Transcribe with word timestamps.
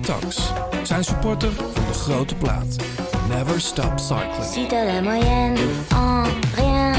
Tax 0.00 0.36
zijn 0.82 1.04
supporter 1.04 1.52
van 1.52 1.84
de 1.86 1.92
grote 1.98 2.34
plaat. 2.34 2.76
Never 3.28 3.60
Stop 3.60 3.92
Cycling. 3.98 4.44
Si 4.52 4.66
t'as 4.66 4.84
la 4.84 5.00
moyenne 5.00 5.58
en 5.92 6.24
rien, 6.54 6.94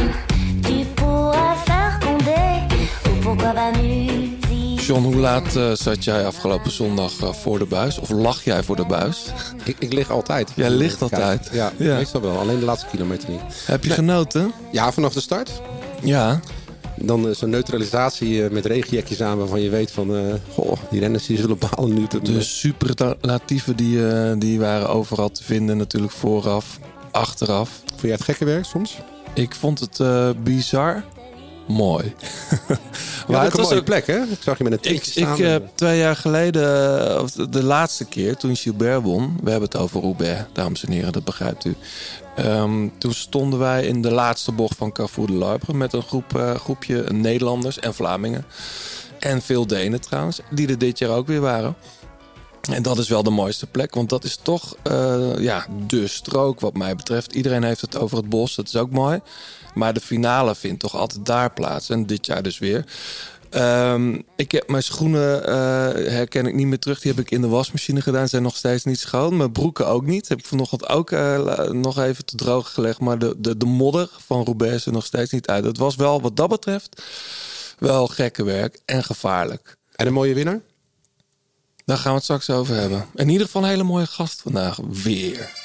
tu 0.61 0.85
pourras 0.93 1.57
faire 1.65 1.97
condé. 1.99 2.67
Ou 3.09 3.15
pourquoi 3.21 3.53
pas 3.53 3.77
musique. 3.77 4.85
John, 4.85 5.03
hoe 5.03 5.15
laat 5.15 5.55
eh, 5.55 5.71
zat 5.71 6.03
jij 6.03 6.25
afgelopen 6.25 6.71
zondag 6.71 7.11
eh, 7.21 7.33
voor 7.33 7.59
de 7.59 7.65
buis? 7.65 7.99
Of 7.99 8.09
lag 8.09 8.43
jij 8.43 8.63
voor 8.63 8.75
de 8.75 8.85
buis? 8.85 9.25
Ik, 9.63 9.75
ik 9.79 9.93
lig 9.93 10.09
altijd. 10.09 10.51
Jij 10.55 10.69
ligt 10.69 11.01
altijd? 11.01 11.49
Ja, 11.51 11.71
Ja. 11.77 11.95
meestal 11.95 12.21
wel. 12.21 12.37
Alleen 12.39 12.59
de 12.59 12.65
laatste 12.65 12.87
kilometer 12.89 13.29
niet. 13.29 13.41
Heb 13.65 13.83
je 13.83 13.89
genoten? 13.89 14.51
Ja, 14.71 14.91
vanaf 14.91 15.13
de 15.13 15.21
start. 15.21 15.61
Ja. 16.03 16.39
Dan 17.03 17.35
zo'n 17.35 17.49
neutralisatie 17.49 18.43
eh, 18.43 18.51
met 18.51 18.65
regenjekjes 18.65 19.21
aan 19.21 19.37
waarvan 19.37 19.61
je 19.61 19.69
weet 19.69 19.91
van... 19.91 20.15
eh, 20.15 20.33
goh, 20.53 20.73
die 20.89 20.99
renners 20.99 21.25
die 21.25 21.37
zullen 21.37 21.57
bepalen 21.57 21.93
nu... 21.93 22.07
te- 22.07 22.21
De 22.21 22.41
superlatieven 22.41 23.75
die, 23.75 24.07
eh, 24.09 24.31
die 24.37 24.59
waren 24.59 24.89
overal 24.89 25.31
te 25.31 25.43
vinden 25.43 25.77
natuurlijk 25.77 26.13
vooraf, 26.13 26.79
achteraf. 27.11 27.81
Vond 27.89 28.01
jij 28.01 28.11
het 28.11 28.23
gekke 28.23 28.45
werk 28.45 28.65
soms? 28.65 28.97
Ik 29.33 29.55
vond 29.55 29.79
het 29.79 29.99
bizar 30.43 31.03
mooi. 31.71 32.13
Ja, 33.27 33.37
het 33.37 33.47
ook 33.47 33.53
een 33.53 33.59
was 33.59 33.69
mooie 33.69 33.83
plek, 33.83 34.07
hè? 34.07 34.21
Ik 34.21 34.37
zag 34.39 34.57
je 34.57 34.63
met 34.63 34.73
een 34.73 34.91
Ik, 34.91 35.01
tikje 35.01 35.21
ik 35.21 35.27
staan. 35.27 35.41
heb 35.41 35.69
twee 35.75 35.97
jaar 35.97 36.15
geleden, 36.15 37.09
eh, 37.09 37.21
of 37.21 37.31
de, 37.31 37.63
laatste 37.63 38.05
keer 38.05 38.37
toen 38.37 38.55
Gilbert 38.55 39.03
won, 39.03 39.39
we 39.43 39.49
hebben 39.49 39.69
het 39.69 39.79
over 39.79 40.01
Roubaix, 40.01 40.41
dames 40.53 40.85
en 40.85 40.91
heren, 40.91 41.11
dat 41.11 41.23
begrijpt 41.23 41.65
u. 41.65 41.75
Ehm, 42.35 42.87
toen 42.97 43.13
stonden 43.13 43.59
wij 43.59 43.85
in 43.85 44.01
de 44.01 44.11
laatste 44.11 44.51
bocht 44.51 44.77
van 44.77 44.91
Carrefour 44.91 45.27
de 45.27 45.33
Larbre 45.33 45.73
met 45.73 45.93
een 45.93 46.01
groep, 46.01 46.35
eh, 46.37 46.55
groepje 46.55 47.03
Nederlanders 47.11 47.79
en 47.79 47.93
Vlamingen. 47.93 48.45
En 49.19 49.41
veel 49.41 49.67
Denen 49.67 50.01
trouwens, 50.01 50.39
die 50.49 50.67
er 50.67 50.77
dit 50.77 50.99
jaar 50.99 51.09
ook 51.09 51.27
weer 51.27 51.41
waren. 51.41 51.75
En 52.69 52.81
dat 52.81 52.97
is 52.97 53.09
wel 53.09 53.23
de 53.23 53.29
mooiste 53.29 53.67
plek, 53.67 53.95
want 53.95 54.09
dat 54.09 54.23
is 54.23 54.35
toch 54.41 54.75
eh, 54.83 55.37
ja, 55.37 55.65
de 55.87 56.07
strook 56.07 56.59
wat 56.59 56.73
mij 56.73 56.95
betreft. 56.95 57.33
Iedereen 57.33 57.63
heeft 57.63 57.81
het 57.81 57.97
over 57.97 58.17
het 58.17 58.29
bos, 58.29 58.55
dat 58.55 58.67
is 58.67 58.75
ook 58.75 58.91
mooi. 58.91 59.19
Maar 59.73 59.93
de 59.93 60.01
finale 60.01 60.55
vindt 60.55 60.79
toch 60.79 60.95
altijd 60.95 61.25
daar 61.25 61.53
plaats. 61.53 61.89
En 61.89 62.05
dit 62.05 62.25
jaar 62.25 62.43
dus 62.43 62.59
weer. 62.59 62.85
Ehm, 63.49 64.19
ik 64.35 64.51
heb 64.51 64.69
mijn 64.69 64.83
schoenen 64.83 65.45
eh, 65.47 65.53
herken 66.11 66.45
ik 66.45 66.53
niet 66.53 66.67
meer 66.67 66.79
terug. 66.79 67.01
Die 67.01 67.11
heb 67.11 67.21
ik 67.21 67.31
in 67.31 67.41
de 67.41 67.47
wasmachine 67.47 68.01
gedaan. 68.01 68.27
Zijn 68.27 68.43
nog 68.43 68.55
steeds 68.55 68.83
niet 68.83 68.99
schoon. 68.99 69.37
Mijn 69.37 69.51
broeken 69.51 69.87
ook 69.87 70.05
niet. 70.05 70.27
Heb 70.27 70.39
ik 70.39 70.45
vanochtend 70.45 70.89
ook 70.89 71.11
eh, 71.11 71.69
nog 71.69 71.99
even 71.99 72.25
te 72.25 72.35
droog 72.35 72.73
gelegd. 72.73 72.99
Maar 72.99 73.19
de, 73.19 73.35
de, 73.37 73.57
de 73.57 73.65
modder 73.65 74.09
van 74.25 74.43
Roubaix 74.43 74.75
is 74.75 74.85
er 74.85 74.91
nog 74.91 75.05
steeds 75.05 75.31
niet 75.31 75.47
uit. 75.47 75.63
Het 75.63 75.77
was 75.77 75.95
wel 75.95 76.21
wat 76.21 76.35
dat 76.35 76.49
betreft 76.49 77.01
wel 77.81 78.07
gekke 78.07 78.43
werk 78.43 78.79
en 78.85 79.03
gevaarlijk. 79.03 79.77
En 79.95 80.07
een 80.07 80.13
mooie 80.13 80.33
winnaar? 80.33 80.61
Daar 81.85 81.97
gaan 81.97 82.11
we 82.11 82.15
het 82.15 82.23
straks 82.23 82.49
over 82.49 82.75
hebben. 82.75 83.05
In 83.15 83.29
ieder 83.29 83.45
geval 83.45 83.63
een 83.63 83.69
hele 83.69 83.83
mooie 83.83 84.05
gast 84.05 84.41
vandaag. 84.41 84.77
Weer. 85.03 85.60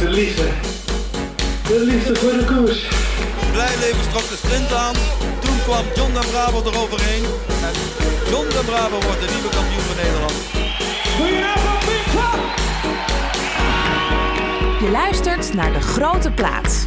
De 0.00 0.08
liefde. 0.08 0.48
De 1.66 1.80
liefde 1.84 2.14
voor 2.16 2.32
de 2.32 2.44
koers. 2.44 2.88
Blijleven 3.52 4.10
trok 4.10 4.28
de 4.28 4.36
sprint 4.44 4.72
aan. 4.72 4.94
Toen 5.40 5.58
kwam 5.62 5.84
John 5.94 6.12
de 6.12 6.26
Bravo 6.30 6.62
eroverheen. 6.70 7.24
En 7.62 7.74
John 8.30 8.48
de 8.48 8.62
Bravo 8.66 8.98
wordt 9.06 9.20
de 9.20 9.28
nieuwe 9.34 9.48
kampioen 9.48 9.80
van 9.80 9.96
Nederland. 9.96 10.32
Je 14.80 14.90
luistert 14.90 15.54
naar 15.54 15.72
De 15.72 15.80
Grote 15.80 16.30
Plaats. 16.30 16.86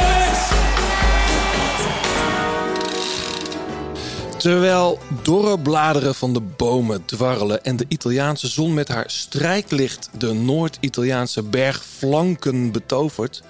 Terwijl 4.41 4.99
dorre 5.23 5.59
bladeren 5.59 6.15
van 6.15 6.33
de 6.33 6.41
bomen 6.41 7.05
dwarrelen 7.05 7.63
en 7.63 7.75
de 7.75 7.85
Italiaanse 7.87 8.47
zon 8.47 8.73
met 8.73 8.87
haar 8.87 9.09
strijklicht 9.09 10.09
de 10.17 10.33
Noord-Italiaanse 10.33 11.43
bergflanken 11.43 12.71
betovert, 12.71 13.43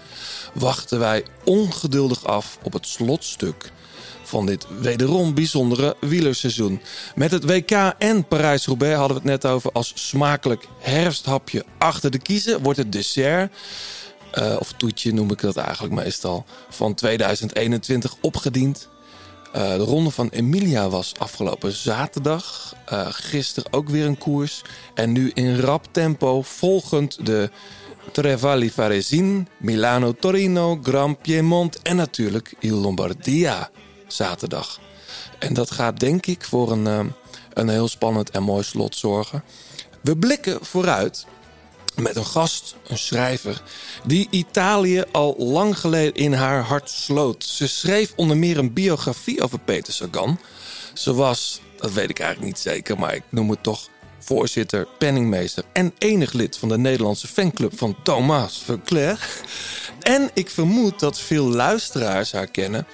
wachten 0.53 0.99
wij 0.99 1.23
ongeduldig 1.43 2.25
af 2.25 2.57
op 2.63 2.73
het 2.73 2.87
slotstuk 2.87 3.71
van 4.23 4.45
dit 4.45 4.65
wederom 4.79 5.33
bijzondere 5.33 5.95
wielerseizoen. 5.99 6.81
Met 7.15 7.31
het 7.31 7.45
WK 7.45 7.71
en 7.97 8.27
Parijs-Roubaix 8.27 8.97
hadden 8.97 9.17
we 9.21 9.29
het 9.29 9.41
net 9.41 9.51
over 9.51 9.71
als 9.71 9.91
smakelijk 9.95 10.67
herfsthapje 10.79 11.65
achter 11.77 12.11
de 12.11 12.19
kiezen 12.19 12.61
wordt 12.61 12.77
het 12.77 12.91
dessert 12.91 13.51
eh, 14.31 14.55
of 14.59 14.73
toetje 14.77 15.13
noem 15.13 15.31
ik 15.31 15.41
dat 15.41 15.55
eigenlijk 15.57 15.93
meestal, 15.93 16.45
van 16.69 16.93
2021 16.93 18.15
opgediend. 18.21 18.89
Eh, 19.51 19.75
de 19.75 19.83
ronde 19.83 20.11
van 20.11 20.29
Emilia 20.29 20.89
was 20.89 21.13
afgelopen 21.17 21.71
zaterdag. 21.71 22.75
Eh 22.85 23.07
gisteren 23.09 23.73
ook 23.73 23.89
weer 23.89 24.05
een 24.05 24.17
koers. 24.17 24.61
En 24.93 25.11
nu 25.11 25.31
in 25.33 25.59
rap 25.59 25.85
tempo 25.91 26.41
volgend 26.41 27.25
de 27.25 27.49
Trevali 28.11 28.71
Varesin, 28.71 29.47
Milano 29.57 30.13
Torino, 30.13 30.79
Grand 30.83 31.21
Piemont 31.21 31.81
en 31.81 31.95
natuurlijk 31.95 32.53
Il 32.59 32.75
Lombardia 32.75 33.69
zaterdag. 34.07 34.79
En 35.39 35.53
dat 35.53 35.71
gaat 35.71 35.99
denk 35.99 36.25
ik 36.25 36.43
voor 36.43 36.71
een, 36.71 36.87
eh, 36.87 36.99
een 37.53 37.69
heel 37.69 37.87
spannend 37.87 38.29
en 38.29 38.43
mooi 38.43 38.63
slot 38.63 38.95
zorgen. 38.95 39.43
We 40.01 40.17
blikken 40.17 40.65
vooruit 40.65 41.25
met 41.95 42.15
een 42.15 42.25
gast, 42.25 42.75
een 42.87 42.97
schrijver, 42.97 43.61
die 44.05 44.27
Italië 44.29 45.03
al 45.11 45.35
lang 45.37 45.79
geleden 45.79 46.13
in 46.13 46.33
haar 46.33 46.61
hart 46.61 46.89
sloot. 46.89 47.43
Ze 47.43 47.67
schreef 47.67 48.13
onder 48.15 48.37
meer 48.37 48.57
een 48.57 48.73
biografie 48.73 49.41
over 49.41 49.59
Peter 49.59 49.93
Sagan. 49.93 50.39
Ze 50.93 51.13
was, 51.13 51.61
dat 51.77 51.91
weet 51.93 52.09
ik 52.09 52.19
eigenlijk 52.19 52.51
niet 52.53 52.61
zeker, 52.61 52.99
maar 52.99 53.15
ik 53.15 53.23
noem 53.29 53.49
het 53.49 53.63
toch 53.63 53.89
voorzitter, 54.19 54.87
penningmeester 54.97 55.63
en 55.73 55.93
enig 55.97 56.33
lid 56.33 56.57
van 56.57 56.69
de 56.69 56.77
Nederlandse 56.77 57.27
fanclub 57.27 57.77
van 57.77 57.95
Thomas 58.03 58.61
Verclair. 58.65 59.27
En 60.01 60.29
ik 60.33 60.49
vermoed 60.49 60.99
dat 60.99 61.19
veel 61.19 61.45
luisteraars 61.45 62.31
haar 62.31 62.47
kennen 62.47 62.87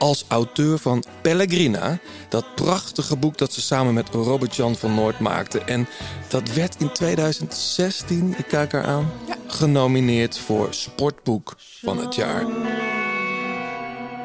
als 0.00 0.24
auteur 0.28 0.78
van 0.78 1.04
Pellegrina. 1.22 2.00
Dat 2.28 2.54
prachtige 2.54 3.16
boek 3.16 3.38
dat 3.38 3.52
ze 3.52 3.60
samen 3.60 3.94
met 3.94 4.08
Robert-Jan 4.08 4.76
van 4.76 4.94
Noord 4.94 5.18
maakte. 5.18 5.60
En 5.60 5.88
dat 6.28 6.52
werd 6.52 6.76
in 6.78 6.92
2016, 6.92 8.34
ik 8.38 8.46
kijk 8.46 8.72
haar 8.72 8.84
aan, 8.84 9.12
genomineerd 9.46 10.38
voor 10.38 10.74
Sportboek 10.74 11.54
van 11.58 11.98
het 11.98 12.14
jaar. 12.14 12.46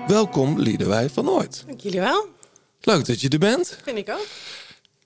Welkom 0.07 0.59
Liedewij 0.59 1.09
van 1.09 1.25
Noord. 1.25 1.63
Dank 1.67 1.79
jullie 1.79 1.99
wel. 1.99 2.27
Leuk 2.81 3.05
dat 3.05 3.21
je 3.21 3.29
er 3.29 3.39
bent. 3.39 3.77
Vind 3.83 3.97
ik 3.97 4.09
ook. 4.09 4.27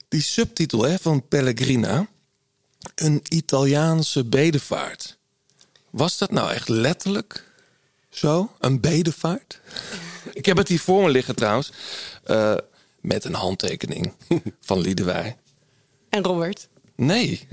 Die 0.08 0.22
subtitel 0.22 0.82
hè, 0.82 0.98
van 0.98 1.28
Pellegrina, 1.28 2.08
een 2.96 3.22
Italiaanse 3.30 4.26
bedevaart. 4.26 5.18
Was 5.90 6.18
dat 6.18 6.32
nou 6.32 6.52
echt 6.52 6.70
letterlijk 6.70 7.44
zo? 8.10 8.52
Een 8.60 8.80
bedevaart? 8.80 9.60
Ik 10.34 10.46
heb 10.46 10.58
het 10.58 10.68
hier 10.68 10.80
voor 10.80 11.04
me 11.04 11.10
liggen 11.10 11.36
trouwens. 11.36 11.72
eh, 12.24 12.56
met 13.02 13.26
een 13.26 13.34
handtekening 13.34 14.14
van 14.62 14.80
Liedewij. 14.80 15.38
En 16.10 16.24
Robert. 16.24 16.68
Nee. 16.96 17.48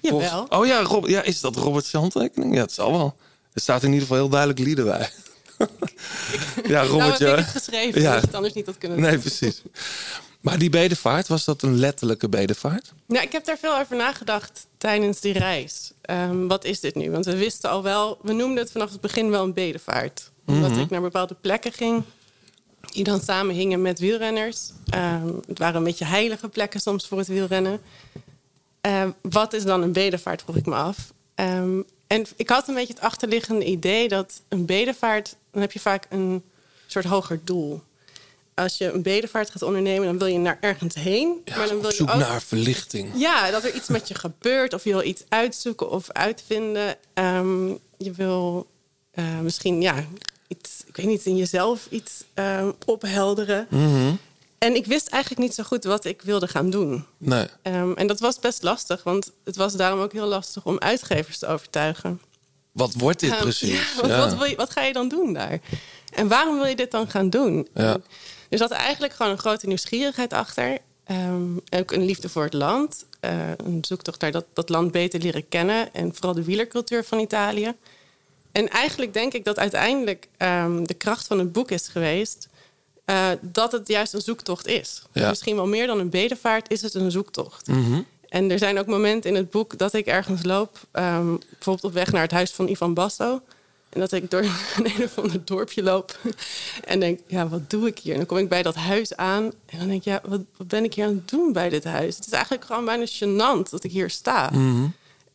Jawel. 0.00 0.46
Oh 0.48 0.66
ja, 0.66 0.82
Rob, 0.82 1.06
ja, 1.08 1.22
is 1.22 1.40
dat 1.40 1.56
Robert's 1.56 1.92
handtekening? 1.92 2.54
Ja, 2.54 2.60
het 2.60 2.72
zal 2.72 2.92
wel. 2.92 3.16
Er 3.52 3.60
staat 3.60 3.82
in 3.82 3.88
ieder 3.88 4.02
geval 4.02 4.16
heel 4.16 4.28
duidelijk 4.28 4.58
Liedewij. 4.60 5.08
ja, 5.58 6.82
nou 6.82 6.88
Robert, 6.88 7.18
heb 7.18 7.28
ja. 7.28 7.34
het 7.36 7.46
geschreven, 7.46 8.00
Ja. 8.00 8.12
dat 8.12 8.22
het 8.22 8.34
anders 8.34 8.54
niet 8.54 8.66
had 8.66 8.78
kunnen 8.78 9.00
Nee, 9.00 9.18
precies. 9.18 9.62
Maar 10.40 10.58
die 10.58 10.70
bedevaart, 10.70 11.28
was 11.28 11.44
dat 11.44 11.62
een 11.62 11.78
letterlijke 11.78 12.28
bedevaart? 12.28 12.92
Nou, 13.06 13.24
ik 13.24 13.32
heb 13.32 13.44
daar 13.44 13.58
veel 13.58 13.78
over 13.78 13.96
nagedacht 13.96 14.66
tijdens 14.78 15.20
die 15.20 15.32
reis. 15.32 15.92
Ehm, 16.00 16.46
wat 16.46 16.64
is 16.64 16.80
dit 16.80 16.94
nu? 16.94 17.10
Want 17.10 17.24
we 17.24 17.36
wisten 17.36 17.70
al 17.70 17.82
wel, 17.82 18.18
we 18.22 18.32
noemden 18.32 18.58
het 18.62 18.72
vanaf 18.72 18.90
het 18.92 19.00
begin 19.00 19.30
wel 19.30 19.44
een 19.44 19.54
bedevaart. 19.54 20.30
Omdat 20.46 20.70
Mhm. 20.70 20.80
ik 20.80 20.90
naar 20.90 21.00
bepaalde 21.00 21.34
plekken 21.40 21.72
ging 21.72 22.02
die 22.92 23.04
dan 23.04 23.20
samen 23.20 23.54
hingen 23.54 23.82
met 23.82 23.98
wielrenners. 23.98 24.70
Ehm, 24.90 25.28
het 25.46 25.58
waren 25.58 25.76
een 25.76 25.84
beetje 25.84 26.04
heilige 26.04 26.48
plekken 26.48 26.80
soms 26.80 27.06
voor 27.06 27.18
het 27.18 27.26
wielrennen. 27.26 27.80
Ehm, 28.80 29.10
wat 29.22 29.52
is 29.52 29.64
dan 29.64 29.82
een 29.82 29.92
bedevaart, 29.92 30.42
vroeg 30.42 30.56
ik 30.56 30.66
me 30.66 30.74
af. 30.74 31.12
Ehm, 31.34 31.80
en 32.06 32.26
ik 32.36 32.48
had 32.48 32.68
een 32.68 32.74
beetje 32.74 32.94
het 32.94 33.02
achterliggende 33.02 33.64
idee 33.64 34.08
dat 34.08 34.42
een 34.48 34.66
bedevaart... 34.66 35.36
dan 35.50 35.60
heb 35.60 35.72
je 35.72 35.80
vaak 35.80 36.06
een 36.08 36.42
soort 36.86 37.04
hoger 37.04 37.40
doel. 37.44 37.86
als 38.54 38.78
je 38.78 38.92
een 38.92 39.02
bedevaart 39.02 39.50
gaat 39.50 39.62
ondernemen, 39.62 40.06
dan 40.06 40.18
wil 40.18 40.26
je 40.26 40.38
naar 40.38 40.58
ergens 40.60 40.94
heen. 40.94 41.40
Ja, 41.44 41.56
maar 41.56 41.68
dan 41.68 41.80
wil 41.80 41.92
je 41.92 42.02
ook 42.02 42.14
naar 42.14 42.42
verlichting. 42.42 43.10
ja, 43.14 43.50
dat 43.50 43.64
er 43.64 43.74
iets 43.74 43.88
met 43.88 44.08
je 44.08 44.14
gebeurt. 44.14 44.74
Of 44.74 44.84
je 44.84 44.90
wil 44.90 45.02
iets 45.04 45.24
uitzoeken 45.28 45.90
of 45.90 46.10
uitvinden. 46.10 46.96
Je 47.98 48.12
wil 48.12 48.66
eh, 49.10 49.38
misschien, 49.38 49.80
ja, 49.80 50.04
iets, 50.48 50.82
ik 50.86 50.96
weet 50.96 51.06
niet, 51.06 51.24
in 51.24 51.36
jezelf 51.36 51.86
iets 51.90 52.24
ehm, 52.34 52.70
ophelderen. 52.86 53.66
Mhm. 53.70 54.14
En 54.58 54.74
ik 54.74 54.86
wist 54.86 55.08
eigenlijk 55.08 55.42
niet 55.42 55.54
zo 55.54 55.62
goed 55.62 55.84
wat 55.84 56.04
ik 56.04 56.22
wilde 56.22 56.48
gaan 56.48 56.70
doen. 56.70 57.04
Nee. 57.18 57.46
Ehm, 57.62 57.92
en 57.92 58.06
dat 58.06 58.20
was 58.20 58.38
best 58.38 58.62
lastig, 58.62 59.02
want 59.02 59.32
het 59.44 59.56
was 59.56 59.72
daarom 59.72 60.00
ook 60.00 60.12
heel 60.12 60.26
lastig 60.26 60.64
om 60.64 60.78
uitgevers 60.78 61.38
te 61.38 61.46
overtuigen. 61.46 62.20
Wat 62.72 62.94
wordt 62.94 63.20
dit 63.20 63.38
precies? 63.38 63.70
ja, 63.94 64.00
wat, 64.00 64.10
Ja. 64.10 64.18
Wat, 64.18 64.36
wil 64.36 64.44
je, 64.44 64.56
wat 64.56 64.70
ga 64.70 64.82
je 64.82 64.92
dan 64.92 65.08
doen 65.08 65.32
daar? 65.32 65.60
En 66.12 66.28
waarom 66.28 66.56
wil 66.56 66.66
je 66.66 66.76
dit 66.76 66.90
dan 66.90 67.10
gaan 67.10 67.30
doen? 67.30 67.68
Ja. 67.74 67.92
En 67.92 68.02
Er 68.48 68.58
zat 68.58 68.70
eigenlijk 68.70 69.12
gewoon 69.12 69.32
een 69.32 69.38
grote 69.38 69.66
nieuwsgierigheid 69.66 70.32
achter. 70.32 70.78
Ehm, 71.04 71.56
ook 71.70 71.90
een 71.90 72.04
liefde 72.04 72.28
voor 72.28 72.44
het 72.44 72.52
land. 72.52 73.04
Eh, 73.20 73.50
een 73.56 73.84
zoektocht 73.84 74.20
naar 74.20 74.32
dat, 74.32 74.44
dat 74.52 74.68
land 74.68 74.92
beter 74.92 75.20
leren 75.20 75.48
kennen. 75.48 75.94
En 75.94 76.14
vooral 76.14 76.34
de 76.34 76.44
wielercultuur 76.44 77.04
van 77.04 77.18
Italië. 77.18 77.74
En 78.58 78.68
eigenlijk 78.68 79.12
denk 79.12 79.32
ik 79.32 79.44
dat 79.44 79.58
uiteindelijk 79.58 80.28
ehm, 80.36 80.84
de 80.84 80.94
kracht 80.94 81.26
van 81.26 81.38
het 81.38 81.52
boek 81.52 81.70
is 81.70 81.88
geweest... 81.88 82.48
eh, 83.04 83.28
dat 83.40 83.72
het 83.72 83.88
juist 83.88 84.12
een 84.12 84.20
zoektocht 84.20 84.66
is. 84.66 85.02
Ja. 85.12 85.28
Misschien 85.28 85.56
wel 85.56 85.66
meer 85.66 85.86
dan 85.86 85.98
een 85.98 86.10
bedevaart 86.10 86.70
is 86.70 86.82
het 86.82 86.94
een 86.94 87.10
zoektocht. 87.10 87.66
Mhm. 87.66 88.00
En 88.28 88.50
er 88.50 88.58
zijn 88.58 88.78
ook 88.78 88.86
momenten 88.86 89.30
in 89.30 89.36
het 89.36 89.50
boek 89.50 89.78
dat 89.78 89.94
ik 89.94 90.06
ergens 90.06 90.44
loop, 90.44 90.78
ehm, 90.90 91.36
bijvoorbeeld 91.50 91.84
op 91.84 91.92
weg 91.92 92.12
naar 92.12 92.22
het 92.22 92.30
huis 92.30 92.50
van 92.50 92.68
Ivan 92.68 92.94
Basso. 92.94 93.40
En 93.88 94.00
dat 94.00 94.12
ik 94.12 94.30
door 94.30 94.42
een, 94.76 94.86
een 94.96 95.04
of 95.04 95.18
ander 95.18 95.44
dorpje 95.44 95.82
loop 95.82 96.18
en 96.84 97.00
denk, 97.00 97.20
ja, 97.26 97.48
wat 97.48 97.70
doe 97.70 97.86
ik 97.86 97.98
hier? 97.98 98.12
En 98.12 98.18
dan 98.18 98.26
kom 98.26 98.38
ik 98.38 98.48
bij 98.48 98.62
dat 98.62 98.74
huis 98.74 99.16
aan 99.16 99.44
en 99.66 99.78
dan 99.78 99.88
denk 99.88 100.00
ik, 100.00 100.04
ja, 100.04 100.20
wat, 100.24 100.40
wat 100.56 100.68
ben 100.68 100.84
ik 100.84 100.94
hier 100.94 101.04
aan 101.04 101.14
het 101.14 101.28
doen 101.28 101.52
bij 101.52 101.68
dit 101.68 101.84
huis? 101.84 102.16
Het 102.16 102.26
is 102.26 102.32
eigenlijk 102.32 102.64
gewoon 102.64 102.84
bijna 102.84 103.06
gênant 103.06 103.70
dat 103.70 103.84
ik 103.84 103.90
hier 103.90 104.10
sta. 104.10 104.50
Mhm. 104.52 104.86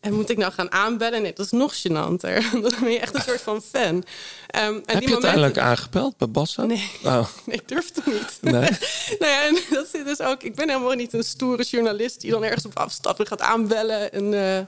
En 0.03 0.13
moet 0.13 0.29
ik 0.29 0.37
nou 0.37 0.51
gaan 0.53 0.71
aanbellen? 0.71 1.21
Nee, 1.21 1.33
dat 1.33 1.45
is 1.45 1.51
nog 1.51 1.73
gênanter. 1.75 2.51
Dan 2.61 2.73
ben 2.79 2.91
je 2.91 2.99
echt 2.99 3.15
een 3.15 3.21
soort 3.21 3.41
van 3.41 3.61
fan. 3.61 4.03
Ehm, 4.47 4.73
en 4.73 4.81
Heb 4.85 5.01
je 5.01 5.11
uiteindelijk 5.11 5.57
aangebeld 5.57 6.17
bij 6.17 6.29
Basso? 6.29 6.65
Nee. 6.65 6.89
Oh. 7.03 7.27
Nee, 7.45 7.55
ik 7.57 7.67
durfde 7.67 8.01
niet. 8.05 8.37
Nee? 8.41 8.53
nou 9.19 9.31
ja, 9.31 9.45
en 9.47 9.57
dat 9.69 9.87
zit 9.91 10.05
dus 10.05 10.21
ook. 10.21 10.43
Ik 10.43 10.55
ben 10.55 10.69
helemaal 10.69 10.93
niet 10.93 11.13
een 11.13 11.23
stoere 11.23 11.63
journalist 11.63 12.21
die 12.21 12.31
dan 12.31 12.43
ergens 12.43 12.65
op 12.65 12.77
afstapt 12.79 13.19
en 13.19 13.27
gaat 13.27 13.41
aanbellen 13.41 14.11
en 14.11 14.23
eh, 14.33 14.59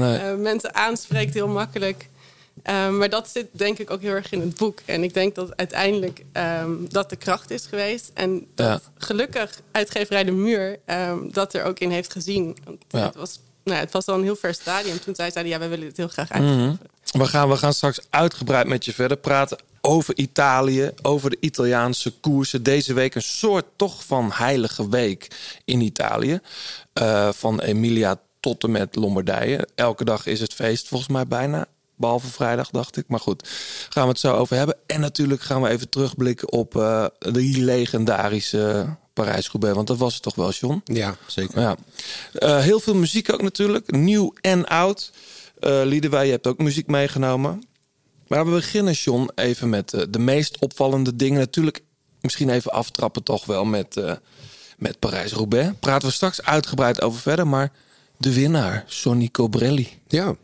Nee. 0.00 0.16
eh, 0.18 0.34
mensen 0.34 0.74
aanspreekt 0.74 1.34
heel 1.34 1.48
makkelijk. 1.48 2.08
Ehm, 2.62 2.96
maar 2.98 3.08
dat 3.08 3.28
zit 3.28 3.46
denk 3.50 3.78
ik 3.78 3.90
ook 3.90 4.00
heel 4.00 4.12
erg 4.14 4.32
in 4.32 4.40
het 4.40 4.56
boek. 4.56 4.78
En 4.84 5.02
ik 5.02 5.14
denk 5.14 5.34
dat 5.34 5.56
uiteindelijk 5.56 6.24
ehm, 6.32 6.72
dat 6.88 7.10
de 7.10 7.16
kracht 7.16 7.50
is 7.50 7.66
geweest. 7.66 8.10
En 8.14 8.46
dat 8.54 8.66
Ja. 8.66 8.80
gelukkig 9.06 9.60
uitgeverij 9.72 10.24
De 10.24 10.30
Muur 10.30 10.78
dat 11.32 11.54
er 11.54 11.64
ook 11.64 11.78
in 11.78 11.90
heeft 11.90 12.12
gezien. 12.12 12.56
Want 12.64 12.84
Ja. 12.88 12.98
het, 13.06 13.14
was, 13.14 13.40
nou, 13.68 13.80
het 13.80 13.92
was 13.92 14.06
al 14.06 14.14
een 14.14 14.22
heel 14.22 14.36
ver 14.36 14.54
stadium 14.54 15.00
toen 15.00 15.14
zij 15.14 15.30
zeiden... 15.30 15.52
ja, 15.52 15.58
wij 15.58 15.68
willen 15.68 15.86
dit 15.86 15.96
heel 15.96 16.08
graag 16.08 16.30
uitgeven. 16.30 16.66
Mhm. 16.66 16.76
We 17.18 17.26
gaan, 17.26 17.48
we 17.48 17.56
gaan 17.56 17.74
straks 17.74 18.00
uitgebreid 18.10 18.66
met 18.66 18.84
je 18.84 18.94
verder 18.94 19.16
praten 19.16 19.58
over 19.80 20.16
Italië, 20.16 20.90
over 21.02 21.30
de 21.30 21.36
Italiaanse 21.40 22.12
koersen. 22.20 22.62
Deze 22.62 22.92
week 22.92 23.14
een 23.14 23.22
soort 23.22 23.64
toch 23.76 24.04
van 24.04 24.30
heilige 24.32 24.88
week 24.88 25.30
in 25.64 25.80
Italië. 25.80 26.40
Eh, 26.92 27.28
van 27.32 27.60
Emilia 27.60 28.20
tot 28.40 28.64
en 28.64 28.70
met 28.70 28.96
Lombardije. 28.96 29.68
Elke 29.74 30.04
dag 30.04 30.26
is 30.26 30.40
het 30.40 30.54
feest 30.54 30.88
volgens 30.88 31.10
mij 31.10 31.26
bijna. 31.26 31.66
Behalve 31.96 32.26
vrijdag, 32.26 32.70
dacht 32.70 32.96
ik. 32.96 33.04
Maar 33.08 33.20
goed, 33.20 33.48
gaan 33.88 34.02
we 34.02 34.08
het 34.08 34.18
zo 34.18 34.34
over 34.34 34.56
hebben. 34.56 34.76
En 34.86 35.00
natuurlijk 35.00 35.42
gaan 35.42 35.62
we 35.62 35.68
even 35.68 35.88
terugblikken 35.88 36.52
op 36.52 36.76
eh 36.76 37.04
die 37.18 37.64
legendarische 37.64 38.96
Parijs-Roubaix. 39.22 39.74
Want 39.74 39.86
dat 39.86 39.98
was 39.98 40.14
het 40.14 40.22
toch 40.22 40.34
wel, 40.34 40.50
John? 40.50 40.82
Ja, 40.84 41.16
zeker. 41.26 41.60
Ja. 41.60 41.76
Eh, 42.32 42.58
heel 42.58 42.80
veel 42.80 42.94
muziek 42.94 43.32
ook 43.32 43.42
natuurlijk. 43.42 43.90
Nieuw 43.90 44.32
en 44.40 44.66
oud. 44.66 45.12
Eh 45.60 45.80
Liedewij, 45.84 46.24
je 46.24 46.30
hebt 46.30 46.46
ook 46.46 46.58
muziek 46.58 46.86
meegenomen. 46.86 47.62
Maar 48.26 48.44
we 48.44 48.50
beginnen, 48.50 48.92
John, 48.92 49.30
even 49.34 49.68
met 49.68 49.92
eh, 49.92 50.02
de 50.10 50.18
meest 50.18 50.58
opvallende 50.58 51.16
dingen. 51.16 51.38
Natuurlijk, 51.38 51.82
misschien 52.20 52.50
even 52.50 52.72
aftrappen 52.72 53.22
toch 53.22 53.44
wel 53.44 53.64
met, 53.64 54.00
met 54.78 54.98
Parijs-Roubaix. 54.98 55.72
Praten 55.80 56.08
we 56.08 56.14
straks 56.14 56.42
uitgebreid 56.42 57.00
over 57.02 57.20
verder. 57.20 57.46
Maar 57.46 57.72
de 58.16 58.34
winnaar, 58.34 58.84
Sonny 58.86 59.28
Cobrelli. 59.32 59.88
Ja. 60.08 60.36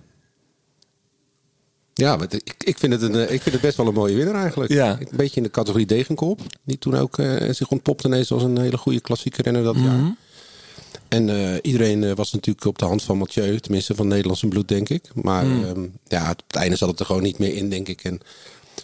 Ja, 1.95 2.19
ik, 2.29 2.55
ik, 2.59 2.79
vind 2.79 2.93
het 2.93 3.03
een, 3.03 3.15
eh, 3.15 3.23
ik 3.23 3.43
vind 3.43 3.55
het 3.55 3.61
best 3.61 3.77
wel 3.77 3.87
een 3.87 3.95
mooie 3.95 4.15
winnaar 4.17 4.35
eigenlijk. 4.43 4.73
Ja. 4.73 4.97
Een 5.01 5.09
beetje 5.17 5.37
in 5.37 5.43
de 5.43 5.51
categorie 5.51 5.87
Degenkop. 5.87 6.41
Die 6.65 6.79
toen 6.79 6.97
ook 6.97 7.19
eh, 7.19 7.53
zich 7.53 7.71
ontpopte 7.71 8.07
ineens 8.07 8.33
als 8.33 8.43
een 8.43 8.59
hele 8.59 8.77
goede 8.77 9.01
klassieke 9.01 9.43
renner 9.43 9.63
dat 9.63 9.75
Mhm. 9.77 9.85
jaar. 9.85 10.15
En 11.09 11.29
eh, 11.29 11.59
iedereen 11.63 12.15
was 12.15 12.33
natuurlijk 12.33 12.65
op 12.67 12.79
de 12.79 12.85
hand 12.85 13.03
van 13.03 13.19
Mathieu. 13.19 13.61
Tenminste 13.61 13.95
van 13.95 14.09
Nederlands 14.09 14.43
in 14.43 14.49
bloed, 14.49 14.69
denk 14.69 14.89
ik. 14.89 15.11
Maar 15.15 15.47
Mhm. 15.47 15.65
ehm, 15.65 15.87
ja, 16.07 16.31
op 16.31 16.43
het 16.47 16.57
einde 16.57 16.77
zat 16.77 16.89
het 16.89 17.01
er 17.01 17.07
gewoon 17.07 17.23
niet 17.23 17.39
meer 17.39 17.55
in, 17.55 17.71
denk 17.71 17.89
ik. 17.89 18.05
En 18.05 18.21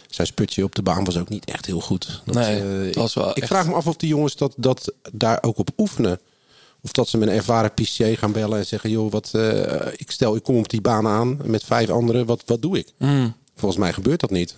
zijn 0.09 0.27
sputje 0.27 0.63
op 0.63 0.75
de 0.75 0.81
baan 0.81 1.03
was 1.03 1.17
ook 1.17 1.29
niet 1.29 1.45
echt 1.45 1.65
heel 1.65 1.79
goed. 1.81 2.21
Dat, 2.25 2.35
Nee, 2.35 2.93
was 2.93 3.13
wel 3.13 3.29
ik, 3.29 3.35
ik 3.37 3.45
vraag 3.45 3.67
me 3.67 3.73
af 3.73 3.87
of 3.87 3.95
die 3.95 4.09
jongens 4.09 4.35
dat, 4.35 4.53
dat 4.57 4.93
daar 5.11 5.37
ook 5.43 5.57
op 5.57 5.69
oefenen. 5.77 6.19
Of 6.83 6.91
dat 6.91 7.07
ze 7.09 7.17
met 7.17 7.27
een 7.27 7.33
ervaren 7.35 7.73
pissier 7.73 8.17
gaan 8.17 8.31
bellen 8.31 8.57
en 8.59 8.65
zeggen... 8.65 8.89
joh, 8.89 9.11
wat, 9.11 9.29
eh, 9.33 9.87
ik 9.95 10.11
stel, 10.11 10.35
ik 10.35 10.43
kom 10.43 10.57
op 10.57 10.69
die 10.69 10.81
baan 10.81 11.07
aan 11.07 11.39
met 11.43 11.63
vijf 11.63 11.89
anderen. 11.89 12.25
Wat, 12.25 12.43
wat 12.45 12.61
doe 12.61 12.77
ik? 12.77 12.87
Mm. 12.97 13.33
Volgens 13.55 13.81
mij 13.81 13.93
gebeurt 13.93 14.19
dat 14.19 14.31
niet. 14.31 14.55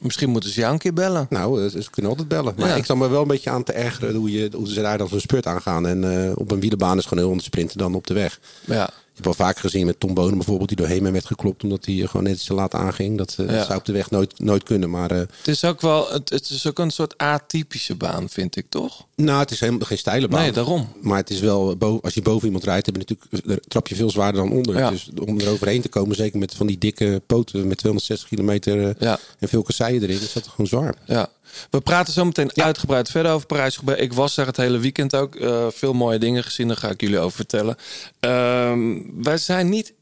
Misschien 0.00 0.30
moeten 0.30 0.50
ze 0.50 0.60
jou 0.60 0.72
een 0.72 0.78
keer 0.78 0.92
bellen. 0.92 1.26
Nou, 1.30 1.64
eh, 1.64 1.70
ze 1.70 1.90
kunnen 1.90 2.10
altijd 2.10 2.28
bellen. 2.28 2.54
Maar 2.58 2.68
Ja. 2.68 2.74
ik 2.74 2.84
zal 2.84 2.96
me 2.96 3.08
wel 3.08 3.22
een 3.22 3.28
beetje 3.28 3.50
aan 3.50 3.62
te 3.64 3.72
ergeren 3.72 4.14
hoe, 4.14 4.30
je, 4.32 4.50
hoe 4.54 4.68
ze 4.68 4.82
daar 4.82 4.98
dan 4.98 5.08
zo'n 5.08 5.20
spurt 5.20 5.46
aangaan. 5.46 5.86
En 5.86 6.24
eh, 6.26 6.32
op 6.34 6.50
een 6.50 6.60
wielenbaan 6.60 6.98
is 6.98 7.02
gewoon 7.02 7.18
heel 7.18 7.28
anders 7.28 7.46
sprinten 7.46 7.78
dan 7.78 7.94
op 7.94 8.06
de 8.06 8.14
weg. 8.14 8.40
Ja. 8.64 8.90
Je 9.16 9.22
hebt 9.22 9.36
wel 9.36 9.46
vaak 9.46 9.58
gezien 9.58 9.86
met 9.86 10.00
Tom 10.00 10.14
Bonen 10.14 10.36
bijvoorbeeld... 10.36 10.68
die 10.68 10.76
doorheen 10.76 11.12
werd 11.12 11.26
geklopt 11.26 11.62
omdat 11.62 11.84
hij 11.84 12.02
eh, 12.02 12.08
gewoon 12.08 12.22
net 12.26 12.34
iets 12.34 12.44
te 12.44 12.54
laat 12.54 12.74
aanging. 12.74 13.18
Dat, 13.18 13.34
eh, 13.38 13.46
Ja. 13.50 13.64
zou 13.64 13.78
op 13.78 13.84
de 13.84 13.92
weg 13.92 14.10
nooit, 14.10 14.38
nooit 14.38 14.62
kunnen. 14.62 14.90
Maar 14.90 15.10
eh, 15.10 15.18
Het 15.18 15.48
is 15.48 15.64
ook 15.64 15.80
wel 15.80 16.08
het, 16.12 16.30
het 16.30 16.50
is 16.50 16.66
ook 16.66 16.78
een 16.78 16.90
soort 16.90 17.18
atypische 17.18 17.94
baan, 17.94 18.28
vind 18.28 18.56
ik 18.56 18.66
toch? 18.68 19.06
nou, 19.14 19.38
het 19.40 19.50
is 19.50 19.60
helemaal 19.60 19.86
geen 19.86 19.98
steile 19.98 20.28
baan. 20.28 20.40
Nee, 20.40 20.52
daarom. 20.52 20.88
Maar 21.02 21.16
het 21.18 21.30
is 21.30 21.40
wel, 21.40 21.76
als 22.02 22.14
je 22.14 22.22
boven 22.22 22.46
iemand 22.46 22.64
rijdt, 22.64 22.86
heb 22.86 22.96
je 22.96 23.04
natuurlijk, 23.08 23.64
trap 23.68 23.88
je 23.88 23.94
veel 23.94 24.10
zwaarder 24.10 24.40
dan 24.42 24.52
onder. 24.52 24.76
Ja. 24.78 24.90
Dus 24.90 25.08
om 25.26 25.40
er 25.40 25.48
overheen 25.48 25.80
te 25.82 25.88
komen, 25.88 26.16
zeker 26.16 26.38
met 26.38 26.54
van 26.54 26.66
die 26.66 26.78
dikke 26.78 27.22
poten 27.26 27.66
met 27.66 27.78
260 27.78 28.28
kilometer 28.28 28.94
Ja. 28.98 29.18
en 29.38 29.48
veel 29.48 29.62
kasseien 29.62 30.02
erin, 30.02 30.20
is 30.20 30.32
dat 30.32 30.46
gewoon 30.48 30.66
zwaar. 30.66 30.94
Ja. 31.06 31.28
We 31.70 31.80
praten 31.80 32.12
zo 32.12 32.24
meteen 32.24 32.50
uitgebreid 32.62 33.10
verder 33.10 33.32
over 33.32 33.46
parijs 33.46 33.74
-Roubaix. 33.76 34.00
Ik 34.02 34.12
was 34.12 34.34
daar 34.34 34.46
het 34.46 34.56
hele 34.56 34.78
weekend 34.78 35.14
ook. 35.16 35.34
Eh, 35.34 35.66
veel 35.70 35.92
mooie 35.92 36.18
dingen 36.18 36.44
gezien, 36.44 36.68
daar 36.68 36.76
ga 36.76 36.90
ik 36.90 37.00
jullie 37.00 37.18
over 37.18 37.36
vertellen. 37.36 37.76
Ehm, 38.20 38.98
wij 39.22 39.38
zijn 39.38 39.68
niet 39.68 39.92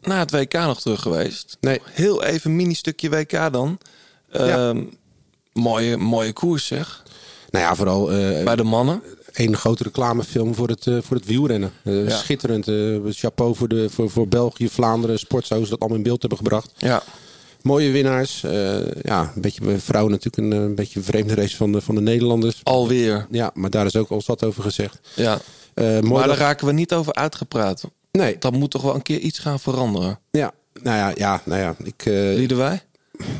na 0.00 0.18
het 0.18 0.30
WK 0.30 0.52
nog 0.52 0.80
terug 0.80 1.02
geweest. 1.02 1.56
Nee. 1.60 1.80
Heel 1.84 2.22
even 2.24 2.50
een 2.50 2.56
mini 2.56 2.74
stukje 2.74 3.08
WK 3.10 3.52
dan. 3.52 3.78
Ehm, 4.30 4.82
mooie, 5.52 5.96
mooie 5.96 6.32
koers 6.32 6.66
zeg. 6.66 7.02
Nou 7.50 7.64
ja, 7.64 7.74
vooral 7.74 8.10
eh, 8.12 8.44
Bij 8.44 8.56
de 8.56 8.62
mannen. 8.62 9.02
een 9.32 9.56
grote 9.56 9.82
reclamefilm 9.82 10.54
voor 10.54 10.68
het, 10.68 10.86
eh, 10.86 10.98
voor 11.02 11.16
het 11.16 11.26
wielrennen. 11.26 11.72
Ja. 11.82 12.10
Schitterend. 12.10 12.68
eh, 12.68 12.96
chapeau 13.10 13.54
voor, 13.54 13.68
de, 13.68 13.90
voor, 13.90 14.10
voor 14.10 14.28
België, 14.28 14.68
Vlaanderen, 14.68 15.18
Sport, 15.18 15.46
zo 15.46 15.64
ze 15.64 15.70
dat 15.70 15.78
allemaal 15.80 15.98
in 15.98 16.04
beeld 16.04 16.20
hebben 16.20 16.38
gebracht. 16.38 16.72
Ja. 16.76 17.02
Mooie 17.66 17.90
winnaars. 17.90 18.42
eh, 18.44 18.76
ja, 19.02 19.32
een 19.34 19.40
beetje 19.40 19.60
bij 19.64 19.78
vrouwen 19.78 20.12
natuurlijk 20.12 20.36
een, 20.52 20.52
eh, 20.58 20.64
een 20.64 20.74
beetje 20.74 20.98
een 20.98 21.04
vreemde 21.04 21.34
race 21.34 21.56
van 21.56 21.72
de, 21.72 21.80
van 21.80 21.94
de 21.94 22.00
Nederlanders. 22.00 22.60
Alweer. 22.62 23.26
Ja, 23.30 23.50
maar 23.54 23.70
daar 23.70 23.86
is 23.86 23.96
ook 23.96 24.08
al 24.10 24.22
wat 24.26 24.44
over 24.44 24.62
gezegd. 24.62 25.00
Ja. 25.14 25.38
Eh, 25.74 25.84
Maar 26.00 26.18
daar 26.18 26.26
dat- 26.26 26.36
raken 26.36 26.66
we 26.66 26.72
niet 26.72 26.92
over 26.92 27.14
uitgepraat. 27.14 27.82
Nee, 28.12 28.36
Dat 28.38 28.52
moet 28.52 28.70
toch 28.70 28.82
wel 28.82 28.94
een 28.94 29.02
keer 29.02 29.18
iets 29.18 29.38
gaan 29.38 29.60
veranderen. 29.60 30.18
ja. 30.30 30.52
Nou 30.82 30.96
ja, 30.96 31.12
ja, 31.14 31.42
nou 31.44 31.60
ja. 31.60 31.74
Ik, 31.82 32.06
eh, 32.06 32.12
Lieden 32.14 32.56
wij? 32.56 32.82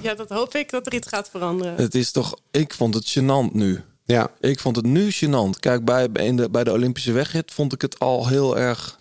Ja, 0.02 0.14
dat 0.14 0.28
hoop 0.28 0.54
ik 0.54 0.71
dat 0.71 0.87
er 0.87 0.95
iets 0.95 1.09
gaat 1.09 1.28
veranderen. 1.30 1.75
Het 1.76 1.95
is 1.95 2.11
toch... 2.11 2.37
Ik 2.50 2.75
vond 2.75 2.95
het 2.95 3.18
gênant 3.18 3.52
nu. 3.52 3.80
ja, 4.04 4.30
Ik 4.40 4.61
vond 4.61 4.76
het 4.76 4.85
nu 4.85 5.11
gênant. 5.11 5.61
Kijk, 5.61 5.85
bij, 5.85 6.11
bij, 6.11 6.26
in 6.26 6.37
de, 6.37 6.50
bij 6.50 6.64
de 6.64 6.73
Olympische 6.73 7.12
wegrit 7.12 7.52
vond 7.52 7.73
ik 7.73 7.80
het 7.80 7.99
al 7.99 8.28
heel 8.28 8.59
erg... 8.59 8.96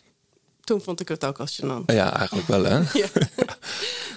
Toen 0.66 0.82
vond 0.82 1.00
ik 1.00 1.08
het 1.08 1.26
ook 1.26 1.38
als 1.40 1.62
gênant. 1.62 1.86
Ja, 1.86 2.18
eigenlijk 2.18 2.48
wel, 2.48 2.64
hè? 2.64 2.80
Ja. 3.02 3.08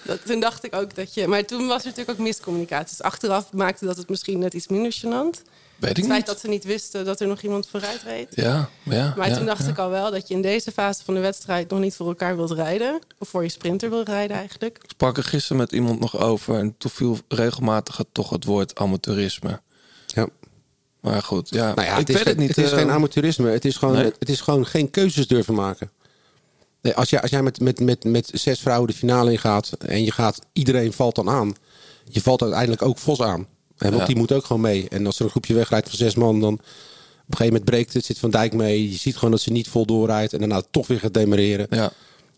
Dat, 0.05 0.27
toen 0.27 0.41
dacht 0.41 0.65
ik 0.65 0.75
ook 0.75 0.95
dat 0.95 1.15
je... 1.15 1.27
Maar 1.29 1.45
toen 1.45 1.67
was 1.67 1.81
er 1.83 1.89
natuurlijk 1.89 2.19
ook 2.19 2.25
miscommunicatie. 2.27 2.97
Dus 2.97 3.03
achteraf 3.03 3.53
maakte 3.53 3.85
dat 3.85 3.97
het 3.97 4.09
misschien 4.09 4.39
net 4.39 4.55
iets 4.55 4.69
minder 4.69 4.93
gênant. 4.95 5.43
Weet 5.77 5.91
ik 5.91 5.97
Het 5.97 6.07
feit 6.07 6.09
niet. 6.19 6.27
dat 6.27 6.41
ze 6.41 6.49
niet 6.49 6.65
wisten 6.65 7.05
dat 7.05 7.21
er 7.21 7.27
nog 7.27 7.41
iemand 7.43 7.69
vooruit 7.69 8.03
reed. 8.03 8.29
Ja, 8.31 8.69
ja. 8.83 9.15
Maar 9.17 9.29
ja, 9.29 9.37
toen 9.37 9.47
dacht 9.47 9.65
ja. 9.65 9.69
ik 9.71 9.79
al 9.79 9.91
wel 9.91 10.11
dat 10.11 10.29
je 10.29 10.35
in 10.35 10.43
deze 10.43 10.73
fase 10.73 11.05
van 11.05 11.15
de 11.15 11.21
wedstrijd 11.21 11.71
nog 11.71 11.81
niet 11.81 11.95
voor 11.97 12.07
elkaar 12.09 12.37
wilt 12.37 12.51
rijden. 12.51 12.99
Of 13.19 13.29
voor 13.29 13.43
je 13.43 13.49
sprinter 13.49 13.91
wil 13.91 14.03
rijden 14.03 14.37
eigenlijk. 14.37 14.77
Ik 14.83 14.91
sprak 14.91 15.17
er 15.17 15.25
gisteren 15.25 15.57
met 15.57 15.73
iemand 15.73 16.01
nog 16.01 16.19
over... 16.19 16.59
en 16.59 16.75
toen 16.79 16.91
viel 16.91 17.19
regelmatig 17.29 17.97
het- 17.97 18.07
toch 18.13 18.31
het 18.31 18.45
woord 18.45 18.75
amateurisme. 18.79 19.61
ja. 20.07 20.29
Maar 21.01 21.23
goed, 21.23 21.49
ja. 21.49 21.75
Nou 21.75 21.87
ja, 21.89 21.93
ik 21.93 21.99
het 21.99 22.09
is, 22.09 22.15
weet 22.15 22.25
het 22.25 22.35
geen- 22.35 22.47
niet. 22.47 22.57
Het 22.57 22.65
is 22.65 22.71
eh, 22.73 22.79
geen 22.79 22.91
amateurisme. 22.91 23.51
Het 23.51 23.65
is 23.65 23.77
gewoon, 23.77 23.95
Nee? 23.95 24.13
het 24.19 24.29
is 24.29 24.41
gewoon 24.41 24.67
geen 24.67 24.91
keuzes 24.91 25.27
durven 25.27 25.55
maken. 25.55 25.91
Als, 26.95 27.11
jij, 27.11 27.21
als 27.21 27.31
jij 27.31 27.43
met, 27.43 27.61
met, 27.61 27.81
met, 27.81 28.05
met 28.05 28.31
zes 28.33 28.61
vrouwen 28.61 28.89
de 28.89 28.95
finale 28.97 29.33
ingaat 29.33 29.73
en 29.73 30.05
je 30.05 30.13
gaat, 30.13 30.39
iedereen 30.53 30.93
valt 30.93 31.15
dan 31.15 31.29
aan. 31.29 31.53
Je 32.11 32.21
valt 32.21 32.43
uiteindelijk 32.43 32.83
ook 32.83 32.99
Vos 32.99 33.21
aan. 33.21 33.47
Want 33.77 33.95
Ja. 33.97 34.05
die 34.07 34.17
moet 34.17 34.33
ook 34.33 34.45
gewoon 34.45 34.63
mee. 34.63 34.89
En 34.89 35.07
als 35.07 35.19
er 35.19 35.25
een 35.25 35.31
groepje 35.31 35.55
wegrijdt 35.55 35.89
van 35.89 35.99
zes 35.99 36.15
man, 36.15 36.41
dan 36.41 36.53
op 36.53 36.61
een 36.61 37.37
gegeven 37.37 37.47
moment 37.47 37.65
breekt 37.65 37.93
het. 37.95 38.05
Zit 38.05 38.19
Van 38.19 38.31
Dijk 38.31 38.53
mee. 38.53 38.91
Je 38.91 38.97
ziet 38.97 39.15
gewoon 39.15 39.31
dat 39.31 39.41
ze 39.41 39.51
niet 39.53 39.69
vol 39.69 39.87
doorrijdt. 39.87 40.33
En 40.33 40.39
daarna 40.39 40.63
toch 40.71 40.87
weer 40.87 40.99
gaat 40.99 41.15
demereren. 41.15 41.67
Ja. 41.71 41.93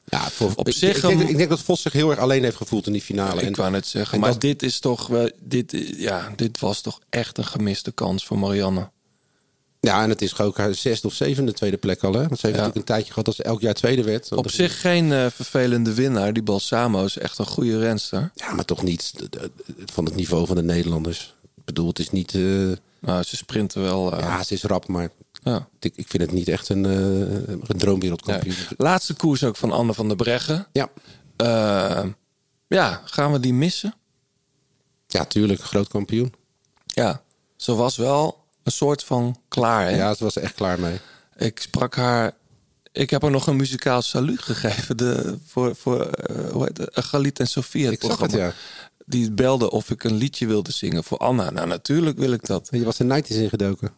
Ja, 0.04 0.30
voor, 0.30 0.52
Op 0.56 0.68
ik, 0.68 0.74
zich 0.74 0.96
ik, 0.96 1.02
denk, 1.18 1.28
ik 1.28 1.36
denk 1.36 1.48
dat 1.48 1.60
Vos 1.60 1.82
zich 1.82 1.92
heel 1.92 2.10
erg 2.10 2.18
alleen 2.18 2.42
heeft 2.42 2.56
gevoeld 2.56 2.86
in 2.86 2.92
die 2.92 3.02
finale. 3.02 3.40
Ik 3.40 3.46
En- 3.46 3.54
wou 3.56 3.70
net 3.70 3.86
zeggen, 3.86 4.14
en 4.14 4.20
maar 4.20 4.30
dat- 4.30 4.40
dit 4.40 4.62
is 4.62 4.78
toch 4.78 5.10
dit, 5.42 5.92
ja, 5.96 6.32
dit 6.36 6.60
was 6.60 6.80
toch 6.80 7.00
echt 7.08 7.38
een 7.38 7.44
gemiste 7.44 7.92
kans 7.92 8.26
voor 8.26 8.38
Marianne. 8.38 8.90
Ja, 9.80 10.02
en 10.02 10.08
het 10.08 10.22
is 10.22 10.38
ook 10.38 10.56
haar 10.56 10.74
zesde 10.74 11.06
of 11.06 11.14
zevende 11.14 11.52
tweede 11.52 11.76
plek 11.76 12.04
al. 12.04 12.12
Hè? 12.12 12.18
Want 12.28 12.38
ze 12.38 12.46
heeft 12.46 12.58
Ja. 12.58 12.64
natuurlijk 12.64 12.76
een 12.76 12.84
tijdje 12.94 13.08
gehad 13.08 13.24
dat 13.24 13.34
ze 13.34 13.42
elk 13.42 13.60
jaar 13.60 13.74
tweede 13.74 14.02
werd. 14.02 14.32
Op 14.32 14.42
dat- 14.42 14.52
zich 14.52 14.80
geen 14.80 15.12
eh, 15.12 15.26
vervelende 15.30 15.94
winnaar. 15.94 16.32
Die 16.32 16.42
Balsamo 16.42 17.04
is 17.04 17.18
echt 17.18 17.38
een 17.38 17.46
goede 17.46 17.78
renster. 17.78 18.30
Ja, 18.34 18.52
maar 18.54 18.64
toch 18.64 18.82
niet 18.82 19.12
van 19.84 20.04
het 20.04 20.14
niveau 20.14 20.46
van 20.46 20.56
de 20.56 20.62
Nederlanders. 20.62 21.34
Ik 21.56 21.64
bedoel, 21.64 21.86
het 21.88 21.98
is 21.98 22.10
niet... 22.10 22.34
eh, 22.34 22.42
Nou, 23.00 23.22
ze 23.22 23.36
sprinten 23.36 23.82
wel. 23.82 24.12
eh, 24.12 24.18
ja, 24.20 24.42
ze 24.42 24.54
is 24.54 24.62
rap, 24.62 24.88
maar 24.88 25.10
ja. 25.42 25.68
ik, 25.80 25.92
ik 25.96 26.08
vind 26.08 26.22
het 26.22 26.32
niet 26.32 26.48
echt 26.48 26.68
een, 26.68 26.84
eh, 26.84 27.48
een 27.68 27.78
droomwereldkampioen. 27.78 28.54
Laatste 28.76 29.14
koers 29.14 29.44
ook 29.44 29.56
van 29.56 29.70
Anne 29.72 29.94
van 29.94 30.08
der 30.08 30.16
Breggen. 30.16 30.66
Ja. 30.72 30.88
Eh, 31.36 32.04
ja, 32.66 33.00
gaan 33.04 33.32
we 33.32 33.40
die 33.40 33.54
missen? 33.54 33.94
ja, 35.06 35.24
tuurlijk, 35.24 35.60
groot 35.62 35.88
kampioen. 35.88 36.32
Ja, 36.86 37.22
ze 37.56 37.74
was 37.74 37.96
wel 37.96 38.39
een 38.62 38.72
soort 38.72 39.04
van 39.04 39.40
klaar. 39.48 39.84
Hè? 39.84 39.96
Ja, 39.96 40.14
ze 40.14 40.24
was 40.24 40.36
echt 40.36 40.54
klaar 40.54 40.80
mee. 40.80 40.98
Ik 41.36 41.60
sprak 41.60 41.94
haar. 41.94 42.32
Ik 42.92 43.10
heb 43.10 43.22
haar 43.22 43.30
nog 43.30 43.46
een 43.46 43.56
muzikaal 43.56 44.02
saluut 44.02 44.42
gegeven. 44.42 44.96
De, 44.96 45.38
voor 45.46 45.76
voor 45.76 46.00
eh, 46.00 46.50
hoe 46.50 46.64
heet 46.64 46.78
het? 46.78 46.90
Eh, 46.90 47.04
Galit 47.04 47.38
en 47.38 47.46
Sofie. 47.46 47.84
Het 47.84 47.92
Ik 47.92 48.02
zag 48.02 48.18
het, 48.18 48.32
ja. 48.32 48.52
Die 49.06 49.32
belde 49.32 49.70
of 49.70 49.90
ik 49.90 50.04
een 50.04 50.14
liedje 50.14 50.46
wilde 50.46 50.72
zingen 50.72 51.04
voor 51.04 51.18
Anna. 51.18 51.50
Nou, 51.50 51.66
natuurlijk 51.66 52.18
wil 52.18 52.32
ik 52.32 52.46
dat. 52.46 52.68
Je 52.70 52.84
was 52.84 52.96
de 52.96 53.22
90's 53.22 53.28
ingedoken. 53.28 53.92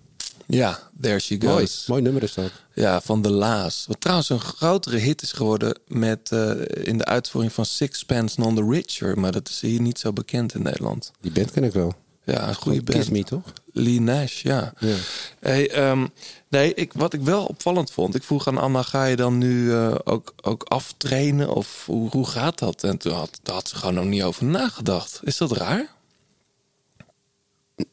Ja, 0.47 0.78
there 1.00 1.19
she 1.19 1.40
goes. 1.40 1.87
mooi 1.87 2.02
nummer 2.02 2.23
is 2.23 2.35
dat. 2.35 2.52
Ja, 2.75 3.00
van 3.00 3.23
de 3.23 3.31
Laas. 3.31 3.85
Wat 3.88 4.00
trouwens 4.00 4.28
een 4.28 4.40
grotere 4.40 4.97
hit 4.97 5.23
is 5.23 5.33
geworden 5.33 5.78
met, 5.87 6.33
eh, 6.33 6.50
in 6.87 6.99
de 6.99 7.04
uitvoering 7.04 7.52
van 7.52 7.64
Sixpence 7.64 8.40
None 8.40 8.54
the 8.54 8.69
Richer. 8.71 9.19
Maar 9.19 9.33
dat 9.33 9.49
is 9.49 9.61
hier 9.61 9.81
niet 9.81 9.99
zo 9.99 10.12
bekend 10.12 10.54
in 10.54 10.62
Nederland. 10.62 11.12
Die 11.21 11.33
band 11.33 11.50
ken 11.50 11.64
ik 11.64 11.73
wel. 11.73 11.95
Ja, 12.25 12.49
een 12.49 12.55
goede 12.55 12.83
band. 12.83 12.99
Kiss 12.99 13.11
Me, 13.11 13.25
toch? 13.25 13.52
Lee 13.73 14.00
Nash, 14.00 14.43
ja. 14.43 14.73
Ja. 14.79 14.95
Hey, 15.41 15.71
ehm, 15.71 16.07
nee, 16.49 16.75
ik, 16.75 16.93
wat 16.93 17.12
ik 17.12 17.21
wel 17.21 17.45
opvallend 17.45 17.91
vond, 17.91 18.14
ik 18.14 18.23
vroeg 18.23 18.47
aan 18.47 18.59
Anna, 18.59 18.83
ga 18.83 19.05
je 19.05 19.17
dan 19.17 19.38
nu 19.38 19.73
eh, 19.73 19.95
ook, 20.05 20.35
ook 20.43 20.62
aftrainen 20.62 21.55
of 21.55 21.83
hoe, 21.87 22.11
hoe 22.11 22.26
gaat 22.26 22.59
dat? 22.59 22.85
En 22.85 22.97
toen 22.99 23.12
had, 23.12 23.41
daar 23.43 23.55
had 23.55 23.69
ze 23.69 23.76
gewoon 23.76 23.95
nog 23.95 24.05
niet 24.05 24.23
over 24.23 24.45
nagedacht. 24.45 25.21
Is 25.25 25.37
dat 25.37 25.52
raar? 25.52 25.91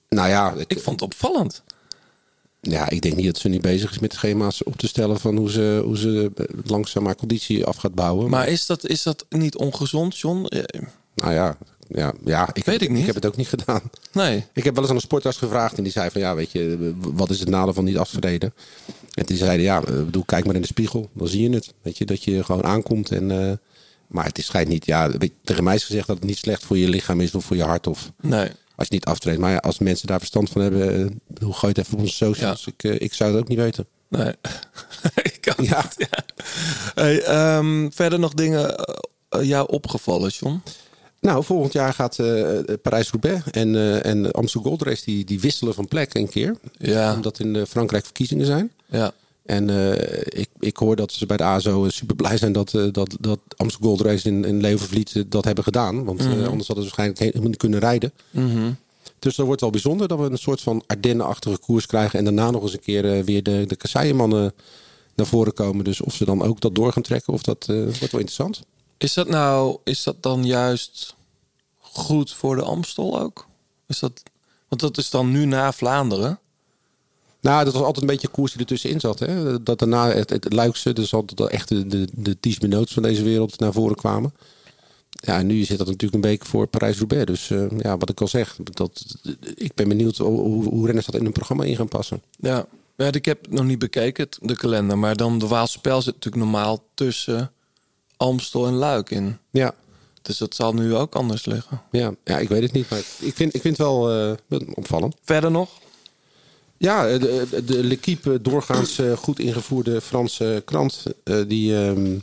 Nou 0.10 0.30
ja 0.30 0.54
ik, 0.54 0.72
Ik 0.72 0.80
vond 0.80 1.00
het 1.00 1.10
opvallend. 1.14 1.64
ja, 2.62 2.90
ik 2.90 3.02
denk 3.02 3.16
niet 3.16 3.26
dat 3.26 3.38
ze 3.38 3.48
nu 3.48 3.60
bezig 3.60 3.92
is 3.92 4.00
met 4.00 4.14
schema's 4.14 4.64
op 4.64 4.76
te 4.78 4.88
stellen 4.88 5.20
van 5.20 5.38
hoe 5.38 5.52
ze, 5.52 5.82
hoe 5.84 5.98
ze 5.98 6.32
eh, 6.36 6.46
langzaam 6.66 7.06
haar 7.06 7.16
conditie 7.16 7.66
af 7.66 7.76
gaat 7.78 7.96
bouwen. 7.96 8.30
Maar 8.30 8.48
is 8.48 8.66
dat, 8.66 8.86
is 8.88 9.04
dat 9.04 9.26
niet 9.30 9.56
ongezond, 9.58 10.18
John? 10.18 10.46
Eh, 10.46 10.82
Nou 11.16 11.34
ja, 11.34 11.58
ja, 11.90 12.14
ja 12.26 12.50
ik, 12.54 12.66
Weet 12.66 12.82
ik 12.82 12.90
niet. 12.90 13.00
ik 13.00 13.06
heb 13.06 13.16
het 13.16 13.26
ook 13.26 13.36
niet 13.36 13.48
gedaan. 13.48 13.82
Nee. 14.12 14.46
Ik 14.54 14.64
heb 14.64 14.74
wel 14.74 14.82
eens 14.82 14.90
aan 14.90 14.96
een 14.96 15.02
sportarts 15.02 15.38
gevraagd 15.38 15.78
en 15.78 15.84
die 15.84 15.92
zei 15.92 16.10
van 16.10 16.22
ja, 16.22 16.36
weet 16.36 16.52
je, 16.52 16.94
wat 17.00 17.30
is 17.30 17.40
het 17.40 17.50
nadeel 17.50 17.74
van 17.74 17.84
niet 17.84 17.98
aftreden? 17.98 18.54
En 19.14 19.26
die 19.26 19.38
zeiden 19.38 19.66
ja, 19.66 19.78
eh, 19.84 19.86
bedoel, 19.94 20.24
kijk 20.26 20.46
maar 20.46 20.56
in 20.56 20.62
de 20.62 20.68
spiegel, 20.68 21.10
dan 21.14 21.28
zie 21.28 21.50
je 21.50 21.56
het. 21.56 21.74
Weet 21.82 21.98
je, 21.98 22.06
dat 22.06 22.24
je 22.24 22.44
gewoon 22.44 22.64
aankomt 22.64 23.12
en. 23.12 23.32
eh, 23.50 23.52
maar 24.08 24.26
het 24.26 24.38
is 24.38 24.46
schijnt 24.46 24.68
niet, 24.70 24.86
ja, 24.86 25.10
weet 25.18 25.32
tegen 25.44 25.64
mij 25.64 25.76
is 25.76 25.84
gezegd 25.84 26.08
dat 26.08 26.16
het 26.16 26.26
niet 26.26 26.38
slecht 26.38 26.64
voor 26.66 26.78
je 26.78 26.90
lichaam 26.90 27.22
is 27.22 27.36
of 27.36 27.46
voor 27.46 27.56
je 27.56 27.64
hart 27.64 27.88
of 27.88 28.12
Nee. 28.22 28.50
als 28.76 28.88
je 28.88 28.94
niet 28.94 29.06
aftreedt. 29.06 29.40
Maar 29.40 29.52
ja, 29.52 29.58
als 29.58 29.80
mensen 29.80 30.08
daar 30.08 30.18
verstand 30.20 30.50
van 30.50 30.62
hebben, 30.62 30.94
eh, 30.96 31.44
hoe 31.44 31.54
gooi 31.54 31.60
je 31.62 31.68
het 31.68 31.78
even 31.78 31.94
op 31.94 32.00
onze 32.00 32.16
socials? 32.16 32.68
Ik, 32.68 32.84
eh, 32.84 33.02
ik 33.02 33.14
zou 33.14 33.32
het 33.32 33.42
ook 33.42 33.48
niet 33.48 33.58
weten. 33.58 33.86
Nee. 34.08 34.34
ik 35.32 35.38
kan 35.42 35.66
Ja. 35.66 35.82
niet, 35.84 35.96
ja. 36.12 36.24
Hey, 36.96 37.22
ehm, 37.24 37.90
verder 37.92 38.20
nog 38.20 38.34
dingen 38.34 38.78
eh, 38.78 38.96
eh, 39.30 39.44
jou 39.48 39.68
opgevallen, 39.70 40.30
John? 40.30 40.62
Nou, 41.22 41.44
volgend 41.44 41.74
jaar 41.74 41.94
gaat 41.94 42.20
eh, 42.20 42.60
Parijs-Roubaix 42.82 43.44
en, 43.52 43.76
eh 43.76 44.06
en 44.06 44.32
Amsterdam 44.32 44.70
Gold 44.72 44.82
Race 44.82 45.04
die, 45.06 45.26
die 45.26 45.40
wisselen 45.40 45.74
van 45.74 45.88
plek 45.88 46.14
een 46.14 46.30
keer. 46.30 46.56
Ja. 46.78 47.14
Omdat 47.16 47.40
in 47.40 47.56
eh, 47.56 47.66
Frankrijk 47.66 48.04
verkiezingen 48.04 48.46
zijn. 48.46 48.72
Ja. 48.86 49.12
En 49.46 49.70
ik, 50.40 50.50
ik 50.60 50.78
hoor 50.78 50.96
dat 50.96 51.12
ze 51.12 51.26
bij 51.26 51.38
de 51.38 51.44
ASO 51.44 51.90
super 51.90 52.16
blij 52.16 52.38
zijn 52.38 52.52
dat, 52.52 52.72
dat, 52.92 53.18
dat 53.20 53.40
Amsterdam 53.56 53.90
Gold 53.90 54.02
Race 54.02 54.28
in, 54.30 54.46
in 54.46 54.62
Leeuwenvliet 54.62 55.16
eh, 55.16 55.24
dat 55.28 55.46
hebben 55.46 55.64
gedaan. 55.64 56.04
Want 56.04 56.20
Mhm. 56.20 56.30
anders 56.46 56.68
hadden 56.68 56.86
ze 56.86 56.92
waarschijnlijk 56.96 57.20
helemaal 57.20 57.48
niet 57.48 57.58
kunnen 57.58 57.80
rijden. 57.80 58.14
Dus 59.20 59.36
dat 59.36 59.46
wordt 59.46 59.62
wel 59.62 59.70
bijzonder 59.70 60.08
dat 60.08 60.20
we 60.20 60.26
een 60.26 60.38
soort 60.38 60.62
van 60.62 60.84
Ardennen-achtige 60.88 61.58
koers 61.58 61.86
krijgen. 61.86 62.20
En 62.20 62.26
daarna 62.26 62.52
nog 62.52 62.62
eens 62.62 62.74
een 62.74 62.80
keer 62.80 63.24
weer 63.24 63.44
de, 63.44 63.64
de 63.68 63.76
kasseienmannen 63.76 64.54
naar 65.16 65.26
voren 65.26 65.54
komen. 65.54 65.84
Dus 65.86 66.02
of 66.02 66.14
ze 66.14 66.26
dan 66.26 66.42
ook 66.44 66.62
dat 66.62 66.76
door 66.76 66.92
gaan 66.94 67.04
trekken, 67.04 67.34
of 67.34 67.42
dat 67.42 67.66
wordt 67.66 68.00
wel 68.00 68.22
interessant. 68.22 68.62
Is 69.00 69.14
dat 69.14 69.28
nou, 69.28 69.78
is 69.84 70.04
dat 70.04 70.24
dan 70.24 70.46
juist 70.46 71.16
goed 71.80 72.34
voor 72.34 72.56
de 72.56 72.62
Amstel 72.62 73.20
ook? 73.20 73.48
Is 73.88 74.00
dat, 74.00 74.24
want 74.68 74.82
dat 74.82 74.98
is 74.98 75.10
dan 75.10 75.32
nu 75.32 75.46
na 75.46 75.72
Vlaanderen. 75.72 76.40
Nou, 77.42 77.64
dat 77.64 77.74
was 77.74 77.84
altijd 77.84 78.02
een 78.02 78.12
beetje 78.12 78.28
een 78.28 78.34
koers 78.34 78.52
die 78.52 78.62
ertussenin 78.62 79.00
zat. 79.00 79.20
Hè? 79.20 79.64
Dat 79.64 79.80
daarna 79.80 80.10
het, 80.10 80.30
het 80.30 80.54
Luikse, 80.54 80.94
dus 80.94 81.14
altijd 81.14 81.42
echt 81.50 81.68
de, 81.68 81.88
de, 81.88 82.38
de 82.40 82.86
van 82.88 83.04
deze 83.04 83.24
wereld 83.24 83.60
naar 83.60 83.74
voren 83.74 83.96
kwamen. 83.96 84.34
Ja, 85.10 85.38
en 85.38 85.48
nu 85.48 85.64
zit 85.64 85.78
dat 85.78 85.88
natuurlijk 85.88 86.24
een 86.24 86.30
week 86.30 86.46
voor 86.46 86.68
Parijs-Roubaix. 86.68 87.26
Dus 87.26 87.50
eh, 87.50 87.80
ja, 87.80 87.98
wat 87.98 88.10
ik 88.10 88.22
al 88.22 88.28
zeg, 88.28 88.58
dat, 88.64 89.06
ik 89.56 89.76
ben 89.76 89.88
benieuwd 89.88 90.18
hoe, 90.18 90.64
hoe, 90.64 90.86
renners 90.86 91.06
dat 91.06 91.16
in 91.16 91.24
hun 91.24 91.32
programma 91.32 91.64
in 91.64 91.76
gaan 91.76 91.88
passen. 91.88 92.22
Ja. 92.40 92.66
ja, 92.96 93.12
ik 93.12 93.26
heb 93.26 93.42
het 93.42 93.52
nog 93.52 93.66
niet 93.66 93.80
bekeken, 93.80 94.28
de 94.42 94.56
kalender. 94.56 94.98
Maar 94.98 95.16
dan 95.16 95.40
de 95.40 95.48
Waalse 95.48 95.78
Spel 95.78 96.02
zit 96.02 96.14
natuurlijk 96.14 96.44
normaal 96.44 96.84
tussen 96.94 97.52
Amstel 98.20 98.68
en 98.68 98.74
Luik 98.74 99.10
in. 99.10 99.38
Ja, 99.52 99.74
Dus 100.22 100.38
dat 100.38 100.56
zal 100.56 100.74
nu 100.74 100.96
ook 100.96 101.16
anders 101.16 101.46
liggen. 101.46 101.82
ja, 101.92 102.14
ja 102.24 102.38
ik 102.40 102.50
weet 102.50 102.62
het 102.62 102.72
niet. 102.72 102.90
Maar 102.90 103.00
ik 103.20 103.36
vind, 103.36 103.54
ik 103.56 103.62
vind 103.62 103.78
het 103.78 103.88
wel 103.88 104.12
eh, 104.50 104.60
opvallend. 104.74 105.16
Verder 105.24 105.52
nog? 105.52 105.70
Ja, 106.78 107.18
de, 107.18 107.48
de, 107.50 107.64
de 107.64 107.84
L'Equipe, 107.84 108.42
doorgaans 108.42 109.00
eh, 109.00 109.18
goed 109.18 109.40
ingevoerde 109.40 110.02
Franse 110.02 110.62
krant, 110.66 111.04
eh, 111.24 111.42
die, 111.48 111.76
ehm, 111.86 112.18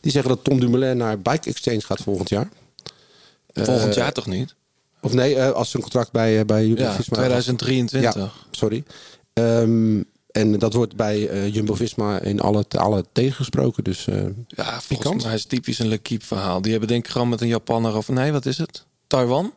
die 0.00 0.12
zeggen 0.12 0.30
dat 0.30 0.44
Tom 0.44 0.60
Dumoulin 0.60 0.96
naar 0.96 1.20
Bike 1.20 1.48
Exchange 1.50 1.80
gaat 1.80 2.00
volgend 2.00 2.28
jaar. 2.28 2.48
Volgend 3.52 3.90
Eh, 3.90 3.96
jaar 3.96 4.12
toch 4.12 4.26
niet? 4.26 4.54
Of 5.00 5.12
nee, 5.12 5.34
eh, 5.36 5.50
als 5.50 5.70
zijn 5.70 5.82
contract 5.82 6.12
bij, 6.12 6.44
bij 6.44 6.62
Ja, 6.62 6.66
Jumbo-Visma... 6.68 7.16
2023. 7.16 8.14
Ja, 8.14 8.30
sorry. 8.50 8.84
Ehm, 9.32 10.02
en 10.36 10.58
dat 10.58 10.72
wordt 10.72 10.96
bij 10.96 11.28
eh, 11.28 11.54
Jumbo-Visma 11.54 12.20
in 12.20 12.40
alle 12.40 12.68
talen 12.68 13.06
tegengesproken. 13.12 13.84
Dus 13.84 14.06
eh, 14.06 14.22
Ja, 14.48 14.80
volgens 14.80 15.24
mij 15.24 15.34
is 15.34 15.40
het 15.40 15.48
typisch 15.48 15.78
een 15.78 15.88
L'Equipe 15.88 16.24
verhaal. 16.24 16.60
Die 16.60 16.70
hebben 16.70 16.88
denk 16.88 17.04
ik 17.04 17.10
gewoon 17.10 17.28
met 17.28 17.40
een 17.40 17.48
Japanner 17.48 17.96
of... 17.96 18.08
Nee, 18.08 18.32
wat 18.32 18.46
is 18.46 18.58
het? 18.58 18.84
Taiwan? 19.06 19.52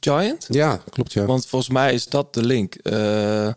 Giant? 0.00 0.46
ja, 0.48 0.80
klopt 0.90 1.12
ja. 1.12 1.24
Want 1.24 1.46
volgens 1.46 1.70
mij 1.70 1.94
is 1.94 2.06
dat 2.06 2.34
de 2.34 2.42
link. 2.42 2.74
Eh 2.74 3.48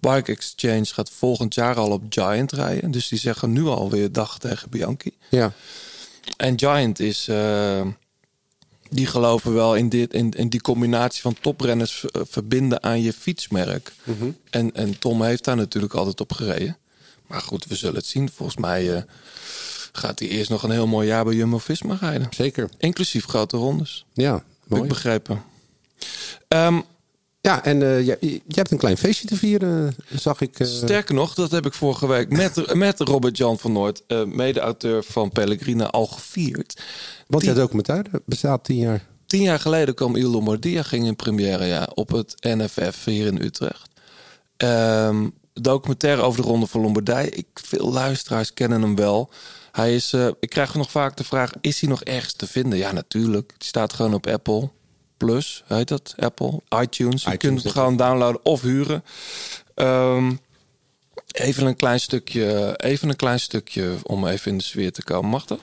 Bike 0.00 0.32
Exchange 0.32 0.84
gaat 0.84 1.10
volgend 1.10 1.54
jaar 1.54 1.76
al 1.76 1.90
op 1.90 2.02
Giant 2.08 2.52
rijden. 2.52 2.90
Dus 2.90 3.08
die 3.08 3.18
zeggen 3.18 3.52
nu 3.52 3.64
alweer 3.64 4.12
dag 4.12 4.38
tegen 4.38 4.70
Bianchi. 4.70 5.16
ja. 5.30 5.52
En 6.36 6.58
Giant 6.58 7.00
is... 7.00 7.28
die 8.90 9.06
geloven 9.06 9.54
wel 9.54 9.74
in, 9.74 9.88
dit, 9.88 10.12
in, 10.12 10.30
in 10.30 10.48
die 10.48 10.60
combinatie 10.60 11.22
van 11.22 11.36
toprenners 11.40 12.04
eh, 12.04 12.22
verbinden 12.28 12.82
aan 12.82 13.02
je 13.02 13.12
fietsmerk. 13.12 13.92
en, 14.50 14.74
en 14.74 14.98
Tom 14.98 15.22
heeft 15.22 15.44
daar 15.44 15.56
natuurlijk 15.56 15.94
altijd 15.94 16.20
op 16.20 16.32
gereden. 16.32 16.76
Maar 17.26 17.40
goed, 17.40 17.66
we 17.66 17.74
zullen 17.76 17.96
het 17.96 18.06
zien. 18.06 18.30
Volgens 18.30 18.56
mij 18.58 18.94
eh, 18.94 19.02
gaat 19.92 20.18
hij 20.18 20.28
eerst 20.28 20.50
nog 20.50 20.62
een 20.62 20.70
heel 20.70 20.86
mooi 20.86 21.06
jaar 21.06 21.24
bij 21.24 21.34
Jumbo-Visma 21.34 21.96
rijden. 22.00 22.28
Zeker. 22.30 22.68
Inclusief 22.78 23.24
grote 23.24 23.56
rondes. 23.56 24.04
Ja, 24.12 24.32
Heb 24.32 24.42
ik 24.64 24.68
mooi. 24.76 24.88
begrepen. 24.88 25.42
Ja, 27.46 27.64
en 27.64 27.82
eh, 27.82 28.06
je, 28.06 28.18
je 28.20 28.40
hebt 28.54 28.70
een 28.70 28.78
klein 28.78 28.96
feestje 28.96 29.26
te 29.26 29.36
vieren, 29.36 29.94
eh, 30.08 30.18
zag 30.18 30.40
ik. 30.40 30.58
eh. 30.58 30.66
Sterker 30.66 31.14
nog, 31.14 31.34
dat 31.34 31.50
heb 31.50 31.66
ik 31.66 31.72
vorige 31.72 32.06
week 32.06 32.30
met, 32.30 32.74
met 32.74 33.00
Robert-Jan 33.00 33.58
van 33.58 33.72
Noord, 33.72 34.02
eh, 34.06 34.24
mede-auteur 34.24 35.04
van 35.04 35.30
Pellegrina, 35.30 35.86
al 35.90 36.06
gevierd. 36.06 36.82
want 37.26 37.44
jouw 37.44 37.54
documentaire 37.54 38.22
bestaat 38.24 38.64
tien 38.64 38.76
jaar. 38.76 39.06
Tien 39.26 39.42
jaar 39.42 39.60
geleden 39.60 39.94
kwam 39.94 40.16
Il 40.16 40.28
Lombardia, 40.28 40.82
ging 40.82 41.06
in 41.06 41.16
première 41.16 41.64
ja, 41.64 41.88
op 41.94 42.10
het 42.10 42.34
NFF 42.40 43.04
hier 43.04 43.26
in 43.26 43.40
Utrecht. 43.42 43.88
Ehm, 44.56 45.28
documentaire 45.52 46.22
over 46.22 46.42
de 46.42 46.48
Ronde 46.48 46.66
van 46.66 46.80
Lombardije. 46.80 47.30
Ik, 47.30 47.46
veel 47.54 47.92
luisteraars 47.92 48.52
kennen 48.52 48.82
hem 48.82 48.96
wel. 48.96 49.30
Hij 49.72 49.94
is, 49.94 50.12
eh, 50.12 50.26
ik 50.40 50.50
krijg 50.50 50.74
nog 50.74 50.90
vaak 50.90 51.16
de 51.16 51.24
vraag, 51.24 51.52
is 51.60 51.80
hij 51.80 51.88
nog 51.88 52.02
ergens 52.02 52.32
te 52.32 52.46
vinden? 52.46 52.78
Ja, 52.78 52.92
natuurlijk. 52.92 53.54
Die 53.58 53.68
staat 53.68 53.92
gewoon 53.92 54.14
op 54.14 54.26
Apple 54.26 54.70
Plus, 55.16 55.62
heet 55.66 55.88
dat? 55.88 56.14
Apple, 56.18 56.60
iTunes. 56.80 57.22
Je 57.22 57.32
iTunes, 57.32 57.38
kunt 57.38 57.62
het 57.62 57.72
gewoon 57.72 57.96
downloaden 57.96 58.44
of 58.44 58.60
huren. 58.60 59.04
Ehm, 59.74 60.32
even 61.32 61.66
een 61.66 61.76
klein 61.76 62.00
stukje, 62.00 62.74
even 62.76 63.08
een 63.08 63.16
klein 63.16 63.40
stukje 63.40 63.94
om 64.02 64.26
even 64.26 64.50
in 64.50 64.58
de 64.58 64.64
sfeer 64.64 64.92
te 64.92 65.04
komen. 65.04 65.30
Mag 65.30 65.44
dat? 65.44 65.58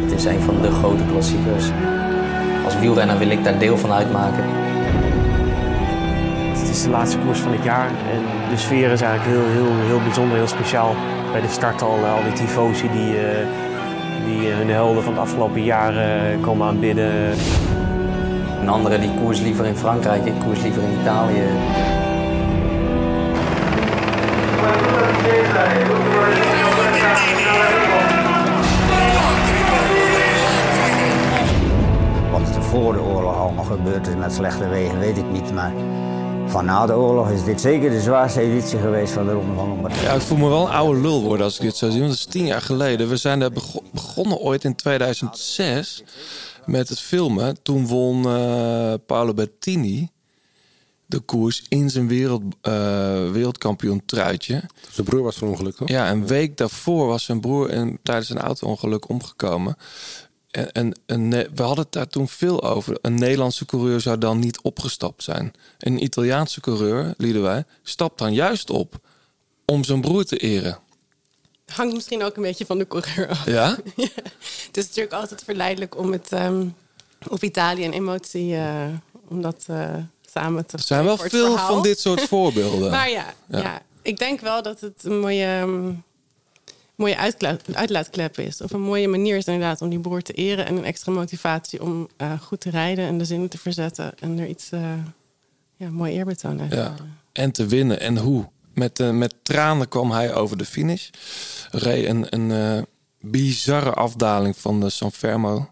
Het 0.00 0.12
is 0.12 0.24
een 0.24 0.40
van 0.40 0.62
de 0.62 0.70
grote 0.70 1.04
klassiekers. 1.10 1.64
als 2.64 2.78
wielrenner 2.78 3.18
wil 3.18 3.30
ik 3.30 3.44
daar 3.44 3.58
deel 3.58 3.78
van 3.78 3.92
uitmaken. 3.92 4.44
Het 6.58 6.68
is 6.68 6.82
de 6.82 6.90
laatste 6.90 7.18
koers 7.18 7.38
van 7.38 7.52
het 7.52 7.64
jaar 7.64 7.88
en 7.88 8.50
de 8.50 8.56
sfeer 8.56 8.90
is 8.90 9.00
eigenlijk 9.00 9.36
heel, 9.36 9.50
heel, 9.52 9.86
heel 9.86 10.02
bijzonder, 10.02 10.36
heel 10.36 10.48
speciaal. 10.48 10.94
Bij 11.32 11.40
de 11.40 11.48
start 11.48 11.82
al, 11.82 12.04
al 12.04 12.22
die 12.22 12.32
tifosi 12.32 12.90
die, 12.92 13.18
eh, 13.18 13.69
die 14.24 14.48
hun 14.48 14.70
helden 14.70 15.02
van 15.02 15.14
de 15.14 15.20
afgelopen 15.20 15.64
jaren 15.64 16.32
eh, 16.32 16.40
komen 16.40 16.66
aanbidden. 16.66 17.32
Een 18.60 18.68
andere 18.68 18.98
die 18.98 19.10
koers 19.22 19.40
liever 19.40 19.66
in 19.66 19.76
Frankrijk, 19.76 20.24
ik 20.24 20.34
koers 20.44 20.62
liever 20.62 20.82
in 20.82 20.98
Italië. 21.00 21.42
Wat 32.30 32.56
er 32.56 32.62
voor 32.62 32.92
de 32.92 33.02
oorlog 33.02 33.36
allemaal 33.36 33.64
gebeurd 33.64 34.06
is 34.06 34.16
met 34.16 34.32
slechte 34.32 34.68
wegen, 34.68 34.98
weet 34.98 35.16
ik 35.16 35.30
niet. 35.30 35.52
Maar 35.52 35.72
van 36.50 36.64
na 36.64 36.86
de 36.86 36.92
oorlog 36.92 37.30
is 37.30 37.44
dit 37.44 37.60
zeker 37.60 37.90
de 37.90 38.00
zwaarste 38.00 38.40
editie 38.40 38.78
geweest 38.78 39.12
van 39.12 39.26
de 39.26 39.32
Ronde 39.32 39.54
van 39.54 39.68
Lombardije. 39.68 40.02
Ja, 40.04 40.12
ik 40.12 40.20
voel 40.20 40.38
me 40.38 40.48
wel 40.48 40.66
een 40.66 40.72
oude 40.72 41.00
lul 41.00 41.22
worden 41.22 41.44
als 41.44 41.54
ik 41.56 41.60
dit 41.62 41.76
zo 41.76 41.90
zie. 41.90 41.98
Want 42.00 42.10
dat 42.10 42.20
is 42.20 42.26
tien 42.32 42.46
jaar 42.46 42.62
geleden. 42.62 43.08
We 43.08 43.16
zijn 43.16 43.38
daar 43.40 43.52
bego- 43.52 43.82
begonnen 43.92 44.38
ooit 44.38 44.64
in 44.64 44.74
2006 44.74 46.02
met 46.66 46.88
het 46.88 47.00
filmen. 47.00 47.62
Toen 47.62 47.86
won 47.86 48.24
eh, 48.26 48.92
Paolo 49.06 49.34
Bettini 49.34 50.08
de 51.06 51.18
koers 51.20 51.62
in 51.68 51.90
zijn 51.90 52.08
wereld, 52.08 52.42
eh, 52.60 52.72
wereldkampioen 53.30 54.02
truitje. 54.06 54.62
Zijn 54.90 55.06
broer 55.06 55.22
was 55.22 55.36
verongelukt, 55.36 55.76
toch? 55.76 55.88
Ja, 55.88 56.10
een 56.10 56.26
week 56.26 56.56
daarvoor 56.56 57.06
was 57.06 57.24
zijn 57.24 57.40
broer 57.40 57.70
in, 57.70 57.98
tijdens 58.02 58.30
een 58.30 58.38
auto-ongeluk 58.40 59.08
omgekomen. 59.08 59.76
En, 60.50 60.94
en 61.06 61.30
we 61.30 61.62
hadden 61.62 61.84
het 61.84 61.92
daar 61.92 62.08
toen 62.08 62.28
veel 62.28 62.62
over. 62.62 62.98
Een 63.02 63.14
Nederlandse 63.14 63.66
coureur 63.66 64.00
zou 64.00 64.18
dan 64.18 64.38
niet 64.38 64.60
opgestapt 64.60 65.22
zijn. 65.22 65.52
Een 65.78 66.02
Italiaanse 66.02 66.60
coureur, 66.60 67.14
wij, 67.42 67.64
stapt 67.82 68.18
dan 68.18 68.34
juist 68.34 68.70
op 68.70 68.98
om 69.64 69.84
zijn 69.84 70.00
broer 70.00 70.24
te 70.24 70.36
eren. 70.36 70.78
Hangt 71.66 71.94
misschien 71.94 72.22
ook 72.22 72.36
een 72.36 72.42
beetje 72.42 72.66
van 72.66 72.78
de 72.78 72.86
coureur 72.86 73.28
af. 73.28 73.46
Ja? 73.46 73.76
Het 74.66 74.76
is 74.76 74.86
natuurlijk 74.86 75.14
altijd 75.14 75.42
verleidelijk 75.44 75.98
om 75.98 76.12
het 76.12 76.32
ehm, 76.32 76.66
op 77.28 77.42
Italië 77.42 77.84
en 77.84 77.92
emotie, 77.92 78.56
eh, 78.56 78.88
om 79.28 79.42
dat 79.42 79.64
eh, 79.66 79.94
samen 80.32 80.66
te 80.66 80.76
Er 80.76 80.82
zijn 80.82 81.04
wel 81.04 81.16
veel 81.16 81.50
verhaal. 81.50 81.72
van 81.74 81.82
dit 81.82 82.00
soort 82.00 82.20
voorbeelden. 82.34 82.90
maar 82.90 83.10
ja, 83.10 83.34
Ja. 83.48 83.58
ja. 83.58 83.82
ik 84.02 84.18
denk 84.18 84.40
wel 84.40 84.62
dat 84.62 84.80
het 84.80 85.04
een 85.04 85.20
mooie, 85.20 85.44
ehm, 85.44 85.92
mooie 87.00 87.16
uitlaatklep 87.72 88.38
is. 88.38 88.60
Of 88.60 88.72
een 88.72 88.80
mooie 88.80 89.08
manier 89.08 89.36
is 89.36 89.44
inderdaad 89.44 89.82
om 89.82 89.88
die 89.88 90.00
broer 90.00 90.22
te 90.22 90.32
eren. 90.32 90.66
En 90.66 90.76
een 90.76 90.84
extra 90.84 91.12
motivatie 91.12 91.82
om 91.82 92.08
eh, 92.16 92.40
goed 92.40 92.60
te 92.60 92.70
rijden 92.70 93.06
en 93.06 93.18
de 93.18 93.24
zinnen 93.24 93.48
te 93.48 93.58
verzetten. 93.58 94.12
En 94.18 94.38
er 94.38 94.46
iets, 94.46 94.70
eh 94.70 94.92
ja, 95.76 95.90
mooi 95.90 96.12
eerbetoon 96.12 96.60
uit 96.60 96.70
te 96.70 96.76
Ja. 96.76 96.94
En 97.32 97.52
te 97.52 97.66
winnen. 97.66 98.00
En 98.00 98.18
hoe? 98.18 98.48
Met, 98.74 99.00
eh, 99.00 99.10
met 99.10 99.34
tranen 99.42 99.88
kwam 99.88 100.10
hij 100.10 100.34
over 100.34 100.56
de 100.56 100.64
finish. 100.64 101.08
Reed 101.70 102.06
een, 102.06 102.26
een 102.28 102.86
bizarre 103.20 103.92
afdaling 103.92 104.56
van 104.56 104.80
de 104.80 104.90
San 104.90 105.12
Fermo. 105.12 105.70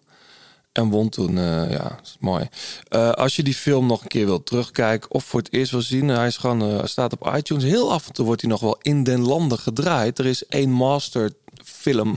En 0.78 0.88
won 0.88 1.08
toen. 1.08 1.38
eh, 1.38 1.70
ja, 1.70 1.82
dat 1.82 2.00
is 2.02 2.16
mooi. 2.20 2.49
Eh, 2.88 3.11
als 3.11 3.37
je 3.37 3.42
die 3.42 3.54
film 3.54 3.87
nog 3.87 4.02
een 4.02 4.08
keer 4.08 4.26
wilt 4.26 4.47
terugkijken 4.47 5.11
of 5.11 5.25
voor 5.25 5.40
het 5.40 5.52
eerst 5.52 5.70
wil 5.70 5.82
zien, 5.82 6.08
hij 6.08 6.26
is 6.26 6.37
gewoon, 6.37 6.62
eh, 6.62 6.85
staat 6.85 7.12
op 7.12 7.32
iTunes. 7.37 7.64
Heel 7.64 7.92
af 7.92 8.06
en 8.06 8.12
toe 8.12 8.25
wordt 8.25 8.40
hij 8.40 8.50
nog 8.50 8.61
wel 8.61 8.78
in 8.82 9.02
den 9.02 9.20
landen 9.20 9.58
gedraaid. 9.58 10.18
Er 10.18 10.26
is 10.26 10.47
één 10.47 10.70
masterfilm 10.70 12.16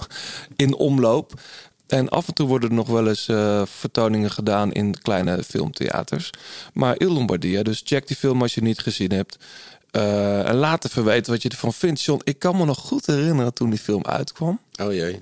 in 0.55 0.75
omloop. 0.75 1.41
En 1.87 2.09
af 2.09 2.27
en 2.27 2.33
toe 2.33 2.47
worden 2.47 2.69
er 2.69 2.75
nog 2.75 2.87
wel 2.87 3.07
eens 3.07 3.29
vertoningen 3.79 4.31
gedaan 4.31 4.71
in 4.71 5.01
kleine 5.01 5.43
filmtheaters. 5.43 6.29
Maar 6.73 6.99
Il 6.99 7.11
Lombardia, 7.11 7.63
dus 7.63 7.81
check 7.85 8.07
die 8.07 8.17
film 8.17 8.41
als 8.41 8.53
je 8.53 8.61
niet 8.61 8.79
gezien 8.79 9.11
hebt. 9.11 9.37
Eh, 9.91 10.47
en 10.47 10.55
laat 10.55 10.85
even 10.85 11.03
weten 11.03 11.31
wat 11.31 11.41
je 11.41 11.49
ervan 11.49 11.73
vindt. 11.73 12.01
John, 12.01 12.21
ik 12.23 12.39
kan 12.39 12.57
me 12.57 12.65
nog 12.65 12.77
goed 12.77 13.05
herinneren 13.05 13.53
toen 13.53 13.69
die 13.69 13.79
film 13.79 14.05
uitkwam. 14.05 14.59
Oh 14.81 14.93
jee. 14.93 15.21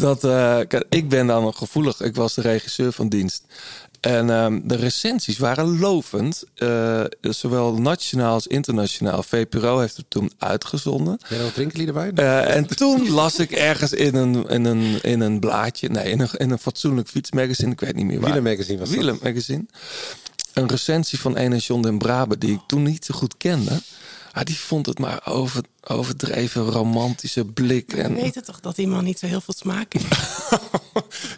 Dat, 0.00 0.24
eh, 0.24 0.58
ik 0.88 1.08
ben 1.08 1.26
dan 1.26 1.42
nog 1.42 1.58
gevoelig. 1.58 2.00
Ik 2.00 2.14
was 2.14 2.34
de 2.34 2.40
regisseur 2.40 2.92
van 2.92 3.08
dienst. 3.08 3.44
En 4.00 4.30
ehm, 4.30 4.60
de 4.64 4.76
recensies 4.76 5.38
waren 5.38 5.78
lovend. 5.78 6.44
eh, 6.54 7.04
zowel 7.20 7.74
nationaal 7.74 8.32
als 8.32 8.46
internationaal. 8.46 9.22
VPRO 9.22 9.78
heeft 9.78 9.96
het 9.96 10.06
toen 10.08 10.32
uitgezonden. 10.38 11.18
Jij 11.28 11.38
nog 11.38 11.52
drinken 11.52 11.78
jullie 11.78 11.94
erbij? 11.94 12.24
Eh, 12.24 12.56
en 12.56 12.76
toen 12.76 13.10
las 13.10 13.38
ik 13.38 13.50
ergens 13.50 13.92
in 13.92 14.14
een, 14.14 14.48
in 14.48 14.64
een, 14.64 15.02
in 15.02 15.20
een 15.20 15.40
blaadje, 15.40 15.88
nee, 15.88 16.10
in 16.10 16.20
een, 16.20 16.28
in 16.36 16.50
een 16.50 16.58
fatsoenlijk 16.58 17.08
fietsmagazine, 17.08 17.72
ik 17.72 17.80
weet 17.80 17.94
niet 17.94 18.06
meer 18.06 18.20
waar. 18.20 18.32
Wielermagazine 18.32 18.78
was 18.78 18.88
dat. 18.88 18.96
Wielermagazine. 18.96 19.64
Een 20.52 20.68
recensie 20.68 21.20
van 21.20 21.36
ene 21.36 21.56
John 21.56 21.82
den 21.82 21.98
Brabe, 21.98 22.38
die 22.38 22.52
ik 22.52 22.60
toen 22.66 22.82
niet 22.82 23.04
zo 23.04 23.14
goed 23.14 23.36
kende. 23.36 23.80
Ah, 24.32 24.44
die 24.44 24.58
vond 24.58 24.86
het 24.86 24.98
maar 24.98 25.20
over, 25.24 25.62
overdreven 25.86 26.62
romantische 26.70 27.44
blik. 27.44 27.92
We 27.92 28.02
En, 28.02 28.14
weten 28.14 28.44
toch 28.44 28.60
dat 28.60 28.76
die 28.76 28.86
man 28.88 29.04
niet 29.04 29.18
zo 29.18 29.26
heel 29.26 29.40
veel 29.40 29.54
smaak 29.54 29.92
heeft. 29.92 30.18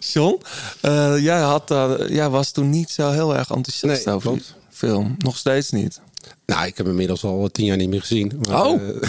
John, 0.12 0.40
eh, 0.80 1.18
jij, 1.18 1.40
had, 1.40 1.68
daar- 1.68 2.12
jij 2.12 2.28
was 2.28 2.50
toen 2.50 2.70
niet 2.70 2.90
zo 2.90 3.10
heel 3.10 3.36
erg 3.36 3.50
enthousiast 3.50 4.04
Nee, 4.06 4.14
over 4.14 4.32
die 4.32 4.42
film. 4.70 5.14
Nog 5.18 5.36
steeds 5.36 5.70
niet. 5.70 6.00
Nou, 6.46 6.66
ik 6.66 6.76
heb 6.76 6.76
hem 6.76 6.88
inmiddels 6.88 7.24
al 7.24 7.48
tien 7.52 7.64
jaar 7.64 7.76
niet 7.76 7.88
meer 7.88 8.00
gezien. 8.00 8.40
Maar, 8.48 8.64
Oh. 8.66 8.80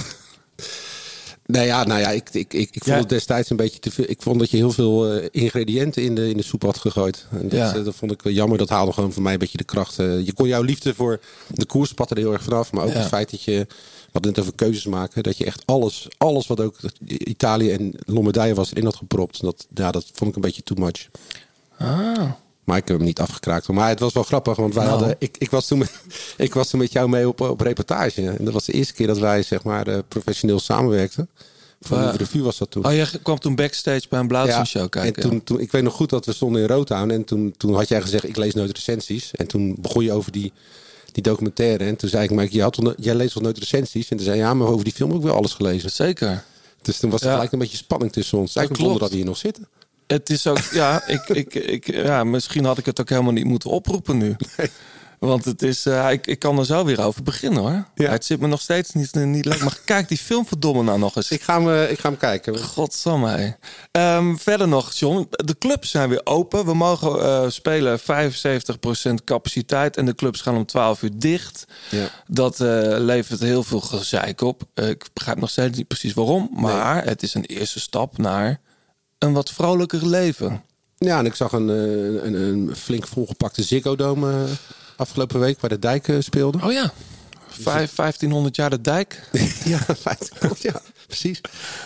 nee, 1.45 1.65
ja, 1.65 1.83
nou 1.83 1.99
ja, 1.99 2.09
ik, 2.09 2.29
ik, 2.29 2.53
ik, 2.53 2.69
ik 2.75 2.83
vond 2.83 2.85
Ja. 2.85 2.97
het 2.97 3.09
destijds 3.09 3.49
een 3.49 3.57
beetje 3.57 3.79
te 3.79 3.91
veel. 3.91 4.05
Ik 4.07 4.21
vond 4.21 4.39
dat 4.39 4.49
je 4.49 4.57
heel 4.57 4.71
veel 4.71 5.11
eh, 5.11 5.27
ingrediënten 5.31 6.03
in 6.03 6.15
de, 6.15 6.29
in 6.29 6.37
de 6.37 6.43
soep 6.43 6.61
had 6.61 6.77
gegooid. 6.77 7.25
En 7.31 7.41
dat, 7.49 7.51
Ja. 7.59 7.75
eh, 7.75 7.83
dat 7.85 7.95
vond 7.95 8.11
ik 8.11 8.21
wel 8.21 8.33
jammer. 8.33 8.57
Dat 8.57 8.69
haalde 8.69 8.91
gewoon 8.93 9.13
voor 9.13 9.21
mij 9.23 9.33
een 9.33 9.39
beetje 9.39 9.57
de 9.57 9.63
kracht. 9.63 9.99
eh, 9.99 10.25
je 10.25 10.33
kon 10.33 10.47
jouw 10.47 10.61
liefde 10.61 10.93
voor 10.93 11.19
de 11.47 11.65
koers 11.65 11.93
er 11.95 12.17
heel 12.17 12.33
erg 12.33 12.43
vanaf. 12.43 12.71
Maar 12.71 12.83
ook 12.85 12.91
Ja. 12.93 12.97
het 12.99 13.07
feit 13.07 13.31
dat 13.31 13.41
je, 13.43 13.67
wat 14.11 14.23
net 14.23 14.39
over 14.39 14.53
keuzes 14.55 14.85
maken, 14.85 15.23
dat 15.23 15.37
je 15.37 15.45
echt 15.45 15.61
alles, 15.65 16.07
alles 16.17 16.47
wat 16.47 16.59
ook 16.59 16.75
Italië 17.07 17.71
en 17.71 17.93
Lombardije 18.05 18.53
was, 18.53 18.71
erin 18.71 18.85
had 18.85 18.95
gepropt. 18.95 19.41
Dat, 19.41 19.67
ja, 19.73 19.91
dat 19.91 20.05
vond 20.13 20.29
ik 20.29 20.35
een 20.35 20.41
beetje 20.41 20.63
too 20.63 20.77
much. 20.85 21.07
Ah. 21.77 22.31
Maar 22.63 22.77
ik 22.77 22.87
heb 22.87 22.97
hem 22.97 23.05
niet 23.05 23.19
afgekraakt. 23.19 23.67
Maar 23.67 23.89
het 23.89 23.99
was 23.99 24.13
wel 24.13 24.23
grappig, 24.23 24.55
want 24.55 24.73
wij 24.73 24.85
Nou. 24.85 24.97
hadden, 24.97 25.15
ik, 25.19 25.35
ik, 25.37 25.49
was 25.51 25.67
toen 25.67 25.77
met, 25.77 25.91
ik 26.37 26.53
was 26.53 26.69
toen 26.69 26.79
met 26.79 26.91
jou 26.91 27.09
mee 27.09 27.27
op, 27.27 27.41
op 27.41 27.59
reportage. 27.61 28.27
En 28.29 28.45
dat 28.45 28.53
was 28.53 28.65
de 28.65 28.73
eerste 28.73 28.93
keer 28.93 29.07
dat 29.07 29.17
wij 29.17 29.43
zeg 29.43 29.63
maar, 29.63 29.87
eh, 29.87 29.97
professioneel 30.07 30.59
samenwerkten. 30.59 31.29
Voor 31.81 31.97
Waar? 31.97 32.11
de 32.11 32.17
revue 32.17 32.41
was 32.41 32.57
dat 32.57 32.71
toen. 32.71 32.85
Oh, 32.85 32.93
jij 32.93 33.07
kwam 33.23 33.39
toen 33.39 33.55
backstage 33.55 34.01
bij 34.09 34.19
een 34.19 34.27
Blauwtje 34.27 34.65
show 34.65 34.89
kijken. 34.89 35.23
En 35.23 35.29
toen, 35.29 35.43
toen, 35.43 35.59
ik 35.59 35.71
weet 35.71 35.83
nog 35.83 35.93
goed 35.93 36.09
dat 36.09 36.25
we 36.25 36.33
stonden 36.33 36.61
in 36.61 36.67
Rotown. 36.67 37.09
En 37.09 37.23
toen, 37.23 37.53
toen 37.57 37.73
had 37.75 37.87
jij 37.87 38.01
gezegd, 38.01 38.23
ik 38.27 38.35
lees 38.37 38.53
nooit 38.53 38.71
recensies. 38.71 39.31
En 39.35 39.47
toen 39.47 39.75
begon 39.79 40.03
je 40.03 40.11
over 40.11 40.31
die, 40.31 40.51
die 41.11 41.23
documentaire. 41.23 41.83
En 41.83 41.95
toen 41.95 42.09
zei 42.09 42.23
ik, 42.23 42.31
maar 42.31 42.45
jij, 42.45 42.63
had, 42.63 42.93
jij 42.97 43.15
leest 43.15 43.33
toch 43.33 43.43
nooit 43.43 43.57
recensies? 43.57 44.09
En 44.09 44.17
toen 44.17 44.25
zei 44.25 44.37
je, 44.37 44.43
ja, 44.43 44.53
maar 44.53 44.67
over 44.67 44.83
die 44.83 44.93
film 44.93 45.09
heb 45.09 45.19
ik 45.19 45.25
wel 45.25 45.35
alles 45.35 45.53
gelezen. 45.53 45.91
Zeker. 45.91 46.43
Dus 46.81 46.97
toen 46.97 47.09
was 47.09 47.21
er 47.21 47.27
Ja. 47.27 47.33
gelijk 47.33 47.51
een 47.51 47.59
beetje 47.59 47.77
spanning 47.77 48.11
tussen 48.11 48.37
ons. 48.37 48.55
Eigenlijk 48.55 48.75
klopt. 48.75 48.81
zonder 48.91 49.01
dat 49.01 49.09
we 49.09 49.15
hier 49.15 49.25
nog 49.25 49.37
zitten. 49.37 49.67
Het 50.13 50.29
is 50.29 50.47
ook, 50.47 50.59
ja, 50.71 51.07
ik, 51.07 51.27
ik, 51.27 51.53
ik, 51.53 51.93
ja, 51.93 52.23
misschien 52.23 52.65
had 52.65 52.77
ik 52.77 52.85
het 52.85 52.99
ook 52.99 53.09
helemaal 53.09 53.31
niet 53.31 53.45
moeten 53.45 53.69
oproepen 53.69 54.17
nu. 54.17 54.35
Want 55.19 55.45
het 55.45 55.61
is, 55.61 55.85
eh, 55.85 56.11
ik, 56.11 56.27
ik 56.27 56.39
kan 56.39 56.59
er 56.59 56.65
zo 56.65 56.85
weer 56.85 57.01
over 57.01 57.23
beginnen 57.23 57.61
hoor. 57.61 57.87
Ja. 57.95 58.11
Het 58.11 58.25
zit 58.25 58.39
me 58.39 58.47
nog 58.47 58.61
steeds 58.61 58.91
niet, 58.91 59.13
niet 59.13 59.45
lekker. 59.45 59.65
Maar 59.65 59.79
kijk 59.85 60.07
die 60.07 60.17
film 60.17 60.45
verdomme 60.45 60.83
nou 60.83 60.99
nog 60.99 61.15
eens. 61.15 61.31
Ik 61.31 61.41
ga 61.41 61.61
hem, 61.61 61.69
eh, 61.69 61.91
ik 61.91 61.99
ga 61.99 62.09
hem 62.09 62.17
kijken. 62.17 62.59
Godsamme. 62.59 63.57
Ehm, 63.91 64.35
verder 64.35 64.67
nog, 64.67 64.93
John. 64.93 65.27
De 65.29 65.57
clubs 65.57 65.91
zijn 65.91 66.09
weer 66.09 66.21
open. 66.23 66.65
We 66.65 66.73
mogen 66.73 67.21
eh, 67.21 67.49
spelen 67.49 67.99
75% 67.99 69.23
capaciteit. 69.23 69.97
En 69.97 70.05
de 70.05 70.15
clubs 70.15 70.41
gaan 70.41 70.55
om 70.55 70.65
12 70.65 71.01
uur 71.01 71.11
dicht. 71.13 71.65
Ja. 71.89 72.09
Dat 72.27 72.59
levert 72.99 73.39
heel 73.39 73.63
veel 73.63 73.81
gezeik 73.81 74.41
op. 74.41 74.63
Ik 74.73 75.07
begrijp 75.13 75.39
nog 75.39 75.49
steeds 75.49 75.77
niet 75.77 75.87
precies 75.87 76.13
waarom. 76.13 76.49
Maar 76.55 77.05
het 77.05 77.23
is 77.23 77.33
een 77.33 77.45
eerste 77.45 77.79
stap 77.79 78.17
naar 78.17 78.59
een 79.23 79.33
wat 79.33 79.51
vrolijker 79.51 80.07
leven. 80.07 80.63
Ja, 80.97 81.19
en 81.19 81.25
ik 81.25 81.35
zag 81.35 81.51
een, 81.51 81.69
eh, 81.69 82.23
een, 82.23 82.33
een 82.33 82.75
flink 82.75 83.07
volgepakte 83.07 83.63
Ziggo 83.63 83.95
Dome 83.95 84.43
eh, 84.43 84.51
afgelopen 84.95 85.39
week 85.39 85.59
waar 85.59 85.69
de 85.69 85.79
dijk 85.79 86.07
eh, 86.07 86.15
speelde. 86.19 86.59
Oh 86.63 86.71
ja. 86.71 86.93
Vijf, 87.47 87.95
1500 87.95 88.55
jaar 88.55 88.69
de 88.69 88.81
dijk. 88.81 89.29
ja, 89.65 89.77
feit. 89.77 90.31
Klopt, 90.39 90.61
ja, 90.61 90.81
precies. 91.07 91.41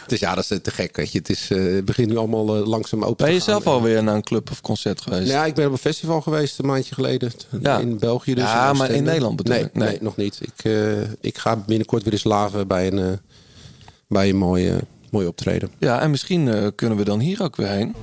Dus 0.08 0.19
ja, 0.19 0.36
dat 0.36 0.52
is 0.52 0.60
te 0.62 0.71
gek. 0.71 0.95
Weet 0.95 1.12
je. 1.12 1.17
Het, 1.17 1.30
is, 1.30 1.50
het 1.50 1.86
begint 1.86 2.10
nu 2.10 2.17
allemaal 2.17 2.45
langzaam 2.45 3.04
open 3.04 3.26
Ben 3.26 3.34
je 3.34 3.39
zelf 3.39 3.67
alweer 3.67 4.04
naar 4.04 4.15
een 4.15 4.23
club 4.23 4.52
of 4.52 4.62
concert 4.62 5.02
geweest? 5.02 5.30
Ja, 5.30 5.45
ik 5.45 5.56
ben 5.56 5.65
op 5.65 5.71
een 5.71 5.78
festival 5.78 6.21
geweest 6.21 6.60
een 6.60 6.65
maandje 6.65 6.95
geleden. 6.95 7.32
Ja. 7.62 7.80
In 7.80 8.00
België 8.00 8.34
dus. 8.34 8.43
Ja, 8.43 8.69
in 8.69 8.78
maar 8.78 8.89
in. 8.91 9.04
Nederland 9.04 9.36
bedoel 9.36 9.54
nee, 9.54 9.63
ik. 9.63 9.73
Nee. 9.73 9.88
Nee. 9.88 9.97
nog 10.02 10.15
niet. 10.15 10.39
Ik, 10.41 10.71
ik 11.21 11.38
ga 11.38 11.56
binnenkort 11.56 12.04
weer 12.04 12.13
eens 12.13 12.23
laven 12.23 12.67
bij 12.67 12.91
een, 12.91 13.19
bij 14.08 14.30
een 14.30 14.38
mooie, 14.38 14.80
mooi 15.17 15.30
optreden. 15.30 15.69
Ja, 15.80 16.01
en 16.01 16.10
misschien 16.10 16.47
uh, 16.47 16.67
kunnen 16.75 16.97
we 16.97 17.03
dan 17.03 17.19
hier 17.19 17.43
ook 17.43 17.56
weer 17.56 17.67
heen. 17.67 17.95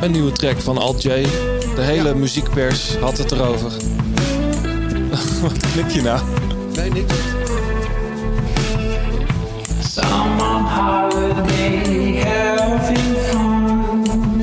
Een 0.00 0.10
nieuwe 0.10 0.32
track 0.32 0.60
van 0.60 0.78
Alt 0.78 1.02
J. 1.02 1.08
De 1.74 1.82
hele 1.82 2.08
ja. 2.08 2.14
muziekpers 2.14 2.96
had 2.96 3.18
het 3.18 3.32
erover. 3.32 3.72
Wat 5.42 5.70
klik 5.72 5.90
je 5.90 6.02
nou? 6.02 6.20
Nee, 6.74 6.90
niks. 6.90 7.14
Someone 9.80 10.68
holiday 10.68 11.86
me 11.88 12.16
having 12.16 13.14
fun. 13.26 14.40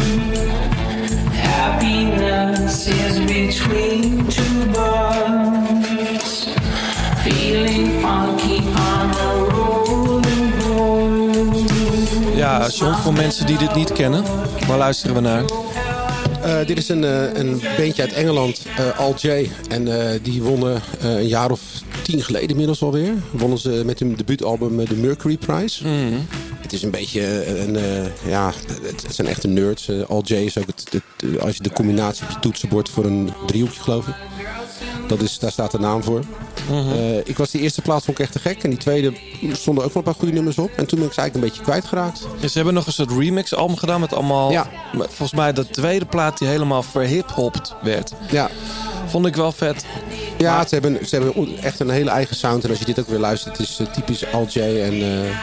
Happiness 1.31 2.87
is 2.87 3.19
between 3.19 4.27
two 4.27 4.65
buds. 4.71 6.47
Feeling 7.23 8.01
funky 8.01 8.57
on 8.59 9.11
the 9.11 9.44
ja, 12.45 12.67
John, 12.67 12.93
voor 12.93 13.13
mensen 13.13 13.45
die 13.45 13.57
dit 13.57 13.75
niet 13.75 13.91
kennen, 13.91 14.23
waar 14.67 14.77
luisteren 14.77 15.15
we 15.15 15.21
naar? 15.21 15.43
Eh, 16.45 16.65
dit 16.65 16.77
is 16.77 16.89
een, 16.89 17.03
eh, 17.03 17.33
een 17.33 17.61
bandje 17.77 18.01
uit 18.01 18.13
Engeland, 18.13 18.61
eh, 18.77 18.99
Al 18.99 19.15
J. 19.17 19.49
En 19.69 19.87
die 20.21 20.43
wonnen 20.43 20.81
een 20.99 21.27
jaar 21.27 21.51
of 21.51 21.61
tien 22.03 22.21
geleden 22.23 22.49
inmiddels 22.49 22.81
alweer. 22.81 23.13
Wonnen 23.31 23.57
ze 23.57 23.81
met 23.85 23.99
hun 23.99 24.15
debuutalbum 24.15 24.85
de 24.85 24.95
Mercury 24.95 25.37
Prize. 25.37 25.87
Het 26.61 26.73
is 26.73 26.83
een 26.83 26.91
beetje 26.91 27.47
een, 27.59 27.77
ja, 28.27 28.51
het, 28.67 29.01
het 29.01 29.15
zijn 29.15 29.27
echte 29.27 29.47
nerds. 29.47 29.89
Al 30.07 30.21
J 30.25 30.33
is 30.33 30.57
ook 30.57 30.65
het, 30.67 30.85
het- 30.91 31.39
als 31.41 31.55
je 31.57 31.63
de 31.63 31.71
combinatie 31.71 32.23
op 32.25 32.31
je 32.31 32.39
toetsenbord 32.39 32.89
voor 32.89 33.05
een 33.05 33.29
driehoekje 33.45 33.81
geloof 33.81 34.07
ik. 34.07 34.15
Dat 35.07 35.21
is, 35.21 35.39
daar 35.39 35.51
staat 35.51 35.71
de 35.71 35.79
naam 35.79 36.03
voor. 36.03 36.19
Eh, 36.69 37.17
ik 37.17 37.37
was 37.37 37.51
die 37.51 37.61
eerste 37.61 37.81
plaats 37.81 38.05
vond 38.05 38.17
ik 38.19 38.23
echt 38.23 38.33
te 38.33 38.39
gek. 38.39 38.63
En 38.63 38.69
die 38.69 38.79
tweede 38.79 39.13
stonden 39.51 39.83
ook 39.83 39.93
wel 39.93 40.03
een 40.03 40.09
paar 40.11 40.19
goede 40.19 40.33
nummers 40.33 40.57
op. 40.57 40.69
En 40.75 40.85
toen 40.85 40.99
ben 40.99 41.07
ik 41.07 41.13
ze 41.13 41.19
eigenlijk 41.21 41.35
een 41.35 41.41
beetje 41.41 41.61
kwijtgeraakt. 41.71 42.27
Ja, 42.39 42.47
ze 42.47 42.55
hebben 42.55 42.73
nog 42.73 42.85
een 42.87 42.93
soort 42.93 43.11
remix-album 43.11 43.75
gedaan 43.77 43.99
met 43.99 44.13
allemaal... 44.13 44.51
Ja. 44.51 44.69
met 44.93 45.07
Volgens 45.07 45.33
mij 45.39 45.53
de 45.53 45.67
tweede 45.69 46.05
plaat 46.05 46.34
die 46.37 46.47
helemaal 46.47 46.83
verhip-hopt 46.83 47.75
werd. 47.81 48.11
Ja. 48.31 48.49
Vond 49.07 49.25
ik 49.25 49.35
wel 49.35 49.51
vet. 49.51 49.85
Ja, 50.37 50.67
ze 50.67 50.73
hebben, 50.73 51.07
ze 51.07 51.15
hebben 51.15 51.57
echt 51.61 51.79
een 51.79 51.89
hele 51.89 52.09
eigen 52.09 52.35
sound. 52.35 52.63
En 52.63 52.69
als 52.69 52.79
je 52.79 52.85
dit 52.85 52.99
ook 52.99 53.07
weer 53.07 53.19
luistert, 53.19 53.57
het 53.57 53.67
is 53.67 53.79
eh, 53.79 53.87
typisch 53.87 54.31
Al 54.33 54.45
J. 54.49 54.59
En 54.59 54.93
eh, 54.93 55.39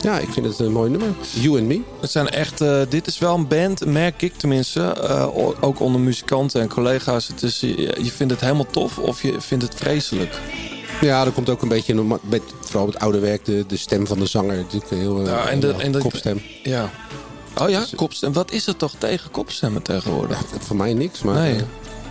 ja, 0.00 0.18
ik 0.18 0.28
vind 0.28 0.46
het 0.46 0.58
een 0.58 0.72
mooi 0.72 0.90
nummer. 0.90 1.08
You 1.40 1.58
and 1.58 1.66
Me. 1.66 1.80
Het 2.00 2.10
zijn 2.10 2.28
echt, 2.28 2.60
eh, 2.60 2.80
dit 2.88 3.06
is 3.06 3.18
wel 3.18 3.34
een 3.34 3.48
band, 3.48 3.86
merk 3.86 4.22
ik 4.22 4.36
tenminste, 4.36 4.94
ook 5.60 5.80
onder 5.80 6.00
muzikanten 6.00 6.60
en 6.60 6.68
collega's. 6.68 7.26
Het 7.26 7.42
is, 7.42 7.60
je, 7.60 7.76
je 8.02 8.10
vindt 8.10 8.32
het 8.32 8.40
helemaal 8.40 8.66
tof 8.70 8.98
of 8.98 9.22
je 9.22 9.40
vindt 9.40 9.64
het 9.64 9.74
vreselijk. 9.74 10.40
Ja, 11.00 11.24
er 11.24 11.30
komt 11.30 11.48
ook 11.48 11.62
een 11.62 11.68
beetje, 11.68 12.18
met, 12.22 12.42
vooral 12.60 12.86
met 12.86 12.98
oude 12.98 13.18
werk, 13.18 13.44
de, 13.44 13.64
de 13.66 13.76
stem 13.76 14.06
van 14.06 14.18
de 14.18 14.26
zanger. 14.26 14.56
Natuurlijk 14.56 14.90
heel 14.90 15.26
Ja, 15.26 15.48
en 15.48 15.60
de, 15.60 15.74
en 15.78 15.92
de 15.92 15.98
kopstem. 15.98 16.42
Ja. 16.62 16.90
Oh 17.58 17.68
ja, 17.70 17.84
kopstem. 17.96 18.32
Wat 18.32 18.52
is 18.52 18.66
er 18.66 18.76
toch 18.76 18.92
tegen 18.98 19.30
kopstemmen 19.30 19.82
tegenwoordig? 19.82 20.38
Voor 20.58 20.76
mij 20.76 20.94
niks, 20.94 21.22
maar... 21.22 21.34
Nee, 21.34 21.52
eh, 21.54 21.58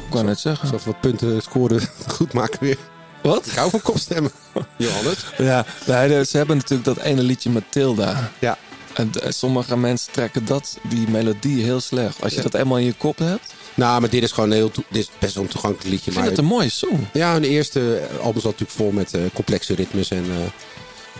ik 0.07 0.13
wou 0.13 0.25
net 0.25 0.39
zeggen. 0.39 0.71
Wat 0.85 0.99
punten 1.01 1.41
scoren 1.41 1.81
goed 2.17 2.33
maken 2.33 2.57
weer. 2.59 2.77
Wat? 3.23 3.45
Ik 3.45 3.51
hou 3.51 3.69
van 3.69 3.81
kopstemmen. 3.81 4.31
Johannes. 4.77 5.25
Ja, 5.37 5.65
de- 5.85 6.25
ze 6.29 6.37
hebben 6.37 6.57
natuurlijk 6.57 6.83
dat 6.95 6.97
ene 7.05 7.21
liedje 7.21 7.49
Matilda. 7.49 8.31
Ja. 8.39 8.57
En 8.93 9.11
eh, 9.21 9.31
sommige 9.31 9.77
mensen 9.77 10.11
trekken 10.11 10.45
dat, 10.45 10.77
die 10.89 11.09
melodie 11.09 11.63
heel 11.63 11.79
slecht. 11.79 12.21
Als 12.21 12.31
je 12.31 12.37
Ja. 12.37 12.43
dat 12.43 12.53
eenmaal 12.53 12.77
in 12.77 12.85
je 12.85 12.93
kop 12.93 13.17
hebt. 13.17 13.53
Nou, 13.73 13.99
maar 14.01 14.09
dit 14.09 14.23
is 14.23 14.31
gewoon 14.31 14.49
een 14.51 14.55
heel... 14.55 14.71
Dit 14.75 14.85
is 14.89 15.09
best 15.19 15.35
een 15.35 15.47
toegankelijk 15.47 15.89
liedje. 15.89 16.09
Ik 16.11 16.15
maar 16.17 16.25
vind 16.25 16.35
het 16.37 16.45
een 16.45 16.51
mooie 16.51 16.69
song. 16.69 17.07
Ja, 17.13 17.33
hun 17.33 17.43
eerste 17.43 18.07
album 18.21 18.41
zat 18.41 18.51
natuurlijk 18.51 18.71
vol 18.79 18.91
met 18.91 19.13
eh, 19.13 19.21
complexe 19.33 19.75
ritmes 19.75 20.09
en 20.11 20.25
uh, 20.25 20.35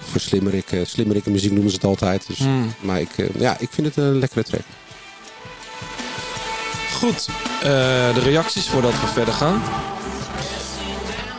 voor 0.01 0.19
slimmerik, 0.21 0.65
slimmerikke 0.83 1.29
muziek 1.29 1.51
noemen 1.51 1.69
ze 1.69 1.75
het 1.75 1.85
altijd. 1.85 2.27
Dus, 2.27 2.37
Mm. 2.39 2.73
Maar 2.81 2.99
ik, 3.01 3.17
uh, 3.17 3.27
ja, 3.37 3.57
ik 3.59 3.69
vind 3.71 3.87
het 3.87 3.97
een 3.97 4.19
lekkere 4.19 4.43
track. 4.43 4.61
Goed, 6.93 7.27
uh, 7.57 7.63
de 8.13 8.19
reacties 8.23 8.67
voordat 8.67 8.91
we 8.91 9.07
verder 9.07 9.33
gaan. 9.33 9.61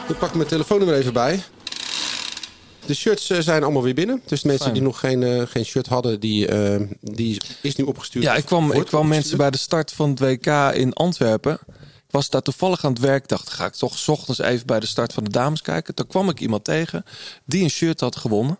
Ik 0.08 0.18
pak 0.18 0.34
mijn 0.34 0.48
telefoonnummer 0.48 0.96
even 0.96 1.12
bij. 1.12 1.42
De 2.86 2.94
shirts 2.94 3.30
uh, 3.30 3.38
zijn 3.40 3.62
allemaal 3.62 3.82
weer 3.82 3.94
binnen. 3.94 4.22
Dus 4.26 4.40
de 4.40 4.46
mensen 4.48 4.66
Fijn. 4.66 4.78
die 4.78 4.86
nog 4.88 4.98
geen, 5.00 5.22
uh, 5.22 5.42
geen 5.46 5.64
shirt 5.64 5.86
hadden, 5.86 6.20
die, 6.20 6.52
uh, 6.52 6.80
die 7.00 7.40
is 7.62 7.76
nu 7.76 7.84
opgestuurd. 7.84 8.24
Ja, 8.24 8.34
ik 8.34 8.44
kwam, 8.44 8.72
ik 8.72 8.84
kwam 8.84 9.08
mensen 9.08 9.36
bij 9.36 9.50
de 9.50 9.58
start 9.58 9.92
van 9.92 10.10
het 10.10 10.20
WK 10.20 10.46
in 10.74 10.92
Antwerpen. 10.92 11.58
Was 12.10 12.30
daar 12.30 12.42
toevallig 12.42 12.84
aan 12.84 12.92
het 12.92 13.00
werk. 13.00 13.28
Dacht, 13.28 13.50
ga 13.50 13.66
ik 13.66 13.72
toch 13.72 13.98
's 13.98 14.08
ochtends 14.08 14.40
even 14.40 14.66
bij 14.66 14.80
de 14.80 14.86
start 14.86 15.12
van 15.12 15.24
de 15.24 15.30
dames 15.30 15.62
kijken. 15.62 15.94
Toen 15.94 16.06
kwam 16.06 16.28
ik 16.28 16.40
iemand 16.40 16.64
tegen 16.64 17.04
die 17.44 17.62
een 17.62 17.70
shirt 17.70 18.00
had 18.00 18.16
gewonnen. 18.16 18.58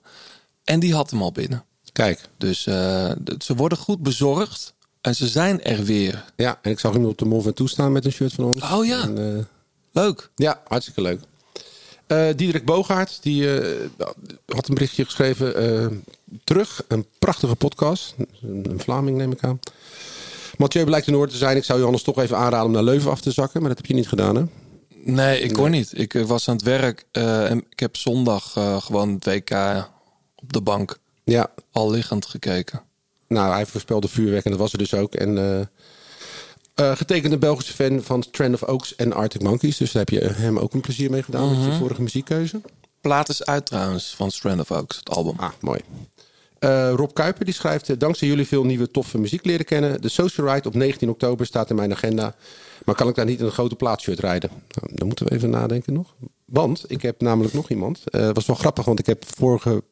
En 0.65 0.81
die 0.81 0.95
had 0.95 1.11
hem 1.11 1.23
al 1.23 1.33
binnen. 1.33 1.65
Kijk. 1.93 2.21
Dus 2.39 2.67
uh, 2.67 3.13
ze 3.39 3.55
worden 3.55 3.79
goed 3.79 4.03
bezorgd. 4.03 4.75
En 5.01 5.15
ze 5.15 5.29
zijn 5.29 5.63
er 5.63 5.85
weer. 5.85 6.25
Ja, 6.37 6.59
en 6.63 6.71
ik 6.71 6.79
zag 6.79 6.93
iemand 6.93 7.13
op 7.13 7.19
de 7.19 7.25
Mol 7.25 7.41
van 7.41 7.53
toestaan 7.53 7.93
met 7.93 8.05
een 8.05 8.13
shirt 8.13 8.33
van 8.33 8.45
ons. 8.45 8.63
Oh 8.63 8.87
ja. 8.87 9.03
En, 9.03 9.19
uh, 9.19 9.45
leuk. 9.93 10.31
Ja, 10.35 10.63
hartstikke 10.67 11.03
leuk. 11.03 11.21
Uh, 12.09 12.29
Diederik 12.37 12.65
Bogaert, 12.65 13.19
die 13.23 13.43
uh, 13.43 13.89
had 14.47 14.69
een 14.69 14.75
berichtje 14.75 15.05
geschreven. 15.05 16.05
Terug, 16.45 16.83
een 16.89 17.07
prachtige 17.19 17.57
podcast. 17.57 18.15
Een 18.43 18.81
Vlaming 18.81 19.17
neem 19.17 19.33
ik 19.33 19.45
aan. 19.45 19.61
Mathieu 20.59 20.85
blijkt 20.85 21.07
in 21.07 21.15
orde 21.15 21.33
te 21.33 21.39
zijn. 21.39 21.57
Ik 21.57 21.65
zou 21.65 21.79
je 21.79 21.85
anders 21.85 22.03
toch 22.05 22.19
even 22.19 22.37
aanraden 22.37 22.67
om 22.67 22.73
naar 22.73 22.83
Leuven 22.83 23.11
af 23.11 23.21
te 23.21 23.31
zakken. 23.31 23.61
Maar 23.61 23.69
dat 23.69 23.79
heb 23.79 23.87
je 23.87 23.95
niet 23.95 24.09
gedaan, 24.09 24.37
hè? 24.37 24.43
Nee, 25.05 25.41
ik 25.41 25.57
hoor 25.57 25.71
niet. 25.71 25.99
Ik 25.99 26.13
was 26.13 26.49
aan 26.49 26.55
het 26.55 26.65
werk. 26.65 27.05
Uh, 27.13 27.51
en 27.51 27.65
ik 27.71 27.81
heb 27.81 27.97
zondag 27.97 28.55
uh, 28.59 28.81
gewoon 28.81 29.15
het 29.15 29.25
WK 29.25 29.51
op 30.35 30.53
de 30.53 30.61
bank. 30.61 30.99
Ja. 31.25 31.51
Al 31.73 31.91
liggend 31.91 32.27
gekeken. 32.27 32.83
Nou, 33.29 33.53
hij 33.53 33.67
voorspelde 33.67 34.09
vuurwerk 34.09 34.45
en 34.45 34.51
dat 34.51 34.61
was 34.61 34.73
er 34.73 34.79
dus 34.79 34.95
ook. 34.95 35.15
En 35.15 35.37
uh, 36.77 36.97
getekende 36.97 37.39
Belgische 37.39 37.73
fan 37.73 38.03
van 38.03 38.25
Trend 38.31 38.55
of 38.55 38.63
Oaks 38.63 38.97
en 38.97 39.13
Arctic 39.13 39.43
Monkeys. 39.43 39.77
Dus 39.77 39.93
daar 39.93 40.05
heb 40.05 40.23
je 40.23 40.29
hem 40.29 40.59
ook 40.59 40.75
een 40.75 40.81
plezier 40.81 41.11
mee 41.11 41.23
gedaan 41.23 41.49
mm 41.49 41.55
-hmm. 41.55 41.63
met 41.63 41.73
je 41.73 41.79
vorige 41.79 42.03
muziekkeuze. 42.03 42.61
Plaat 43.01 43.29
is 43.29 43.45
uit 43.45 43.67
trouwens 43.67 44.15
van 44.17 44.31
Strand 44.31 44.61
of 44.61 44.71
Oaks, 44.71 44.97
het 44.97 45.11
album. 45.11 45.35
Ah, 45.37 45.51
mooi. 45.61 45.81
Uh, 46.61 46.93
Rob 46.95 47.11
Kuiper 47.13 47.45
die 47.45 47.55
schrijft... 47.55 47.89
eh, 47.91 47.99
Dankzij 47.99 48.29
jullie 48.29 48.47
veel 48.47 48.65
nieuwe 48.65 48.91
toffe 48.91 49.19
muziek 49.19 49.45
leren 49.45 49.65
kennen. 49.65 50.01
De 50.01 50.09
Social 50.09 50.55
Ride 50.55 50.69
op 50.69 50.75
19 50.75 51.09
oktober 51.11 51.47
staat 51.47 51.71
in 51.71 51.77
mijn 51.77 51.93
agenda. 51.93 52.35
Maar 52.85 52.95
kan 52.95 53.09
ik 53.09 53.15
daar 53.15 53.25
niet 53.25 53.41
een 53.41 53.51
grote 53.51 53.75
plaatshirt 53.75 54.19
rijden? 54.19 54.51
Nou, 54.51 54.97
dan 54.97 55.07
moeten 55.07 55.27
we 55.27 55.33
even 55.33 55.51
nadenken 55.51 55.93
nog. 55.93 56.15
Want 56.45 56.85
ik 56.87 57.03
heb 57.03 57.21
namelijk 57.21 57.55
nog 57.55 57.71
iemand. 57.71 58.01
Het 58.05 58.21
uh, 58.23 58.31
was 58.33 58.47
wel 58.47 58.57
grappig, 58.57 58.85
want 58.85 58.99
ik 58.99 59.07
heb 59.07 59.25
vorige... 59.37 59.83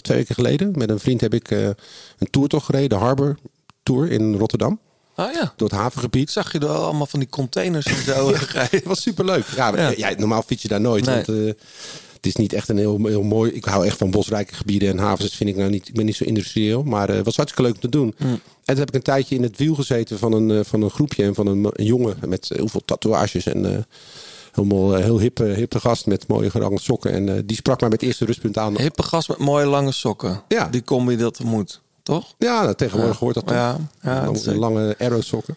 Twee 0.00 0.16
weken 0.16 0.34
geleden 0.34 0.72
met 0.78 0.90
een 0.90 0.98
vriend 0.98 1.20
heb 1.20 1.34
ik 1.34 1.50
uh, 1.50 1.66
een 2.18 2.30
toertocht 2.30 2.64
gereden. 2.64 2.88
De 2.88 2.94
Harbor 2.94 3.38
Tour 3.82 4.10
in 4.10 4.36
Rotterdam. 4.36 4.80
Ah 5.14 5.32
ja. 5.32 5.52
Door 5.56 5.68
het 5.68 5.78
havengebied. 5.78 6.30
Zag 6.30 6.52
je 6.52 6.58
er 6.58 6.68
allemaal 6.68 7.06
van 7.06 7.18
die 7.20 7.28
containers 7.28 7.86
en 7.86 8.02
zo 8.02 8.32
Het 8.70 8.84
was 8.84 9.02
superleuk. 9.02 9.44
Ja, 9.56 9.76
ja. 9.76 9.92
ja, 9.96 10.10
normaal 10.16 10.42
fiets 10.42 10.62
je 10.62 10.68
daar 10.68 10.80
nooit. 10.80 11.04
Nee. 11.04 11.24
Want, 11.24 11.54
het 12.22 12.30
is 12.30 12.36
niet 12.36 12.52
echt 12.52 12.68
een 12.68 12.78
heel, 12.78 13.06
heel 13.06 13.22
mooi. 13.22 13.52
Ik 13.52 13.64
hou 13.64 13.86
echt 13.86 13.98
van 13.98 14.10
bosrijke 14.10 14.54
gebieden 14.54 14.88
en 14.88 14.98
havens. 14.98 15.22
Dat 15.22 15.32
vind 15.32 15.50
ik 15.50 15.56
nou 15.56 15.70
niet. 15.70 15.88
Ik 15.88 15.94
ben 15.94 16.04
niet 16.04 16.16
zo 16.16 16.24
industrieel. 16.24 16.82
Maar 16.82 17.08
het 17.08 17.18
uh, 17.18 17.24
was 17.24 17.36
hartstikke 17.36 17.68
leuk 17.68 17.74
om 17.74 17.80
te 17.80 17.88
doen. 17.88 18.14
Mm. 18.18 18.28
En 18.30 18.40
toen 18.64 18.76
heb 18.76 18.88
ik 18.88 18.94
een 18.94 19.02
tijdje 19.02 19.34
in 19.34 19.42
het 19.42 19.58
wiel 19.58 19.74
gezeten 19.74 20.18
van 20.18 20.32
een, 20.32 20.48
uh, 20.48 20.60
van 20.64 20.82
een 20.82 20.90
groepje 20.90 21.24
en 21.24 21.34
van 21.34 21.46
een, 21.46 21.70
een 21.72 21.84
jongen 21.84 22.16
met 22.26 22.50
heel 22.54 22.68
veel 22.68 22.82
tatoeages 22.84 23.46
en. 23.46 23.86
Helemaal 24.52 24.94
heel 24.94 25.18
hippe, 25.18 25.44
hippe 25.44 25.80
gast 25.80 26.06
met 26.06 26.26
mooie 26.26 26.50
gerange 26.50 26.80
sokken. 26.80 27.12
En 27.12 27.26
uh, 27.26 27.38
die 27.44 27.56
sprak 27.56 27.80
mij 27.80 27.88
met 27.88 28.00
het 28.00 28.08
eerste 28.08 28.24
rustpunt 28.24 28.58
aan. 28.58 28.78
Hippe 28.78 29.02
gast 29.02 29.28
met 29.28 29.38
mooie 29.38 29.66
lange 29.66 29.92
sokken. 29.92 30.42
Ja. 30.48 30.68
Die 30.68 30.84
combi 30.84 31.16
dat 31.16 31.42
moet, 31.42 31.80
toch? 32.02 32.34
Ja, 32.38 32.62
nou, 32.62 32.74
tegenwoordig 32.74 33.18
ja. 33.18 33.24
hoort 33.24 33.34
dat 33.34 33.46
toch. 33.46 33.56
Ja, 33.56 33.78
ja, 34.02 34.24
lange, 34.24 34.54
lange 34.54 34.94
arrow 34.98 35.22
sokken. 35.22 35.56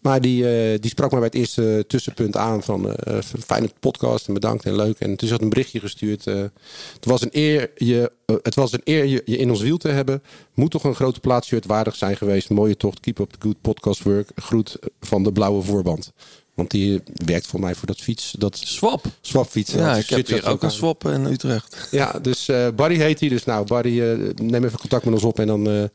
Maar 0.00 0.20
die, 0.20 0.72
uh, 0.72 0.78
die 0.80 0.90
sprak 0.90 1.10
mij 1.10 1.18
bij 1.20 1.28
het 1.28 1.38
eerste 1.38 1.84
tussenpunt 1.88 2.36
aan 2.36 2.62
van 2.62 2.86
uh, 2.86 3.18
fijne 3.20 3.70
podcast 3.80 4.28
en 4.28 4.34
bedankt 4.34 4.64
en 4.64 4.76
leuk. 4.76 4.98
En 4.98 5.16
toen 5.16 5.28
had 5.28 5.40
een 5.40 5.48
berichtje 5.48 5.80
gestuurd. 5.80 6.24
Het 6.24 7.04
was 7.04 7.22
een 7.22 7.30
eer 7.32 7.70
je, 7.74 8.12
het 8.42 8.54
was 8.54 8.72
een 8.72 8.80
eer 8.84 9.06
je, 9.06 9.24
in 9.24 9.50
ons 9.50 9.60
wiel 9.60 9.76
te 9.76 9.88
hebben. 9.88 10.22
Moet 10.54 10.70
toch 10.70 10.84
een 10.84 10.94
grote 10.94 11.20
plaatshirt 11.20 11.66
waardig 11.66 11.94
zijn 11.94 12.16
geweest. 12.16 12.50
Mooie 12.50 12.76
tocht, 12.76 13.00
keep 13.00 13.18
up 13.18 13.30
the 13.30 13.40
good 13.40 13.60
podcast 13.60 14.02
work. 14.02 14.30
Groet 14.34 14.78
van 15.00 15.22
de 15.22 15.32
blauwe 15.32 15.62
voorband. 15.62 16.12
Want 16.54 16.70
die 16.70 17.02
werkt 17.24 17.46
voor 17.46 17.60
mij 17.60 17.74
voor 17.74 17.86
dat 17.86 18.00
fiets. 18.00 18.34
Dat 18.38 18.60
swap. 18.64 19.04
Swapfiets. 19.20 19.72
Ja, 19.72 19.96
ik 19.96 20.08
heb 20.08 20.26
hier 20.26 20.46
ook 20.46 20.62
een 20.62 20.70
swap 20.70 21.08
in 21.08 21.24
Utrecht. 21.24 21.88
Ja, 21.90 22.18
dus 22.22 22.48
uh, 22.48 22.68
Barry 22.76 22.96
heet 22.96 23.20
hij. 23.20 23.28
Dus 23.28 23.44
nou, 23.44 23.66
Barry, 23.66 24.00
uh, 24.00 24.30
neem 24.34 24.64
even 24.64 24.78
contact 24.78 25.04
met 25.04 25.14
ons 25.14 25.22
op 25.22 25.38
en 25.38 25.46
dan, 25.46 25.60
uh, 25.60 25.74
dan 25.74 25.90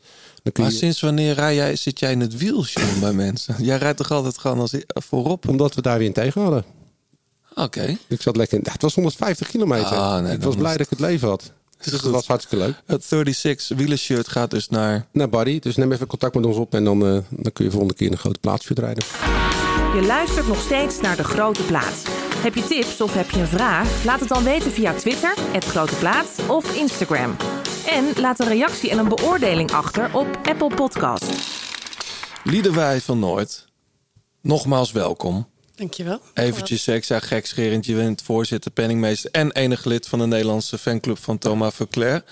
kun 0.53 0.63
maar 0.63 0.71
je... 0.71 0.77
sinds 0.77 1.01
wanneer 1.01 1.33
rij 1.33 1.55
jij, 1.55 1.75
zit 1.75 1.99
jij 1.99 2.11
in 2.11 2.19
het 2.19 2.37
wiel, 2.37 2.63
John, 2.63 2.99
bij 3.01 3.13
mensen? 3.13 3.55
Jij 3.59 3.77
rijdt 3.77 3.97
toch 3.97 4.11
altijd 4.11 4.37
gewoon 4.37 4.59
als 4.59 4.73
voorop? 4.87 5.47
Omdat 5.47 5.75
we 5.75 5.81
daar 5.81 5.97
weer 5.97 6.07
in 6.07 6.13
tegen 6.13 6.41
hadden. 6.41 6.65
Oké. 7.49 7.61
Okay. 7.61 7.97
Ik 8.07 8.21
zat 8.21 8.35
lekker 8.35 8.57
in... 8.57 8.63
Ja, 8.65 8.71
het 8.71 8.81
was 8.81 8.95
150 8.95 9.47
kilometer. 9.47 9.97
Ah, 9.97 10.21
nee, 10.21 10.33
ik 10.33 10.41
was 10.41 10.55
blij 10.55 10.71
dat 10.71 10.81
ik 10.81 10.89
het 10.89 10.99
leven 10.99 11.27
had. 11.27 11.51
Dus 11.83 12.01
dat 12.01 12.11
was 12.11 12.27
hartstikke 12.27 12.65
leuk. 12.65 12.81
Het 12.85 13.03
36 13.03 13.77
wielershirt 13.77 14.27
gaat 14.27 14.51
dus 14.51 14.69
naar... 14.69 15.07
Naar 15.11 15.29
Barry. 15.29 15.59
Dus 15.59 15.75
neem 15.75 15.91
even 15.91 16.07
contact 16.07 16.35
met 16.35 16.45
ons 16.45 16.57
op 16.57 16.73
en 16.73 16.83
dan, 16.83 17.13
uh, 17.13 17.19
dan 17.29 17.51
kun 17.53 17.65
je 17.65 17.71
volgende 17.71 17.93
keer 17.93 18.11
een 18.11 18.17
grote 18.17 18.39
plaatsje 18.39 18.73
rijden. 18.73 19.03
Je 19.93 20.03
luistert 20.05 20.47
nog 20.47 20.61
steeds 20.61 21.01
naar 21.01 21.15
De 21.15 21.23
Grote 21.23 21.63
Plaats. 21.63 22.03
Heb 22.35 22.55
je 22.55 22.63
tips 22.63 23.01
of 23.01 23.13
heb 23.13 23.29
je 23.29 23.39
een 23.39 23.47
vraag? 23.47 24.03
Laat 24.03 24.19
het 24.19 24.29
dan 24.29 24.43
weten 24.43 24.71
via 24.71 24.93
Twitter, 24.93 25.33
het 25.37 25.65
Grote 25.65 25.95
Plaats 25.95 26.47
of 26.47 26.75
Instagram. 26.75 27.35
En 27.87 28.05
laat 28.19 28.39
een 28.39 28.47
reactie 28.47 28.89
en 28.89 28.97
een 28.97 29.07
beoordeling 29.07 29.71
achter 29.71 30.15
op 30.15 30.27
Apple 30.43 30.75
Podcast. 30.75 31.25
Liederwij 32.43 33.01
van 33.01 33.19
Noord, 33.19 33.67
nogmaals 34.41 34.91
welkom. 34.91 35.47
Dankjewel. 35.75 36.19
Eventjes, 36.33 36.87
ik 36.87 37.03
zei 37.03 37.21
gekscherend, 37.21 37.85
je 37.85 37.95
bent 37.95 38.21
voorzitter, 38.21 38.71
penningmeester... 38.71 39.31
en 39.31 39.51
enig 39.51 39.85
lid 39.85 40.07
van 40.07 40.19
de 40.19 40.27
Nederlandse 40.27 40.77
fanclub 40.77 41.17
van 41.17 41.37
Thomas 41.37 41.75
Verclair. 41.75 42.23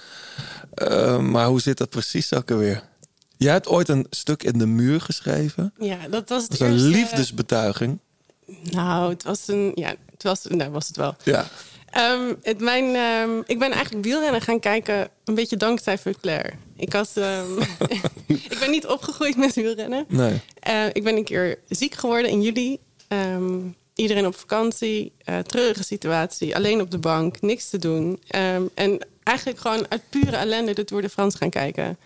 Uh, 0.76 1.20
maar 1.20 1.48
hoe 1.48 1.62
zit 1.62 1.78
dat 1.78 1.90
precies 1.90 2.34
ook 2.34 2.52
alweer? 2.52 2.84
Jij 3.38 3.52
hebt 3.52 3.68
ooit 3.68 3.90
een 3.90 4.08
stuk 4.10 4.44
in 4.44 4.58
de 4.58 4.66
muur 4.66 5.02
geschreven. 5.02 5.74
Ja, 5.80 6.08
dat 6.10 6.30
was 6.30 6.42
het 6.42 6.52
dat 6.52 6.60
was 6.60 6.70
een 6.70 6.74
eerste... 6.74 6.90
liefdesbetuiging. 6.90 8.00
Nou, 8.72 9.10
het 9.10 9.24
was 9.24 9.48
een... 9.48 9.72
Ja, 9.76 9.96
het 10.12 10.24
was, 10.24 10.44
nou, 10.44 10.72
was 10.72 10.88
het 10.88 10.98
wel. 10.98 11.16
Ja. 11.24 11.48
Ehm, 11.90 12.34
het, 12.42 12.60
mijn, 12.60 12.96
ehm, 12.96 13.42
ik 13.46 13.60
ben 13.60 13.72
eigenlijk 13.72 14.06
wielrennen 14.06 14.42
gaan 14.42 14.60
kijken 14.60 15.10
een 15.24 15.36
beetje 15.36 15.58
dankzij 15.58 15.98
Verclair. 15.98 16.54
Ik, 16.76 16.94
had, 16.94 17.12
ehm, 17.16 17.62
ik 18.28 18.58
ben 18.60 18.72
niet 18.72 18.88
opgegroeid 18.88 19.38
met 19.38 19.54
wielrennen. 19.54 20.06
Nee. 20.08 20.42
Eh, 20.60 20.86
ik 20.94 21.04
ben 21.04 21.16
een 21.16 21.24
keer 21.24 21.60
ziek 21.68 21.94
geworden 21.96 22.32
in 22.32 22.42
juli. 22.42 22.78
Iedereen 23.96 24.26
op 24.26 24.36
vakantie, 24.36 25.14
eh 25.24 25.40
treurige 25.40 25.84
situatie, 25.84 26.56
alleen 26.56 26.82
op 26.82 26.92
de 26.92 26.98
bank, 26.98 27.42
niks 27.42 27.70
te 27.70 27.78
doen. 27.78 28.20
En 28.74 29.08
eigenlijk 29.24 29.60
gewoon 29.60 29.86
uit 29.90 30.02
pure 30.10 30.36
ellende 30.36 30.74
de 30.74 30.84
Tour 30.84 31.02
de 31.02 31.10
France 31.10 31.38
gaan 31.38 31.50
kijken. 31.50 31.98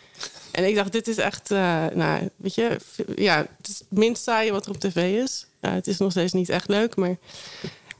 En 0.60 0.68
ik 0.68 0.76
dacht, 0.76 0.92
dit 0.92 1.08
is 1.08 1.18
echt, 1.18 1.52
eh, 1.52 1.86
nou, 1.94 2.30
weet 2.36 2.56
je, 2.56 2.78
ja, 3.16 3.38
het 3.58 3.68
is 3.68 3.80
het 3.80 3.98
minst 3.98 4.24
saaie 4.24 4.52
wat 4.52 4.66
er 4.66 4.72
op 4.72 4.80
tv 4.80 5.22
is. 5.24 5.48
Het 5.60 5.88
is 5.88 5.98
nog 5.98 6.12
steeds 6.12 6.34
niet 6.34 6.50
echt 6.50 6.68
leuk, 6.68 6.96
maar... 6.96 7.18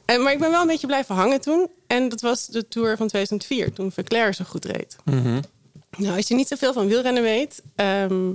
Eh, 0.04 0.22
maar 0.22 0.32
ik 0.32 0.38
ben 0.38 0.50
wel 0.50 0.60
een 0.60 0.66
beetje 0.66 0.86
blijven 0.86 1.14
hangen 1.14 1.40
toen. 1.40 1.68
En 1.86 2.08
dat 2.08 2.20
was 2.20 2.46
de 2.46 2.68
Tour 2.68 2.96
van 2.96 3.08
2004, 3.08 3.72
toen 3.72 3.92
Verclair 3.92 4.34
zo 4.34 4.44
goed 4.44 4.64
reed. 4.64 4.96
Nou, 5.96 6.16
als 6.16 6.28
je 6.28 6.34
niet 6.34 6.48
zoveel 6.48 6.72
van 6.72 6.86
wielrennen 6.86 7.22
weet 7.22 7.62
ehm, 7.74 8.32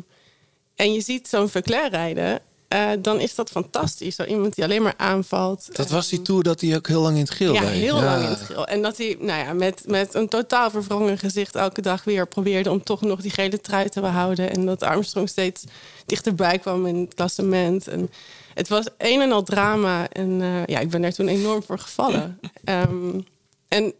en 0.75 0.93
je 0.93 1.01
ziet 1.01 1.27
zo'n 1.27 1.49
Verclair 1.49 1.89
rijden, 1.89 2.41
eh, 2.75 2.89
dan 2.99 3.19
is 3.19 3.35
dat 3.35 3.49
fantastisch. 3.49 4.15
Zo 4.15 4.23
iemand 4.23 4.55
die 4.55 4.63
alleen 4.63 4.81
maar 4.81 4.93
aanvalt. 4.97 5.67
Dat 5.71 5.89
was 5.89 6.09
die 6.09 6.21
tour 6.21 6.43
dat 6.43 6.61
hij 6.61 6.75
ook 6.75 6.88
heel 6.88 7.01
lang 7.01 7.15
in 7.15 7.21
het 7.21 7.31
geel 7.31 7.53
Ja, 7.53 7.61
heel 7.61 8.01
lang 8.01 8.23
in 8.23 8.29
het 8.29 8.41
geel. 8.41 8.67
En 8.67 8.81
dat 8.81 8.97
hij 8.97 9.15
nou 9.19 9.45
ja, 9.45 9.53
met, 9.53 9.83
met 9.85 10.13
een 10.13 10.27
totaal 10.27 10.69
verwrongen 10.69 11.17
gezicht 11.17 11.55
elke 11.55 11.81
dag 11.81 12.03
weer 12.03 12.27
probeerde 12.27 12.71
om 12.71 12.83
toch 12.83 13.01
nog 13.01 13.21
die 13.21 13.31
gele 13.31 13.61
trui 13.61 13.89
te 13.89 14.01
behouden. 14.01 14.51
En 14.51 14.65
dat 14.65 14.83
Armstrong 14.83 15.29
steeds 15.29 15.63
dichterbij 16.05 16.59
kwam 16.59 16.85
in 16.85 16.95
het 16.95 17.13
klassement. 17.13 17.88
En 17.88 18.09
het 18.53 18.67
was 18.67 18.85
een 18.97 19.21
en 19.21 19.31
al 19.31 19.43
drama. 19.43 20.09
En 20.09 20.41
eh, 20.41 20.65
ja, 20.65 20.79
ik 20.79 20.89
ben 20.89 21.01
daar 21.01 21.13
toen 21.13 21.27
enorm 21.27 21.63
voor 21.63 21.79
gevallen. 21.79 22.39
Ehm, 22.63 23.19
en 23.67 23.93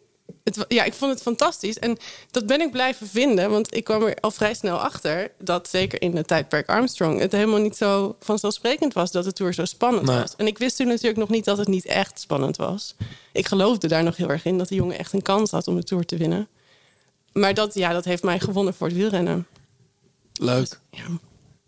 het, 0.46 0.66
ja, 0.68 0.84
ik 0.84 0.94
vond 0.94 1.12
het 1.12 1.22
fantastisch. 1.22 1.80
En 1.80 1.98
dat 2.32 2.46
ben 2.46 2.62
ik 2.62 2.72
blijven 2.72 3.08
vinden. 3.08 3.50
Want 3.50 3.76
ik 3.76 3.84
kwam 3.84 4.04
er 4.04 4.16
al 4.20 4.32
vrij 4.32 4.54
snel 4.54 4.78
achter 4.78 5.32
dat 5.40 5.70
zeker 5.70 6.02
in 6.02 6.16
het 6.16 6.28
tijdperk 6.28 6.70
Armstrong 6.70 7.20
het 7.20 7.32
helemaal 7.32 7.60
niet 7.60 7.76
zo 7.78 8.16
vanzelfsprekend 8.20 8.94
was 8.94 9.12
dat 9.12 9.24
de 9.24 9.34
tour 9.34 9.54
zo 9.54 9.66
spannend 9.66 10.06
Nee. 10.06 10.18
was. 10.20 10.36
En 10.36 10.48
ik 10.48 10.58
wist 10.58 10.78
toen 10.78 10.88
natuurlijk 10.88 11.18
nog 11.18 11.30
niet 11.30 11.46
dat 11.46 11.58
het 11.58 11.68
niet 11.68 11.86
echt 11.86 12.20
spannend 12.20 12.58
was. 12.58 12.96
Ik 13.32 13.48
geloofde 13.48 13.88
daar 13.88 14.04
nog 14.04 14.16
heel 14.18 14.30
erg 14.30 14.46
in 14.46 14.58
dat 14.58 14.68
de 14.68 14.76
jongen 14.76 14.98
echt 14.98 15.14
een 15.14 15.22
kans 15.22 15.52
had 15.52 15.68
om 15.68 15.76
de 15.76 15.84
tour 15.84 16.06
te 16.06 16.18
winnen. 16.18 16.48
Maar 17.34 17.54
dat, 17.54 17.74
ja, 17.74 17.94
dat 17.94 18.06
heeft 18.06 18.24
mij 18.24 18.40
gewonnen 18.40 18.74
voor 18.74 18.88
het 18.88 18.96
wielrennen. 18.96 19.48
Leuk. 20.34 20.80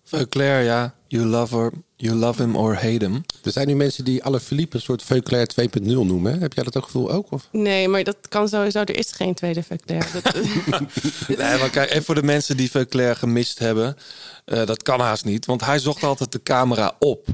Veuclair, 0.07 0.63
ja. 0.63 0.95
You 1.07 1.25
love, 1.25 1.55
her, 1.57 1.71
you 1.95 2.15
love 2.15 2.41
him 2.41 2.55
or 2.55 2.73
hate 2.73 3.05
him. 3.05 3.25
Er 3.43 3.51
zijn 3.51 3.67
nu 3.67 3.75
mensen 3.75 4.03
die 4.05 4.23
alle 4.23 4.39
Philippe 4.39 4.75
een 4.75 4.81
soort 4.81 5.03
Veuclair 5.03 5.47
2.0 5.79 5.81
noemen. 5.83 6.33
hè? 6.33 6.39
Heb 6.39 6.53
jij 6.53 6.63
dat 6.63 6.77
ook 6.77 6.83
gevoel 6.83 7.11
ook? 7.11 7.31
Of? 7.31 7.47
Nee, 7.51 7.87
maar 7.87 8.03
dat 8.03 8.17
kan 8.29 8.47
sowieso. 8.49 8.79
Er 8.79 8.97
is 8.97 9.11
geen 9.11 9.33
tweede 9.33 9.63
Veuclair. 9.63 10.07
Dat, 10.13 10.33
Nee, 11.37 11.57
maar 11.59 11.69
kijk, 11.69 11.89
even 11.89 12.03
voor 12.03 12.15
de 12.15 12.23
mensen 12.23 12.57
die 12.57 12.71
Veuclair 12.71 13.15
gemist 13.15 13.59
hebben. 13.59 13.97
eh, 14.45 14.65
dat 14.65 14.83
kan 14.83 14.99
haast 14.99 15.25
niet, 15.25 15.45
want 15.45 15.65
hij 15.65 15.79
zocht 15.79 16.03
altijd 16.03 16.31
de 16.31 16.43
camera 16.43 16.95
op. 16.99 17.27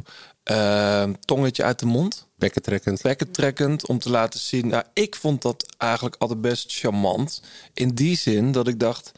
Eh, 0.43 1.03
tongetje 1.19 1.63
uit 1.63 1.79
de 1.79 1.86
mond. 1.86 2.27
Bekken 2.38 2.62
trekkend. 2.62 3.01
Bekken 3.01 3.31
trekkend, 3.31 3.88
om 3.88 3.99
te 3.99 4.09
laten 4.09 4.39
zien. 4.39 4.67
Nou, 4.67 4.83
ik 4.93 5.15
vond 5.15 5.41
dat 5.41 5.65
eigenlijk 5.77 6.15
altijd 6.19 6.41
best 6.41 6.73
charmant. 6.79 7.41
In 7.73 7.89
die 7.89 8.17
zin 8.17 8.51
dat 8.51 8.67
ik 8.67 8.79
dacht... 8.79 9.12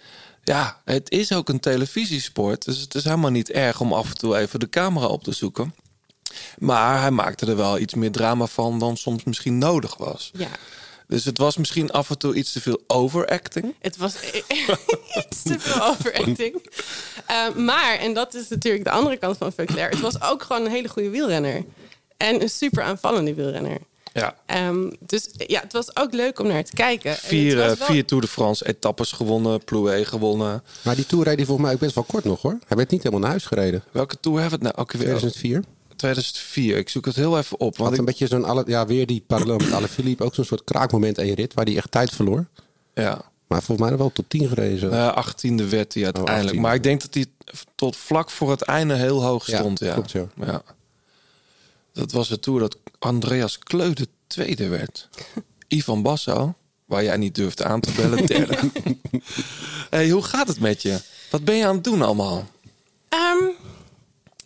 Ja, 0.45 0.81
het 0.85 1.11
is 1.11 1.33
ook 1.33 1.49
een 1.49 1.59
televisiesport. 1.59 2.65
Dus 2.65 2.79
het 2.79 2.95
is 2.95 3.03
helemaal 3.03 3.31
niet 3.31 3.51
erg 3.51 3.79
om 3.79 3.93
af 3.93 4.09
en 4.09 4.17
toe 4.17 4.37
even 4.37 4.59
de 4.59 4.69
camera 4.69 5.05
op 5.05 5.23
te 5.23 5.31
zoeken. 5.31 5.75
Maar 6.57 7.01
hij 7.01 7.11
maakte 7.11 7.45
er 7.45 7.55
wel 7.55 7.79
iets 7.79 7.93
meer 7.93 8.11
drama 8.11 8.45
van 8.45 8.79
dan 8.79 8.97
soms 8.97 9.23
misschien 9.23 9.57
nodig 9.57 9.97
was. 9.97 10.31
ja. 10.33 10.49
Dus 11.07 11.25
het 11.25 11.37
was 11.37 11.57
misschien 11.57 11.91
af 11.91 12.09
en 12.09 12.17
toe 12.17 12.35
iets 12.35 12.51
te 12.51 12.61
veel 12.61 12.83
overacting. 12.87 13.75
Het 13.79 13.97
was 13.97 14.15
iets 15.25 15.41
te 15.43 15.59
veel 15.59 15.83
overacting. 15.83 16.69
Eh, 17.25 17.55
maar, 17.55 17.97
en 17.97 18.13
dat 18.13 18.33
is 18.33 18.47
natuurlijk 18.47 18.83
de 18.83 18.89
andere 18.89 19.17
kant 19.17 19.37
van 19.37 19.53
Veuclair... 19.53 19.89
het 19.89 19.99
was 19.99 20.21
ook 20.21 20.43
gewoon 20.43 20.65
een 20.65 20.71
hele 20.71 20.87
goede 20.87 21.09
wielrenner. 21.09 21.63
En 22.17 22.41
een 22.41 22.49
super 22.49 22.83
aanvallende 22.83 23.33
wielrenner. 23.33 23.77
Ja. 24.21 24.35
Ehm, 24.45 24.89
dus 24.99 25.29
ja, 25.37 25.61
het 25.61 25.73
was 25.73 25.95
ook 25.95 26.13
leuk 26.13 26.39
om 26.39 26.47
naar 26.47 26.63
te 26.63 26.73
kijken. 26.73 27.11
En 27.11 27.17
Vier, 27.17 27.57
het 27.57 27.63
was 27.65 27.71
eh, 27.73 27.77
wel- 27.77 27.87
vier 27.87 28.05
Tour 28.05 28.23
de 28.23 28.29
France 28.29 28.67
etappes 28.67 29.11
gewonnen, 29.11 29.63
Plouet 29.63 30.07
gewonnen. 30.07 30.63
Maar 30.81 30.95
die 30.95 31.05
Tour 31.05 31.25
reed 31.25 31.35
hij 31.35 31.45
volgens 31.45 31.65
mij 31.65 31.75
ook 31.75 31.81
best 31.81 31.95
wel 31.95 32.03
kort 32.03 32.23
nog 32.23 32.41
hoor. 32.41 32.57
Hij 32.67 32.77
werd 32.77 32.89
niet 32.89 32.99
helemaal 32.99 33.19
naar 33.21 33.29
huis 33.29 33.45
gereden. 33.45 33.83
Welke 33.91 34.19
Tour 34.19 34.39
hebben 34.41 34.59
we 34.59 34.65
het 34.65 34.75
nou 34.75 34.85
ook 34.87 34.91
weer? 34.93 35.01
2004. 35.01 35.63
2004. 35.95 36.77
Ik 36.77 36.89
zoek 36.89 37.05
het 37.05 37.15
heel 37.15 37.37
even 37.37 37.59
op. 37.59 37.69
Had 37.77 37.77
Want 37.77 37.91
een 37.93 37.99
ik, 37.99 38.05
beetje 38.05 38.27
zo'n, 38.27 38.43
alle, 38.45 38.63
ja, 38.67 38.85
weer 38.85 39.05
die 39.05 39.23
parallel 39.27 39.57
met 39.57 39.71
alle 39.71 39.87
Philippe. 39.87 40.23
Ook 40.23 40.35
zo'n 40.35 40.45
soort 40.45 40.63
kraakmoment 40.63 41.17
in 41.17 41.25
je 41.25 41.35
rit 41.35 41.53
waar 41.53 41.65
hij 41.65 41.75
echt 41.77 41.91
tijd 41.91 42.09
verloor. 42.09 42.45
ja, 42.93 43.21
Maar 43.47 43.63
volgens 43.63 43.89
mij 43.89 43.97
wel 43.97 44.11
tot 44.13 44.25
10 44.29 44.47
gereden. 44.47 44.79
zo. 44.79 44.89
eh, 44.89 45.17
18e 45.17 45.69
werd 45.69 45.93
hij 45.93 46.03
uiteindelijk. 46.03 46.55
18e. 46.55 46.59
maar 46.61 46.75
ik 46.75 46.83
denk 46.83 47.01
dat 47.01 47.13
hij 47.13 47.25
tot 47.75 47.95
vlak 47.97 48.29
voor 48.29 48.49
het 48.51 48.61
einde 48.61 48.93
heel 48.93 49.23
hoog 49.23 49.47
Ja, 49.47 49.57
stond. 49.57 49.79
Ja, 49.79 49.93
klopt, 49.93 50.11
ja. 50.11 50.25
ja. 50.45 50.61
Dat 51.95 52.11
was 52.11 52.27
de 52.27 52.39
Tour 52.39 52.59
dat 52.59 52.77
Andreas 52.99 53.59
Kleude 53.59 54.07
tweede 54.27 54.67
werd. 54.67 55.09
Ivan 55.67 56.01
Basso, 56.01 56.53
waar 56.85 57.03
jij 57.03 57.17
niet 57.17 57.35
durft 57.35 57.63
aan 57.63 57.79
te 57.79 57.91
bellen, 57.91 58.25
derde. 58.35 58.57
hey, 59.89 60.09
hoe 60.09 60.23
gaat 60.23 60.47
het 60.47 60.59
met 60.59 60.81
je? 60.81 60.99
Wat 61.29 61.43
ben 61.43 61.55
je 61.55 61.65
aan 61.65 61.75
het 61.75 61.83
doen 61.83 62.01
allemaal? 62.01 62.47
Ehm, 63.09 63.45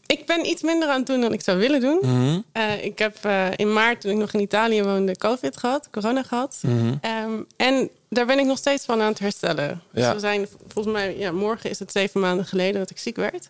ik 0.05 0.25
ben 0.25 0.45
iets 0.45 0.61
minder 0.61 0.89
aan 0.89 0.97
het 0.97 1.07
doen 1.07 1.21
dan 1.21 1.33
ik 1.33 1.41
zou 1.41 1.57
willen 1.57 1.81
doen. 1.81 1.99
Mhm. 2.01 2.39
Eh, 2.51 2.83
ik 2.85 2.99
heb 2.99 3.17
eh, 3.21 3.47
in 3.55 3.73
maart, 3.73 4.01
toen 4.01 4.11
ik 4.11 4.17
nog 4.17 4.33
in 4.33 4.39
Italië 4.39 4.83
woonde, 4.83 5.17
COVID 5.17 5.57
gehad, 5.57 5.89
corona 5.91 6.23
gehad. 6.23 6.57
Mhm. 6.61 6.93
Ehm, 7.01 7.41
en 7.57 7.89
daar 8.09 8.25
ben 8.25 8.39
ik 8.39 8.45
nog 8.45 8.57
steeds 8.57 8.85
van 8.85 9.01
aan 9.01 9.09
het 9.09 9.19
herstellen. 9.19 9.81
Dus 9.91 10.11
we 10.11 10.19
zijn, 10.19 10.47
volgens 10.67 10.93
mij, 10.93 11.17
ja, 11.17 11.31
morgen 11.31 11.69
is 11.69 11.79
het 11.79 11.91
zeven 11.91 12.21
maanden 12.21 12.45
geleden 12.45 12.79
dat 12.79 12.89
ik 12.89 12.97
ziek 12.97 13.15
werd. 13.15 13.49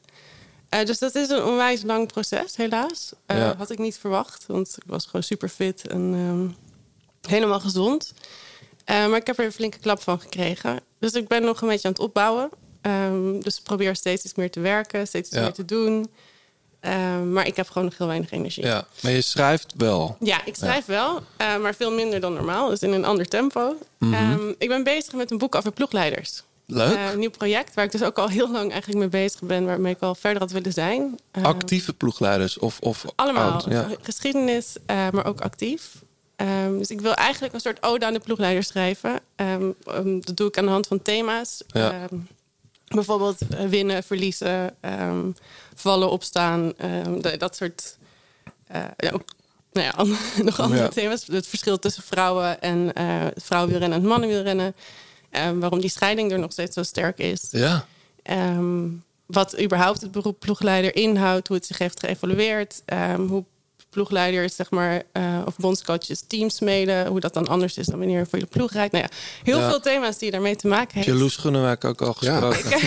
Eh, 0.70 0.86
dus 0.86 1.00
dat 1.00 1.16
is 1.16 1.30
een 1.30 1.44
onwijs 1.44 1.82
lang 1.84 2.08
proces, 2.12 2.56
helaas. 2.56 3.12
Eh, 3.26 3.38
Ja. 3.38 3.56
Had 3.58 3.70
ik 3.70 3.78
niet 3.80 3.98
verwacht, 3.98 4.44
want 4.48 4.76
ik 4.78 4.84
was 4.86 5.06
gewoon 5.06 5.24
super 5.24 5.50
fit 5.50 5.88
en 5.88 6.14
ehm, 6.14 6.48
helemaal 7.32 7.60
gezond. 7.60 8.14
Eh, 8.86 9.08
maar 9.08 9.20
ik 9.20 9.28
heb 9.28 9.40
er 9.40 9.46
een 9.46 9.52
flinke 9.52 9.80
klap 9.80 10.02
van 10.02 10.20
gekregen. 10.20 10.80
Dus 11.00 11.12
ik 11.14 11.28
ben 11.28 11.42
nog 11.44 11.62
een 11.62 11.68
beetje 11.68 11.88
aan 11.88 11.94
het 11.94 12.02
opbouwen. 12.04 12.50
Ehm, 12.82 13.40
dus 13.40 13.58
ik 13.58 13.64
probeer 13.64 13.96
steeds 13.96 14.24
iets 14.26 14.36
meer 14.36 14.52
te 14.52 14.60
werken, 14.60 15.08
steeds 15.08 15.28
iets 15.28 15.38
Ja. 15.38 15.44
meer 15.44 15.54
te 15.54 15.66
doen. 15.66 16.10
Ehm, 16.80 17.32
maar 17.34 17.48
ik 17.48 17.56
heb 17.56 17.68
gewoon 17.70 17.84
nog 17.88 17.98
heel 17.98 18.08
weinig 18.08 18.32
energie. 18.32 18.66
Ja, 18.66 18.88
maar 19.02 19.12
je 19.12 19.22
schrijft 19.22 19.74
wel. 19.78 20.18
Ja, 20.20 20.46
ik 20.46 20.56
schrijf 20.56 20.86
wel, 20.86 21.22
maar 21.38 21.76
veel 21.76 21.92
minder 21.92 22.20
dan 22.20 22.34
normaal. 22.34 22.70
Dus 22.70 22.80
in 22.82 22.92
een 22.94 23.06
ander 23.06 23.28
tempo. 23.28 23.76
Mhm. 23.98 24.54
Ik 24.58 24.68
ben 24.68 24.84
bezig 24.84 25.14
met 25.14 25.32
een 25.32 25.38
boek 25.38 25.56
over 25.56 25.72
ploegleiders. 25.72 26.44
Leuk. 26.72 26.96
Eh, 26.96 27.12
een 27.12 27.20
nieuw 27.20 27.30
project 27.30 27.74
waar 27.74 27.86
ik 27.86 27.92
dus 27.92 28.04
ook 28.04 28.18
al 28.18 28.28
heel 28.28 28.52
lang 28.52 28.72
eigenlijk 28.72 29.00
mee 29.00 29.22
bezig 29.24 29.42
ben. 29.42 29.66
Waarmee 29.66 29.94
ik 29.94 30.02
al 30.02 30.16
verder 30.16 30.42
had 30.42 30.52
willen 30.52 30.74
zijn. 30.74 31.20
Eh, 31.32 31.44
Actieve 31.44 31.94
ploegleiders 31.94 32.58
of, 32.58 32.80
of 32.80 33.06
allemaal. 33.16 33.52
oud, 33.52 33.66
ja. 33.70 33.88
Geschiedenis, 34.02 34.76
eh, 34.86 35.10
maar 35.10 35.26
ook 35.26 35.42
actief. 35.42 35.92
Ehm, 36.36 36.78
dus 36.78 36.90
ik 36.90 37.02
wil 37.02 37.14
eigenlijk 37.14 37.54
een 37.54 37.60
soort 37.60 37.84
ode 37.84 38.06
aan 38.06 38.14
de 38.14 38.20
ploegleiders 38.20 38.68
schrijven. 38.68 39.20
Ehm, 39.36 39.72
ehm, 39.86 40.20
dat 40.20 40.38
doe 40.38 40.48
ik 40.48 40.58
aan 40.58 40.66
de 40.66 40.72
hand 40.72 40.88
van 40.88 41.02
thema's. 41.02 41.64
Ja. 41.68 42.08
Bijvoorbeeld 42.88 43.38
winnen, 43.70 44.04
verliezen, 44.04 44.76
vallen, 45.76 46.10
opstaan. 46.12 46.74
dat 47.38 47.56
soort... 47.56 47.98
ja, 48.98 49.12
ook, 49.12 49.24
nou 49.72 49.88
ja, 49.88 50.16
nog 50.44 50.60
andere 50.60 50.82
Ja. 50.82 50.88
thema's. 50.90 51.28
Het 51.28 51.48
verschil 51.48 51.80
tussen 51.80 52.04
vrouwen 52.04 52.62
en 52.62 52.94
eh 52.94 53.26
vrouwenwielrennen 53.36 54.00
en 54.02 54.08
mannenwielrennen. 54.08 54.76
Ehm, 55.32 55.60
waarom 55.60 55.80
die 55.80 55.90
scheiding 55.90 56.32
er 56.32 56.40
nog 56.40 56.52
steeds 56.52 56.74
zo 56.74 56.84
sterk 56.84 57.18
is. 57.18 57.48
Ja. 57.52 57.86
Ehm, 58.24 58.88
wat 59.26 59.62
überhaupt 59.62 60.02
het 60.02 60.12
beroep 60.12 60.40
ploegleider 60.40 60.96
inhoudt, 60.96 61.48
hoe 61.48 61.58
het 61.58 61.66
zich 61.66 61.78
heeft 61.78 62.00
geëvalueerd, 62.00 62.82
ehm, 62.86 63.22
hoe 63.22 63.44
ploegleiders, 63.90 64.56
zeg 64.56 64.70
maar, 64.70 65.04
eh, 65.12 65.42
of 65.46 65.56
bondscoaches 65.58 66.24
teams 66.28 66.56
smeden, 66.56 67.08
hoe 67.08 67.20
dat 67.20 67.34
dan 67.34 67.48
anders 67.48 67.78
is 67.78 67.86
dan 67.86 68.00
wanneer 68.00 68.20
je 68.20 68.26
voor 68.30 68.40
je 68.40 68.46
ploeg 68.46 68.72
rijdt. 68.72 68.92
Nou 68.92 69.04
ja, 69.04 69.10
heel 69.44 69.60
Ja. 69.60 69.70
veel 69.70 69.80
thema's 69.80 70.18
die 70.18 70.32
daarmee 70.32 70.56
te 70.56 70.68
maken 70.68 70.88
Heb 70.88 70.94
heeft. 71.06 71.08
je 71.08 71.14
Loes 71.24 71.36
Gunnewijk 71.36 71.84
ook 71.86 72.02
al 72.02 72.16
Ja. 72.20 72.40
gesproken? 72.52 72.80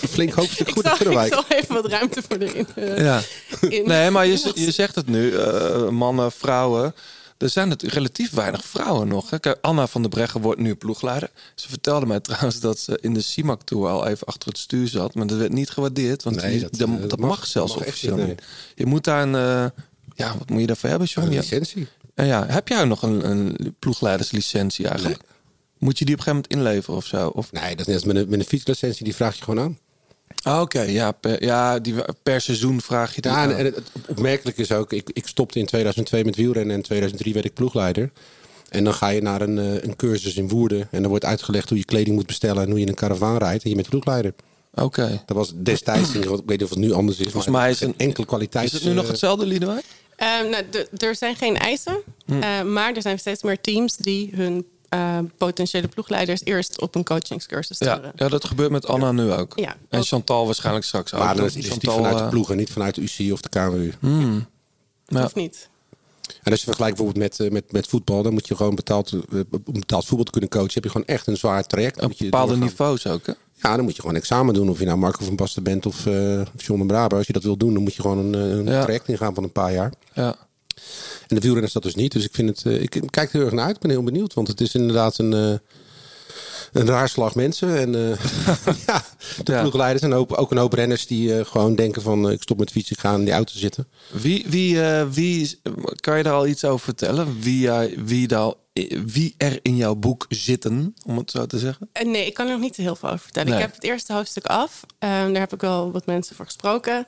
Een 0.00 0.08
flink 0.08 0.32
hoofdstuk 0.32 0.68
Ik 0.68 0.74
goed 0.74 0.82
zal, 0.82 0.92
in 0.92 0.98
Groenewijk. 0.98 1.26
ik 1.26 1.32
zal 1.48 1.58
even 1.58 1.74
wat 1.74 1.86
ruimte 1.86 2.22
voor 2.28 2.38
de 2.38 2.54
in. 2.54 2.66
eh, 2.74 2.98
Ja. 2.98 3.20
in- 3.68 3.86
Nee, 3.88 4.10
maar 4.10 4.26
je, 4.26 4.50
je 4.54 4.70
zegt 4.70 4.94
het 4.94 5.06
nu, 5.06 5.32
eh, 5.36 5.88
mannen, 5.88 6.32
vrouwen. 6.32 6.94
Er 7.44 7.50
zijn 7.50 7.70
het 7.70 7.82
relatief 7.82 8.30
weinig 8.30 8.64
vrouwen 8.64 9.08
nog. 9.08 9.30
Hè. 9.30 9.38
Kijk, 9.38 9.58
Anna 9.60 9.86
van 9.86 10.00
der 10.02 10.10
Breggen 10.10 10.40
wordt 10.40 10.60
nu 10.60 10.74
ploegleider. 10.74 11.30
Ze 11.54 11.68
vertelde 11.68 12.06
mij 12.06 12.20
trouwens 12.20 12.60
dat 12.60 12.78
ze 12.78 12.98
in 13.00 13.14
de 13.14 13.20
CIMAC 13.20 13.62
Tour 13.62 13.88
al 13.88 14.06
even 14.06 14.26
achter 14.26 14.48
het 14.48 14.58
stuur 14.58 14.88
zat. 14.88 15.14
Maar 15.14 15.26
dat 15.26 15.38
werd 15.38 15.52
niet 15.52 15.70
gewaardeerd, 15.70 16.22
want 16.22 16.36
Nee, 16.36 16.50
die- 16.50 16.60
dat, 16.60 16.74
dat, 16.78 16.88
eh, 16.88 17.08
dat, 17.08 17.18
mag, 17.18 17.28
mag- 17.28 17.46
zelfs 17.46 17.76
officieel 17.76 18.16
niet. 18.16 18.42
Je 18.74 18.86
moet 18.86 19.04
daar 19.04 19.22
een... 19.22 19.34
eh, 19.34 19.70
ja, 20.14 20.38
wat 20.38 20.48
moet 20.50 20.60
je 20.60 20.66
daarvoor 20.66 20.88
hebben, 20.90 21.08
John? 21.08 21.26
Een 21.26 21.32
Ja. 21.32 21.40
licentie. 21.40 21.86
En 22.14 22.26
ja, 22.26 22.46
heb 22.46 22.68
jij 22.68 22.84
nog 22.84 23.02
een, 23.02 23.30
een 23.30 23.74
ploegleiderslicentie 23.78 24.88
eigenlijk? 24.88 25.22
Moet 25.78 25.98
je 25.98 26.04
die 26.04 26.14
op 26.14 26.20
een 26.20 26.26
gegeven 26.26 26.48
moment 26.52 26.68
inleveren 26.68 26.96
of 26.96 27.06
zo? 27.06 27.28
Of... 27.28 27.52
Nee, 27.52 27.76
dat 27.76 27.88
is 27.88 27.94
net 27.94 28.04
met 28.04 28.16
een, 28.16 28.28
met 28.28 28.38
een 28.38 28.44
fietslicentie. 28.46 29.04
Die 29.04 29.14
vraag 29.14 29.36
je 29.36 29.44
gewoon 29.44 29.64
aan. 29.64 29.78
Ah, 30.44 30.60
Oké, 30.60 30.80
ja, 30.82 31.12
per, 31.12 31.44
ja 31.44 31.78
die, 31.78 31.94
per 32.22 32.40
seizoen 32.40 32.80
vraag 32.80 33.14
je 33.14 33.20
die 33.20 33.30
Ja, 33.30 33.36
aan. 33.36 33.50
en, 33.50 33.56
en 33.56 33.64
het 33.64 33.80
opmerkelijk 34.08 34.58
is 34.58 34.72
ook, 34.72 34.92
ik, 34.92 35.10
ik 35.12 35.26
stopte 35.26 35.58
in 35.58 35.66
2002 35.66 36.24
met 36.24 36.36
wielrennen 36.36 36.70
en 36.70 36.76
in 36.76 36.82
2003 36.84 37.32
werd 37.32 37.44
ik 37.44 37.54
ploegleider. 37.54 38.10
En 38.68 38.84
dan 38.84 38.94
ga 38.94 39.08
je 39.08 39.22
naar 39.22 39.40
een, 39.40 39.58
eh, 39.58 39.82
een 39.82 39.96
cursus 39.96 40.36
in 40.36 40.48
Woerden. 40.48 40.88
En 40.90 41.00
dan 41.00 41.10
wordt 41.10 41.24
uitgelegd 41.24 41.68
hoe 41.68 41.78
je 41.78 41.84
kleding 41.84 42.16
moet 42.16 42.26
bestellen 42.26 42.62
en 42.62 42.68
hoe 42.68 42.76
je 42.76 42.82
in 42.82 42.88
een 42.88 42.94
karavaan 42.94 43.36
rijdt. 43.36 43.64
En 43.64 43.70
je 43.70 43.76
bent 43.76 43.88
ploegleider. 43.88 44.34
Oké. 44.74 45.22
Dat 45.26 45.36
was 45.36 45.52
destijds, 45.56 46.14
ik 46.14 46.24
weet 46.24 46.46
niet 46.46 46.62
of 46.62 46.70
het 46.70 46.78
nu 46.78 46.92
anders 46.92 47.16
is. 47.18 47.22
Volgens 47.24 47.46
maar 47.52 47.60
mij 47.62 47.70
is 47.70 47.80
een- 47.80 47.94
enkele 47.96 48.26
kwaliteit. 48.26 48.66
Is 48.66 48.72
het 48.72 48.84
nu 48.84 48.92
nog 48.92 49.08
hetzelfde, 49.08 49.46
Liedewijk? 49.46 49.84
Ehm, 50.16 50.48
nou, 50.50 50.64
er 50.96 51.14
zijn 51.16 51.36
geen 51.36 51.56
eisen, 51.56 51.96
Hm. 52.26 52.40
eh, 52.42 52.62
maar 52.62 52.94
er 52.94 53.02
zijn 53.02 53.18
steeds 53.18 53.42
meer 53.42 53.60
teams 53.60 53.96
die 53.96 54.30
hun 54.34 54.66
eh, 54.88 55.18
potentiële 55.36 55.88
ploegleiders 55.88 56.40
eerst 56.44 56.80
op 56.80 56.94
een 56.94 57.04
coachingscursus 57.04 57.78
Ja, 57.78 57.92
sturen. 57.94 58.12
ja, 58.16 58.28
dat 58.28 58.44
gebeurt 58.44 58.70
met 58.70 58.86
Anna 58.86 59.12
nu 59.12 59.32
ook. 59.32 59.52
Ja. 59.58 59.76
En 59.88 60.02
Chantal 60.04 60.44
waarschijnlijk 60.46 60.84
straks 60.84 61.14
ook. 61.14 61.20
Maar 61.20 61.36
dat 61.36 61.46
is 61.46 61.52
die 61.52 61.62
Chantal, 61.62 61.94
vanuit 61.94 62.18
de 62.18 62.22
eh, 62.24 62.28
ploeg 62.30 62.50
en 62.50 62.56
niet 62.56 62.70
vanuit 62.70 62.94
de 62.94 63.00
UC 63.02 63.32
of 63.32 63.40
de 63.40 63.48
KMU. 63.48 63.92
hmm. 64.00 64.46
Ja. 65.06 65.20
hoeft 65.20 65.34
niet. 65.34 65.68
En 66.42 66.50
als 66.50 66.60
je 66.60 66.66
vergelijkt 66.66 66.96
bijvoorbeeld 66.96 67.28
met, 67.28 67.40
eh, 67.46 67.52
met, 67.52 67.72
met 67.72 67.86
voetbal, 67.86 68.22
dan 68.22 68.32
moet 68.32 68.48
je 68.48 68.56
gewoon 68.56 68.74
betaald, 68.74 69.12
eh, 69.12 69.18
om 69.64 69.72
betaald 69.72 70.04
voetbal 70.06 70.24
te 70.24 70.30
kunnen 70.30 70.50
coachen. 70.50 70.70
Heb 70.74 70.84
je 70.84 70.90
gewoon 70.90 71.06
echt 71.06 71.26
een 71.26 71.36
zwaar 71.36 71.64
traject. 71.66 72.00
Je 72.00 72.24
Bepaalde 72.24 72.46
doorgaan. 72.52 72.68
niveaus 72.68 73.06
ook, 73.06 73.26
hè? 73.26 73.32
Ja, 73.62 73.74
dan 73.76 73.84
moet 73.84 73.94
je 73.96 74.00
gewoon 74.00 74.16
examen 74.16 74.54
doen. 74.54 74.68
Of 74.68 74.78
je 74.78 74.84
nou 74.84 74.98
Marco 74.98 75.24
van 75.24 75.36
Basten 75.36 75.62
bent 75.62 75.86
of 75.86 76.06
eh 76.06 76.40
John 76.56 76.80
de 76.80 76.86
Braber. 76.86 77.18
Als 77.18 77.26
je 77.26 77.32
dat 77.32 77.42
wil 77.42 77.56
doen, 77.56 77.74
dan 77.74 77.82
moet 77.82 77.94
je 77.94 78.00
gewoon 78.02 78.18
een, 78.18 78.34
eh, 78.34 78.56
een 78.56 78.66
Ja. 78.66 78.82
traject 78.82 79.08
ingaan 79.08 79.34
van 79.34 79.44
een 79.44 79.52
paar 79.52 79.72
jaar. 79.72 79.92
Ja. 80.12 80.36
En 81.28 81.34
de 81.36 81.40
wielrenners 81.40 81.72
dat 81.72 81.82
dus 81.82 81.94
niet. 81.94 82.12
Dus 82.12 82.24
ik, 82.24 82.34
vind 82.34 82.48
het, 82.48 82.66
eh, 82.66 82.82
ik 82.82 82.90
kijk 83.10 83.28
er 83.32 83.36
heel 83.36 83.44
erg 83.44 83.54
naar 83.54 83.66
uit. 83.66 83.74
Ik 83.76 83.82
ben 83.82 83.90
heel 83.90 84.02
benieuwd. 84.02 84.34
Want 84.34 84.48
het 84.48 84.60
is 84.60 84.74
inderdaad 84.74 85.18
een, 85.18 85.32
eh, 85.32 85.54
een 86.72 86.86
raar 86.86 87.08
slag 87.08 87.34
mensen. 87.34 87.78
En 87.78 87.94
eh, 87.94 88.18
ja, 88.86 89.04
de 89.44 89.52
Ja. 89.52 89.60
ploegleiders. 89.60 90.02
En 90.02 90.12
ook, 90.14 90.38
ook 90.40 90.50
een 90.50 90.56
hoop 90.56 90.72
renners 90.72 91.06
die 91.06 91.38
eh, 91.38 91.44
gewoon 91.46 91.74
denken 91.74 92.02
van... 92.02 92.30
ik 92.30 92.42
stop 92.42 92.58
met 92.58 92.70
fietsen, 92.70 92.94
ik 92.96 93.02
ga 93.02 93.14
in 93.14 93.24
die 93.24 93.34
auto 93.34 93.52
zitten. 93.56 93.88
Wie, 94.12 94.44
wie, 94.48 94.82
eh, 94.82 95.06
wie, 95.10 95.60
kan 96.00 96.16
je 96.16 96.22
daar 96.22 96.32
al 96.34 96.46
iets 96.46 96.64
over 96.64 96.84
vertellen? 96.84 97.40
Wie, 97.40 97.60
jij- 97.60 97.94
wie, 98.04 98.26
daar, 98.28 98.52
wie 99.06 99.34
er 99.38 99.58
in 99.62 99.76
jouw 99.76 99.94
boek 99.94 100.26
zitten, 100.28 100.94
om 101.06 101.16
het 101.18 101.30
zo 101.30 101.46
te 101.46 101.58
zeggen? 101.58 101.88
Nee, 102.04 102.26
ik 102.26 102.34
kan 102.34 102.46
er 102.46 102.52
nog 102.52 102.60
niet 102.60 102.76
heel 102.76 102.96
veel 102.96 103.08
over 103.08 103.20
vertellen. 103.22 103.48
Nee. 103.48 103.58
Ik 103.58 103.64
heb 103.64 103.74
het 103.74 103.84
eerste 103.84 104.12
hoofdstuk 104.12 104.46
af. 104.46 104.80
Ehm, 104.98 105.32
daar 105.32 105.40
heb 105.40 105.52
ik 105.52 105.60
wel 105.60 105.92
wat 105.92 106.06
mensen 106.06 106.36
voor 106.36 106.44
gesproken. 106.44 107.06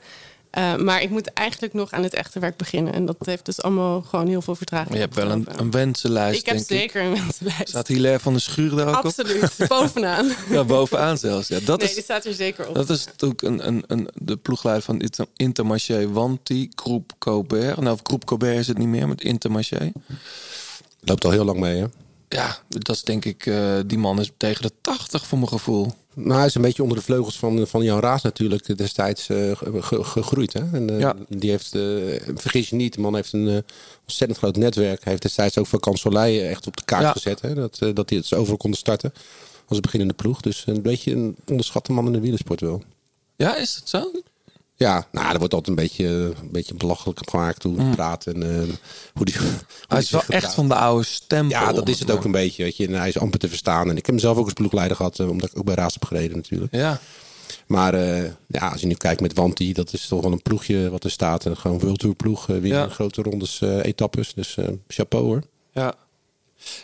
Eh, 0.56 0.76
maar 0.76 1.02
ik 1.02 1.10
moet 1.10 1.32
eigenlijk 1.32 1.72
nog 1.72 1.90
aan 1.90 2.02
het 2.02 2.14
echte 2.14 2.38
werk 2.38 2.56
beginnen. 2.56 2.92
En 2.92 3.06
dat 3.06 3.16
heeft 3.18 3.44
dus 3.44 3.62
allemaal 3.62 4.02
gewoon 4.02 4.26
heel 4.26 4.42
veel 4.42 4.54
vertraging. 4.54 4.94
Je 4.94 5.00
hebt 5.00 5.14
wel 5.14 5.30
een, 5.30 5.46
een 5.56 5.70
wensenlijst, 5.70 6.40
Ik 6.40 6.46
heb 6.46 6.54
denk 6.54 6.68
zeker 6.68 7.02
een 7.02 7.12
wensenlijst. 7.12 7.68
Staat 7.68 7.86
Hilaire 7.88 8.20
van 8.20 8.32
de 8.32 8.38
Schuur 8.38 8.76
daar 8.76 8.88
ook 8.88 8.98
op? 8.98 9.04
Absoluut, 9.04 9.54
bovenaan. 9.68 10.30
Ja, 10.50 10.64
bovenaan 10.64 11.18
zelfs. 11.18 11.48
Ja, 11.48 11.58
dat 11.64 11.78
nee, 11.78 11.88
is, 11.88 11.94
die 11.94 12.02
staat 12.02 12.24
er 12.24 12.34
zeker 12.34 12.68
op. 12.68 12.74
Dat 12.74 12.90
is 12.90 13.04
natuurlijk 13.04 13.42
een, 13.42 13.66
een, 13.66 13.84
een, 13.86 14.08
de 14.14 14.36
ploegleider 14.36 14.84
van 14.84 15.00
Inter- 15.00 15.26
Intermarché, 15.36 16.10
Wanti, 16.10 16.68
Groep 16.74 17.12
Colbert. 17.18 17.80
Nou, 17.80 17.94
of 17.94 18.00
Groep 18.02 18.24
Colbert 18.24 18.58
is 18.58 18.66
het 18.66 18.78
niet 18.78 18.88
meer, 18.88 19.08
met 19.08 19.22
Intermarché. 19.22 19.92
Loopt 21.00 21.24
al 21.24 21.30
heel 21.30 21.44
lang 21.44 21.58
mee, 21.58 21.80
hè? 21.80 21.86
Ja, 22.28 22.58
dat 22.68 22.96
is 22.96 23.02
denk 23.02 23.24
ik, 23.24 23.46
eh, 23.46 23.78
die 23.86 23.98
man 23.98 24.20
is 24.20 24.30
tegen 24.36 24.62
de 24.62 24.72
80 24.80 25.26
voor 25.26 25.38
mijn 25.38 25.50
gevoel. 25.50 25.92
Nou, 26.18 26.36
hij 26.36 26.46
is 26.46 26.54
een 26.54 26.62
beetje 26.62 26.82
onder 26.82 26.98
de 26.98 27.04
vleugels 27.04 27.38
van, 27.38 27.66
van 27.66 27.84
Jan 27.84 28.00
Raas 28.00 28.22
natuurlijk 28.22 28.76
destijds 28.78 29.28
eh, 29.28 29.36
ge- 29.56 29.82
ge- 29.82 30.04
gegroeid. 30.04 30.52
Hè? 30.52 30.60
En, 30.72 30.90
eh, 30.90 31.00
Ja. 31.00 31.14
Die 31.28 31.50
heeft, 31.50 31.74
eh, 31.74 31.82
vergis 32.34 32.68
je 32.70 32.76
niet, 32.76 32.94
de 32.94 33.00
man 33.00 33.14
heeft 33.14 33.32
een 33.32 33.64
ontzettend 34.02 34.38
groot 34.38 34.56
netwerk. 34.56 35.02
Hij 35.02 35.10
heeft 35.10 35.22
destijds 35.22 35.58
ook 35.58 35.66
Vakant 35.66 35.98
Soleil 35.98 36.48
echt 36.48 36.66
op 36.66 36.76
de 36.76 36.84
kaart 36.84 37.02
Ja. 37.02 37.12
gezet. 37.12 37.40
Hè? 37.40 37.54
Dat, 37.54 37.78
dat 37.94 38.08
hij 38.10 38.18
het 38.18 38.34
overal 38.34 38.56
konden 38.56 38.78
starten 38.78 39.12
als 39.66 39.80
beginnende 39.80 40.14
ploeg. 40.14 40.40
Dus 40.40 40.62
een 40.66 40.82
beetje 40.82 41.12
een 41.12 41.36
onderschatte 41.50 41.92
man 41.92 42.06
in 42.06 42.12
de 42.12 42.20
wielersport 42.20 42.60
wel. 42.60 42.82
Ja, 43.36 43.56
is 43.56 43.74
het 43.74 43.88
zo? 43.88 44.10
Ja, 44.78 45.06
nou, 45.12 45.32
er 45.32 45.38
wordt 45.38 45.54
altijd 45.54 45.68
een 45.78 45.82
beetje, 45.84 46.06
een 46.06 46.50
beetje 46.52 46.74
belachelijk 46.74 47.30
gemaakt 47.30 47.62
hoe 47.62 47.80
hij 47.80 47.90
praat 47.94 48.26
en 48.26 48.42
eh, 48.42 48.74
hoe 49.14 49.24
die. 49.24 49.38
hoe 49.38 49.48
Hij 49.86 49.98
is 49.98 50.10
wel 50.10 50.22
echt 50.28 50.54
van 50.54 50.68
de 50.68 50.74
oude 50.74 51.04
stempel. 51.04 51.58
Ja, 51.60 51.72
dat 51.72 51.88
is 51.88 51.98
het 51.98 52.08
maar- 52.08 52.16
ook 52.16 52.24
een 52.24 52.30
beetje. 52.30 52.62
Weet 52.62 52.76
je. 52.76 52.86
En 52.86 52.92
hij 52.92 53.08
is 53.08 53.18
amper 53.18 53.38
te 53.38 53.48
verstaan. 53.48 53.84
En 53.84 53.90
ik 53.90 53.96
heb 53.96 54.06
hem 54.06 54.18
zelf 54.18 54.36
ook 54.36 54.44
als 54.44 54.52
ploegleider 54.52 54.96
gehad, 54.96 55.18
eh, 55.18 55.28
omdat 55.28 55.50
ik 55.50 55.58
ook 55.58 55.64
bij 55.64 55.74
Raas 55.74 55.92
heb 55.94 56.04
gereden 56.04 56.36
natuurlijk. 56.36 56.74
Ja. 56.74 57.00
Maar 57.66 57.94
eh, 57.94 58.30
ja, 58.46 58.68
als 58.68 58.80
je 58.80 58.86
nu 58.86 58.94
kijkt 58.94 59.20
met 59.20 59.34
Wanti, 59.34 59.72
dat 59.72 59.92
is 59.92 60.06
toch 60.08 60.22
wel 60.22 60.32
een 60.32 60.42
ploegje 60.42 60.90
wat 60.90 61.04
er 61.04 61.10
staat. 61.10 61.46
En 61.46 61.56
gewoon 61.56 61.78
World 61.78 61.98
Tour 61.98 62.14
ploeg, 62.14 62.48
uh, 62.48 62.58
weer 62.60 62.72
Ja. 62.72 62.88
grote 62.88 63.22
rondes, 63.22 63.60
etappes. 63.60 64.34
Dus 64.34 64.56
chapeau 64.88 65.24
hoor. 65.24 65.42
Ja. 65.72 65.94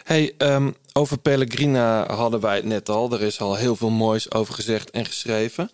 Hey, 0.04 0.34
ehm, 0.38 0.70
over 0.92 1.18
Pellegrina 1.18 2.12
hadden 2.14 2.40
wij 2.40 2.56
het 2.56 2.64
net 2.64 2.88
al. 2.88 3.12
Er 3.12 3.22
is 3.22 3.40
al 3.40 3.54
heel 3.54 3.76
veel 3.76 3.90
moois 3.90 4.32
over 4.32 4.54
gezegd 4.54 4.90
en 4.90 5.04
geschreven. 5.04 5.70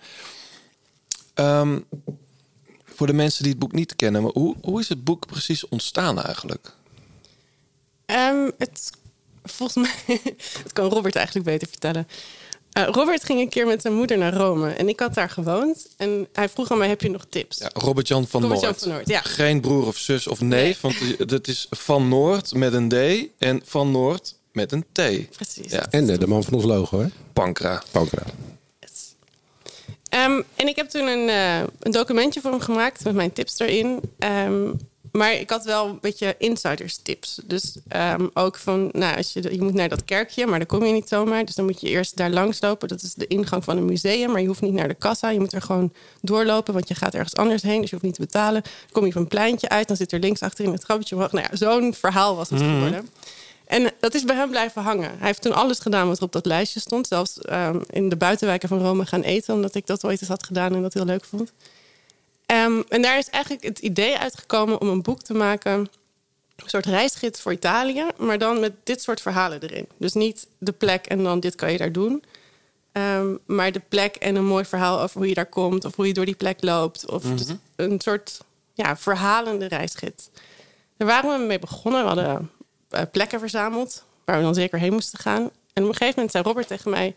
Ehm, 1.39 1.79
voor 2.85 3.07
de 3.07 3.13
mensen 3.13 3.43
die 3.43 3.53
het 3.53 3.61
boek 3.61 3.73
niet 3.73 3.97
kennen, 3.97 4.23
maar 4.23 4.31
hoe, 4.33 4.57
hoe 4.63 4.81
is 4.81 4.89
het 4.89 5.05
boek 5.05 5.27
precies 5.27 5.69
ontstaan 5.69 6.23
eigenlijk? 6.23 6.73
Ehm, 8.07 8.51
het, 8.59 8.91
volgens 9.45 9.87
mij, 9.87 10.21
het 10.63 10.73
kan 10.73 10.89
Robert 10.89 11.17
eigenlijk 11.17 11.47
beter 11.47 11.69
vertellen. 11.69 12.09
Eh, 12.73 12.89
Robert 12.91 13.25
ging 13.25 13.41
een 13.41 13.49
keer 13.49 13.67
met 13.67 13.83
zijn 13.83 13.95
moeder 13.95 14.19
naar 14.19 14.35
Rome 14.35 14.71
en 14.71 14.89
ik 14.89 15.01
had 15.01 15.15
daar 15.15 15.31
gewoond. 15.31 15.89
En 15.97 16.29
hij 16.33 16.49
vroeg 16.49 16.71
aan 16.71 16.79
mij, 16.79 16.89
heb 16.89 17.01
je 17.01 17.11
nog 17.11 17.27
tips? 17.29 17.59
Ja, 17.59 17.71
Robert-Jan 17.73 18.27
van 18.27 18.43
Robert-Jan 18.43 18.71
Noord. 18.71 18.83
van 18.83 18.93
Noord, 18.93 19.09
ja. 19.09 19.21
Geen 19.21 19.61
broer 19.61 19.87
of 19.87 19.97
zus 19.97 20.27
of 20.27 20.41
neef, 20.41 20.81
want 20.81 20.95
het 21.19 21.49
is 21.49 21.67
van 21.71 22.09
Noord 22.09 22.55
met 22.55 22.73
een 22.73 22.89
D 22.89 22.95
en 23.39 23.63
van 23.65 23.91
Noord 23.91 24.35
met 24.53 24.73
een 24.73 24.85
T. 24.93 25.31
Precies. 25.31 25.73
Ja. 25.73 25.87
En 25.91 26.11
eh, 26.11 26.19
de 26.19 26.27
man 26.27 26.45
van 26.45 26.55
ons 26.55 26.65
logo, 26.65 27.01
hè? 27.01 27.07
Pankra. 27.33 27.83
Pankra. 27.91 28.23
Ehm, 30.09 30.43
en 30.57 30.69
ik 30.69 30.77
heb 30.77 30.89
toen 30.89 31.07
een, 31.07 31.29
eh, 31.29 31.59
een 31.81 31.93
documentje 31.93 32.41
voor 32.41 32.51
hem 32.51 32.61
gemaakt 32.61 33.05
met 33.05 33.15
mijn 33.15 33.33
tips 33.33 33.59
erin. 33.59 34.01
Ehm, 34.19 34.73
maar 35.13 35.33
ik 35.35 35.51
had 35.51 35.65
wel 35.65 35.87
een 35.87 35.99
beetje 36.01 36.35
insiders 36.39 36.97
tips. 37.03 37.41
Dus 37.45 37.77
ehm, 37.89 38.27
ook 38.35 38.57
van, 38.57 38.89
nou, 38.93 39.17
als 39.17 39.33
je, 39.33 39.53
je 39.55 39.63
moet 39.63 39.75
naar 39.75 39.89
dat 39.89 40.05
kerkje, 40.05 40.47
maar 40.47 40.59
daar 40.59 40.67
kom 40.69 40.85
je 40.85 40.93
niet 40.93 41.09
zomaar. 41.09 41.45
Dus 41.45 41.55
dan 41.55 41.65
moet 41.65 41.81
je 41.81 41.89
eerst 41.89 42.17
daar 42.17 42.31
langs 42.31 42.61
lopen. 42.61 42.89
Dat 42.89 43.03
is 43.03 43.15
de 43.15 43.27
ingang 43.27 43.65
van 43.65 43.77
een 43.77 43.85
museum, 43.85 44.31
maar 44.31 44.41
je 44.41 44.47
hoeft 44.47 44.61
niet 44.61 44.73
naar 44.73 44.89
de 44.89 44.95
kassa. 44.95 45.29
Je 45.31 45.39
moet 45.39 45.53
er 45.53 45.63
gewoon 45.63 45.93
doorlopen, 46.21 46.73
want 46.75 46.89
je 46.89 46.95
gaat 46.95 47.15
ergens 47.15 47.37
anders 47.37 47.63
heen. 47.63 47.81
Dus 47.81 47.91
je 47.91 47.97
hoeft 47.97 48.07
niet 48.07 48.15
te 48.15 48.21
betalen. 48.21 48.63
Dan 48.63 48.73
kom 48.93 49.07
je 49.07 49.13
van 49.13 49.23
een 49.23 49.29
pleintje 49.29 49.69
uit, 49.69 49.89
dan 49.89 49.97
zit 49.97 50.13
er 50.13 50.19
links 50.21 50.41
achterin 50.41 50.73
het 50.73 51.13
omhoog. 51.13 51.33
Nou 51.33 51.47
ja, 51.51 51.57
zo'n 51.57 51.95
verhaal 51.95 52.37
was 52.37 52.51
het 52.51 52.61
Mhm. 52.61 52.73
geworden. 52.73 53.09
En 53.69 53.91
dat 54.01 54.15
is 54.15 54.25
bij 54.25 54.37
hem 54.37 54.51
blijven 54.51 54.83
hangen. 54.83 55.11
Hij 55.19 55.27
heeft 55.27 55.43
toen 55.43 55.53
alles 55.55 55.79
gedaan 55.79 56.07
wat 56.09 56.17
er 56.17 56.23
op 56.23 56.33
dat 56.33 56.47
lijstje 56.47 56.81
stond. 56.81 57.07
Zelfs 57.07 57.39
ehm, 57.41 57.81
in 57.91 58.09
de 58.09 58.17
buitenwijken 58.17 58.69
van 58.69 58.79
Rome 58.81 59.07
gaan 59.07 59.23
eten, 59.23 59.55
omdat 59.55 59.75
ik 59.75 59.87
dat 59.87 60.05
ooit 60.05 60.21
eens 60.21 60.29
had 60.31 60.45
gedaan 60.47 60.75
en 60.75 60.83
dat 60.83 60.95
heel 60.95 61.05
leuk 61.05 61.25
vond. 61.25 61.53
Ehm, 62.47 62.83
en 62.89 63.03
daar 63.03 63.19
is 63.19 63.29
eigenlijk 63.31 63.65
het 63.65 63.79
idee 63.79 64.19
uitgekomen 64.19 64.81
om 64.81 64.89
een 64.89 65.03
boek 65.03 65.23
te 65.23 65.35
maken. 65.35 65.73
Een 65.73 66.69
soort 66.69 66.87
reisgids 66.87 67.41
voor 67.41 67.53
Italië, 67.53 68.07
maar 68.19 68.39
dan 68.39 68.61
met 68.61 68.73
dit 68.85 69.03
soort 69.03 69.21
verhalen 69.21 69.61
erin. 69.63 69.89
Dus 69.97 70.13
niet 70.13 70.47
de 70.59 70.73
plek 70.73 71.07
en 71.07 71.23
dan 71.23 71.41
dit 71.41 71.55
kan 71.55 71.73
je 71.73 71.79
daar 71.79 71.93
doen. 71.93 72.25
Ehm, 72.93 73.35
maar 73.47 73.73
de 73.73 73.83
plek 73.89 74.17
en 74.17 74.37
een 74.37 74.45
mooi 74.47 74.65
verhaal 74.65 75.01
over 75.01 75.19
hoe 75.19 75.29
je 75.29 75.35
daar 75.35 75.47
komt, 75.47 75.85
of 75.85 75.97
hoe 75.97 76.07
je 76.07 76.13
door 76.15 76.25
die 76.25 76.35
plek 76.35 76.63
loopt. 76.63 77.11
Of 77.11 77.25
Mhm. 77.25 77.55
een 77.77 78.01
soort 78.01 78.41
ja, 78.75 78.97
verhalende 78.97 79.67
reisgids. 79.69 80.29
Daar 80.97 81.09
waren 81.09 81.41
we 81.41 81.47
mee 81.47 81.59
begonnen. 81.59 82.01
We 82.01 82.07
hadden 82.07 82.51
plekken 83.13 83.41
verzameld 83.41 84.05
waar 84.25 84.37
we 84.37 84.43
dan 84.43 84.55
zeker 84.55 84.79
heen 84.79 84.93
moesten 84.93 85.19
gaan. 85.19 85.51
En 85.73 85.83
op 85.83 85.89
een 85.89 85.97
gegeven 85.97 86.15
moment 86.15 86.31
zei 86.31 86.45
Robert 86.45 86.67
tegen 86.67 86.91
mij... 86.91 87.15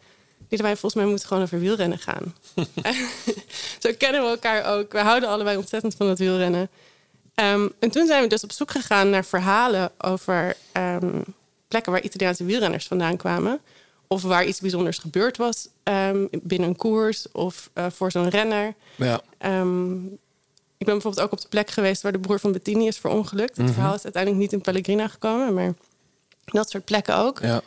Lieten 0.50 0.70
wij 0.70 0.78
volgens 0.78 1.02
mij 1.02 1.12
moeten 1.12 1.28
gewoon 1.28 1.44
over 1.44 1.60
wielrennen 1.60 1.98
gaan. 1.98 2.36
Zo 3.84 3.92
kennen 3.98 4.22
we 4.22 4.28
elkaar 4.28 4.66
ook. 4.66 4.92
We 4.92 5.00
houden 5.00 5.30
allebei 5.30 5.58
ontzettend 5.58 5.96
van 5.96 6.08
het 6.08 6.20
wielrennen. 6.20 6.70
Ehm, 7.36 7.68
en 7.80 7.92
toen 7.92 8.06
zijn 8.06 8.22
we 8.22 8.28
dus 8.28 8.44
op 8.44 8.52
zoek 8.52 8.72
gegaan 8.72 9.10
naar 9.10 9.26
verhalen 9.26 9.92
over 9.98 10.56
ehm, 10.72 11.22
plekken 11.68 11.92
waar 11.92 12.02
Italiaanse 12.02 12.46
wielrenners 12.46 12.88
vandaan 12.88 13.18
kwamen. 13.18 13.60
Of 14.08 14.22
waar 14.22 14.46
iets 14.46 14.60
bijzonders 14.60 14.98
gebeurd 14.98 15.38
was 15.38 15.68
ehm, 15.84 16.26
binnen 16.32 16.70
een 16.70 16.76
koers 16.76 17.32
of 17.32 17.70
eh, 17.74 17.86
voor 17.90 18.12
zo'n 18.12 18.30
renner. 18.30 18.74
Ja. 18.96 19.22
Ik 20.82 20.88
ben 20.88 20.96
bijvoorbeeld 20.96 21.26
ook 21.26 21.32
op 21.32 21.42
de 21.42 21.48
plek 21.48 21.70
geweest 21.70 22.02
waar 22.02 22.12
de 22.12 22.20
broer 22.20 22.40
van 22.40 22.52
Bettini 22.52 22.88
is 22.88 22.98
verongelukt. 22.98 23.58
Het 23.58 23.66
Mhm. 23.66 23.74
verhaal 23.74 23.94
is 23.96 24.04
uiteindelijk 24.04 24.42
niet 24.44 24.54
in 24.54 24.62
Pellegrina 24.62 25.08
gekomen, 25.08 25.54
maar 25.54 25.74
dat 26.46 26.70
soort 26.70 26.86
plekken 26.86 27.16
ook. 27.16 27.40
Ja. 27.42 27.62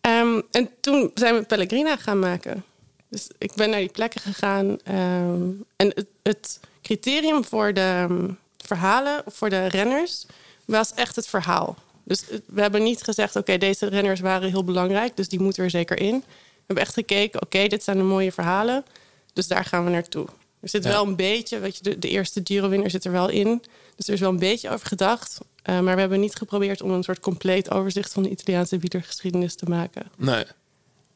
Ehm, 0.00 0.40
en 0.50 0.68
toen 0.80 1.10
zijn 1.14 1.34
we 1.34 1.42
Pellegrina 1.42 1.96
gaan 1.96 2.18
maken. 2.18 2.64
Dus 3.08 3.28
ik 3.38 3.54
ben 3.54 3.70
naar 3.70 3.78
die 3.78 3.88
plekken 3.88 4.20
gegaan. 4.20 4.78
ehm, 4.84 5.48
en 5.76 5.92
het, 5.94 6.06
het 6.22 6.60
criterium 6.82 7.44
voor 7.44 7.72
de 7.74 7.80
ehm, 8.08 8.28
verhalen, 8.56 9.22
voor 9.26 9.50
de 9.50 9.66
renners, 9.66 10.26
was 10.64 10.94
echt 10.94 11.16
het 11.16 11.26
verhaal. 11.26 11.76
Dus 12.04 12.22
we 12.46 12.60
hebben 12.60 12.82
niet 12.82 13.02
gezegd, 13.02 13.36
oké, 13.36 13.58
deze 13.58 13.86
renners 13.86 14.20
waren 14.20 14.50
heel 14.50 14.64
belangrijk, 14.64 15.16
dus 15.16 15.28
die 15.28 15.40
moeten 15.40 15.64
er 15.64 15.70
zeker 15.70 15.98
in. 16.00 16.18
We 16.18 16.62
hebben 16.66 16.84
echt 16.84 16.94
gekeken, 16.94 17.42
oké, 17.42 17.66
dit 17.66 17.84
zijn 17.84 17.96
de 17.96 18.02
mooie 18.02 18.32
verhalen, 18.32 18.84
dus 19.32 19.46
daar 19.46 19.64
gaan 19.64 19.84
we 19.84 19.90
naartoe. 19.90 20.26
Er 20.60 20.68
zit 20.68 20.84
Ja. 20.84 20.90
wel 20.90 21.06
een 21.06 21.16
beetje, 21.16 21.58
weet 21.58 21.76
je, 21.76 21.82
de, 21.82 21.98
de 21.98 22.08
eerste 22.08 22.40
Giro-winner 22.44 22.90
zit 22.90 23.04
er 23.04 23.12
wel 23.12 23.28
in. 23.28 23.62
Dus 23.96 24.06
er 24.06 24.14
is 24.14 24.20
wel 24.20 24.30
een 24.30 24.38
beetje 24.38 24.70
over 24.70 24.86
gedacht. 24.86 25.38
eh, 25.62 25.80
maar 25.80 25.94
we 25.94 26.00
hebben 26.00 26.20
niet 26.20 26.34
geprobeerd 26.36 26.82
om 26.82 26.90
een 26.90 27.02
soort 27.02 27.20
compleet 27.20 27.70
overzicht 27.70 28.12
van 28.12 28.22
de 28.22 28.30
Italiaanse 28.30 28.78
wielergeschiedenis 28.78 29.54
te 29.54 29.64
maken. 29.64 30.06
Nee. 30.16 30.44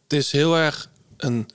Het 0.03 0.19
is 0.19 0.33
heel 0.33 0.57
erg 0.57 0.91
een. 1.17 1.49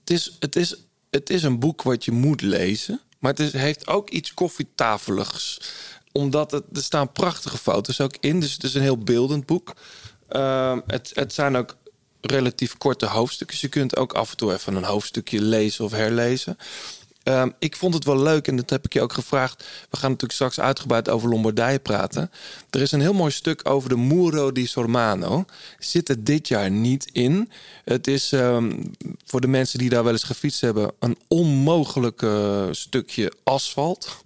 Het 0.00 0.10
is, 0.10 0.36
het 0.38 0.56
is, 0.56 0.76
het 1.10 1.30
is 1.30 1.42
een 1.42 1.58
boek 1.58 1.82
wat 1.82 2.04
je 2.04 2.12
moet 2.12 2.40
lezen. 2.40 3.00
Maar 3.18 3.30
het 3.30 3.40
is, 3.40 3.52
heeft 3.52 3.86
ook 3.86 4.10
iets 4.10 4.34
koffietafeligs. 4.34 5.60
omdat 6.12 6.50
het, 6.50 6.64
er 6.72 6.82
staan 6.82 7.12
prachtige 7.12 7.58
foto's 7.58 8.00
ook 8.00 8.16
in. 8.20 8.40
Dus 8.40 8.52
het 8.52 8.62
is 8.64 8.74
een 8.74 8.82
heel 8.82 8.98
beeldend 8.98 9.46
boek. 9.46 9.74
Ehm, 10.28 10.80
het, 10.86 11.10
het 11.14 11.32
zijn 11.32 11.56
ook 11.56 11.76
relatief 12.26 12.76
korte 12.76 13.06
hoofdstukjes. 13.06 13.60
Je 13.60 13.68
kunt 13.68 13.96
ook 13.96 14.12
af 14.12 14.30
en 14.30 14.36
toe 14.36 14.52
even 14.52 14.74
een 14.74 14.84
hoofdstukje 14.84 15.40
lezen 15.40 15.84
of 15.84 15.92
herlezen. 15.92 16.56
Ehm, 17.22 17.50
ik 17.58 17.76
vond 17.76 17.94
het 17.94 18.04
wel 18.04 18.22
leuk 18.22 18.48
en 18.48 18.56
dat 18.56 18.70
heb 18.70 18.84
ik 18.84 18.92
je 18.92 19.00
ook 19.00 19.12
gevraagd. 19.12 19.64
We 19.90 19.96
gaan 19.96 20.10
natuurlijk 20.10 20.32
straks 20.32 20.60
uitgebreid 20.60 21.08
over 21.08 21.28
Lombardije 21.28 21.78
praten. 21.78 22.30
Er 22.70 22.80
is 22.80 22.92
een 22.92 23.00
heel 23.00 23.12
mooi 23.12 23.30
stuk 23.30 23.68
over 23.68 23.88
de 23.88 23.96
Muro 23.96 24.52
di 24.52 24.66
Sormano. 24.66 25.44
Zit 25.78 26.08
er 26.08 26.24
dit 26.24 26.48
jaar 26.48 26.70
niet 26.70 27.08
in. 27.12 27.50
Het 27.84 28.06
is 28.06 28.32
ehm, 28.32 28.82
voor 29.24 29.40
de 29.40 29.46
mensen 29.46 29.78
die 29.78 29.88
daar 29.88 30.04
wel 30.04 30.12
eens 30.12 30.22
gefietst 30.22 30.60
hebben... 30.60 30.92
een 30.98 31.18
onmogelijk 31.28 32.26
stukje 32.70 33.32
asfalt. 33.44 34.16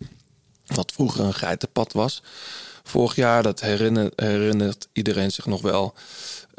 Wat 0.67 0.93
vroeger 0.93 1.25
een 1.25 1.35
geitenpad 1.35 1.93
was. 1.93 2.23
Vorig 2.83 3.15
jaar, 3.15 3.43
dat 3.43 3.61
herinnert 3.61 4.89
iedereen 4.93 5.31
zich 5.33 5.47
nog 5.47 5.61
wel... 5.61 5.95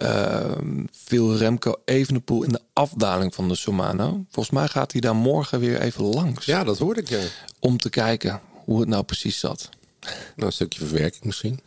Ehm, 0.02 0.84
viel 0.92 1.36
Remco 1.38 1.82
Evenepoel 1.86 2.44
in 2.44 2.52
de 2.52 2.62
afdaling 2.74 3.36
van 3.36 3.48
de 3.48 3.56
Somano. 3.56 4.26
Volgens 4.30 4.56
mij 4.56 4.68
gaat 4.68 4.92
hij 4.92 5.02
daar 5.02 5.16
morgen 5.16 5.60
weer 5.60 5.82
even 5.82 6.04
langs. 6.04 6.46
Ja, 6.46 6.64
dat 6.64 6.78
hoorde 6.78 7.02
ik, 7.02 7.10
ja. 7.10 7.20
Om 7.60 7.78
te 7.78 7.90
kijken 7.90 8.42
hoe 8.54 8.80
het 8.80 8.90
nou 8.90 9.04
precies 9.04 9.40
zat. 9.40 9.70
Nou, 10.02 10.16
een 10.36 10.52
stukje 10.52 10.86
verwerking 10.86 11.24
misschien. 11.24 11.60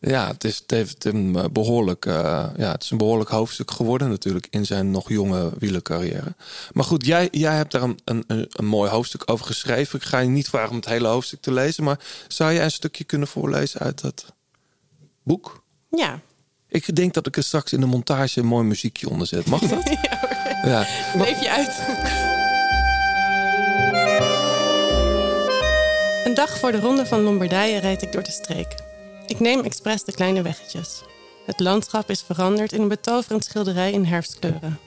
Ja, 0.00 0.26
het 0.26 0.44
is, 0.44 0.58
het 0.58 0.70
heeft 0.70 1.02
hem 1.02 1.36
eh, 1.36 1.44
behoorlijk, 1.52 2.06
eh, 2.06 2.46
ja, 2.56 2.72
het 2.72 2.82
is 2.82 2.90
een 2.90 2.98
behoorlijk 2.98 3.30
hoofdstuk 3.30 3.70
geworden 3.70 4.08
natuurlijk 4.08 4.46
in 4.50 4.66
zijn 4.66 4.90
nog 4.90 5.08
jonge 5.08 5.52
wielercarrière. 5.58 6.34
Maar 6.72 6.84
goed, 6.84 7.06
jij, 7.06 7.28
jij 7.30 7.56
hebt 7.56 7.72
daar 7.72 7.82
een, 7.82 7.98
een, 8.04 8.24
een 8.50 8.66
mooi 8.66 8.90
hoofdstuk 8.90 9.22
over 9.30 9.46
geschreven. 9.46 9.98
Ik 9.98 10.04
ga 10.04 10.18
je 10.18 10.28
niet 10.28 10.48
vragen 10.48 10.70
om 10.70 10.76
het 10.76 10.88
hele 10.88 11.08
hoofdstuk 11.08 11.40
te 11.40 11.52
lezen, 11.52 11.84
maar 11.84 11.98
zou 12.28 12.52
jij 12.52 12.64
een 12.64 12.70
stukje 12.70 13.04
kunnen 13.04 13.28
voorlezen 13.28 13.80
uit 13.80 14.00
dat 14.00 14.32
boek? 15.22 15.62
Ja. 15.90 16.20
Ik 16.76 16.96
denk 16.96 17.14
dat 17.14 17.26
ik 17.26 17.36
er 17.36 17.42
straks 17.42 17.72
in 17.72 17.80
de 17.80 17.86
montage 17.86 18.40
een 18.40 18.46
mooi 18.46 18.64
muziekje 18.64 19.08
onder 19.08 19.26
zet. 19.26 19.46
Mag 19.46 19.60
dat? 19.60 19.88
ja, 20.02 20.18
hoor. 20.20 20.70
Ja. 20.70 20.86
Leef 21.14 21.40
je 21.40 21.50
uit. 21.50 21.80
Een 26.26 26.34
dag 26.34 26.58
voor 26.58 26.72
de 26.72 26.80
ronde 26.80 27.06
van 27.06 27.20
Lombardije 27.20 27.78
rijd 27.78 28.02
ik 28.02 28.12
door 28.12 28.22
de 28.22 28.30
streek. 28.30 28.74
Ik 29.26 29.40
neem 29.40 29.60
expres 29.60 30.04
de 30.04 30.12
kleine 30.12 30.42
weggetjes. 30.42 31.02
Het 31.46 31.60
landschap 31.60 32.10
is 32.10 32.22
veranderd 32.22 32.72
in 32.72 32.80
een 32.80 32.88
betoverend 32.88 33.44
schilderij 33.44 33.92
in 33.92 34.04
herfstkleuren. 34.04 34.78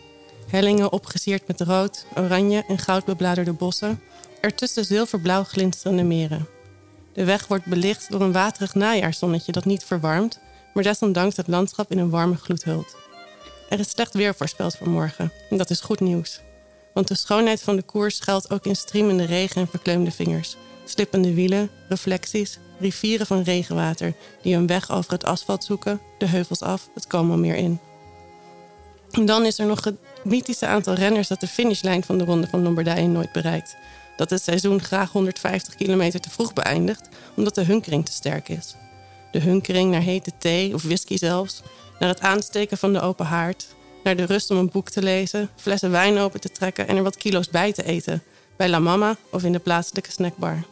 Hellingen 0.48 0.92
opgesierd 0.92 1.48
met 1.48 1.62
rood, 1.62 2.06
oranje 2.16 2.64
en 2.68 2.78
goudbebladerde 2.78 3.54
bossen. 3.54 4.02
Ertussen 4.42 4.86
zilverblauw 4.86 5.44
glinsterende 5.44 6.04
meren. 6.04 6.48
De 7.14 7.24
weg 7.24 7.48
wordt 7.48 7.66
belicht 7.66 8.12
door 8.12 8.22
een 8.22 8.32
waterig 8.32 8.76
najaarszonnetje 8.76 9.52
dat 9.52 9.66
niet 9.66 9.84
verwarmt, 9.84 10.40
maar 10.80 10.92
desondanks 10.92 11.36
het 11.36 11.48
landschap 11.48 11.92
in 11.92 11.98
een 11.98 12.10
warme 12.10 12.36
gloed 12.36 12.64
hult. 12.64 12.96
Er 13.70 13.80
is 13.80 13.90
slecht 13.90 14.14
weer 14.14 14.36
voorspeld 14.36 14.78
voor 14.78 14.90
morgen 14.90 15.32
en 15.50 15.58
dat 15.58 15.70
is 15.70 15.80
goed 15.80 16.00
nieuws. 16.00 16.40
Want 16.94 17.08
de 17.08 17.16
schoonheid 17.16 17.62
van 17.62 17.76
de 17.76 17.82
koers 17.82 18.16
schuilt 18.16 18.52
ook 18.52 18.66
in 18.66 18.76
streamende 18.76 19.26
regen 19.26 19.62
en 19.62 19.68
verkleumde 19.68 20.12
vingers, 20.12 20.56
slippende 20.86 21.34
wielen, 21.34 21.70
reflecties, 21.90 22.60
rivieren 22.80 23.26
van 23.26 23.42
regenwater 23.42 24.14
die 24.42 24.56
hun 24.56 24.68
weg 24.68 24.92
over 24.92 25.12
het 25.12 25.24
asfalt 25.24 25.64
zoeken, 25.64 26.02
de 26.18 26.26
heuvels 26.26 26.62
af, 26.62 26.90
het 26.94 27.08
Como-meer 27.08 27.56
in. 27.56 27.80
En 29.12 29.26
dan 29.26 29.46
is 29.46 29.60
er 29.60 29.66
nog 29.66 29.84
het 29.84 29.98
mythische 30.24 30.66
aantal 30.66 30.94
renners 30.94 31.28
dat 31.28 31.40
de 31.40 31.48
finishlijn 31.48 32.04
van 32.04 32.18
de 32.18 32.24
Ronde 32.24 32.48
van 32.48 32.62
Lombardije 32.62 33.08
nooit 33.08 33.32
bereikt. 33.32 33.76
Dat 34.16 34.30
het 34.30 34.42
seizoen 34.42 34.82
graag 34.82 35.12
150 35.12 35.76
kilometer 35.76 36.20
te 36.20 36.30
vroeg 36.30 36.54
beëindigt, 36.54 37.10
omdat 37.36 37.56
de 37.56 37.64
hunkering 37.64 38.06
te 38.06 38.12
sterk 38.12 38.50
is. 38.50 38.76
De 39.32 39.40
hunkering 39.40 39.92
naar 39.92 40.02
hete 40.02 40.32
thee 40.38 40.74
of 40.74 40.84
whisky 40.84 41.18
zelfs, 41.18 41.62
naar 42.00 42.10
het 42.10 42.20
aansteken 42.20 42.78
van 42.78 42.94
de 42.94 43.02
open 43.02 43.26
haard, 43.26 43.68
naar 44.04 44.16
de 44.16 44.24
rust 44.24 44.52
om 44.52 44.58
een 44.58 44.70
boek 44.70 44.90
te 44.90 45.02
lezen, 45.02 45.50
flessen 45.56 45.92
wijn 45.92 46.18
open 46.18 46.40
te 46.40 46.52
trekken 46.52 46.88
en 46.88 46.98
er 46.98 47.04
wat 47.04 47.18
kilo's 47.18 47.50
bij 47.50 47.74
te 47.74 47.84
eten, 47.84 48.24
bij 48.56 48.70
La 48.70 48.80
Mama 48.80 49.16
of 49.32 49.44
in 49.44 49.52
de 49.52 49.60
plaatselijke 49.60 50.12
snackbar. 50.12 50.64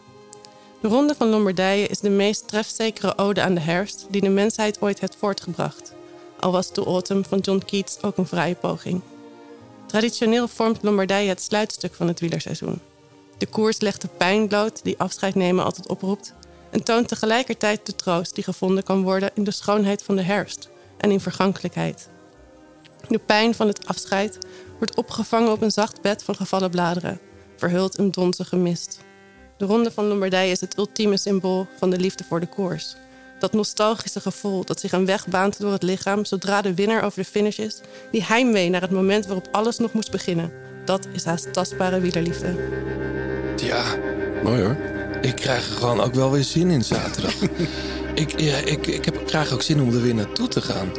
De 0.82 0.88
Ronde 0.88 1.16
van 1.18 1.28
Lombardije 1.28 1.88
is 1.88 2.00
de 2.00 2.10
meest 2.10 2.48
trefzekere 2.48 3.18
ode 3.18 3.42
aan 3.42 3.54
de 3.54 3.62
herfst 3.62 4.06
die 4.10 4.22
de 4.22 4.30
mensheid 4.30 4.82
ooit 4.82 5.00
heeft 5.00 5.16
voortgebracht. 5.16 5.94
Al 6.40 6.52
was 6.52 6.72
The 6.72 6.84
Autumn 6.84 7.26
van 7.26 7.40
John 7.40 7.64
Keats 7.66 8.02
ook 8.02 8.18
een 8.18 8.28
vrije 8.28 8.56
poging. 8.56 9.02
Traditioneel 9.86 10.48
vormt 10.48 10.84
Lombardije 10.84 11.30
het 11.30 11.42
sluitstuk 11.42 11.94
van 11.94 12.08
het 12.08 12.20
wielerseizoen. 12.20 12.80
De 13.38 13.46
koers 13.46 13.80
legt 13.80 14.02
de 14.02 14.08
pijn 14.18 14.48
bloot 14.48 14.84
die 14.84 15.00
afscheid 15.00 15.36
nemen 15.36 15.64
altijd 15.64 15.88
oproept 15.88 16.34
en 16.78 16.84
toont 16.84 17.08
tegelijkertijd 17.08 17.86
de 17.86 17.96
troost 17.96 18.36
die 18.36 18.44
gevonden 18.44 18.84
kan 18.84 19.04
worden 19.04 19.32
in 19.34 19.44
de 19.44 19.52
schoonheid 19.52 20.04
van 20.04 20.16
de 20.16 20.22
herfst 20.22 20.70
en 20.98 21.12
in 21.12 21.20
vergankelijkheid. 21.20 22.10
De 23.10 23.18
pijn 23.18 23.56
van 23.56 23.68
het 23.68 23.88
afscheid 23.88 24.38
wordt 24.78 24.96
opgevangen 24.96 25.52
op 25.52 25.62
een 25.62 25.72
zacht 25.72 26.02
bed 26.02 26.24
van 26.24 26.36
gevallen 26.36 26.70
bladeren, 26.70 27.20
verhuld 27.56 27.98
in 27.98 28.10
donzige 28.10 28.56
mist. 28.56 29.00
De 29.58 29.66
Ronde 29.66 29.92
van 29.92 30.06
Lombardije 30.06 30.52
is 30.52 30.62
het 30.62 30.78
ultieme 30.78 31.18
symbool 31.18 31.68
van 31.78 31.90
de 31.90 32.00
liefde 32.00 32.24
voor 32.24 32.40
de 32.40 32.48
koers. 32.48 32.96
Dat 33.40 33.54
nostalgische 33.54 34.20
gevoel 34.20 34.66
dat 34.66 34.80
zich 34.80 34.92
een 34.92 35.06
weg 35.06 35.28
baant 35.28 35.60
door 35.60 35.72
het 35.72 35.84
lichaam 35.84 36.26
zodra 36.26 36.62
de 36.62 36.74
winnaar 36.74 37.04
over 37.04 37.20
de 37.20 37.30
finish 37.30 37.58
is, 37.58 37.82
die 38.12 38.24
heimwee 38.24 38.70
naar 38.70 38.82
het 38.82 38.92
moment 38.92 39.26
waarop 39.26 39.48
alles 39.52 39.78
nog 39.78 39.94
moest 39.94 40.12
beginnen. 40.12 40.52
Dat 40.86 41.08
is 41.14 41.26
haast 41.26 41.54
tastbare 41.54 42.00
wielerliefde. 42.00 42.56
Ja, 43.56 43.84
mooi 44.44 44.62
hoor. 44.62 44.87
Ik 45.22 45.36
krijg 45.36 45.70
er 45.70 45.76
gewoon 45.76 46.02
ook 46.02 46.14
wel 46.14 46.32
weer 46.32 46.44
zin 46.44 46.70
in 46.70 46.84
zaterdag. 46.84 47.34
ik, 48.24 48.40
ja, 48.40 48.58
ik, 48.58 48.88
ik, 48.88 49.06
heb, 49.06 49.20
ik 49.20 49.26
krijg 49.26 49.52
ook 49.52 49.62
zin 49.62 49.82
om 49.82 49.94
er 49.94 50.02
weer 50.02 50.16
naartoe 50.16 50.48
te 50.48 50.62
gaan. 50.62 50.92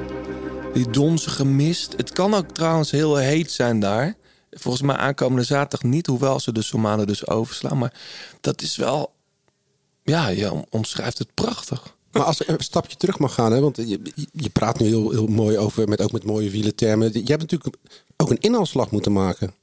Die 0.72 0.90
donzige 0.90 1.44
mist. 1.44 1.94
Het 1.96 2.12
kan 2.12 2.34
ook 2.34 2.50
trouwens 2.50 2.90
heel 2.90 3.16
heet 3.16 3.50
zijn 3.50 3.80
daar. 3.80 4.16
Volgens 4.50 4.82
mij 4.82 4.96
aankomende 4.96 5.44
zaterdag 5.44 5.90
niet, 5.90 6.06
hoewel 6.06 6.40
ze 6.40 6.52
de 6.52 6.62
Somalen 6.62 7.06
dus 7.06 7.26
overslaan. 7.26 7.78
Maar 7.78 7.94
dat 8.40 8.62
is 8.62 8.76
wel... 8.76 9.12
Ja, 10.02 10.28
je 10.28 10.64
omschrijft 10.70 11.18
het 11.18 11.34
prachtig. 11.34 11.96
Maar 12.12 12.22
als 12.22 12.40
ik 12.40 12.48
een 12.48 12.60
stapje 12.60 12.96
terug 12.96 13.18
mag 13.18 13.34
gaan, 13.34 13.52
hè, 13.52 13.60
want 13.60 13.76
je, 13.76 14.00
je 14.32 14.50
praat 14.50 14.78
nu 14.78 14.86
heel, 14.86 15.10
heel 15.10 15.26
mooi 15.26 15.58
over, 15.58 15.88
met, 15.88 16.00
ook 16.00 16.12
met 16.12 16.24
mooie 16.24 16.50
wielentermen. 16.50 17.12
Je 17.12 17.18
hebt 17.24 17.40
natuurlijk 17.40 17.76
ook 18.16 18.30
een 18.30 18.40
inhaalslag 18.40 18.90
moeten 18.90 19.12
maken. 19.12 19.54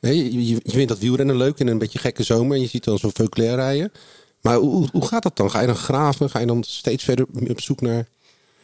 Nee, 0.00 0.46
je, 0.46 0.60
vindt 0.64 0.88
dat 0.88 0.98
wielrennen 0.98 1.36
leuk 1.36 1.58
in 1.58 1.66
een 1.66 1.78
beetje 1.78 1.98
gekke 1.98 2.22
zomer 2.22 2.56
en 2.56 2.62
je 2.62 2.68
ziet 2.68 2.84
dan 2.84 2.98
zo'n 2.98 3.12
Veuclair 3.12 3.54
rijden. 3.54 3.92
Maar 4.40 4.56
hoe, 4.56 4.88
hoe 4.92 5.06
gaat 5.06 5.22
dat 5.22 5.36
dan? 5.36 5.50
Ga 5.50 5.60
je 5.60 5.66
dan 5.66 5.76
graven? 5.76 6.30
Ga 6.30 6.38
je 6.38 6.46
dan 6.46 6.62
steeds 6.62 7.04
verder 7.04 7.26
op 7.48 7.60
zoek 7.60 7.80
naar... 7.80 8.06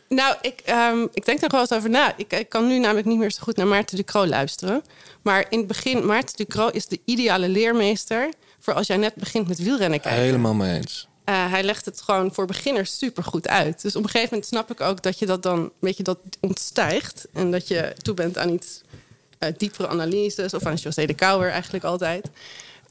Nou, 0.08 0.36
ik, 0.40 0.60
ehm, 0.64 1.06
ik 1.12 1.24
denk 1.24 1.42
er 1.42 1.48
wel 1.50 1.60
eens 1.60 1.72
over 1.72 1.90
na. 1.90 2.16
Ik, 2.16 2.32
ik, 2.32 2.48
kan 2.48 2.66
nu 2.66 2.78
namelijk 2.78 3.06
niet 3.06 3.18
meer 3.18 3.30
zo 3.30 3.42
goed 3.42 3.56
naar 3.56 3.66
Maarten 3.66 3.96
de 3.96 4.04
Croo 4.04 4.26
luisteren. 4.26 4.82
Maar 5.22 5.46
in 5.48 5.58
het 5.58 5.66
begin, 5.66 6.06
Maarten 6.06 6.36
de 6.36 6.46
Croo 6.46 6.68
is 6.68 6.86
de 6.86 7.00
ideale 7.04 7.48
leermeester... 7.48 8.28
voor 8.60 8.74
als 8.74 8.86
jij 8.86 8.96
net 8.96 9.14
begint 9.14 9.48
met 9.48 9.58
wielrennen 9.58 10.00
kijken. 10.00 10.22
Helemaal 10.22 10.54
mee 10.54 10.76
eens. 10.76 11.08
Uh, 11.28 11.50
hij 11.50 11.62
legt 11.62 11.84
het 11.84 12.02
gewoon 12.02 12.34
voor 12.34 12.46
beginners 12.46 12.98
super 12.98 13.24
goed 13.24 13.48
uit. 13.48 13.82
Dus 13.82 13.96
op 13.96 14.02
een 14.02 14.08
gegeven 14.08 14.28
moment 14.30 14.48
snap 14.48 14.70
ik 14.70 14.80
ook 14.80 15.02
dat 15.02 15.18
je 15.18 15.26
dat 15.26 15.42
dan 15.42 15.58
een 15.58 15.70
beetje 15.80 16.02
dat 16.02 16.18
ontstijgt. 16.40 17.26
En 17.32 17.50
dat 17.50 17.68
je 17.68 17.92
toe 18.02 18.14
bent 18.14 18.38
aan 18.38 18.48
iets 18.48 18.82
diepere 19.56 19.88
analyses. 19.88 20.54
Of 20.54 20.66
aan 20.66 20.74
José 20.74 21.06
de 21.06 21.14
Kouwer 21.14 21.50
eigenlijk 21.50 21.84
altijd. 21.84 22.30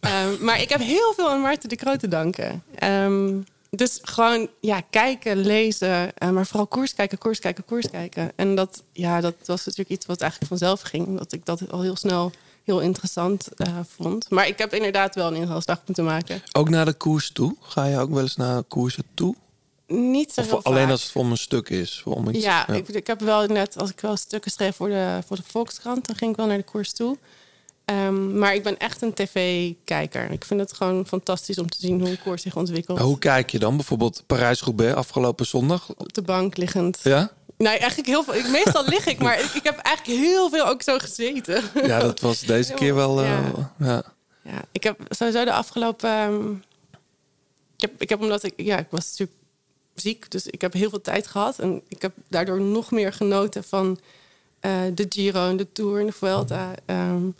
Um, 0.01 0.37
maar 0.45 0.61
ik 0.61 0.69
heb 0.69 0.79
heel 0.79 1.13
veel 1.13 1.29
aan 1.29 1.41
Maarten 1.41 1.69
de 1.69 1.75
Croo 1.75 1.95
te 1.95 2.07
danken. 2.07 2.63
Um, 2.83 3.45
dus 3.69 3.99
gewoon 4.01 4.49
ja, 4.59 4.81
kijken, 4.89 5.37
lezen, 5.37 6.11
uh, 6.23 6.29
maar 6.29 6.45
vooral 6.45 6.67
koers 6.67 6.93
kijken, 6.93 7.17
koers 7.17 7.39
kijken, 7.39 7.65
koers 7.65 7.89
kijken. 7.89 8.31
En 8.35 8.55
dat, 8.55 8.83
ja, 8.91 9.21
dat 9.21 9.35
was 9.45 9.65
natuurlijk 9.65 9.89
iets 9.89 10.05
wat 10.05 10.21
eigenlijk 10.21 10.49
vanzelf 10.49 10.81
ging. 10.81 11.07
Omdat 11.07 11.33
ik 11.33 11.45
dat 11.45 11.71
al 11.71 11.81
heel 11.81 11.95
snel 11.95 12.31
heel 12.63 12.79
interessant 12.79 13.47
uh, 13.57 13.67
vond. 13.95 14.29
Maar 14.29 14.47
ik 14.47 14.57
heb 14.57 14.73
inderdaad 14.73 15.15
wel 15.15 15.27
een 15.27 15.35
inhaalslag 15.35 15.81
moeten 15.85 16.03
maken. 16.03 16.41
Ook 16.51 16.69
naar 16.69 16.85
de 16.85 16.93
koers 16.93 17.31
toe? 17.31 17.55
Ga 17.61 17.85
je 17.85 17.97
ook 17.97 18.09
wel 18.09 18.21
eens 18.21 18.35
naar 18.35 18.63
koersen 18.63 19.03
toe? 19.13 19.35
Niet 19.87 20.33
zo 20.33 20.41
of 20.41 20.63
alleen 20.65 20.81
vaak. 20.81 20.91
als 20.91 21.01
het 21.01 21.11
voor 21.11 21.25
een 21.25 21.37
stuk 21.37 21.69
is? 21.69 22.01
Om 22.05 22.29
iets, 22.29 22.43
ja, 22.43 22.67
Ik, 22.67 22.87
ik 22.87 23.07
heb 23.07 23.19
wel 23.19 23.45
net, 23.45 23.77
als 23.77 23.89
ik 23.89 23.99
wel 23.99 24.17
stukken 24.17 24.51
schreef 24.51 24.75
voor 24.75 24.89
de, 24.89 25.19
voor 25.25 25.35
de 25.35 25.43
Volkskrant, 25.45 26.07
dan 26.07 26.15
ging 26.15 26.31
ik 26.31 26.37
wel 26.37 26.47
naar 26.47 26.57
de 26.57 26.63
koers 26.63 26.93
toe. 26.93 27.17
Um, 27.85 28.37
maar 28.37 28.55
ik 28.55 28.63
ben 28.63 28.77
echt 28.77 29.01
een 29.01 29.13
tv-kijker. 29.13 30.31
Ik 30.31 30.45
vind 30.45 30.59
het 30.59 30.73
gewoon 30.73 31.07
fantastisch 31.07 31.57
om 31.57 31.69
te 31.69 31.77
zien 31.79 31.99
hoe 31.99 32.09
een 32.09 32.21
koers 32.21 32.41
zich 32.41 32.55
ontwikkelt. 32.55 32.99
Hoe 32.99 33.19
kijk 33.19 33.49
je 33.49 33.59
dan? 33.59 33.75
Bijvoorbeeld 33.75 34.23
Parijs-Roubaix 34.25 34.95
afgelopen 34.95 35.45
zondag? 35.45 35.89
Op 35.97 36.13
de 36.13 36.21
bank 36.21 36.57
liggend. 36.57 36.99
Ja? 37.03 37.31
Nee, 37.57 37.77
eigenlijk 37.77 38.09
heel 38.09 38.23
veel. 38.23 38.35
Ik, 38.35 38.49
meestal 38.49 38.85
lig 38.85 39.05
ik, 39.05 39.19
maar 39.19 39.39
ik, 39.39 39.53
ik, 39.53 39.63
heb 39.63 39.77
eigenlijk 39.77 40.19
heel 40.19 40.49
veel 40.49 40.65
ook 40.65 40.81
zo 40.81 40.97
gezeten. 40.97 41.63
Ja, 41.73 41.99
dat 41.99 42.19
was 42.19 42.39
deze 42.55 42.73
keer 42.73 42.95
wel. 42.95 43.23
Uh, 43.23 43.27
ja. 43.29 43.73
ja. 43.79 44.03
ja. 44.41 44.61
ik 44.71 44.83
heb 44.83 44.99
sowieso 45.09 45.45
de 45.45 45.53
afgelopen. 45.53 46.09
Um, 46.09 46.63
ik, 47.75 47.81
heb, 47.81 47.91
ik 48.01 48.09
heb 48.09 48.21
omdat 48.21 48.43
ik. 48.43 48.53
Ja, 48.55 48.77
ik 48.77 48.87
was 48.89 49.09
natuurlijk 49.09 49.37
ziek, 49.95 50.31
dus 50.31 50.47
ik 50.47 50.61
heb 50.61 50.73
heel 50.73 50.89
veel 50.89 51.01
tijd 51.01 51.27
gehad. 51.27 51.59
En 51.59 51.81
ik 51.87 52.01
heb 52.01 52.13
daardoor 52.29 52.61
nog 52.61 52.91
meer 52.91 53.13
genoten 53.13 53.63
van 53.63 53.99
uh, 54.65 54.71
de 54.93 55.05
Giro 55.09 55.49
en 55.49 55.57
de 55.57 55.71
Tour 55.71 55.99
en 55.99 56.05
de 56.05 56.11
Vuelta. 56.11 56.71
Um, 56.85 57.35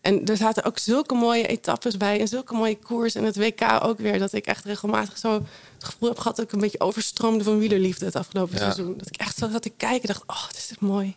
En 0.00 0.24
er 0.26 0.36
zaten 0.36 0.64
ook 0.64 0.78
zulke 0.78 1.14
mooie 1.14 1.46
etappes 1.46 1.96
bij 1.96 2.20
en 2.20 2.28
zulke 2.28 2.54
mooie 2.54 2.78
koers. 2.78 3.14
En 3.14 3.24
het 3.24 3.36
WK 3.36 3.60
ook 3.82 3.98
weer, 3.98 4.18
dat 4.18 4.32
ik 4.32 4.46
echt 4.46 4.64
regelmatig 4.64 5.18
zo 5.18 5.32
het 5.74 5.84
gevoel 5.84 6.08
heb 6.08 6.18
gehad 6.18 6.36
dat 6.36 6.44
ik 6.44 6.52
een 6.52 6.60
beetje 6.60 6.80
overstroomde 6.80 7.44
van 7.44 7.58
wielerliefde 7.58 8.04
het 8.04 8.16
afgelopen 8.16 8.54
Ja. 8.54 8.60
seizoen. 8.60 8.94
Dat 8.98 9.06
ik 9.08 9.16
echt 9.16 9.36
zo 9.38 9.48
zat 9.52 9.62
te 9.62 9.70
kijken 9.76 10.00
en 10.08 10.14
dacht, 10.14 10.22
oh, 10.26 10.46
dit 10.48 10.68
is 10.70 10.78
mooi. 10.78 11.16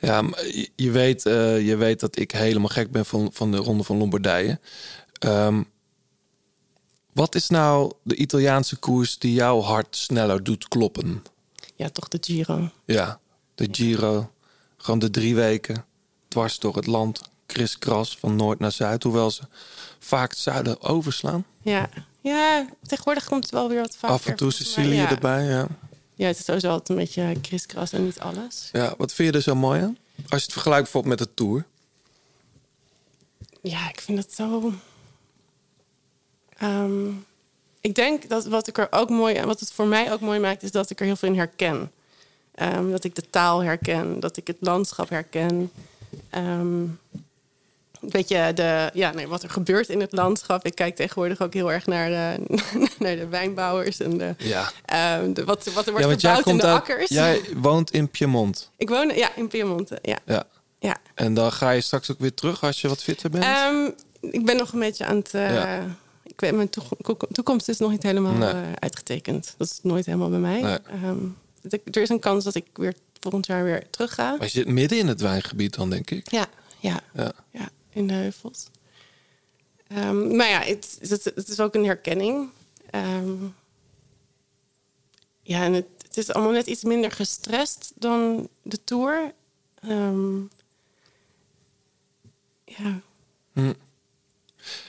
Ja, 0.00 0.22
maar 0.22 0.46
je- 0.46 0.68
je 0.76 0.90
weet, 0.90 1.26
eh, 1.26 1.66
je 1.66 1.76
weet 1.76 2.00
dat 2.00 2.18
ik 2.18 2.30
helemaal 2.30 2.68
gek 2.68 2.90
ben 2.90 3.06
van, 3.06 3.30
van 3.32 3.50
de 3.50 3.56
Ronde 3.56 3.82
van 3.84 3.96
Lombardije. 3.96 4.58
Ehm, 5.18 5.62
wat 7.16 7.34
is 7.34 7.48
nou 7.48 7.92
de 8.02 8.16
Italiaanse 8.16 8.76
koers 8.76 9.18
die 9.18 9.32
jouw 9.32 9.60
hart 9.60 9.96
sneller 9.96 10.44
doet 10.44 10.68
kloppen? 10.68 11.24
Ja, 11.74 11.88
toch 11.88 12.08
de 12.08 12.18
Giro. 12.20 12.70
Ja, 12.84 13.20
de 13.54 13.68
Giro. 13.70 14.32
Gewoon 14.76 14.98
de 14.98 15.10
drie 15.10 15.34
weken 15.34 15.84
dwars 16.28 16.58
door 16.58 16.76
het 16.76 16.86
land. 16.86 17.20
Kriskras 17.46 18.16
van 18.18 18.36
noord 18.36 18.58
naar 18.58 18.72
zuid. 18.72 19.02
Hoewel 19.02 19.30
ze 19.30 19.42
vaak 19.98 20.30
het 20.30 20.38
zuiden 20.38 20.82
overslaan. 20.82 21.44
Ja. 21.62 21.88
ja, 22.20 22.68
tegenwoordig 22.82 23.24
komt 23.24 23.42
het 23.42 23.52
wel 23.52 23.68
weer 23.68 23.80
wat 23.80 23.96
vaker. 23.96 24.16
Af 24.16 24.26
en 24.26 24.36
toe 24.36 24.52
Sicilië 24.52 24.94
ja. 24.94 25.10
erbij. 25.10 25.44
Ja. 25.44 25.66
Ja, 26.14 26.26
het 26.26 26.38
is 26.38 26.44
sowieso 26.44 26.68
altijd 26.68 26.88
een 26.88 26.96
beetje 26.96 27.40
kriskras 27.40 27.92
en 27.92 28.04
niet 28.04 28.20
alles. 28.20 28.68
ja, 28.72 28.94
wat 28.98 29.12
vind 29.12 29.30
je 29.30 29.36
er 29.36 29.42
zo 29.42 29.54
mooi 29.54 29.80
aan? 29.80 29.98
Als 30.16 30.40
je 30.40 30.44
het 30.44 30.52
vergelijkt 30.52 30.82
bijvoorbeeld 30.82 31.18
met 31.18 31.28
de 31.28 31.34
Tour. 31.34 31.66
Ja, 33.62 33.88
ik 33.88 34.00
vind 34.00 34.18
het 34.18 34.32
zo. 34.32 34.72
Ehm, 36.58 37.08
ik 37.80 37.94
denk 37.94 38.28
dat 38.28 38.46
wat 38.46 38.68
ik 38.68 38.78
er 38.78 38.86
ook 38.90 39.10
mooi 39.10 39.40
wat 39.44 39.60
het 39.60 39.72
voor 39.72 39.86
mij 39.86 40.12
ook 40.12 40.20
mooi 40.20 40.38
maakt, 40.40 40.62
is 40.62 40.70
dat 40.70 40.90
ik 40.90 41.00
er 41.00 41.06
heel 41.06 41.16
veel 41.16 41.28
in 41.28 41.36
herken. 41.36 41.90
Ehm, 42.54 42.90
dat 42.90 43.04
ik 43.04 43.14
de 43.14 43.30
taal 43.30 43.62
herken, 43.62 44.20
dat 44.20 44.36
ik 44.36 44.46
het 44.46 44.56
landschap 44.60 45.08
herken. 45.08 45.70
Ehm, 46.30 46.84
weet 48.00 48.28
je, 48.28 48.50
de, 48.54 48.90
ja, 48.92 49.12
nee, 49.12 49.26
wat 49.28 49.42
er 49.42 49.50
gebeurt 49.50 49.88
in 49.88 50.00
het 50.00 50.12
landschap. 50.12 50.64
Ik 50.64 50.74
kijk 50.74 50.96
tegenwoordig 50.96 51.40
ook 51.42 51.54
heel 51.54 51.72
erg 51.72 51.86
naar 51.86 52.08
de, 52.08 52.56
naar 52.98 53.16
de 53.16 53.28
wijnbouwers 53.28 54.00
en 54.00 54.18
de, 54.18 54.34
Ja. 54.38 54.70
de, 55.32 55.44
wat, 55.44 55.64
wat 55.72 55.86
er 55.86 55.92
wordt 55.92 56.20
ja, 56.20 56.34
gebouwd 56.34 56.46
in 56.46 56.56
de 56.56 56.66
uit, 56.66 56.74
akkers. 56.80 57.08
Jij 57.08 57.40
woont 57.56 57.90
in 57.90 58.08
Piemont. 58.10 58.70
Ik 58.76 58.88
woon 58.88 59.08
ja, 59.14 59.30
in 59.36 59.48
Piemonte. 59.48 59.98
Ja. 60.02 60.18
Ja. 60.24 60.44
Ja. 60.78 60.96
En 61.14 61.34
dan 61.34 61.52
ga 61.52 61.70
je 61.70 61.80
straks 61.80 62.10
ook 62.10 62.18
weer 62.18 62.34
terug 62.34 62.62
als 62.62 62.80
je 62.80 62.88
wat 62.88 63.02
fitter 63.02 63.30
bent. 63.30 63.44
Ik 64.20 64.44
ben 64.44 64.56
nog 64.56 64.72
een 64.72 64.78
beetje 64.78 65.04
aan 65.04 65.16
het. 65.16 65.34
eh. 65.34 65.78
Ik 66.36 66.42
weet, 66.42 66.54
mijn 66.54 66.70
toekom- 66.70 67.18
toekomst 67.32 67.68
is 67.68 67.78
nog 67.78 67.90
niet 67.90 68.02
helemaal 68.02 68.32
Nee. 68.32 68.50
eh, 68.50 68.72
uitgetekend. 68.72 69.54
Dat 69.56 69.66
is 69.66 69.78
nooit 69.82 70.06
helemaal 70.06 70.30
bij 70.30 70.38
mij. 70.38 70.60
Nee. 70.60 70.78
Ehm, 70.78 71.18
er 71.90 72.02
is 72.02 72.08
een 72.08 72.20
kans 72.20 72.44
dat 72.44 72.54
ik 72.54 72.66
weer 72.74 72.94
volgend 73.20 73.46
jaar 73.46 73.64
weer 73.64 73.90
terug 73.90 74.14
ga. 74.14 74.30
Maar 74.30 74.42
je 74.46 74.48
zit 74.48 74.68
midden 74.68 74.98
in 74.98 75.06
het 75.08 75.20
wijngebied 75.20 75.74
dan, 75.74 75.90
denk 75.90 76.10
ik. 76.10 76.30
Ja, 76.30 76.46
ja, 76.78 77.00
Ja. 77.14 77.32
ja, 77.50 77.68
in 77.90 78.06
de 78.06 78.12
heuvels. 78.14 78.66
Ehm, 79.88 80.36
maar 80.36 80.48
ja, 80.48 80.60
het, 80.60 80.96
het, 81.00 81.24
het 81.24 81.48
is 81.48 81.60
ook 81.60 81.74
een 81.74 81.84
herkenning. 81.84 82.48
Ehm, 82.90 83.34
ja, 85.42 85.64
en 85.64 85.72
het, 85.72 85.86
het 86.06 86.16
is 86.16 86.32
allemaal 86.32 86.52
net 86.52 86.66
iets 86.66 86.84
minder 86.84 87.10
gestrest 87.10 87.92
dan 87.94 88.48
de 88.62 88.84
tour. 88.84 89.32
Ja, 92.64 93.00
Hm. 93.52 93.72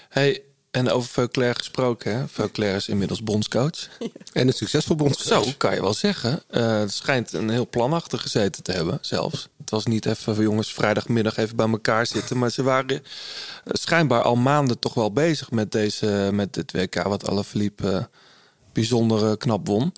Hey, 0.09 0.43
en 0.77 0.89
over 0.89 1.09
Veuclair 1.09 1.55
gesproken. 1.55 2.17
Hè? 2.17 2.27
Veuclair 2.27 2.75
is 2.75 2.87
inmiddels 2.87 3.23
bondscoach. 3.23 3.87
En 4.33 4.47
een 4.47 4.53
succesvol 4.53 4.95
bondscoach. 4.95 5.43
Zo, 5.43 5.51
kan 5.57 5.73
je 5.73 5.81
wel 5.81 5.93
zeggen. 5.93 6.41
Eh, 6.47 6.79
het 6.79 6.93
schijnt 6.93 7.33
een 7.33 7.49
heel 7.49 7.67
plan 7.67 7.93
achter 7.93 8.19
gezeten 8.19 8.63
te 8.63 8.71
hebben, 8.71 8.97
zelfs. 9.01 9.49
Het 9.57 9.69
was 9.69 9.85
niet 9.85 10.05
even, 10.05 10.35
van, 10.35 10.43
jongens, 10.43 10.73
vrijdagmiddag 10.73 11.37
even 11.37 11.55
bij 11.55 11.69
elkaar 11.69 12.05
zitten. 12.05 12.37
Maar 12.37 12.51
ze 12.51 12.63
waren 12.63 12.89
eh, 12.89 13.01
schijnbaar 13.65 14.21
al 14.21 14.35
maanden 14.35 14.79
toch 14.79 14.93
wel 14.93 15.11
bezig 15.11 15.51
met, 15.51 15.71
deze, 15.71 16.29
met 16.33 16.53
dit 16.53 16.71
WK... 16.71 17.03
wat 17.03 17.29
Alaphilippe 17.29 17.91
eh 17.91 18.03
bijzonder 18.77 19.37
knap 19.37 19.67
won. 19.67 19.93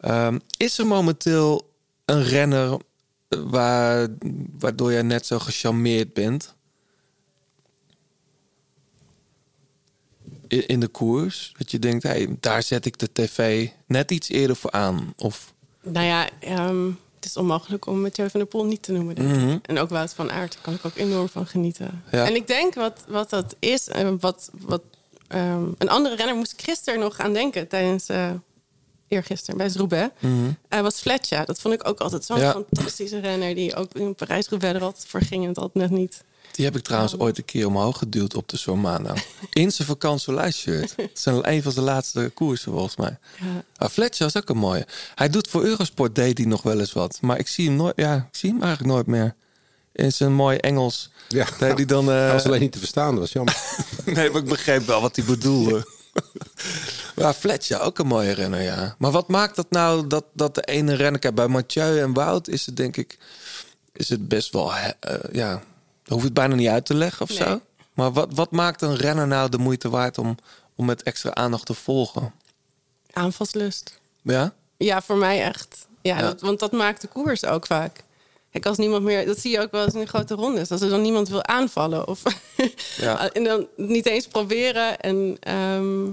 Ehm, 0.00 0.38
is 0.56 0.78
er 0.78 0.86
momenteel 0.86 1.70
een 2.04 2.22
renner 2.22 2.80
waar, 3.28 4.08
waardoor 4.58 4.92
jij 4.92 5.02
net 5.02 5.26
zo 5.26 5.38
gecharmeerd 5.38 6.12
bent... 6.12 6.53
in 10.62 10.80
de 10.80 10.88
koers? 10.88 11.52
Dat 11.58 11.70
je 11.70 11.78
denkt, 11.78 12.02
hey, 12.02 12.36
daar 12.40 12.62
zet 12.62 12.84
ik 12.86 12.98
de 12.98 13.08
tv 13.12 13.68
net 13.86 14.10
iets 14.10 14.28
eerder 14.28 14.56
voor 14.56 14.70
aan. 14.70 15.12
Of, 15.16 15.52
Nou 15.82 16.06
ja, 16.06 16.28
ehm, 16.40 16.86
het 17.14 17.24
is 17.24 17.36
onmogelijk 17.36 17.86
om 17.86 18.00
Mathieu 18.00 18.30
van 18.30 18.40
der 18.40 18.48
Poel 18.48 18.64
niet 18.64 18.82
te 18.82 18.92
noemen. 18.92 19.14
Denk 19.14 19.30
ik. 19.30 19.36
Mhm. 19.36 19.58
En 19.62 19.78
ook 19.78 19.88
Wout 19.88 20.14
van 20.14 20.30
Aert, 20.32 20.52
daar 20.52 20.62
kan 20.62 20.74
ik 20.74 20.84
ook 20.84 20.96
enorm 20.96 21.28
van 21.28 21.46
genieten. 21.46 22.02
Ja. 22.10 22.26
En 22.26 22.34
ik 22.34 22.46
denk 22.46 22.74
wat, 22.74 23.04
wat 23.08 23.30
dat 23.30 23.56
is, 23.58 23.88
en 23.88 24.20
wat, 24.20 24.50
wat 24.52 24.82
ehm, 25.28 25.64
een 25.78 25.88
andere 25.88 26.16
renner 26.16 26.36
moest 26.36 26.52
ik 26.52 26.62
gisteren 26.62 27.00
nog 27.00 27.18
aan 27.18 27.32
denken 27.32 27.68
tijdens 27.68 28.08
eh 28.08 28.30
eergisteren 29.08 29.88
bij. 29.88 30.10
Mhm. 30.18 30.32
Eh, 30.68 30.80
was 30.80 31.00
Fletcher. 31.00 31.46
Dat 31.46 31.60
vond 31.60 31.74
ik 31.74 31.88
ook 31.88 32.00
altijd 32.00 32.24
zo'n 32.24 32.38
Ja. 32.38 32.52
fantastische 32.52 33.18
renner 33.18 33.54
die 33.54 33.74
ook 33.74 33.94
in 33.94 34.14
Parijs-Roubaix 34.14 34.74
er 34.74 34.82
altijd 34.82 35.06
voor 35.06 35.20
ging 35.20 35.42
en 35.42 35.48
het 35.48 35.58
altijd 35.58 35.90
net 35.90 35.98
niet. 35.98 36.24
Die 36.54 36.64
heb 36.64 36.76
ik 36.76 36.82
trouwens 36.82 37.18
ooit 37.18 37.38
een 37.38 37.44
keer 37.44 37.66
omhoog 37.66 37.98
geduwd 37.98 38.34
op 38.34 38.48
de 38.48 38.56
Sormano. 38.56 39.14
In 39.52 39.70
zijn 39.72 39.88
vakantie-shirt. 39.88 40.94
Het 40.96 41.10
is 41.14 41.24
een 41.24 41.62
van 41.62 41.72
zijn 41.72 41.84
laatste 41.84 42.30
koersen 42.34 42.72
volgens 42.72 42.96
mij. 42.96 43.18
Ja. 43.40 43.64
Ah, 43.76 43.88
Fletcher 43.90 44.26
is 44.26 44.36
ook 44.36 44.48
een 44.48 44.56
mooie. 44.56 44.86
Hij 45.14 45.28
doet 45.28 45.48
voor 45.48 45.64
Eurosport 45.64 46.14
deed 46.14 46.38
hij 46.38 46.46
nog 46.46 46.62
wel 46.62 46.80
eens 46.80 46.92
wat. 46.92 47.18
Maar 47.20 47.38
ik 47.38 47.48
zie 47.48 47.66
hem 47.66 47.76
nooit, 47.76 47.92
ja, 47.96 48.14
ik 48.16 48.36
zie 48.38 48.50
hem 48.50 48.62
eigenlijk 48.62 48.92
nooit 48.92 49.06
meer. 49.06 49.34
In 49.92 50.12
zijn 50.12 50.32
mooi 50.34 50.56
Engels. 50.58 51.10
Ja. 51.28 51.46
Deed 51.58 51.76
hij 51.76 51.84
dan... 51.84 52.08
eh, 52.10 52.14
Hij 52.14 52.32
was 52.32 52.44
alleen 52.44 52.60
niet 52.60 52.72
te 52.72 52.78
verstaan, 52.78 53.10
dat 53.10 53.20
was 53.20 53.32
jammer. 53.32 53.56
nee, 54.04 54.30
maar 54.30 54.40
ik 54.42 54.48
begreep 54.48 54.86
wel 54.86 55.00
wat 55.00 55.16
hij 55.16 55.24
bedoelde. 55.24 55.86
maar 57.16 57.32
Fletcher, 57.34 57.80
ook 57.80 57.98
een 57.98 58.06
mooie 58.06 58.32
renner, 58.32 58.60
ja. 58.62 58.94
Maar 58.98 59.10
wat 59.10 59.28
maakt 59.28 59.56
dat 59.56 59.70
nou 59.70 60.06
dat, 60.06 60.24
dat 60.32 60.54
de 60.54 60.62
ene 60.62 60.94
renner... 60.94 61.20
Kijk, 61.20 61.34
bij 61.34 61.48
Mathieu 61.48 62.00
en 62.00 62.12
Wout 62.12 62.48
is 62.48 62.66
het 62.66 62.76
denk 62.76 62.96
ik... 62.96 63.18
Is 63.92 64.08
het 64.08 64.28
best 64.28 64.52
wel... 64.52 64.72
eh, 64.74 64.92
ja, 65.32 65.62
hoef 66.06 66.18
je 66.18 66.24
het 66.24 66.34
bijna 66.34 66.54
niet 66.54 66.68
uit 66.68 66.86
te 66.86 66.94
leggen 66.94 67.22
of 67.22 67.30
zo. 67.30 67.60
Maar 67.92 68.12
wat, 68.12 68.28
wat 68.34 68.50
maakt 68.50 68.82
een 68.82 68.96
renner 68.96 69.26
nou 69.26 69.48
de 69.48 69.58
moeite 69.58 69.90
waard 69.90 70.18
om, 70.18 70.36
om 70.74 70.86
met 70.86 71.02
extra 71.02 71.34
aandacht 71.34 71.66
te 71.66 71.74
volgen? 71.74 72.32
Aanvalslust. 73.12 74.00
Ja? 74.22 74.54
Ja, 74.76 75.02
voor 75.02 75.16
mij 75.16 75.42
echt. 75.42 75.86
Ja, 76.02 76.16
Ja. 76.16 76.22
Dat, 76.22 76.40
want 76.40 76.60
dat 76.60 76.72
maakt 76.72 77.00
de 77.00 77.08
koers 77.08 77.44
ook 77.44 77.66
vaak. 77.66 78.04
Kijk, 78.50 78.66
als 78.66 78.76
niemand 78.76 79.04
meer... 79.04 79.26
Dat 79.26 79.38
zie 79.38 79.50
je 79.50 79.60
ook 79.60 79.70
wel 79.70 79.84
eens 79.84 79.94
in 79.94 80.00
de 80.00 80.06
grote 80.06 80.34
rondes. 80.34 80.70
Als 80.70 80.80
er 80.80 80.88
dan 80.88 81.02
niemand 81.02 81.28
wil 81.28 81.44
aanvallen. 81.44 82.08
Of 82.08 82.22
Ja. 82.96 83.30
en 83.32 83.44
dan 83.44 83.66
niet 83.76 84.06
eens 84.06 84.26
proberen. 84.26 85.00
En 85.00 85.36
ehm, 85.40 86.04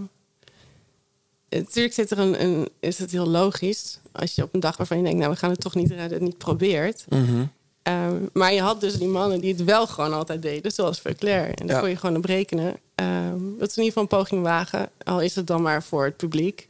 natuurlijk 1.50 1.94
zit 1.94 2.12
er 2.12 2.20
een, 2.20 2.42
een... 2.44 2.70
Is 2.80 2.98
het 2.98 3.12
heel 3.12 3.28
logisch. 3.28 4.00
Als 4.12 4.36
je 4.36 4.44
op 4.44 4.54
een 4.54 4.60
dag 4.60 4.78
waarvan 4.78 4.98
je 4.98 5.04
denkt... 5.04 5.20
Nou, 5.20 5.32
we 5.32 5.38
gaan 5.38 5.50
het 5.50 5.60
toch 5.60 5.76
niet 5.76 5.90
redden. 5.90 6.12
Het 6.12 6.22
niet 6.22 6.38
probeert. 6.38 7.06
Mhm. 7.10 7.44
Ehm, 7.84 8.16
maar 8.34 8.54
je 8.54 8.62
had 8.62 8.82
dus 8.82 8.94
die 8.98 9.08
mannen 9.08 9.42
die 9.42 9.54
het 9.54 9.64
wel 9.64 9.88
gewoon 9.88 10.14
altijd 10.14 10.42
deden. 10.42 10.72
Zoals 10.72 11.00
Verclair. 11.00 11.48
En 11.54 11.66
daar 11.68 11.76
Ja. 11.76 11.82
kon 11.82 11.90
je 11.90 11.96
gewoon 11.98 12.16
op 12.16 12.26
rekenen. 12.26 12.76
Ehm, 12.96 13.40
dat 13.60 13.72
ze 13.72 13.80
in 13.80 13.84
ieder 13.84 13.86
geval 13.86 14.02
een 14.04 14.08
poging 14.08 14.42
wagen. 14.44 14.90
Al 15.04 15.22
is 15.22 15.36
het 15.36 15.48
dan 15.48 15.62
maar 15.62 15.84
voor 15.84 16.04
het 16.04 16.18
publiek. 16.18 16.70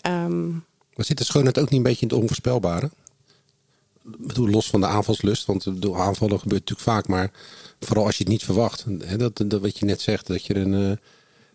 Ehm, 0.00 0.50
Maar 0.94 1.06
zit 1.06 1.18
de 1.18 1.24
schoonheid 1.24 1.58
ook 1.58 1.68
niet 1.70 1.76
een 1.78 1.82
beetje 1.86 2.02
in 2.06 2.08
het 2.08 2.18
onvoorspelbare? 2.18 2.90
Ik 4.04 4.26
bedoel, 4.26 4.48
los 4.48 4.70
van 4.70 4.80
de 4.80 4.86
aanvalslust, 4.86 5.46
want 5.46 5.82
door 5.82 5.96
aanvallen 5.98 6.38
gebeurt 6.40 6.60
natuurlijk 6.60 6.88
vaak, 6.88 7.08
maar 7.08 7.30
vooral 7.80 8.04
als 8.06 8.16
je 8.16 8.22
het 8.22 8.32
niet 8.32 8.44
verwacht. 8.44 8.84
Hè, 9.04 9.16
dat, 9.16 9.42
dat 9.46 9.60
wat 9.60 9.78
je 9.78 9.84
net 9.84 10.00
zegt, 10.00 10.26
dat 10.26 10.44
je 10.44 10.56
een 10.56 10.90
eh, 10.90 10.96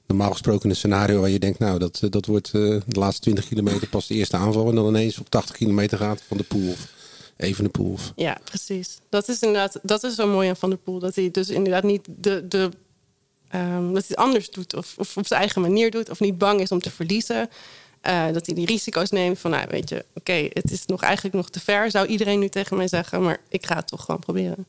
normaal 0.08 0.32
gesproken 0.32 0.70
een 0.70 0.76
scenario 0.76 1.20
waar 1.20 1.30
je 1.30 1.40
denkt, 1.40 1.60
nou, 1.60 1.80
dat, 1.80 2.00
eh, 2.04 2.10
dat 2.10 2.26
wordt 2.26 2.48
eh, 2.48 2.52
de 2.86 3.00
laatste 3.00 3.22
20 3.22 3.48
kilometer 3.48 3.88
pas 3.88 4.08
de 4.08 4.14
eerste 4.14 4.38
aanval 4.38 4.70
en 4.70 4.76
dan 4.76 4.88
ineens 4.88 5.18
op 5.20 5.30
80 5.30 5.56
kilometer 5.56 5.98
gaat 5.98 6.22
van 6.28 6.38
de 6.38 6.44
pool 6.44 6.70
of 6.70 6.88
even 7.38 7.64
de 7.64 7.70
pool. 7.70 7.92
Of, 7.92 8.12
Ja, 8.16 8.38
precies. 8.44 8.98
Dat 9.10 9.28
is 9.28 9.40
inderdaad, 9.40 9.80
dat 9.82 10.04
is 10.04 10.16
zo 10.16 10.28
mooi 10.28 10.50
aan 10.50 10.56
Van 10.56 10.70
der 10.70 10.78
Poel. 10.78 11.00
Dat 11.00 11.16
hij 11.16 11.32
dus 11.32 11.50
inderdaad 11.50 11.84
niet 11.84 12.08
de, 12.18 12.48
de 12.48 12.70
ehm, 13.50 13.94
dat 13.94 13.94
hij 13.94 14.04
het 14.08 14.16
anders 14.16 14.50
doet 14.50 14.76
of, 14.76 14.94
of 14.98 15.18
op 15.18 15.28
zijn 15.28 15.40
eigen 15.40 15.62
manier 15.62 15.92
doet 15.92 16.10
of 16.10 16.20
niet 16.20 16.38
bang 16.38 16.60
is 16.60 16.72
om 16.72 16.80
te 16.80 16.92
verliezen. 16.92 17.50
Eh, 18.02 18.26
dat 18.32 18.46
hij 18.46 18.56
die 18.56 18.66
risico's 18.66 19.10
neemt 19.10 19.40
van, 19.40 19.52
nou 19.52 19.68
weet 19.70 19.90
je, 19.90 20.06
oké, 20.14 20.48
het 20.50 20.72
is 20.72 20.86
nog 20.86 21.02
eigenlijk 21.02 21.36
nog 21.36 21.50
te 21.50 21.60
ver, 21.60 21.92
zou 21.92 22.08
iedereen 22.08 22.40
nu 22.40 22.50
tegen 22.50 22.78
mij 22.78 22.88
zeggen, 22.88 23.24
maar 23.24 23.40
ik 23.50 23.66
ga 23.66 23.76
het 23.76 23.88
toch 23.88 24.06
gewoon 24.06 24.20
proberen. 24.20 24.66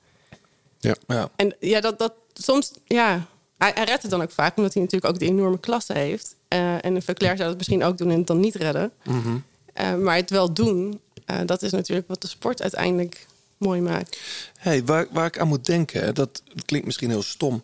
ja. 0.81 0.95
Ja. 1.07 1.31
En 1.37 1.57
ja, 1.61 1.81
dat, 1.81 1.99
dat 1.99 2.15
soms, 2.33 2.73
ja, 2.85 3.27
hij, 3.59 3.73
hij 3.75 3.85
redt 3.85 4.03
het 4.03 4.11
dan 4.11 4.23
ook 4.23 4.31
vaak, 4.31 4.57
omdat 4.57 4.75
hij 4.75 4.83
natuurlijk 4.83 5.13
ook 5.13 5.19
die 5.19 5.29
enorme 5.29 5.59
klasse 5.59 5.93
heeft. 5.93 6.37
Eh, 6.49 6.85
en 6.85 6.95
een 6.95 7.03
Verclair 7.03 7.37
zou 7.37 7.49
dat 7.49 7.57
misschien 7.57 7.85
ook 7.85 7.99
doen 7.99 8.11
en 8.11 8.19
het 8.19 8.27
dan 8.27 8.41
niet 8.41 8.55
redden. 8.55 8.93
Mhm. 9.05 9.37
Eh, 9.73 9.95
maar 9.95 10.17
het 10.17 10.31
wel 10.31 10.53
doen, 10.53 11.01
eh, 11.25 11.41
dat 11.47 11.63
is 11.63 11.71
natuurlijk 11.71 12.09
wat 12.09 12.23
de 12.23 12.29
sport 12.29 12.63
uiteindelijk 12.63 13.27
mooi 13.57 13.81
maakt. 13.81 14.19
Hey, 14.59 14.85
waar, 14.85 15.07
waar 15.11 15.27
ik 15.27 15.39
aan 15.39 15.49
moet 15.49 15.67
denken, 15.67 16.15
dat 16.15 16.43
klinkt 16.65 16.87
misschien 16.87 17.11
heel 17.11 17.23
stom. 17.23 17.63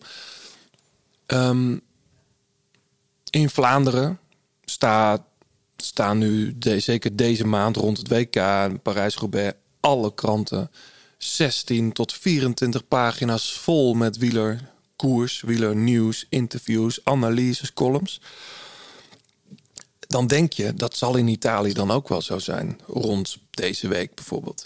Ehm, 1.26 1.76
in 3.30 3.50
Vlaanderen 3.50 4.18
staat, 4.64 5.22
staan 5.76 6.18
nu, 6.18 6.56
zeker 6.78 7.16
deze 7.16 7.46
maand 7.46 7.76
rond 7.76 7.98
het 7.98 8.08
WK 8.08 8.36
in 8.70 8.80
Parijs-Roubaix, 8.80 9.56
alle 9.80 10.14
kranten 10.14 10.70
16 11.18 11.92
tot 11.92 12.12
24 12.12 12.88
pagina's 12.88 13.52
vol 13.52 13.94
met 13.94 14.18
koers, 14.96 15.40
wielernieuws, 15.40 16.26
interviews, 16.28 17.00
analyses, 17.04 17.72
columns. 17.72 18.20
Dan 20.10 20.26
denk 20.26 20.52
je, 20.52 20.74
dat 20.74 20.96
zal 20.96 21.16
in 21.16 21.28
Italië 21.28 21.72
dan 21.72 21.90
ook 21.90 22.08
wel 22.08 22.22
zo 22.22 22.38
zijn. 22.38 22.78
Rond 22.86 23.36
deze 23.50 23.88
week 23.88 24.14
bijvoorbeeld. 24.14 24.64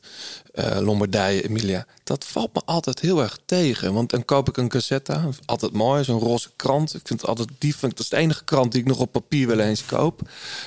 Eh, 0.52 0.78
Lombardije, 0.80 1.42
Emilia. 1.44 1.86
Dat 2.04 2.24
valt 2.24 2.54
me 2.54 2.60
altijd 2.64 3.00
heel 3.00 3.22
erg 3.22 3.38
tegen. 3.46 3.94
Want 3.94 4.10
dan 4.10 4.24
koop 4.24 4.48
ik 4.48 4.56
een 4.56 4.68
cassetta. 4.68 5.28
Altijd 5.44 5.72
mooi, 5.72 6.04
zo'n 6.04 6.18
roze 6.18 6.48
krant. 6.56 6.94
Ik 6.94 7.00
vind 7.06 7.20
het 7.20 7.28
altijd 7.28 7.48
die 7.58 7.76
vind 7.76 7.90
ik, 7.92 7.96
dat 7.96 8.06
is 8.06 8.10
de 8.10 8.16
enige 8.16 8.44
krant 8.44 8.72
die 8.72 8.80
ik 8.80 8.86
nog 8.86 8.98
op 8.98 9.12
papier 9.12 9.46
wel 9.46 9.58
eens 9.58 9.84
koop. 9.84 10.20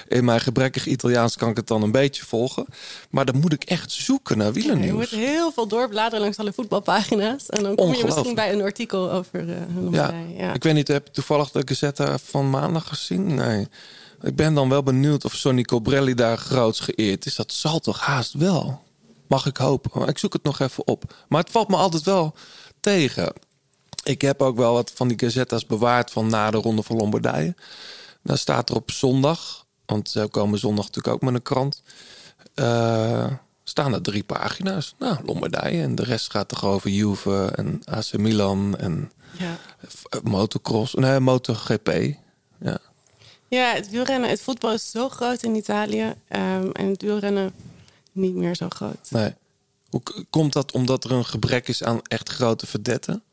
In 0.07 0.25
mijn 0.25 0.41
gebrekkig 0.41 0.87
Italiaans 0.87 1.35
kan 1.35 1.49
ik 1.49 1.57
het 1.57 1.67
dan 1.67 1.81
een 1.81 1.91
beetje 1.91 2.25
volgen. 2.25 2.65
Maar 3.09 3.25
dan 3.25 3.39
moet 3.39 3.53
ik 3.53 3.63
echt 3.63 3.91
zoeken 3.91 4.37
naar 4.37 4.47
Je 4.47 4.53
wielernieuws. 4.53 4.93
moet 4.97 5.09
heel 5.19 5.51
veel 5.51 5.67
doorbladeren 5.67 6.19
langs 6.21 6.37
alle 6.37 6.53
voetbalpagina's. 6.53 7.45
En 7.49 7.63
dan 7.63 7.75
kom 7.75 7.93
je 7.93 8.03
misschien 8.05 8.35
bij 8.35 8.53
een 8.53 8.61
artikel 8.61 9.11
over 9.11 9.43
uh, 9.43 9.49
Ja. 9.49 9.65
Lombardije. 9.75 10.35
Ja. 10.37 10.53
ik 10.53 10.63
weet 10.63 10.73
niet, 10.73 10.87
heb 10.87 11.07
je 11.07 11.13
toevallig 11.13 11.51
de 11.51 11.61
Gazetta 11.65 12.17
van 12.17 12.49
maandag 12.49 12.87
gezien? 12.87 13.35
Nee. 13.35 13.67
Ik 14.21 14.35
ben 14.35 14.53
dan 14.53 14.69
wel 14.69 14.83
benieuwd 14.83 15.25
of 15.25 15.33
Sonny 15.33 15.61
Cobrelli 15.61 16.13
daar 16.13 16.37
groots 16.37 16.79
geëerd 16.79 17.25
is. 17.25 17.35
Dat 17.35 17.51
zal 17.53 17.79
toch 17.79 17.99
haast 17.99 18.33
wel? 18.33 18.83
Mag 19.27 19.45
ik 19.45 19.57
hopen. 19.57 20.07
Ik 20.07 20.17
zoek 20.17 20.33
het 20.33 20.43
nog 20.43 20.59
even 20.59 20.87
op. 20.87 21.15
Maar 21.29 21.41
het 21.41 21.51
valt 21.51 21.67
me 21.67 21.75
altijd 21.75 22.03
wel 22.03 22.33
tegen. 22.79 23.33
Ik 24.03 24.21
heb 24.21 24.41
ook 24.41 24.57
wel 24.57 24.73
wat 24.73 24.91
van 24.95 25.07
die 25.07 25.19
gazetta's 25.19 25.65
bewaard 25.65 26.11
van 26.11 26.27
na 26.29 26.51
de 26.51 26.57
Ronde 26.57 26.83
van 26.83 26.95
Lombardije. 26.95 27.55
Dan 28.23 28.37
staat 28.37 28.69
er 28.69 28.75
op 28.75 28.91
zondag, 28.91 29.65
want 29.85 30.09
ze 30.09 30.27
komen 30.31 30.59
zondag 30.59 30.85
natuurlijk 30.85 31.13
ook 31.15 31.21
met 31.21 31.33
een 31.33 31.41
krant. 31.41 31.81
eh, 32.53 33.27
staan 33.63 33.93
er 33.93 34.01
drie 34.01 34.23
pagina's. 34.23 34.95
Nou, 34.99 35.17
Lombardije. 35.25 35.81
En 35.81 35.95
de 35.95 36.03
rest 36.03 36.31
gaat 36.31 36.47
toch 36.47 36.65
over 36.65 36.89
Juve 36.89 37.51
en 37.55 37.81
AC 37.85 38.17
Milan 38.17 38.77
en 38.77 39.11
Ja. 39.37 39.57
eh, 40.09 40.19
motocross. 40.23 40.93
Nee, 40.93 41.19
MotoGP. 41.19 41.89
Ja. 42.59 42.77
Ja, 43.47 43.73
het 43.73 43.89
wielrennen, 43.89 44.29
het 44.29 44.41
voetbal 44.41 44.73
is 44.73 44.91
zo 44.91 45.09
groot 45.09 45.43
in 45.43 45.55
Italië. 45.55 46.13
ehm, 46.27 46.69
en 46.71 46.85
het 46.87 47.01
wielrennen 47.01 47.53
niet 48.11 48.35
meer 48.35 48.55
zo 48.55 48.69
groot. 48.69 49.11
Nee. 49.11 49.33
Hoe 49.89 50.01
komt 50.29 50.53
dat 50.53 50.71
omdat 50.71 51.03
er 51.03 51.11
een 51.11 51.25
gebrek 51.25 51.67
is 51.67 51.83
aan 51.83 52.01
echt 52.01 52.29
grote 52.29 52.67
verdetten? 52.67 53.23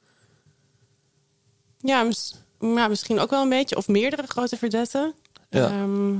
Ja, 1.79 2.03
mis- 2.03 2.35
ja, 2.61 2.89
misschien 2.89 3.19
ook 3.19 3.31
wel 3.31 3.43
een 3.43 3.49
beetje. 3.49 3.77
Of 3.77 3.89
meerdere 3.89 4.27
grote 4.27 4.57
verdetten. 4.57 5.15
Ja. 5.51 5.69
Ehm, 5.71 6.17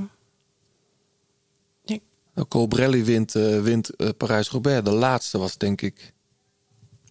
Nou, 2.33 2.47
Colbrelli 2.47 3.03
wint, 3.03 3.35
eh, 3.35 3.61
wint 3.61 3.89
eh, 3.89 4.09
Parijs-Roubaix. 4.17 4.83
De 4.83 4.91
laatste 4.91 5.37
was 5.37 5.57
denk 5.57 5.81
ik 5.81 6.13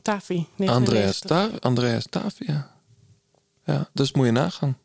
Tafi. 0.03 0.47
Andreas 0.59 1.21
99. 1.21 1.27
Tafi. 1.29 1.57
Andreas 1.61 2.07
Tafi, 2.11 2.45
ja. 2.47 2.71
Ja, 3.65 3.89
dus 3.93 4.13
moet 4.13 4.27
je 4.27 4.33
nagaan. 4.33 4.79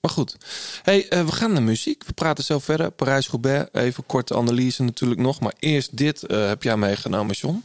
Maar 0.00 0.10
goed. 0.10 0.36
Hey, 0.82 1.08
eh, 1.08 1.24
we 1.24 1.32
gaan 1.32 1.52
naar 1.52 1.62
muziek. 1.62 2.04
We 2.06 2.12
praten 2.12 2.44
zo 2.44 2.58
verder. 2.58 2.90
Parijs-Roubaix. 2.90 3.68
Even 3.72 4.06
korte 4.06 4.36
analyse 4.36 4.82
natuurlijk 4.82 5.20
nog. 5.20 5.40
Maar 5.40 5.54
eerst 5.58 5.96
dit 5.96 6.22
eh, 6.22 6.46
heb 6.46 6.62
jij 6.62 6.76
meegenomen, 6.76 7.34
John. 7.34 7.62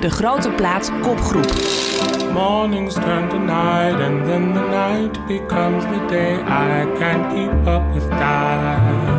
De 0.00 0.10
grote 0.10 0.50
plaat 0.50 0.92
kopgroep. 1.02 1.52
Mornings 2.32 2.94
turn 2.94 3.28
to 3.28 3.38
night, 3.38 4.00
and 4.00 4.24
then 4.26 4.52
the 4.52 4.60
night 4.60 5.26
becomes 5.26 5.84
the 5.84 6.06
day. 6.08 6.34
I 6.34 6.86
can't 6.98 7.32
keep 7.34 7.66
up 7.66 7.92
with 7.92 8.08
time. 8.08 9.14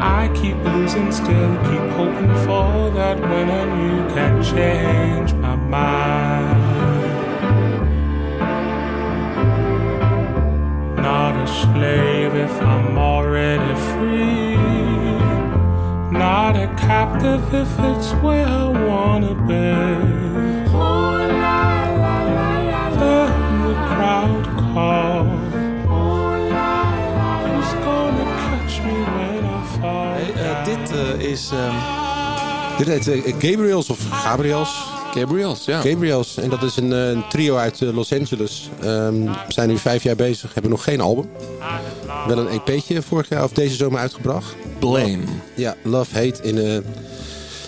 I 0.00 0.28
keep 0.32 0.56
losing 0.64 1.12
still, 1.12 1.56
keep 1.68 1.90
hoping 1.96 2.34
for 2.44 2.90
that 2.94 3.20
when 3.20 3.50
and 3.50 3.72
you 3.82 4.14
can 4.14 4.42
change 4.42 5.32
my 5.34 5.56
mind. 5.56 6.63
Not 11.04 11.34
a 11.36 11.46
slave 11.46 12.34
if 12.34 12.54
I'm 12.62 12.96
already 12.96 13.74
free. 13.90 14.56
Not 16.10 16.56
a 16.56 16.68
captive 16.76 17.42
if 17.52 17.68
it's 17.90 18.10
where 18.22 18.46
I 18.46 18.64
wanna 18.88 19.34
be. 19.50 19.74
Then 22.98 23.32
the 23.66 23.74
crowd 23.90 24.44
calls. 24.60 25.52
Who's 27.44 27.72
gonna 27.84 28.26
catch 28.44 28.74
me 28.86 28.96
when 29.16 29.44
I 29.44 29.62
fall? 29.80 30.14
Hey, 30.14 30.32
eh, 30.32 30.64
dit 30.64 30.90
eh, 30.92 31.30
is... 31.30 31.50
ehm, 31.52 31.74
Dit 32.78 32.88
heet 32.88 33.08
eh, 33.08 33.34
Gabriels 33.38 33.90
of 33.90 33.98
Gabriels. 34.24 35.03
Gabriels, 35.14 35.64
ja. 35.64 35.80
Gabriels. 35.80 36.36
En 36.36 36.50
dat 36.50 36.62
is 36.62 36.76
een, 36.76 36.92
eh, 36.92 37.08
een 37.08 37.28
trio 37.28 37.56
uit 37.56 37.82
eh, 37.82 37.94
Los 37.94 38.12
Angeles. 38.12 38.70
We 38.80 39.30
zijn 39.48 39.68
nu 39.68 39.78
vijf 39.78 40.02
jaar 40.02 40.16
bezig, 40.16 40.54
hebben 40.54 40.70
nog 40.70 40.84
geen 40.84 41.00
album. 41.00 41.30
Wel 42.26 42.38
een 42.38 42.48
EP'tje 42.48 43.02
vorig 43.02 43.28
jaar 43.28 43.44
of 43.44 43.52
deze 43.52 43.74
zomer 43.74 44.00
uitgebracht. 44.00 44.54
Blame. 44.78 45.24
Ja, 45.56 45.76
Love 45.82 46.14
Hate 46.14 46.42
in 46.42 46.58
a 46.58 46.80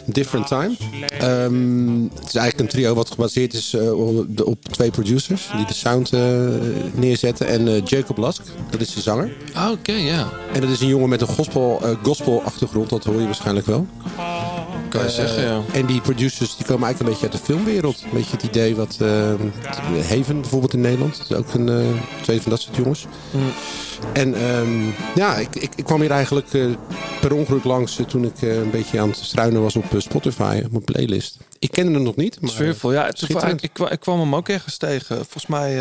Different 0.07 0.47
Time. 0.47 0.77
Ehm, 1.19 2.03
het 2.15 2.29
is 2.29 2.35
eigenlijk 2.35 2.59
een 2.59 2.69
trio 2.69 2.95
wat 2.95 3.11
gebaseerd 3.11 3.55
is 3.55 3.75
eh, 3.75 4.45
op, 4.45 4.65
twee 4.65 4.91
producers 4.91 5.49
die 5.57 5.67
de 5.67 5.75
sound 5.75 6.13
eh, 6.13 6.21
neerzetten. 6.95 7.47
En 7.47 7.69
eh, 7.69 7.85
Jacob 7.85 8.17
Lask, 8.17 8.43
dat 8.71 8.81
is 8.81 8.95
de 8.95 9.01
zanger. 9.01 9.33
Ah, 9.55 9.71
Oké, 9.71 9.93
ja. 9.93 10.29
En 10.53 10.61
dat 10.61 10.71
is 10.71 10.81
een 10.81 10.89
jongen 10.89 11.09
met 11.09 11.21
een 11.21 11.27
gospel, 11.27 11.81
gospel 12.03 12.43
achtergrond, 12.43 12.91
dat 12.91 13.05
hoor 13.05 13.21
je 13.21 13.25
waarschijnlijk 13.25 13.67
wel. 13.67 13.87
Kan 14.89 15.03
je 15.03 15.11
zeggen, 15.11 15.43
ja. 15.43 15.61
En 15.73 15.87
die 15.87 16.01
producers 16.01 16.57
die 16.57 16.67
komen 16.67 16.85
eigenlijk 16.87 17.01
een 17.01 17.07
beetje 17.07 17.39
uit 17.39 17.47
de 17.47 17.53
filmwereld. 17.53 18.03
Een 18.03 18.11
beetje 18.13 18.37
het 18.37 18.43
idee 18.43 18.77
wat 18.77 18.99
Haven 20.09 20.41
bijvoorbeeld 20.41 20.73
in 20.73 20.81
Nederland. 20.81 21.17
Dat 21.17 21.31
is 21.31 21.37
ook 21.37 21.55
een 21.55 22.01
twee 22.23 22.41
van 22.41 22.51
dat 22.51 22.61
soort 22.61 22.77
jongens. 22.77 23.07
Mm. 23.31 23.41
En 24.13 24.35
ehm, 24.35 24.91
ja, 25.15 25.37
ik, 25.37 25.57
ik, 25.57 25.71
ik 25.77 25.85
kwam 25.85 26.01
hier 26.01 26.11
eigenlijk 26.11 26.49
per 27.29 27.37
ongeluk 27.37 27.65
langs 27.65 27.99
eh, 27.99 28.07
toen 28.07 28.25
ik 28.25 28.43
eh, 28.43 28.57
een 28.57 28.71
beetje 28.71 29.01
aan 29.01 29.09
het 29.09 29.19
struinen 29.19 29.63
was 29.63 29.77
op 29.77 29.95
eh, 29.95 30.01
Spotify, 30.01 30.63
op 30.65 30.71
mijn 30.71 30.85
playlist. 30.85 31.39
Ik 31.59 31.71
kende 31.71 31.93
hem 31.93 32.03
nog 32.03 32.17
niet. 32.17 32.41
Maar, 32.41 32.51
Sfeervol, 32.51 32.93
ja. 32.93 33.07
Ik, 33.07 33.63
ik, 33.63 33.79
ik 33.79 34.01
kwam 34.01 34.21
hem 34.21 34.35
ook 34.35 34.49
ergens 34.49 34.77
tegen. 34.77 35.17
Volgens 35.17 35.47
mij 35.47 35.73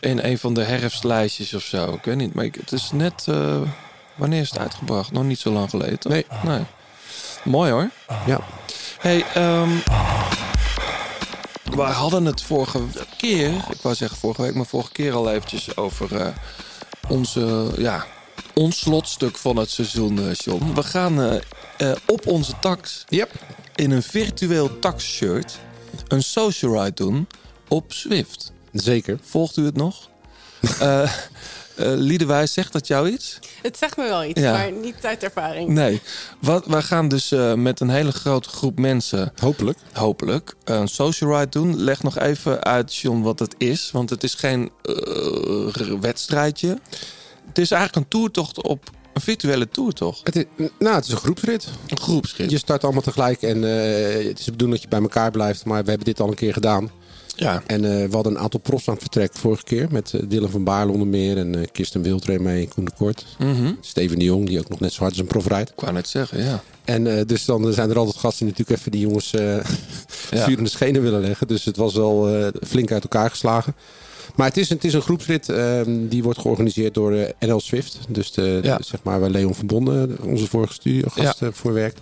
in 0.00 0.18
een 0.18 0.38
van 0.38 0.54
de 0.54 0.62
herfstlijstjes 0.62 1.54
of 1.54 1.62
zo. 1.62 1.92
Ik 1.92 2.04
weet 2.04 2.16
niet, 2.16 2.34
maar 2.34 2.44
ik, 2.44 2.54
het 2.54 2.72
is 2.72 2.90
net... 2.92 3.26
wanneer 4.14 4.40
is 4.40 4.50
het 4.50 4.58
uitgebracht? 4.58 5.12
Nog 5.12 5.24
niet 5.24 5.38
zo 5.38 5.50
lang 5.50 5.70
geleden, 5.70 5.98
toch? 5.98 6.12
Nee. 6.12 6.26
nee. 6.44 6.62
Mooi 7.44 7.70
hoor. 7.70 7.90
Ja. 8.26 8.40
Hey, 8.98 9.24
ehm 9.34 9.70
we 11.74 11.82
hadden 11.82 12.24
het 12.24 12.42
vorige 12.42 12.80
keer... 13.16 13.48
Ik 13.48 13.82
wou 13.82 13.94
zeggen 13.94 14.18
vorige 14.18 14.42
week, 14.42 14.54
maar 14.54 14.66
vorige 14.66 14.92
keer 14.92 15.12
al 15.14 15.30
eventjes 15.30 15.76
over 15.76 16.32
onze... 17.08 17.70
Ja, 17.76 18.06
ons 18.54 18.78
slotstuk 18.78 19.36
van 19.36 19.56
het 19.56 19.70
seizoen, 19.70 20.18
eh, 20.18 20.34
John. 20.34 20.74
We 20.74 20.82
gaan 20.82 21.22
eh, 21.22 21.36
eh, 21.78 21.96
op 22.06 22.26
onze 22.26 22.52
tax 22.60 23.04
in 23.74 23.90
een 23.90 24.02
virtueel 24.02 24.78
tax-shirt 24.78 25.58
een 26.08 26.22
social 26.22 26.82
ride 26.82 26.94
doen 27.04 27.26
op 27.68 27.92
Swift. 27.92 28.52
Zeker. 28.72 29.18
Volgt 29.22 29.56
u 29.56 29.64
het 29.64 29.76
nog? 29.76 30.08
Eh 30.80 31.12
eh 31.76 31.92
Liedewijs, 31.94 32.52
zegt 32.52 32.72
dat 32.72 32.86
jou 32.86 33.08
iets? 33.08 33.38
Het 33.62 33.78
zegt 33.78 33.96
me 33.96 34.04
wel 34.04 34.24
iets, 34.24 34.40
Ja. 34.40 34.52
maar 34.52 34.72
niet 34.72 34.94
uit 35.02 35.22
ervaring. 35.22 35.68
Nee. 35.68 36.00
Wat, 36.40 36.66
wij 36.66 36.82
gaan 36.82 37.08
dus 37.08 37.32
eh, 37.32 37.54
met 37.54 37.80
een 37.80 37.90
hele 37.90 38.12
grote 38.12 38.48
groep 38.48 38.78
mensen... 38.78 39.32
Hopelijk. 39.40 39.78
Hopelijk. 39.92 40.54
een 40.64 40.88
social 40.88 41.38
ride 41.38 41.48
doen. 41.50 41.76
Leg 41.76 42.02
nog 42.02 42.18
even 42.18 42.64
uit, 42.64 42.96
John, 42.96 43.20
wat 43.22 43.38
het 43.38 43.54
is. 43.58 43.90
Want 43.90 44.10
het 44.10 44.22
is 44.22 44.34
geen 44.34 44.70
eh, 44.82 46.00
wedstrijdje. 46.00 46.78
Het 47.46 47.58
is 47.58 47.70
eigenlijk 47.70 48.04
een 48.04 48.10
toertocht 48.10 48.62
op... 48.62 48.90
Een 49.12 49.20
virtuele 49.20 49.68
toertocht. 49.68 50.20
Het 50.24 50.36
is, 50.36 50.44
nou, 50.78 50.94
het 50.94 51.04
is 51.04 51.12
een 51.12 51.16
groepsrit. 51.16 51.68
Een 51.88 52.00
groepsrit. 52.00 52.50
Je 52.50 52.58
start 52.58 52.84
allemaal 52.84 53.02
tegelijk 53.02 53.42
en 53.42 53.64
eh, 53.64 54.28
het 54.28 54.38
is 54.38 54.44
de 54.44 54.50
bedoeling 54.50 54.80
dat 54.80 54.82
je 54.82 54.88
bij 54.88 55.00
elkaar 55.00 55.30
blijft. 55.30 55.64
Maar 55.64 55.82
we 55.82 55.88
hebben 55.88 56.06
dit 56.06 56.20
al 56.20 56.28
een 56.28 56.34
keer 56.34 56.52
gedaan. 56.52 56.90
Ja. 57.36 57.62
En 57.66 57.84
eh, 57.84 58.08
we 58.08 58.14
hadden 58.14 58.32
een 58.32 58.38
aantal 58.38 58.60
profs 58.60 58.88
aan 58.88 58.94
het 58.94 59.02
vertrek 59.02 59.32
vorige 59.34 59.62
keer. 59.62 59.86
Met 59.90 60.14
eh, 60.14 60.20
Dylan 60.28 60.50
van 60.50 60.64
Baarle 60.64 60.92
onder 60.92 61.06
meer. 61.06 61.36
En 61.36 61.70
Kirsten 61.72 62.02
Wildree 62.02 62.38
mee. 62.38 62.68
Koen 62.68 62.84
de 62.84 62.92
Kort. 62.96 63.26
Mhm. 63.38 63.72
Steven 63.80 64.18
de 64.18 64.24
Jong, 64.24 64.46
die 64.46 64.58
ook 64.58 64.68
nog 64.68 64.80
net 64.80 64.92
zo 64.92 65.00
hard 65.00 65.10
als 65.10 65.20
een 65.20 65.26
prof 65.26 65.46
rijdt. 65.46 65.70
Ik 65.70 65.80
wou 65.80 65.92
net 65.92 66.08
zeggen, 66.08 66.44
ja. 66.44 66.62
En 66.84 67.26
dus 67.26 67.44
dan 67.44 67.72
zijn 67.72 67.90
er 67.90 67.98
altijd 67.98 68.16
gasten 68.16 68.46
die 68.46 68.54
natuurlijk 68.56 68.78
even 68.78 68.92
die 68.92 69.00
jongens 69.00 69.30
vuur 70.44 70.58
in 70.58 70.64
de 70.64 70.70
schenen 70.70 71.02
willen 71.02 71.20
leggen. 71.20 71.46
Dus 71.46 71.64
het 71.64 71.76
was 71.76 71.94
wel 71.94 72.50
flink 72.66 72.92
uit 72.92 73.02
elkaar 73.02 73.30
geslagen. 73.30 73.74
Maar 74.34 74.46
het 74.46 74.56
is, 74.56 74.68
het 74.68 74.84
is 74.84 74.94
een 74.94 75.02
groepsrit. 75.02 75.48
ehm, 75.48 76.08
die 76.08 76.22
wordt 76.22 76.38
georganiseerd 76.38 76.94
door 76.94 77.12
eh, 77.12 77.48
NL 77.48 77.60
Swift. 77.60 77.98
Dus 78.08 78.32
de, 78.32 78.60
Ja. 78.62 78.76
de- 78.76 78.84
zeg 78.84 79.02
maar 79.02 79.20
waar 79.20 79.30
Leon 79.30 79.54
Verbonden, 79.54 80.18
onze 80.22 80.46
vorige 80.48 80.72
studiogast, 80.72 81.40
Ja. 81.40 81.46
eh, 81.46 81.52
voor 81.52 81.72
werkt. 81.72 82.00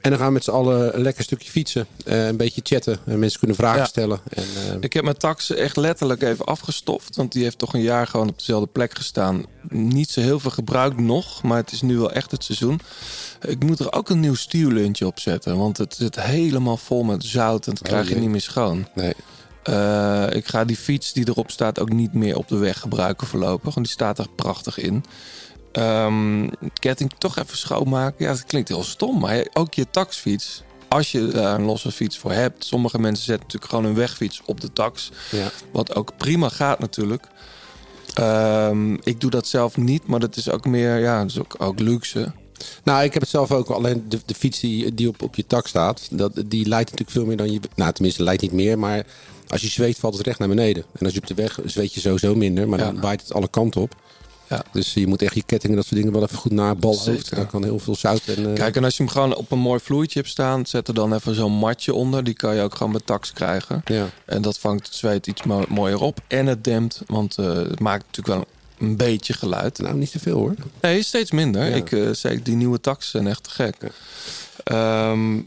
En 0.00 0.10
dan 0.10 0.18
gaan 0.18 0.28
we 0.28 0.32
met 0.34 0.44
z'n 0.44 0.50
allen 0.50 0.94
een 0.96 1.02
lekker 1.02 1.24
stukje 1.24 1.50
fietsen. 1.50 1.86
eh, 2.04 2.26
een 2.26 2.36
beetje 2.36 2.60
chatten. 2.64 2.98
En 3.06 3.18
mensen 3.18 3.38
kunnen 3.38 3.56
vragen 3.56 3.78
Ja. 3.78 3.84
stellen. 3.86 4.20
En, 4.28 4.42
eh, 4.42 4.76
Ik 4.80 4.92
heb 4.92 5.04
mijn 5.04 5.16
tax 5.16 5.50
echt 5.50 5.76
letterlijk 5.76 6.22
even 6.22 6.44
afgestoft. 6.44 7.16
Want 7.16 7.32
die 7.32 7.42
heeft 7.42 7.58
toch 7.58 7.74
een 7.74 7.82
jaar 7.82 8.06
gewoon 8.06 8.28
op 8.28 8.38
dezelfde 8.38 8.66
plek 8.72 8.94
gestaan. 8.96 9.44
Niet 9.68 10.10
zo 10.10 10.20
heel 10.20 10.40
veel 10.40 10.50
gebruikt 10.50 11.00
nog. 11.00 11.42
Maar 11.42 11.56
het 11.56 11.72
is 11.72 11.82
nu 11.82 11.98
wel 11.98 12.12
echt 12.12 12.30
het 12.30 12.44
seizoen. 12.44 12.80
Ik 13.48 13.62
moet 13.64 13.78
er 13.78 13.92
ook 13.92 14.08
een 14.10 14.20
nieuw 14.20 14.34
stuurluntje 14.34 15.06
op 15.06 15.18
zetten. 15.18 15.56
Want 15.58 15.76
het 15.78 15.94
zit 15.94 16.20
helemaal 16.22 16.76
vol 16.76 17.02
met 17.02 17.24
zout. 17.24 17.66
En 17.66 17.74
dat 17.74 17.82
Oh, 17.82 17.88
krijg 17.88 18.08
je 18.08 18.14
niet 18.16 18.30
meer 18.30 18.40
schoon. 18.40 18.86
Nee. 18.94 19.12
Eh, 19.70 20.26
ik 20.30 20.46
ga 20.46 20.64
die 20.64 20.76
fiets 20.76 21.12
die 21.12 21.28
erop 21.28 21.50
staat 21.50 21.80
ook 21.80 21.92
niet 21.92 22.12
meer 22.12 22.36
op 22.36 22.48
de 22.48 22.56
weg 22.56 22.80
gebruiken 22.80 23.26
voorlopig. 23.26 23.74
Want 23.74 23.86
die 23.86 23.94
staat 23.94 24.18
er 24.18 24.28
prachtig 24.34 24.78
in. 24.78 25.04
Ehm, 25.72 26.48
ketting 26.78 27.12
toch 27.18 27.38
even 27.38 27.56
schoonmaken. 27.56 28.24
Ja, 28.24 28.32
dat 28.32 28.44
klinkt 28.44 28.68
heel 28.68 28.82
stom. 28.82 29.18
Maar 29.18 29.46
ook 29.52 29.74
je 29.74 29.86
taxfiets. 29.90 30.62
Als 30.88 31.12
je 31.12 31.26
daar 31.26 31.54
een 31.54 31.64
losse 31.64 31.92
fiets 31.92 32.18
voor 32.18 32.32
hebt. 32.32 32.64
Sommige 32.64 32.98
mensen 32.98 33.24
zetten 33.24 33.44
natuurlijk 33.44 33.72
gewoon 33.72 33.84
een 33.88 33.94
wegfiets 33.94 34.42
op 34.46 34.60
de 34.60 34.72
tax. 34.72 35.10
Ja. 35.30 35.50
Wat 35.72 35.94
ook 35.94 36.16
prima 36.16 36.48
gaat 36.48 36.78
natuurlijk. 36.78 37.26
Ehm, 38.14 38.94
ik 38.94 39.20
doe 39.20 39.30
dat 39.30 39.46
zelf 39.46 39.76
niet. 39.76 40.06
Maar 40.06 40.20
dat 40.20 40.36
is 40.36 40.50
ook 40.50 40.66
meer, 40.66 40.98
ja, 40.98 41.20
dat 41.20 41.30
is 41.30 41.38
ook, 41.38 41.54
ook 41.58 41.78
luxe. 41.78 42.32
Nou, 42.84 43.04
ik 43.04 43.12
heb 43.12 43.22
het 43.22 43.30
zelf 43.30 43.52
ook. 43.52 43.68
Alleen 43.68 44.04
de, 44.08 44.20
de 44.26 44.34
fiets 44.34 44.60
die, 44.60 44.94
die 44.94 45.08
op, 45.08 45.22
op 45.22 45.34
je 45.34 45.46
tak 45.46 45.66
staat, 45.66 46.08
dat, 46.10 46.32
die 46.46 46.68
leidt 46.68 46.90
natuurlijk 46.90 47.16
veel 47.18 47.26
meer 47.26 47.36
dan 47.36 47.52
je... 47.52 47.60
Nou, 47.74 47.92
tenminste, 47.92 48.22
leidt 48.22 48.42
niet 48.42 48.52
meer, 48.52 48.78
maar 48.78 49.06
als 49.50 49.60
je 49.60 49.68
zweet 49.68 49.98
valt 49.98 50.16
het 50.16 50.26
recht 50.26 50.38
naar 50.38 50.48
beneden. 50.48 50.84
En 50.98 51.04
als 51.04 51.14
je 51.14 51.20
op 51.20 51.26
de 51.26 51.34
weg 51.34 51.58
zweet 51.64 51.94
je 51.94 52.00
sowieso 52.00 52.34
minder, 52.34 52.68
maar 52.68 52.78
dan 52.78 53.00
waait 53.00 53.20
het 53.22 53.32
alle 53.32 53.48
kanten 53.48 53.80
op. 53.80 53.94
Ja. 54.48 54.62
Dus 54.72 54.94
je 54.94 55.06
moet 55.06 55.22
echt 55.22 55.34
je 55.34 55.42
kettingen, 55.46 55.76
dat 55.76 55.84
soort 55.86 55.96
dingen 55.96 56.12
wel 56.12 56.22
even 56.22 56.36
goed 56.38 56.52
naar 56.52 56.76
balhoofd. 56.76 57.46
Kan 57.50 57.64
heel 57.64 57.78
veel 57.78 57.94
zout 57.94 58.22
en... 58.26 58.46
eh, 58.48 58.54
Kijk, 58.54 58.76
en 58.76 58.84
als 58.84 58.96
je 58.96 59.02
hem 59.02 59.12
gewoon 59.12 59.34
op 59.36 59.50
een 59.50 59.58
mooi 59.58 59.80
vloeitje 59.80 60.18
hebt 60.18 60.30
staan, 60.30 60.66
zet 60.66 60.88
er 60.88 60.94
dan 60.94 61.14
even 61.14 61.34
zo'n 61.34 61.52
matje 61.52 61.94
onder. 61.94 62.24
Die 62.24 62.34
kan 62.34 62.54
je 62.54 62.62
ook 62.62 62.74
gewoon 62.74 62.92
met 62.92 63.06
tax 63.06 63.32
krijgen. 63.32 63.82
Ja. 63.84 64.06
En 64.24 64.42
dat 64.42 64.58
vangt 64.58 64.86
het 64.86 64.94
zweet 64.94 65.26
iets 65.26 65.42
mo- 65.42 65.64
mooier 65.68 66.00
op. 66.00 66.20
En 66.26 66.46
het 66.46 66.64
dempt, 66.64 67.00
want 67.06 67.38
eh, 67.38 67.46
het 67.52 67.80
maakt 67.80 68.04
natuurlijk 68.06 68.36
wel 68.36 68.44
een 68.88 68.96
beetje 68.96 69.32
geluid. 69.32 69.78
Nou, 69.78 69.96
niet 69.96 70.10
zoveel 70.10 70.36
hoor. 70.36 70.54
Nee, 70.80 71.02
steeds 71.02 71.30
minder. 71.30 71.68
Ja. 71.68 71.74
Ik 71.74 71.90
uh, 71.90 72.10
zeg, 72.12 72.42
die 72.42 72.56
nieuwe 72.56 72.80
tax 72.80 73.10
zijn 73.10 73.26
echt 73.26 73.42
te 73.44 73.50
gek. 73.50 73.76
Ehm, 74.64 75.38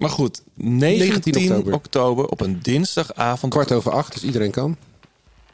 maar 0.00 0.10
goed, 0.10 0.42
19, 0.54 1.08
19 1.08 1.42
oktober. 1.50 1.74
oktober. 1.74 2.26
op 2.26 2.40
een 2.40 2.58
dinsdagavond. 2.62 3.52
Kwart 3.52 3.72
over 3.72 3.92
acht, 3.92 4.12
dus 4.12 4.22
iedereen 4.22 4.50
kan. 4.50 4.76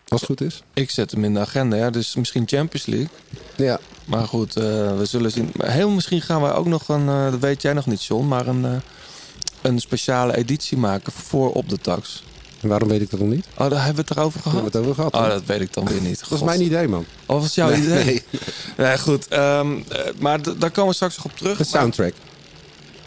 Als 0.08 0.20
het 0.20 0.30
goed 0.30 0.40
is. 0.40 0.62
Ik 0.74 0.90
zet 0.90 1.10
hem 1.10 1.24
in 1.24 1.34
de 1.34 1.40
agenda, 1.40 1.76
ja. 1.76 1.90
Dus 1.90 2.14
misschien 2.16 2.42
Champions 2.46 2.86
League. 2.86 3.08
Ja. 3.56 3.78
Maar 4.04 4.26
goed, 4.26 4.56
eh, 4.56 4.62
we 4.98 5.04
zullen 5.04 5.30
zien. 5.30 5.52
Heel 5.62 5.90
misschien 5.90 6.22
gaan 6.22 6.42
we 6.42 6.52
ook 6.52 6.66
nog 6.66 6.88
een, 6.88 7.08
eh, 7.08 7.30
dat 7.30 7.40
weet 7.40 7.62
jij 7.62 7.72
nog 7.72 7.86
niet, 7.86 8.04
John, 8.04 8.26
maar 8.28 8.46
een, 8.46 8.64
eh, 8.64 8.72
een 9.62 9.78
speciale 9.80 10.36
editie 10.36 10.78
maken 10.78 11.12
voor 11.12 11.52
op 11.52 11.68
de 11.68 11.78
tax. 11.78 12.22
En 12.60 12.68
waarom 12.68 12.88
weet 12.88 13.00
ik 13.00 13.10
dat 13.10 13.20
nog 13.20 13.28
niet? 13.28 13.46
Oh, 13.58 13.70
daar 13.70 13.84
hebben 13.84 14.04
we 14.04 14.08
het 14.08 14.18
erover 14.18 14.40
gehad. 14.40 14.58
We 14.58 14.62
hebben 14.62 14.80
het 14.80 14.90
over 14.90 14.94
gehad. 14.94 15.14
Oh, 15.26 15.28
dat 15.34 15.46
weet 15.46 15.60
ik 15.60 15.72
dan 15.72 15.84
weer 15.86 16.00
niet. 16.00 16.20
Dat 16.20 16.28
was 16.28 16.42
mijn 16.42 16.62
idee, 16.62 16.88
man. 16.88 17.04
Oh, 17.26 17.40
was 17.40 17.54
jouw 17.54 17.68
Nee, 17.68 17.82
idee? 17.82 18.04
nee. 18.04 18.22
Nee, 18.76 18.98
goed. 18.98 19.28
ehm, 19.28 19.72
eh, 19.88 20.00
maar 20.18 20.58
daar 20.58 20.70
komen 20.70 20.88
we 20.90 20.94
straks 20.94 21.16
nog 21.16 21.24
op 21.24 21.36
terug. 21.36 21.58
De 21.58 21.64
soundtrack. 21.64 22.12
Maar 22.12 22.35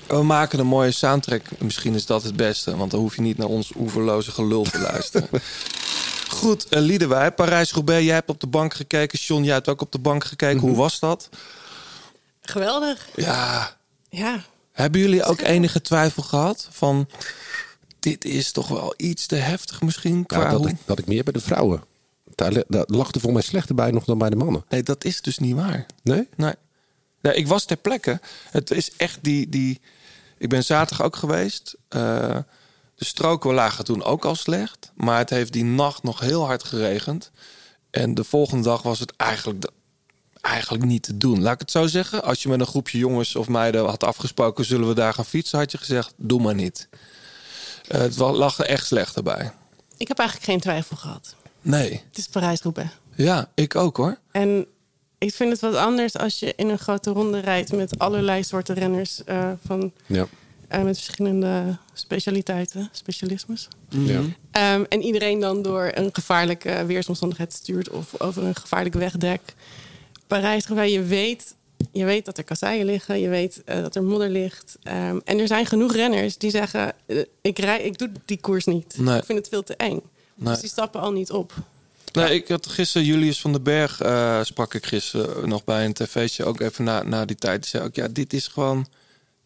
We 0.09 0.23
maken 0.23 0.59
een 0.59 0.67
mooie 0.67 0.91
soundtrack. 0.91 1.41
Misschien 1.57 1.95
is 1.95 2.05
dat 2.05 2.23
het 2.23 2.35
beste, 2.35 2.77
want 2.77 2.91
dan 2.91 2.99
hoef 2.99 3.15
je 3.15 3.21
niet 3.21 3.37
naar 3.37 3.47
ons 3.47 3.71
oeverloze 3.75 4.31
gelul 4.31 4.63
te 4.63 4.79
luisteren. 4.79 5.29
Goed, 6.29 6.65
uh, 6.69 6.79
Liedewij, 6.79 7.31
Parijs-Roubaix. 7.31 8.05
Jij 8.05 8.13
hebt 8.13 8.29
op 8.29 8.39
de 8.39 8.47
bank 8.47 8.73
gekeken. 8.73 9.19
John, 9.19 9.43
jij 9.43 9.53
hebt 9.53 9.67
ook 9.67 9.81
op 9.81 9.91
de 9.91 9.99
bank 9.99 10.23
gekeken. 10.23 10.59
Hoe 10.59 10.75
was 10.75 10.99
dat? 10.99 11.29
Geweldig. 12.41 13.07
Ja. 13.15 13.77
Ja. 14.09 14.43
Hebben 14.71 15.01
jullie 15.01 15.23
ook 15.23 15.41
enige 15.41 15.81
twijfel 15.81 16.23
gehad 16.23 16.67
van... 16.71 17.09
dit 17.99 18.25
is 18.25 18.51
toch 18.51 18.67
wel 18.67 18.93
iets 18.97 19.25
te 19.25 19.35
heftig 19.35 19.81
misschien? 19.81 20.25
Qua 20.25 20.41
Ja, 20.41 20.49
dat, 20.49 20.59
hoe- 20.59 20.69
ik, 20.69 20.75
dat 20.85 20.99
ik 20.99 21.05
meer 21.07 21.23
bij 21.23 21.33
de 21.33 21.41
vrouwen. 21.41 21.83
Daar, 22.35 22.63
daar 22.67 22.85
lag 22.87 23.11
er 23.11 23.21
voor 23.21 23.33
mij 23.33 23.41
slechter 23.41 23.75
bij 23.75 23.91
nog 23.91 24.03
dan 24.03 24.17
bij 24.17 24.29
de 24.29 24.35
mannen. 24.35 24.65
Nee, 24.69 24.83
dat 24.83 25.03
is 25.03 25.21
dus 25.21 25.37
niet 25.37 25.55
waar. 25.55 25.85
Nee? 26.03 26.27
Nee. 26.35 26.53
nee 27.21 27.33
ik 27.33 27.47
was 27.47 27.65
ter 27.65 27.77
plekke. 27.77 28.19
Het 28.49 28.71
is 28.71 28.91
echt 28.97 29.17
die... 29.21 29.49
die 29.49 29.81
ik 30.39 30.49
ben 30.49 30.63
zaterdag 30.63 31.05
ook 31.05 31.15
geweest. 31.15 31.75
Eh, 31.87 32.37
de 32.95 33.05
stroken 33.05 33.53
lagen 33.53 33.85
toen 33.85 34.03
ook 34.03 34.25
al 34.25 34.35
slecht. 34.35 34.91
Maar 34.95 35.17
het 35.17 35.29
heeft 35.29 35.53
die 35.53 35.63
nacht 35.63 36.03
nog 36.03 36.19
heel 36.19 36.45
hard 36.45 36.63
geregend. 36.63 37.31
En 37.89 38.13
de 38.13 38.23
volgende 38.23 38.63
dag 38.63 38.81
was 38.81 38.99
het 38.99 39.13
eigenlijk, 39.15 39.69
eigenlijk 40.41 40.83
niet 40.83 41.03
te 41.03 41.17
doen. 41.17 41.41
Laat 41.41 41.53
ik 41.53 41.59
het 41.59 41.71
zo 41.71 41.87
zeggen. 41.87 42.23
Als 42.23 42.43
je 42.43 42.49
met 42.49 42.59
een 42.59 42.65
groepje 42.65 42.97
jongens 42.97 43.35
of 43.35 43.47
meiden 43.47 43.85
had 43.85 44.03
afgesproken... 44.03 44.65
zullen 44.65 44.87
we 44.87 44.93
daar 44.93 45.13
gaan 45.13 45.25
fietsen, 45.25 45.59
had 45.59 45.71
je 45.71 45.77
gezegd, 45.77 46.13
doe 46.17 46.41
maar 46.41 46.55
niet. 46.55 46.89
Eh, 47.87 47.99
het 47.99 48.17
lag 48.17 48.57
er 48.59 48.65
echt 48.65 48.85
slechter 48.85 49.23
bij. 49.23 49.51
Ik 49.97 50.07
heb 50.07 50.19
eigenlijk 50.19 50.49
geen 50.49 50.59
twijfel 50.59 50.97
gehad. 50.97 51.35
Nee. 51.61 52.03
Het 52.07 52.17
is 52.17 52.27
Parijs-Roubaix. 52.27 52.91
Ja, 53.15 53.49
ik 53.55 53.75
ook 53.75 53.97
hoor. 53.97 54.19
En 54.31 54.67
ik 55.19 55.33
vind 55.33 55.51
het 55.51 55.59
wat 55.59 55.75
anders 55.75 56.17
als 56.17 56.39
je 56.39 56.53
in 56.55 56.69
een 56.69 56.77
grote 56.79 57.09
ronde 57.11 57.39
rijdt 57.39 57.71
met 57.71 57.99
allerlei 57.99 58.43
soorten 58.43 58.75
renners 58.75 59.23
eh, 59.23 59.51
van, 59.65 59.91
Ja. 60.05 60.27
eh, 60.67 60.83
met 60.83 60.95
verschillende 61.01 61.77
specialiteiten, 61.93 62.89
specialismes. 62.91 63.67
Ja. 63.89 64.21
Ehm, 64.51 64.83
en 64.89 65.01
iedereen 65.01 65.39
dan 65.39 65.61
door 65.61 65.91
een 65.93 66.09
gevaarlijke 66.13 66.85
weersomstandigheid 66.85 67.53
stuurt 67.53 67.89
of 67.89 68.21
over 68.21 68.43
een 68.43 68.55
gevaarlijk 68.55 68.95
wegdek. 68.95 69.41
Parijs, 70.27 70.65
roubaix 70.67 70.91
je 70.93 71.03
weet, 71.03 71.55
je 71.91 72.05
weet 72.05 72.25
dat 72.25 72.37
er 72.37 72.43
kasseien 72.43 72.85
liggen, 72.85 73.19
je 73.19 73.29
weet 73.29 73.61
eh, 73.65 73.81
dat 73.81 73.95
er 73.95 74.03
modder 74.03 74.29
ligt. 74.29 74.77
Ehm, 74.83 75.19
en 75.23 75.39
er 75.39 75.47
zijn 75.47 75.65
genoeg 75.65 75.93
renners 75.95 76.37
die 76.37 76.49
zeggen: 76.49 76.93
ik, 77.41 77.59
rij, 77.59 77.81
ik 77.81 77.97
doe 77.97 78.11
die 78.25 78.39
koers 78.39 78.65
niet. 78.65 78.95
Nee. 78.97 79.17
Ik 79.17 79.25
vind 79.25 79.37
het 79.37 79.47
veel 79.47 79.63
te 79.63 79.75
eng. 79.75 80.01
Nee. 80.35 80.53
Dus 80.53 80.59
die 80.59 80.69
stappen 80.69 81.01
al 81.01 81.11
niet 81.11 81.31
op. 81.31 81.53
Nee, 82.11 82.33
ik 82.33 82.47
had 82.47 82.67
gisteren 82.67 83.07
Julius 83.07 83.41
van 83.41 83.51
den 83.51 83.63
Berg, 83.63 84.01
eh, 84.01 84.43
sprak 84.43 84.73
ik 84.73 84.85
gisteren 84.85 85.49
nog 85.49 85.63
bij 85.63 85.85
een 85.85 85.93
tv'tje, 85.93 86.45
ook 86.45 86.59
even 86.59 86.83
na, 86.83 87.03
na 87.03 87.25
die 87.25 87.35
tijd. 87.35 87.61
Die 87.61 87.69
zei 87.69 87.83
ook, 87.83 87.95
ja, 87.95 88.07
dit 88.07 88.33
is 88.33 88.47
gewoon, 88.47 88.87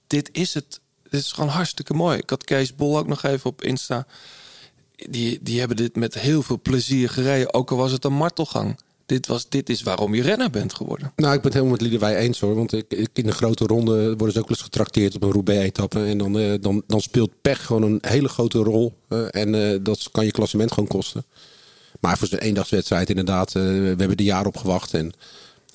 dit 0.08 0.30
is 0.32 0.54
het. 0.54 0.82
Dit 1.10 1.22
is 1.22 1.32
gewoon 1.32 1.50
hartstikke 1.50 1.94
mooi. 1.94 2.18
Ik 2.18 2.30
had 2.30 2.44
Kees 2.44 2.76
Bol 2.76 2.98
ook 2.98 3.08
nog 3.08 3.24
even 3.24 3.50
op 3.50 3.62
Insta. 3.64 4.06
Die, 4.96 5.40
die 5.42 5.60
hebben 5.60 5.78
dit 5.78 5.96
met 5.96 6.14
heel 6.14 6.42
veel 6.42 6.60
plezier 6.62 7.10
gereden, 7.10 7.54
ook 7.54 7.72
al 7.72 7.78
was 7.78 7.92
het 7.92 8.06
een 8.06 8.14
martelgang. 8.14 8.80
Dit, 9.06 9.28
was, 9.28 9.50
dit 9.50 9.70
is 9.70 9.84
waarom 9.84 10.16
je 10.16 10.22
renner 10.22 10.50
bent 10.50 10.74
geworden. 10.74 11.12
Nou, 11.16 11.34
ik 11.34 11.42
ben 11.42 11.52
het 11.52 11.54
helemaal 11.54 11.72
met 11.72 11.82
Liedewij 11.82 12.18
eens 12.18 12.40
hoor. 12.40 12.56
Want 12.56 12.74
ik, 12.74 13.10
in 13.14 13.26
de 13.26 13.32
grote 13.32 13.66
ronde 13.66 13.94
worden 13.94 14.32
ze 14.32 14.40
ook 14.40 14.48
wel 14.48 14.58
eens 14.58 14.62
getrakteerd 14.62 15.16
op 15.16 15.24
een 15.24 15.32
Roubaix-etappe. 15.32 16.06
En 16.06 16.18
dan, 16.18 16.40
eh, 16.40 16.54
dan, 16.62 16.84
dan 16.88 17.02
speelt 17.02 17.42
pech 17.42 17.66
gewoon 17.66 17.84
een 17.84 17.98
hele 18.02 18.30
grote 18.30 18.58
rol. 18.58 18.94
eh, 19.08 19.36
en 19.36 19.84
dat 19.84 20.12
kan 20.12 20.26
je 20.26 20.32
klassement 20.32 20.72
gewoon 20.72 20.90
kosten. 20.90 21.26
Maar 22.04 22.18
voor 22.18 22.28
zo'n 22.28 22.40
eendagswedstrijd 22.40 23.10
inderdaad, 23.10 23.48
eh, 23.48 23.62
we 23.64 23.96
hebben 23.98 24.16
er 24.16 24.22
jaar 24.22 24.46
op 24.46 24.58
gewacht. 24.58 24.94
En 24.94 25.14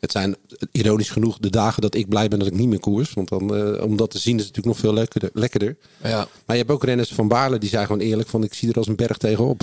het 0.00 0.12
zijn 0.12 0.36
ironisch 0.72 1.10
genoeg 1.10 1.38
de 1.38 1.50
dagen 1.50 1.82
dat 1.82 1.94
ik 1.94 2.08
blij 2.08 2.28
ben 2.28 2.38
dat 2.38 2.48
ik 2.48 2.54
niet 2.54 2.68
meer 2.68 2.80
koers. 2.80 3.12
Want 3.12 3.28
dan, 3.28 3.56
eh, 3.56 3.82
om 3.84 3.96
dat 3.96 4.10
te 4.10 4.18
zien 4.18 4.38
is 4.38 4.44
het 4.44 4.56
natuurlijk 4.56 4.66
nog 4.66 4.78
veel 4.78 4.92
lekkerder. 4.94 5.30
lekkerder. 5.32 5.76
Ja. 6.02 6.16
Maar 6.46 6.56
je 6.56 6.62
hebt 6.62 6.70
ook 6.70 6.84
renners 6.84 7.12
van 7.12 7.28
Baarle 7.28 7.58
die 7.58 7.68
zijn 7.68 7.86
gewoon 7.86 8.00
eerlijk 8.00 8.28
van 8.28 8.42
ik 8.44 8.54
zie 8.54 8.68
er 8.68 8.74
als 8.76 8.86
een 8.86 8.96
berg 8.96 9.16
tegenop. 9.16 9.62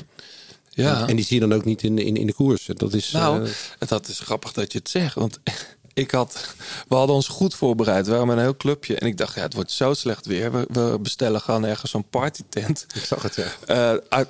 Ja. 0.70 1.02
En, 1.02 1.08
en 1.08 1.16
die 1.16 1.26
zie 1.26 1.42
je 1.42 1.48
dan 1.48 1.58
ook 1.58 1.66
niet 1.66 1.84
in, 1.84 1.98
in, 1.98 2.16
in 2.16 2.28
de 2.28 2.34
koers. 2.34 2.66
Dat 2.66 2.94
is, 2.94 3.12
Nou, 3.12 3.46
eh, 3.80 3.88
dat 3.88 4.08
is 4.08 4.20
grappig 4.20 4.52
dat 4.52 4.72
je 4.72 4.78
het 4.78 4.90
zegt. 4.90 5.16
Want 5.16 5.40
ik 5.94 6.12
had, 6.12 6.56
we 6.88 6.96
hadden 6.96 7.16
ons 7.16 7.28
goed 7.28 7.56
voorbereid. 7.56 8.06
We 8.06 8.12
waren 8.12 8.28
met 8.28 8.38
een 8.38 8.44
heel 8.44 8.58
clubje. 8.58 8.96
En 8.96 9.08
ik 9.08 9.18
dacht, 9.18 9.36
ja, 9.36 9.42
het 9.42 9.54
wordt 9.54 9.72
zo 9.72 9.94
slecht 9.94 10.26
weer. 10.26 10.52
We, 10.52 10.66
we 10.72 10.98
bestellen 11.02 11.42
gewoon 11.42 11.66
ergens 11.66 11.92
zo'n 11.92 12.10
partytent. 12.10 12.86
Ik 12.96 13.04
zag 13.04 13.22
het, 13.22 13.36
ja. 13.66 14.00
Uit- 14.10 14.30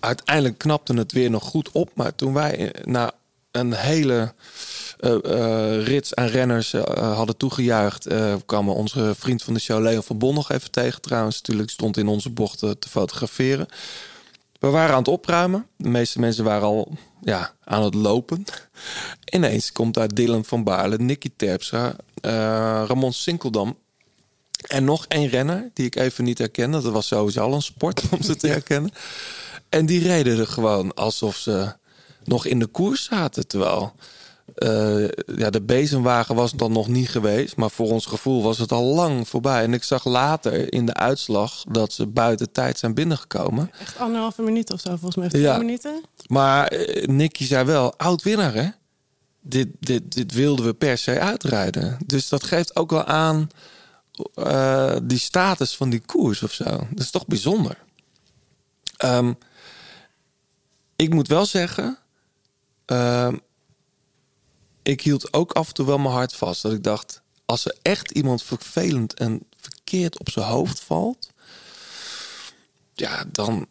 uiteindelijk 0.00 0.58
knapte 0.58 0.94
het 0.94 1.12
weer 1.12 1.30
nog 1.30 1.44
goed 1.44 1.70
op. 1.72 1.90
Maar 1.94 2.14
toen 2.14 2.32
wij 2.32 2.72
eh, 2.72 2.84
na 2.84 3.12
een 3.50 3.72
hele 3.72 4.34
eh, 4.98 5.84
rits 5.84 6.14
aan 6.14 6.26
renners 6.26 6.72
hadden 6.94 7.36
toegejuicht... 7.36 8.06
eh, 8.06 8.34
kwam 8.46 8.68
onze 8.68 9.14
vriend 9.18 9.42
van 9.42 9.54
de 9.54 9.60
show, 9.60 9.82
Leon 9.82 10.02
van 10.02 10.18
Bon, 10.18 10.34
nog 10.34 10.50
even 10.50 10.70
tegen. 10.70 11.00
Trouwens, 11.00 11.36
natuurlijk 11.36 11.70
stond 11.70 11.96
in 11.96 12.08
onze 12.08 12.30
bocht 12.30 12.62
eh, 12.62 12.70
te 12.70 12.88
fotograferen. 12.88 13.66
We 14.58 14.68
waren 14.68 14.92
aan 14.92 14.98
het 14.98 15.08
opruimen. 15.08 15.66
De 15.76 15.88
meeste 15.88 16.20
mensen 16.20 16.44
waren 16.44 16.66
al 16.66 16.92
ja, 17.22 17.54
aan 17.64 17.82
het 17.82 17.94
lopen. 17.94 18.44
Ineens 19.34 19.72
komt 19.72 19.94
daar 19.94 20.14
Dylan 20.14 20.44
van 20.44 20.64
Baarle, 20.64 20.96
Nicky 20.96 21.30
Terpstra, 21.36 21.96
Ramon 22.86 23.12
Sinkeldam... 23.12 23.76
En 24.66 24.84
nog 24.84 25.06
één 25.06 25.28
renner 25.28 25.70
die 25.74 25.86
ik 25.86 25.96
even 25.96 26.24
niet 26.24 26.38
herkende. 26.38 26.82
Dat 26.82 26.92
was 26.92 27.06
sowieso 27.06 27.40
al 27.40 27.54
een 27.54 27.62
sport 27.62 28.02
om 28.10 28.22
ze 28.22 28.36
te 28.36 28.46
herkennen. 28.46 28.92
En 29.70 29.86
die 29.86 30.02
reden 30.02 30.38
er 30.38 30.46
gewoon 30.46 30.94
alsof 30.94 31.36
ze 31.36 31.72
nog 32.24 32.46
in 32.46 32.58
de 32.58 32.66
koers 32.66 33.04
zaten. 33.04 33.46
Terwijl 33.46 33.92
eh, 34.54 35.08
ja, 35.36 35.50
de 35.50 35.62
bezemwagen 35.62 36.34
was 36.34 36.52
dan 36.52 36.72
nog 36.72 36.88
niet 36.88 37.08
geweest. 37.08 37.56
Maar 37.56 37.70
voor 37.70 37.90
ons 37.90 38.06
gevoel 38.06 38.42
was 38.42 38.58
het 38.58 38.72
al 38.72 38.84
lang 38.84 39.28
voorbij. 39.28 39.62
En 39.62 39.72
ik 39.74 39.82
zag 39.82 40.04
later 40.04 40.72
in 40.72 40.86
de 40.86 40.94
uitslag 40.94 41.64
dat 41.68 41.92
ze 41.92 42.06
buiten 42.06 42.52
tijd 42.52 42.78
zijn 42.78 42.94
binnengekomen. 42.94 43.70
Echt 43.80 43.98
anderhalve 43.98 44.42
minuut 44.42 44.72
of 44.72 44.80
zo, 44.80 44.90
volgens 44.90 45.16
mij. 45.16 45.28
Twee 45.28 45.42
Ja. 45.42 45.58
minuten. 45.58 46.02
Maar 46.26 46.66
eh, 46.66 47.06
Nicky 47.06 47.44
zei 47.44 47.64
wel, 47.64 47.94
oud 47.96 48.22
winnaar 48.22 48.54
hè? 48.54 48.68
Dit, 49.42 49.68
dit, 49.80 50.12
dit 50.14 50.32
wilden 50.34 50.64
we 50.64 50.74
per 50.74 50.98
se 50.98 51.20
uitrijden. 51.20 51.98
Dus 52.06 52.28
dat 52.28 52.44
geeft 52.44 52.76
ook 52.76 52.90
wel 52.90 53.04
aan 53.04 53.48
eh, 54.34 54.96
die 55.02 55.18
status 55.18 55.76
van 55.76 55.90
die 55.90 56.02
koers 56.06 56.42
of 56.42 56.52
zo. 56.52 56.64
Dat 56.64 57.00
is 57.00 57.10
toch 57.10 57.26
bijzonder. 57.26 57.78
Ehm, 58.96 59.32
ik 61.00 61.14
moet 61.14 61.28
wel 61.28 61.46
zeggen, 61.46 61.98
ehm, 62.84 63.36
ik 64.82 65.00
hield 65.00 65.32
ook 65.32 65.52
af 65.52 65.68
en 65.68 65.74
toe 65.74 65.86
wel 65.86 65.98
mijn 65.98 66.14
hart 66.14 66.34
vast. 66.34 66.62
Dat 66.62 66.72
ik 66.72 66.82
dacht, 66.82 67.22
als 67.44 67.64
er 67.64 67.76
echt 67.82 68.10
iemand 68.10 68.42
vervelend 68.42 69.14
en 69.14 69.42
verkeerd 69.56 70.18
op 70.18 70.30
zijn 70.30 70.46
hoofd 70.46 70.80
valt, 70.80 71.30
ja, 72.94 73.24
dan. 73.32 73.66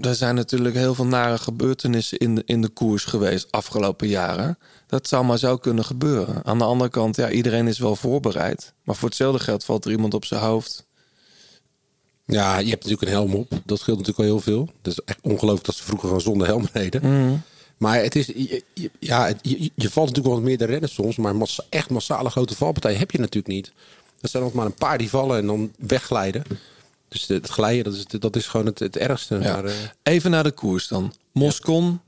Er 0.00 0.14
zijn 0.14 0.34
natuurlijk 0.34 0.74
heel 0.74 0.94
veel 0.94 1.06
nare 1.06 1.38
gebeurtenissen 1.38 2.18
in 2.18 2.34
de, 2.34 2.42
in 2.46 2.62
de 2.62 2.68
koers 2.68 3.04
geweest 3.04 3.52
afgelopen 3.52 4.08
jaren. 4.08 4.58
Dat 4.86 5.08
zou 5.08 5.24
maar 5.24 5.38
zo 5.38 5.56
kunnen 5.56 5.84
gebeuren. 5.84 6.44
Aan 6.44 6.58
de 6.58 6.64
andere 6.64 6.90
kant, 6.90 7.16
ja, 7.16 7.30
iedereen 7.30 7.66
is 7.66 7.78
wel 7.78 7.96
voorbereid. 7.96 8.72
Maar 8.82 8.96
voor 8.96 9.08
hetzelfde 9.08 9.44
geld 9.44 9.64
valt 9.64 9.84
er 9.84 9.90
iemand 9.90 10.14
op 10.14 10.24
zijn 10.24 10.40
hoofd. 10.40 10.86
Ja, 12.26 12.58
je 12.58 12.70
hebt 12.70 12.82
natuurlijk 12.84 13.02
een 13.02 13.16
helm 13.18 13.34
op. 13.34 13.50
Dat 13.64 13.78
scheelt 13.78 13.98
natuurlijk 13.98 14.28
al 14.28 14.34
heel 14.34 14.40
veel. 14.44 14.68
Het 14.82 14.92
is 14.92 14.98
echt 15.04 15.18
ongelooflijk 15.22 15.64
dat 15.66 15.74
ze 15.74 15.82
vroeger 15.82 16.06
gewoon 16.08 16.22
zonder 16.22 16.46
helm 16.46 16.68
reden. 16.72 17.00
Mhm. 17.02 17.36
Maar 17.76 18.02
het 18.02 18.16
is, 18.16 18.26
je- 18.26 18.62
je- 18.74 18.90
ja, 18.98 19.26
je, 19.42 19.70
je 19.74 19.90
valt 19.90 20.08
natuurlijk 20.08 20.34
wel 20.34 20.44
meer 20.44 20.58
de 20.58 20.64
rennen 20.64 20.88
soms. 20.88 21.16
Maar 21.16 21.36
massa- 21.36 21.64
echt 21.68 21.90
massale 21.90 22.30
grote 22.30 22.56
valpartijen 22.56 22.98
heb 22.98 23.10
je 23.10 23.18
natuurlijk 23.18 23.54
niet. 23.54 23.72
Er 24.20 24.28
zijn 24.28 24.42
nog 24.42 24.52
maar 24.52 24.66
een 24.66 24.74
paar 24.74 24.98
die 24.98 25.08
vallen 25.08 25.38
en 25.38 25.46
dan 25.46 25.72
wegglijden. 25.78 26.42
Dus 27.08 27.26
het 27.26 27.48
glijden, 27.48 27.84
dat 27.84 27.94
is, 27.94 28.04
dat 28.20 28.36
is 28.36 28.46
gewoon 28.46 28.66
het, 28.66 28.78
het 28.78 28.96
ergste. 28.96 29.34
Ja. 29.38 29.52
Maar, 29.54 29.64
eh, 29.64 29.72
Even 30.02 30.30
naar 30.30 30.42
de 30.42 30.50
koers 30.52 30.88
dan. 30.88 31.12
Moscon 31.32 32.00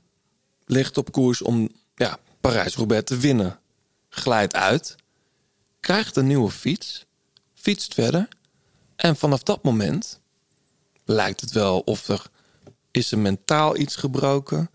ligt 0.65 0.97
op 0.97 1.11
koers 1.11 1.41
om 1.41 1.69
ja, 1.95 2.17
Parijs-Roubaix 2.41 3.03
te 3.03 3.17
winnen. 3.17 3.59
Glijdt 4.09 4.53
uit. 4.55 4.95
Krijgt 5.79 6.15
een 6.15 6.27
nieuwe 6.27 6.51
fiets. 6.51 7.05
Fietst 7.55 7.93
verder. 7.93 8.27
En 8.97 9.15
vanaf 9.15 9.43
dat 9.43 9.63
moment 9.63 10.19
lijkt 11.05 11.41
het 11.41 11.51
wel 11.51 11.79
of 11.79 12.07
er... 12.07 12.25
Is 12.91 13.11
mentaal 13.11 13.77
iets 13.77 13.95
gebroken? 13.95 14.69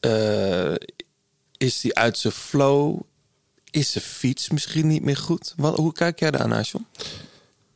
Eh, 0.00 0.74
is 1.56 1.82
hij 1.82 1.94
uit 1.94 2.18
zijn 2.18 2.32
flow? 2.32 3.00
Is 3.70 3.92
zijn 3.92 4.04
fiets 4.04 4.50
misschien 4.50 4.86
niet 4.86 5.02
meer 5.02 5.16
goed? 5.16 5.54
Wat, 5.56 5.76
hoe 5.76 5.92
kijk 5.92 6.18
jij 6.18 6.30
daar 6.30 6.48
naar? 6.48 6.70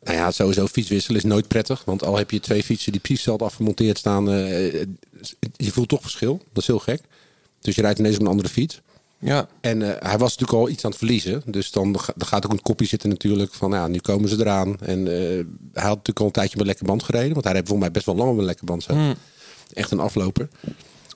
Nou 0.03 0.17
ja, 0.17 0.31
sowieso 0.31 0.67
fietswisselen 0.67 1.21
is 1.21 1.27
nooit 1.27 1.49
prettig. 1.49 1.85
Want 1.85 2.05
al 2.05 2.17
heb 2.17 2.31
je 2.31 2.41
twee 2.41 2.63
fietsen 2.63 2.93
die 2.93 3.01
precies 3.01 3.19
hetzelfde 3.19 3.45
afgemonteerd 3.45 3.99
staan, 3.99 4.31
eh, 4.31 4.73
je 5.57 5.73
voelt 5.73 5.89
toch 5.89 6.01
verschil. 6.01 6.37
Dat 6.53 6.63
is 6.63 6.67
heel 6.67 6.79
gek. 6.79 7.03
Dus 7.61 7.75
je 7.75 7.83
rijdt 7.83 7.99
ineens 7.99 8.15
op 8.15 8.21
een 8.21 8.27
andere 8.27 8.49
fiets. 8.49 8.81
Ja. 9.19 9.49
En 9.61 9.83
eh, 9.83 10.09
hij 10.11 10.19
was 10.19 10.37
natuurlijk 10.37 10.59
al 10.59 10.69
iets 10.69 10.85
aan 10.85 10.91
het 10.91 10.99
verliezen. 10.99 11.43
Dus 11.47 11.71
dan, 11.71 11.93
dan 11.93 12.27
gaat 12.27 12.45
ook 12.45 12.53
een 12.53 12.63
kopje 12.63 12.87
zitten 12.87 13.09
natuurlijk 13.09 13.55
van, 13.55 13.71
nou 13.71 13.83
ja, 13.83 13.89
nu 13.89 13.99
komen 13.99 14.29
ze 14.29 14.37
eraan. 14.39 14.81
En 14.81 14.99
eh, 14.99 15.45
hij 15.73 15.87
had 15.89 15.97
natuurlijk 15.97 16.21
al 16.21 16.27
een 16.27 16.33
tijdje 16.33 16.57
met 16.57 16.67
lekker 16.67 16.87
band 16.87 17.03
gereden. 17.03 17.33
Want 17.33 17.45
hij 17.45 17.55
heeft 17.55 17.67
volgens 17.67 17.89
mij 17.89 17.97
best 17.97 18.07
wel 18.07 18.17
lang 18.17 18.39
een 18.39 18.45
lekker 18.45 18.65
band 18.65 18.83
zat. 18.83 18.97
Hmm. 18.97 19.15
Echt 19.73 19.91
een 19.91 20.01
afloper. 20.01 20.49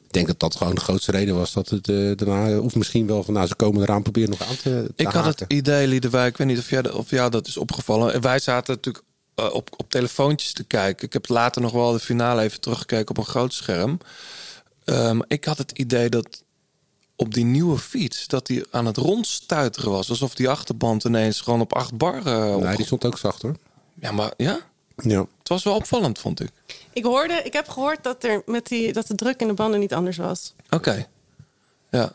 Ik 0.04 0.16
denk 0.16 0.26
dat 0.26 0.40
dat 0.40 0.56
gewoon 0.56 0.74
de 0.74 0.80
grootste 0.80 1.10
reden 1.10 1.34
was 1.34 1.52
dat 1.52 1.68
het 1.68 1.88
eh, 1.88 2.10
daarna, 2.14 2.58
of 2.58 2.74
misschien 2.74 3.06
wel 3.06 3.22
van, 3.22 3.34
nou, 3.34 3.46
ze 3.46 3.54
komen 3.54 3.82
eraan 3.82 4.02
proberen 4.02 4.30
nog 4.30 4.42
aan 4.42 4.56
te, 4.56 4.92
te 4.96 5.02
Ik 5.02 5.06
had 5.06 5.24
het 5.24 5.44
idee, 5.48 5.86
Liedewijk, 5.86 6.30
ik 6.30 6.36
weet 6.36 6.46
niet 6.46 6.58
of, 6.58 6.70
jij, 6.70 6.90
of 6.90 7.10
jou 7.10 7.30
dat 7.30 7.46
is 7.46 7.56
opgevallen. 7.56 8.12
En 8.12 8.20
Wij 8.20 8.38
zaten 8.38 8.74
natuurlijk 8.74 9.04
op, 9.34 9.70
op 9.76 9.90
telefoontjes 9.90 10.52
te 10.52 10.64
kijken. 10.64 11.06
Ik 11.06 11.12
heb 11.12 11.28
later 11.28 11.62
nog 11.62 11.72
wel 11.72 11.92
de 11.92 11.98
finale 11.98 12.42
even 12.42 12.60
teruggekeken 12.60 13.08
op 13.08 13.18
een 13.18 13.24
groot 13.24 13.52
scherm. 13.52 13.98
Ehm, 14.84 15.20
ik 15.28 15.44
had 15.44 15.58
het 15.58 15.70
idee 15.70 16.08
dat 16.08 16.42
op 17.20 17.34
die 17.34 17.44
nieuwe 17.44 17.78
fiets... 17.78 18.26
dat 18.26 18.48
hij 18.48 18.64
aan 18.70 18.86
het 18.86 18.96
rondstuiteren 18.96 19.90
was. 19.90 20.10
Alsof 20.10 20.34
die 20.34 20.48
achterband 20.48 21.04
ineens 21.04 21.40
gewoon 21.40 21.60
op 21.60 21.74
acht 21.74 21.96
bar... 21.96 22.26
eh, 22.26 22.56
Nee, 22.56 22.76
die 22.76 22.86
stond 22.86 23.04
ook 23.04 23.18
zacht 23.18 23.42
hoor. 23.42 23.56
Ja, 24.00 24.12
maar 24.12 24.32
ja? 24.36 24.60
Ja. 24.96 25.18
Het 25.38 25.48
was 25.48 25.62
wel 25.64 25.74
opvallend, 25.74 26.18
vond 26.18 26.40
ik. 26.40 26.50
Ik 26.92 27.04
hoorde, 27.04 27.34
ik 27.44 27.52
heb 27.52 27.68
gehoord 27.68 28.02
dat 28.02 28.24
er 28.24 28.42
met 28.46 28.66
die 28.66 28.92
dat 28.92 29.06
de 29.06 29.14
druk 29.14 29.40
in 29.40 29.46
de 29.46 29.54
banden 29.54 29.80
niet 29.80 29.94
anders 29.94 30.16
was. 30.16 30.54
Oké. 30.70 31.06
Ja. 31.90 32.12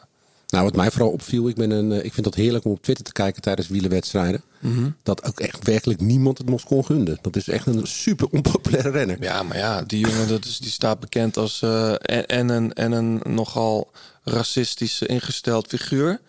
Nou, 0.56 0.68
wat 0.68 0.76
mij 0.76 0.92
vooral 0.92 1.12
opviel, 1.12 1.48
ik, 1.48 1.56
ben 1.56 1.72
een, 1.72 1.92
eh, 1.92 2.06
ik 2.06 2.14
vind 2.14 2.26
dat 2.26 2.36
heerlijk 2.36 2.66
om 2.66 2.72
op 2.72 2.82
Twitter 2.82 3.06
te 3.06 3.12
kijken 3.12 3.42
tijdens 3.42 3.68
wielerwedstrijden. 3.68 4.42
Mhm. 4.60 4.90
Dat 5.04 5.26
ook 5.26 5.40
echt 5.40 5.66
werkelijk 5.66 6.02
niemand 6.02 6.38
het 6.38 6.50
Moscon 6.50 6.86
gunde. 6.86 7.18
Dat 7.22 7.36
is 7.36 7.48
echt 7.48 7.68
een 7.68 7.88
super 7.88 8.28
onpopulaire 8.32 8.90
renner. 8.90 9.18
Ja, 9.20 9.44
maar 9.44 9.58
ja, 9.58 9.82
die 9.82 10.00
jongen 10.08 10.28
dat 10.28 10.46
is, 10.46 10.58
die 10.58 10.72
staat 10.72 11.00
bekend 11.00 11.38
als 11.38 11.62
eh, 11.62 11.92
en, 11.92 12.26
en, 12.28 12.50
een, 12.50 12.74
en 12.74 12.92
een 12.92 13.22
nogal 13.24 13.92
racistisch 14.24 15.02
ingesteld 15.02 15.68
figuur. 15.68 16.20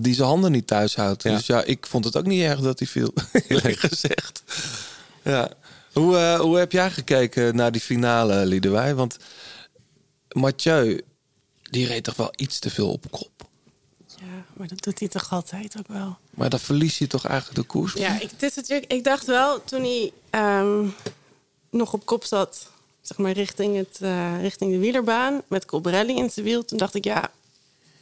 Die 0.00 0.14
zijn 0.14 0.28
handen 0.28 0.52
niet 0.52 0.66
thuis 0.66 0.96
houdt. 0.96 1.22
Dus 1.22 1.46
ja, 1.46 1.64
ik 1.64 1.86
vond 1.86 2.04
het 2.04 2.16
ook 2.16 2.26
niet 2.26 2.42
erg 2.42 2.60
dat 2.60 2.78
hij 2.78 2.88
viel. 2.88 3.12
Eerlijk 3.48 3.78
gezegd. 3.78 4.42
Ja. 5.24 5.50
Hoe, 5.92 6.16
eh, 6.16 6.40
hoe 6.40 6.58
heb 6.58 6.72
jij 6.72 6.90
gekeken 6.90 7.56
naar 7.56 7.72
die 7.72 7.80
finale, 7.80 8.46
Liedewij? 8.46 8.94
Want 8.94 9.16
Mathieu, 10.28 11.00
die 11.70 11.86
reed 11.86 12.04
toch 12.04 12.16
wel 12.16 12.32
iets 12.36 12.58
te 12.58 12.70
veel 12.70 12.90
op 12.90 13.10
kop. 13.10 13.47
Maar 14.58 14.68
dat 14.68 14.82
doet 14.82 14.98
hij 14.98 15.08
toch 15.08 15.32
altijd 15.32 15.78
ook 15.78 15.88
wel. 15.88 16.16
Maar 16.30 16.48
dan 16.50 16.60
verliest 16.60 16.98
hij 16.98 17.08
toch 17.08 17.26
eigenlijk 17.26 17.60
de 17.60 17.66
koers? 17.66 17.92
Ja, 17.92 18.20
ik, 18.20 18.30
het 18.30 18.42
is 18.42 18.54
natuurlijk, 18.54 18.92
ik 18.92 19.04
dacht 19.04 19.26
wel 19.26 19.64
toen 19.64 19.80
hij 19.82 20.12
ehm, 20.30 20.86
nog 21.70 21.92
op 21.92 22.06
kop 22.06 22.24
zat, 22.24 22.70
zeg 23.00 23.16
maar 23.18 23.32
richting, 23.32 23.76
het, 23.76 23.98
eh, 24.00 24.40
richting 24.40 24.70
de 24.72 24.78
wielerbaan, 24.78 25.42
met 25.48 25.64
Colbrelli 25.64 26.16
in 26.16 26.30
zijn 26.30 26.44
wiel. 26.46 26.64
Toen 26.64 26.78
dacht 26.78 26.94
ik, 26.94 27.04
ja, 27.04 27.30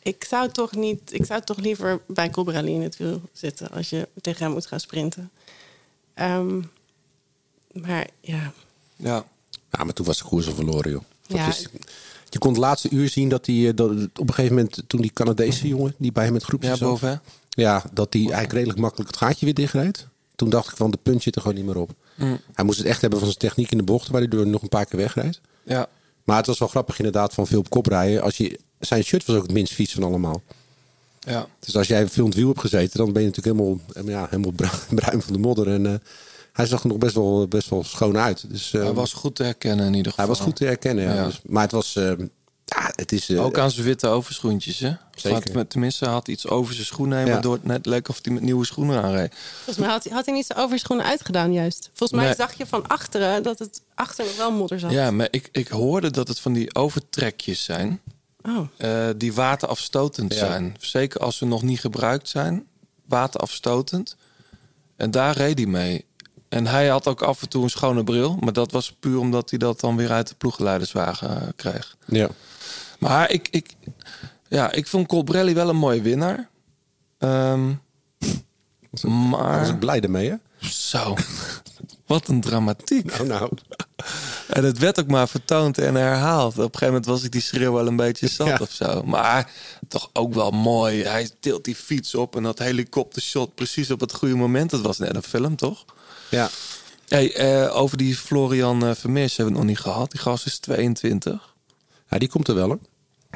ik 0.02 0.24
zou 0.28 0.50
toch 0.50 0.72
niet, 0.72 1.12
ik 1.12 1.24
zou 1.24 1.40
toch 1.44 1.56
liever 1.58 2.00
bij 2.06 2.30
Colbrelli 2.30 2.72
in 2.72 2.82
het 2.82 2.96
wiel 2.96 3.20
zitten 3.32 3.70
als 3.70 3.90
je 3.90 4.08
tegen 4.20 4.44
hem 4.44 4.52
moet 4.52 4.66
gaan 4.66 4.80
sprinten. 4.80 5.30
Ehm, 6.14 6.60
maar 7.72 8.06
ja, 8.20 8.52
Ja. 8.96 9.24
Ja, 9.70 9.84
maar 9.84 9.92
toen 9.94 10.06
was 10.06 10.18
de 10.18 10.24
koers 10.24 10.46
al 10.46 10.54
verloren, 10.54 10.90
joh. 10.90 11.02
Dat 11.26 11.36
Ja. 11.38 11.48
is, 11.48 11.66
je 12.36 12.42
kon 12.42 12.50
het 12.50 12.60
laatste 12.60 12.88
uur 12.90 13.08
zien 13.08 13.28
dat 13.28 13.46
hij, 13.46 13.68
eh, 13.68 13.74
dat, 13.74 13.90
op 13.90 14.28
een 14.28 14.34
gegeven 14.34 14.56
moment, 14.56 14.82
toen 14.86 15.00
die 15.00 15.12
Canadese 15.12 15.68
jongen, 15.68 15.94
die 15.98 16.12
bij 16.12 16.24
hem 16.24 16.32
met 16.32 16.42
groepje 16.42 16.68
Ja, 16.68 16.74
zat, 16.74 16.88
boven. 16.88 17.22
Ja, 17.48 17.84
dat 17.92 18.12
hij 18.12 18.22
eigenlijk 18.22 18.52
redelijk 18.52 18.78
makkelijk 18.78 19.10
het 19.10 19.18
gaatje 19.18 19.44
weer 19.44 19.54
dichtreed. 19.54 20.06
Toen 20.34 20.50
dacht 20.50 20.70
ik 20.70 20.76
van, 20.76 20.90
de 20.90 20.98
punt 21.02 21.22
zit 21.22 21.34
er 21.34 21.40
gewoon 21.40 21.56
niet 21.56 21.66
meer 21.66 21.76
op. 21.76 21.90
Mm. 22.14 22.40
Hij 22.52 22.64
moest 22.64 22.78
het 22.78 22.86
echt 22.86 23.00
hebben 23.00 23.18
van 23.18 23.28
zijn 23.28 23.40
techniek 23.40 23.70
in 23.70 23.78
de 23.78 23.84
bochten, 23.84 24.12
waar 24.12 24.20
hij 24.20 24.30
door 24.30 24.46
nog 24.46 24.62
een 24.62 24.68
paar 24.68 24.86
keer 24.86 24.98
wegrijdt. 24.98 25.40
Ja. 25.62 25.88
Maar 26.24 26.36
het 26.36 26.46
was 26.46 26.58
wel 26.58 26.68
grappig 26.68 26.98
inderdaad 26.98 27.34
van 27.34 27.46
veel 27.46 27.58
op 27.58 27.70
kop 27.70 27.86
rijden. 27.86 28.22
Als 28.22 28.36
je, 28.36 28.58
zijn 28.78 29.04
shirt 29.04 29.26
was 29.26 29.36
ook 29.36 29.42
het 29.42 29.52
minst 29.52 29.72
vies 29.72 29.92
van 29.92 30.02
allemaal. 30.02 30.42
Ja. 31.18 31.46
Dus 31.58 31.76
als 31.76 31.86
jij 31.86 32.08
veel 32.08 32.22
in 32.22 32.30
het 32.30 32.38
wiel 32.38 32.48
hebt 32.48 32.60
gezeten, 32.60 32.98
dan 32.98 33.12
ben 33.12 33.22
je 33.22 33.28
natuurlijk 33.28 33.56
helemaal, 33.56 33.80
ja, 34.04 34.26
helemaal 34.30 34.52
bru- 34.52 34.94
bruin 35.00 35.22
van 35.22 35.32
de 35.32 35.38
modder. 35.38 35.68
En 35.68 35.86
eh, 35.86 35.94
hij 36.56 36.66
zag 36.66 36.82
er 36.82 36.88
nog 36.88 36.98
best 36.98 37.14
wel, 37.14 37.48
best 37.48 37.68
wel 37.70 37.84
schoon 37.84 38.16
uit. 38.18 38.50
Dus, 38.50 38.72
eh, 38.72 38.82
Hij 38.82 38.92
was 38.92 39.12
goed 39.12 39.34
te 39.34 39.42
herkennen 39.42 39.86
in 39.86 39.94
ieder 39.94 40.10
geval. 40.12 40.26
hij 40.26 40.34
was 40.34 40.44
goed 40.44 40.56
te 40.56 40.64
herkennen, 40.64 41.04
ja. 41.04 41.14
Ja. 41.14 41.24
Dus, 41.24 41.40
maar 41.44 41.62
het 41.62 41.72
was, 41.72 41.96
eh, 41.96 42.04
ja, 42.64 42.92
het 42.94 43.12
is... 43.12 43.28
eh, 43.28 43.44
Ook 43.44 43.58
aan 43.58 43.70
zijn 43.70 43.86
witte 43.86 44.06
overschoentjes, 44.08 44.78
hè? 44.78 44.92
Zeker. 45.14 45.54
Had- 45.56 45.70
Tenminste, 45.70 46.04
hij 46.04 46.12
had 46.12 46.28
iets 46.28 46.48
over 46.48 46.74
zijn 46.74 46.86
schoenen 46.86 47.18
heen... 47.18 47.26
Ja. 47.26 47.32
waardoor 47.32 47.52
het 47.54 47.64
net 47.64 47.86
leek 47.86 48.08
of 48.08 48.18
hij 48.22 48.32
met 48.34 48.42
nieuwe 48.42 48.64
schoenen 48.64 49.02
aanreed. 49.02 49.34
volgens 49.54 49.76
mij 49.78 49.88
had 49.88 50.04
hij, 50.04 50.12
had 50.12 50.24
hij 50.26 50.34
niet 50.34 50.46
zijn 50.46 50.58
overschoenen 50.58 51.04
uitgedaan 51.06 51.52
juist. 51.52 51.90
Volgens 51.94 52.18
mij 52.18 52.28
Nee. 52.28 52.36
zag 52.38 52.52
je 52.52 52.66
van 52.66 52.86
achteren 52.86 53.42
dat 53.42 53.58
het 53.58 53.82
achter 53.94 54.24
nog 54.24 54.36
wel 54.36 54.52
modder 54.52 54.80
zat. 54.80 54.90
Ja, 54.90 55.10
maar 55.10 55.28
ik, 55.30 55.48
ik 55.52 55.68
hoorde 55.68 56.10
dat 56.10 56.28
het 56.28 56.40
van 56.40 56.52
die 56.52 56.74
overtrekjes 56.74 57.64
zijn... 57.64 58.00
Oh. 58.42 58.68
eh, 58.76 59.08
die 59.16 59.32
waterafstotend 59.32 60.32
Ja. 60.32 60.38
zijn. 60.38 60.76
Zeker 60.80 61.20
als 61.20 61.36
ze 61.36 61.44
nog 61.46 61.62
niet 61.62 61.80
gebruikt 61.80 62.28
zijn. 62.28 62.66
Waterafstotend. 63.08 64.16
En 64.96 65.10
daar 65.10 65.36
reed 65.36 65.58
hij 65.58 65.66
mee. 65.66 66.04
En 66.48 66.66
hij 66.66 66.88
had 66.88 67.06
ook 67.06 67.22
af 67.22 67.42
en 67.42 67.48
toe 67.48 67.62
een 67.62 67.70
schone 67.70 68.04
bril. 68.04 68.36
Maar 68.40 68.52
dat 68.52 68.72
was 68.72 68.92
puur 69.00 69.18
omdat 69.18 69.50
hij 69.50 69.58
dat 69.58 69.80
dan 69.80 69.96
weer 69.96 70.10
uit 70.10 70.28
de 70.28 70.34
ploegleiderswagen 70.34 71.40
eh, 71.42 71.48
kreeg. 71.56 71.96
Ja. 72.06 72.28
Maar 72.98 73.30
ik, 73.30 73.48
ik, 73.50 73.70
ja, 74.48 74.72
ik 74.72 74.86
vond 74.86 75.06
Colbrelli 75.06 75.54
wel 75.54 75.68
een 75.68 75.76
mooie 75.76 76.02
winnaar. 76.02 76.48
Ehm, 77.18 77.72
maar... 79.30 79.60
was 79.60 79.68
ik 79.68 79.78
blij 79.78 80.00
ermee, 80.00 80.30
hè? 80.30 80.36
Zo. 80.68 81.14
Wat 82.06 82.28
een 82.28 82.40
dramatiek. 82.40 83.04
Nou, 83.16 83.26
nou. 83.26 83.50
En 84.48 84.64
het 84.64 84.78
werd 84.78 85.00
ook 85.00 85.06
maar 85.06 85.28
vertoond 85.28 85.78
en 85.78 85.94
herhaald. 85.94 86.52
Op 86.52 86.58
een 86.58 86.64
gegeven 86.64 86.86
moment 86.86 87.06
was 87.06 87.22
ik 87.22 87.32
die 87.32 87.40
schreeuw 87.40 87.72
wel 87.72 87.86
een 87.86 87.96
beetje 87.96 88.28
zat 88.28 88.46
Ja. 88.46 88.58
of 88.60 88.70
zo. 88.70 89.02
Maar 89.02 89.50
toch 89.88 90.10
ook 90.12 90.34
wel 90.34 90.50
mooi. 90.50 91.02
Hij 91.02 91.30
tilt 91.40 91.64
die 91.64 91.74
fiets 91.74 92.14
op 92.14 92.36
en 92.36 92.42
dat 92.42 92.58
helikoptershot 92.58 93.54
precies 93.54 93.90
op 93.90 94.00
het 94.00 94.14
goede 94.14 94.34
moment. 94.34 94.70
Dat 94.70 94.80
was 94.80 94.98
net 94.98 95.14
een 95.14 95.22
film, 95.22 95.56
toch? 95.56 95.84
Ja. 96.28 96.50
Hey, 97.08 97.34
eh, 97.34 97.76
over 97.76 97.96
die 97.96 98.16
Florian 98.16 98.84
eh, 98.86 98.94
Vermeers 98.94 99.36
hebben 99.36 99.54
we 99.54 99.60
het 99.60 99.68
nog 99.68 99.76
niet 99.76 99.84
gehad. 99.92 100.10
Die 100.10 100.20
gast 100.20 100.46
is 100.46 100.58
22. 100.58 101.54
Ja, 102.10 102.18
die 102.18 102.28
komt 102.28 102.48
er 102.48 102.54
wel, 102.54 102.66
hoor. 102.66 102.78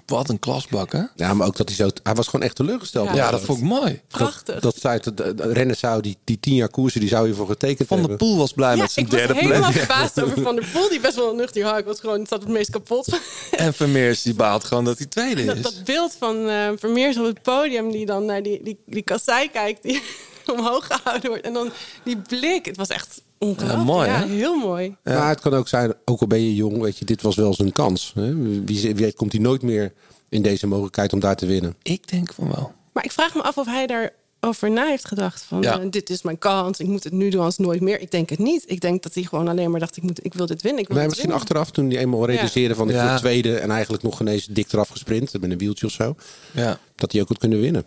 Wat 0.06 0.28
een 0.28 0.38
klasbak, 0.38 0.92
hè? 0.92 1.02
Ja, 1.16 1.34
maar 1.34 1.46
ook 1.46 1.56
dat 1.56 1.68
hij 1.68 1.76
zo... 1.76 1.88
Hij 2.02 2.14
was 2.14 2.26
gewoon 2.28 2.44
echt 2.46 2.56
teleurgesteld. 2.56 3.08
Ja, 3.08 3.14
ja 3.14 3.30
dat 3.30 3.40
vond 3.40 3.58
ik 3.58 3.64
mooi. 3.64 4.00
Prachtig. 4.08 4.60
Dat 4.60 4.76
zei 4.80 4.94
het, 4.94 5.16
de, 5.16 5.34
de 5.34 5.52
renner 5.52 5.76
zou 5.76 6.02
die, 6.02 6.16
die 6.24 6.40
tien 6.40 6.54
jaar 6.54 6.68
koersen, 6.68 7.00
die 7.00 7.08
zou 7.08 7.26
je 7.28 7.34
voor 7.34 7.46
getekend 7.46 7.88
Van 7.88 8.02
der. 8.02 8.16
Poel 8.16 8.36
was 8.36 8.52
blij 8.52 8.74
Ja, 8.74 8.82
met 8.82 8.90
zijn 8.90 9.06
ik 9.06 9.12
was 9.12 9.20
derde 9.20 9.34
helemaal 9.40 9.70
plek. 9.70 9.84
verbaasd 9.84 10.20
over 10.22 10.42
Van 10.42 10.54
der 10.54 10.68
Poel, 10.72 10.88
die 10.88 11.00
best 11.00 11.14
wel 11.14 11.34
nuchter 11.34 11.78
Ik 11.78 11.84
was 11.84 12.00
gewoon, 12.00 12.26
zat 12.26 12.40
het 12.40 12.48
meest 12.50 12.70
kapot. 12.70 13.06
En 13.50 13.74
Vermeers 13.74 14.22
die 14.22 14.34
baalt 14.34 14.64
gewoon 14.64 14.84
dat 14.84 14.98
hij 14.98 15.06
tweede 15.06 15.44
Dat, 15.44 15.56
is. 15.56 15.62
dat 15.62 15.84
beeld 15.84 16.16
van 16.18 16.48
eh 16.48 16.68
Vermeers 16.76 17.18
op 17.18 17.24
het 17.24 17.42
podium, 17.42 17.90
die 17.90 18.06
dan 18.06 18.24
naar 18.24 18.42
die, 18.42 18.62
die, 18.62 18.78
die 18.86 19.02
kassei 19.02 19.50
kijkt, 19.50 19.82
die, 19.82 20.02
omhoog 20.56 20.86
gehouden 20.86 21.30
wordt. 21.30 21.44
En 21.44 21.52
dan 21.52 21.70
die 22.04 22.16
blik, 22.16 22.64
het 22.66 22.76
was 22.76 22.88
echt 22.88 23.22
ongelooflijk. 23.38 23.78
Ja, 23.78 23.84
mooi, 23.84 24.08
Ja, 24.08 24.18
hè? 24.18 24.26
heel 24.26 24.56
mooi. 24.58 24.96
Maar 25.04 25.28
het 25.28 25.40
kan 25.40 25.54
ook 25.54 25.68
zijn, 25.68 25.94
ook 26.04 26.20
al 26.20 26.26
ben 26.26 26.40
je 26.40 26.54
jong, 26.54 26.78
weet 26.80 26.98
je, 26.98 27.04
dit 27.04 27.22
was 27.22 27.36
wel 27.36 27.54
zijn 27.54 27.72
kans. 27.72 28.12
Hè? 28.14 28.34
Wie, 28.36 28.62
wie 28.64 28.94
weet 28.94 29.14
komt 29.14 29.32
hij 29.32 29.40
nooit 29.40 29.62
meer 29.62 29.92
in 30.28 30.42
deze 30.42 30.66
mogelijkheid 30.66 31.12
om 31.12 31.20
daar 31.20 31.36
te 31.36 31.46
winnen. 31.46 31.76
Ik 31.82 32.08
denk 32.08 32.32
van 32.32 32.48
wel. 32.54 32.72
Maar 32.92 33.04
ik 33.04 33.12
vraag 33.12 33.34
me 33.34 33.42
af 33.42 33.58
of 33.58 33.66
hij 33.66 33.86
daarover 33.86 34.70
na 34.70 34.86
heeft 34.86 35.04
gedacht. 35.06 35.42
Van, 35.42 35.62
Ja. 35.62 35.80
eh, 35.80 35.86
dit 35.90 36.10
is 36.10 36.22
mijn 36.22 36.38
kans, 36.38 36.78
ik 36.78 36.86
moet 36.86 37.04
het 37.04 37.12
nu 37.12 37.30
doen 37.30 37.40
als 37.42 37.58
nooit 37.58 37.80
meer. 37.80 38.00
Ik 38.00 38.10
denk 38.10 38.30
het 38.30 38.38
niet. 38.38 38.64
Ik 38.66 38.80
denk 38.80 39.02
dat 39.02 39.14
hij 39.14 39.22
gewoon 39.22 39.48
alleen 39.48 39.70
maar 39.70 39.80
dacht, 39.80 39.96
ik, 39.96 40.02
moet, 40.02 40.24
ik 40.24 40.34
wil 40.34 40.46
dit 40.46 40.62
winnen. 40.62 40.80
Ik 40.82 40.88
wil 40.88 40.96
misschien 40.96 41.16
winnen. 41.18 41.36
achteraf, 41.40 41.70
toen 41.70 41.90
hij 41.90 41.98
eenmaal 41.98 42.26
realiseerde 42.26 42.74
van 42.74 42.88
ik 42.88 42.94
Ja. 42.94 43.16
tweede 43.18 43.56
en 43.58 43.70
eigenlijk 43.70 44.02
nog 44.02 44.20
ineens 44.20 44.46
dik 44.46 44.72
eraf 44.72 44.88
gesprint 44.88 45.32
met 45.40 45.50
een 45.50 45.58
wieltje 45.58 45.86
of 45.86 45.92
zo, 45.92 46.14
Ja. 46.52 46.78
dat 46.96 47.12
hij 47.12 47.20
ook 47.20 47.28
had 47.28 47.38
kunnen 47.38 47.60
winnen. 47.60 47.84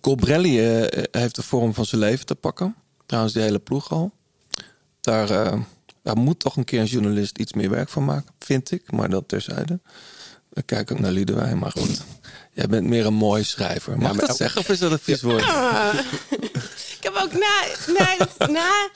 Colbrelli 0.00 0.60
eh, 0.80 1.02
heeft 1.10 1.34
de 1.34 1.42
vorm 1.42 1.74
van 1.74 1.84
zijn 1.86 2.00
leven 2.00 2.26
te 2.26 2.34
pakken. 2.34 2.74
Trouwens, 3.06 3.34
die 3.34 3.42
hele 3.42 3.58
ploeg 3.58 3.90
al. 3.92 4.10
Daar, 5.00 5.30
eh, 5.30 5.60
daar 6.02 6.16
moet 6.16 6.40
toch 6.40 6.56
een 6.56 6.64
keer 6.64 6.80
een 6.80 6.86
journalist 6.86 7.38
iets 7.38 7.52
meer 7.52 7.70
werk 7.70 7.88
van 7.88 8.04
maken, 8.04 8.34
vind 8.38 8.70
ik. 8.70 8.92
Maar 8.92 9.10
dat 9.10 9.28
terzijde. 9.28 9.80
Ik 10.52 10.66
kijk 10.66 10.92
ook 10.92 10.98
naar 10.98 11.10
Liedewijn, 11.12 11.58
maar 11.58 11.70
goed. 11.70 12.02
Jij 12.52 12.66
bent 12.66 12.86
meer 12.86 13.06
een 13.06 13.14
mooi 13.14 13.44
schrijver. 13.44 13.98
Mag 13.98 14.14
Ja, 14.14 14.20
ik 14.20 14.26
dat 14.26 14.36
zeggen 14.36 14.60
of 14.60 14.68
is 14.68 14.78
dat 14.78 14.90
een 14.92 14.98
vies 14.98 15.22
woord? 15.22 15.42
Ik 16.98 16.98
heb 17.04 17.14
ook 17.14 17.32
na, 17.32 17.64
dat- 18.18 18.48
na, 18.50 18.88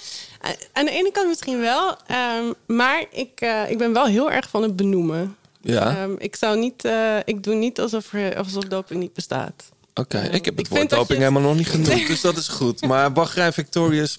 aan 0.72 0.84
de 0.84 0.90
ene 0.90 1.10
kant 1.12 1.28
misschien 1.28 1.60
wel, 1.60 1.96
ehm, 2.06 2.52
maar 2.66 3.04
ik, 3.10 3.40
eh, 3.40 3.70
ik 3.70 3.78
ben 3.78 3.92
wel 3.92 4.06
heel 4.06 4.30
erg 4.30 4.48
van 4.48 4.62
het 4.62 4.76
benoemen. 4.76 5.36
Ja, 5.60 5.96
Ehm, 5.96 6.14
ik 6.18 6.36
zou 6.36 6.58
niet, 6.58 6.84
ik 7.24 7.42
doe 7.42 7.54
niet 7.54 7.80
alsof, 7.80 8.12
er, 8.12 8.36
alsof 8.36 8.64
doping 8.64 9.00
niet 9.00 9.12
bestaat. 9.12 9.64
Oké. 9.94 10.18
Ik 10.18 10.44
heb 10.44 10.56
het 10.56 10.66
vind 10.66 10.78
woord 10.78 10.90
dat 10.90 10.98
doping 10.98 11.18
je- 11.18 11.24
helemaal 11.24 11.42
nog 11.48 11.56
niet 11.56 11.68
genoemd, 11.68 12.06
dus 12.12 12.20
dat 12.20 12.36
is 12.36 12.48
goed. 12.48 12.80
Maar 12.86 13.12
Bahrein 13.12 13.52
Victorious 13.52 14.16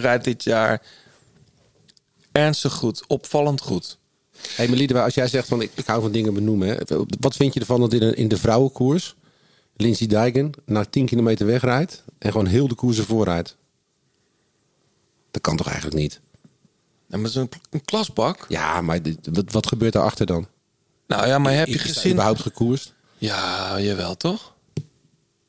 rijdt 0.00 0.24
dit 0.24 0.42
jaar 0.44 0.82
ernstig 2.32 2.72
goed, 2.72 3.02
opvallend 3.06 3.60
goed. 3.60 3.98
Hé, 4.36 4.64
hey, 4.66 4.68
Liedewij, 4.68 5.02
als 5.02 5.14
jij 5.14 5.28
zegt 5.28 5.48
van 5.48 5.60
ik, 5.60 5.70
ik 5.74 5.86
hou 5.86 6.00
van 6.02 6.12
dingen 6.12 6.34
benoemen, 6.34 6.68
hè, 6.68 6.76
wat 7.20 7.36
vind 7.36 7.54
je 7.54 7.60
ervan 7.60 7.80
dat 7.80 7.92
in, 7.92 8.02
een- 8.02 8.16
in 8.16 8.28
de 8.28 8.36
vrouwenkoers 8.36 9.14
Lindsay 9.76 10.06
Dijken 10.06 10.52
na 10.64 10.84
10 10.84 11.06
kilometer 11.06 11.46
wegrijdt 11.46 12.02
en 12.18 12.30
gewoon 12.30 12.46
heel 12.46 12.68
de 12.68 12.74
koers 12.74 12.98
ervoor 12.98 13.24
rijdt? 13.24 13.56
Dat 15.30 15.42
kan 15.42 15.56
toch 15.56 15.66
eigenlijk 15.66 15.96
niet? 15.96 16.20
Ja, 17.08 17.18
maar 17.18 17.30
zo'n 17.30 17.48
een 17.70 17.84
klasbak. 17.84 18.44
Ja, 18.48 18.80
maar 18.80 19.02
dit- 19.02 19.28
wat, 19.32 19.52
wat 19.52 19.66
gebeurt 19.66 19.92
daarachter 19.92 20.26
dan? 20.26 20.46
Nou 21.06 21.26
ja, 21.26 21.38
maar 21.38 21.52
heb 21.54 21.66
je 21.66 21.74
Is 21.74 21.82
daar 21.84 21.92
gezien... 21.94 22.12
überhaupt 22.12 22.40
gekoerst? 22.40 22.94
Ja, 23.18 23.80
jawel 23.80 24.16
toch? 24.16 24.54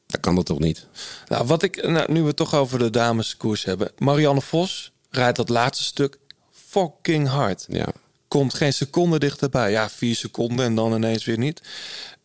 Dat 0.07 0.19
kan 0.21 0.35
dat 0.35 0.45
toch 0.45 0.59
niet? 0.59 0.85
Nou, 1.27 1.45
wat 1.47 1.63
ik, 1.63 1.87
nou, 1.87 2.11
nu 2.11 2.21
we 2.21 2.27
het 2.27 2.35
toch 2.35 2.55
over 2.55 2.79
de 2.79 2.89
dameskoers 2.89 3.63
hebben. 3.63 3.91
Marianne 3.97 4.41
Vos 4.41 4.91
rijdt 5.09 5.37
dat 5.37 5.49
laatste 5.49 5.83
stuk 5.83 6.17
fucking 6.51 7.27
hard. 7.27 7.65
Ja. 7.67 7.87
Komt 8.27 8.53
geen 8.53 8.73
seconde 8.73 9.19
dichterbij. 9.19 9.71
Ja, 9.71 9.89
vier 9.89 10.15
seconden 10.15 10.65
en 10.65 10.75
dan 10.75 10.93
ineens 10.93 11.25
weer 11.25 11.37
niet. 11.37 11.61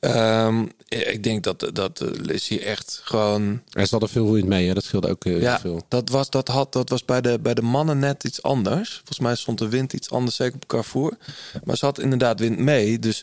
Ehm, 0.01 0.65
ik 0.89 1.23
denk 1.23 1.45
dat, 1.45 1.71
dat 1.73 2.01
eh, 2.01 2.09
Lizzie 2.13 2.61
echt 2.65 3.01
gewoon... 3.05 3.63
Er 3.71 3.87
zat 3.87 4.03
er 4.03 4.09
veel 4.09 4.33
wind 4.33 4.47
mee, 4.47 4.69
hè? 4.69 4.75
dat 4.75 4.85
scheelde 4.85 5.09
ook 5.09 5.25
eh, 5.25 5.33
heel 5.33 5.41
Ja, 5.41 5.61
veel. 5.61 5.83
dat 5.89 6.09
was, 6.09 6.31
dat, 6.31 6.49
had, 6.49 6.73
dat 6.73 6.89
was 6.89 7.05
bij, 7.05 7.21
de, 7.21 7.39
bij 7.39 7.55
de 7.55 7.63
mannen 7.63 7.99
net 7.99 8.25
iets 8.25 8.43
anders. 8.43 8.95
Volgens 8.95 9.19
mij 9.19 9.35
stond 9.37 9.59
de 9.59 9.69
wind 9.69 9.93
iets 9.93 10.11
anders, 10.11 10.37
zeker 10.37 10.55
op 10.55 10.67
Carrefour. 10.67 11.17
Maar 11.65 11.77
ze 11.77 11.85
had 11.85 11.99
inderdaad 11.99 12.41
wind 12.41 12.59
mee. 12.59 12.99
Dus 12.99 13.23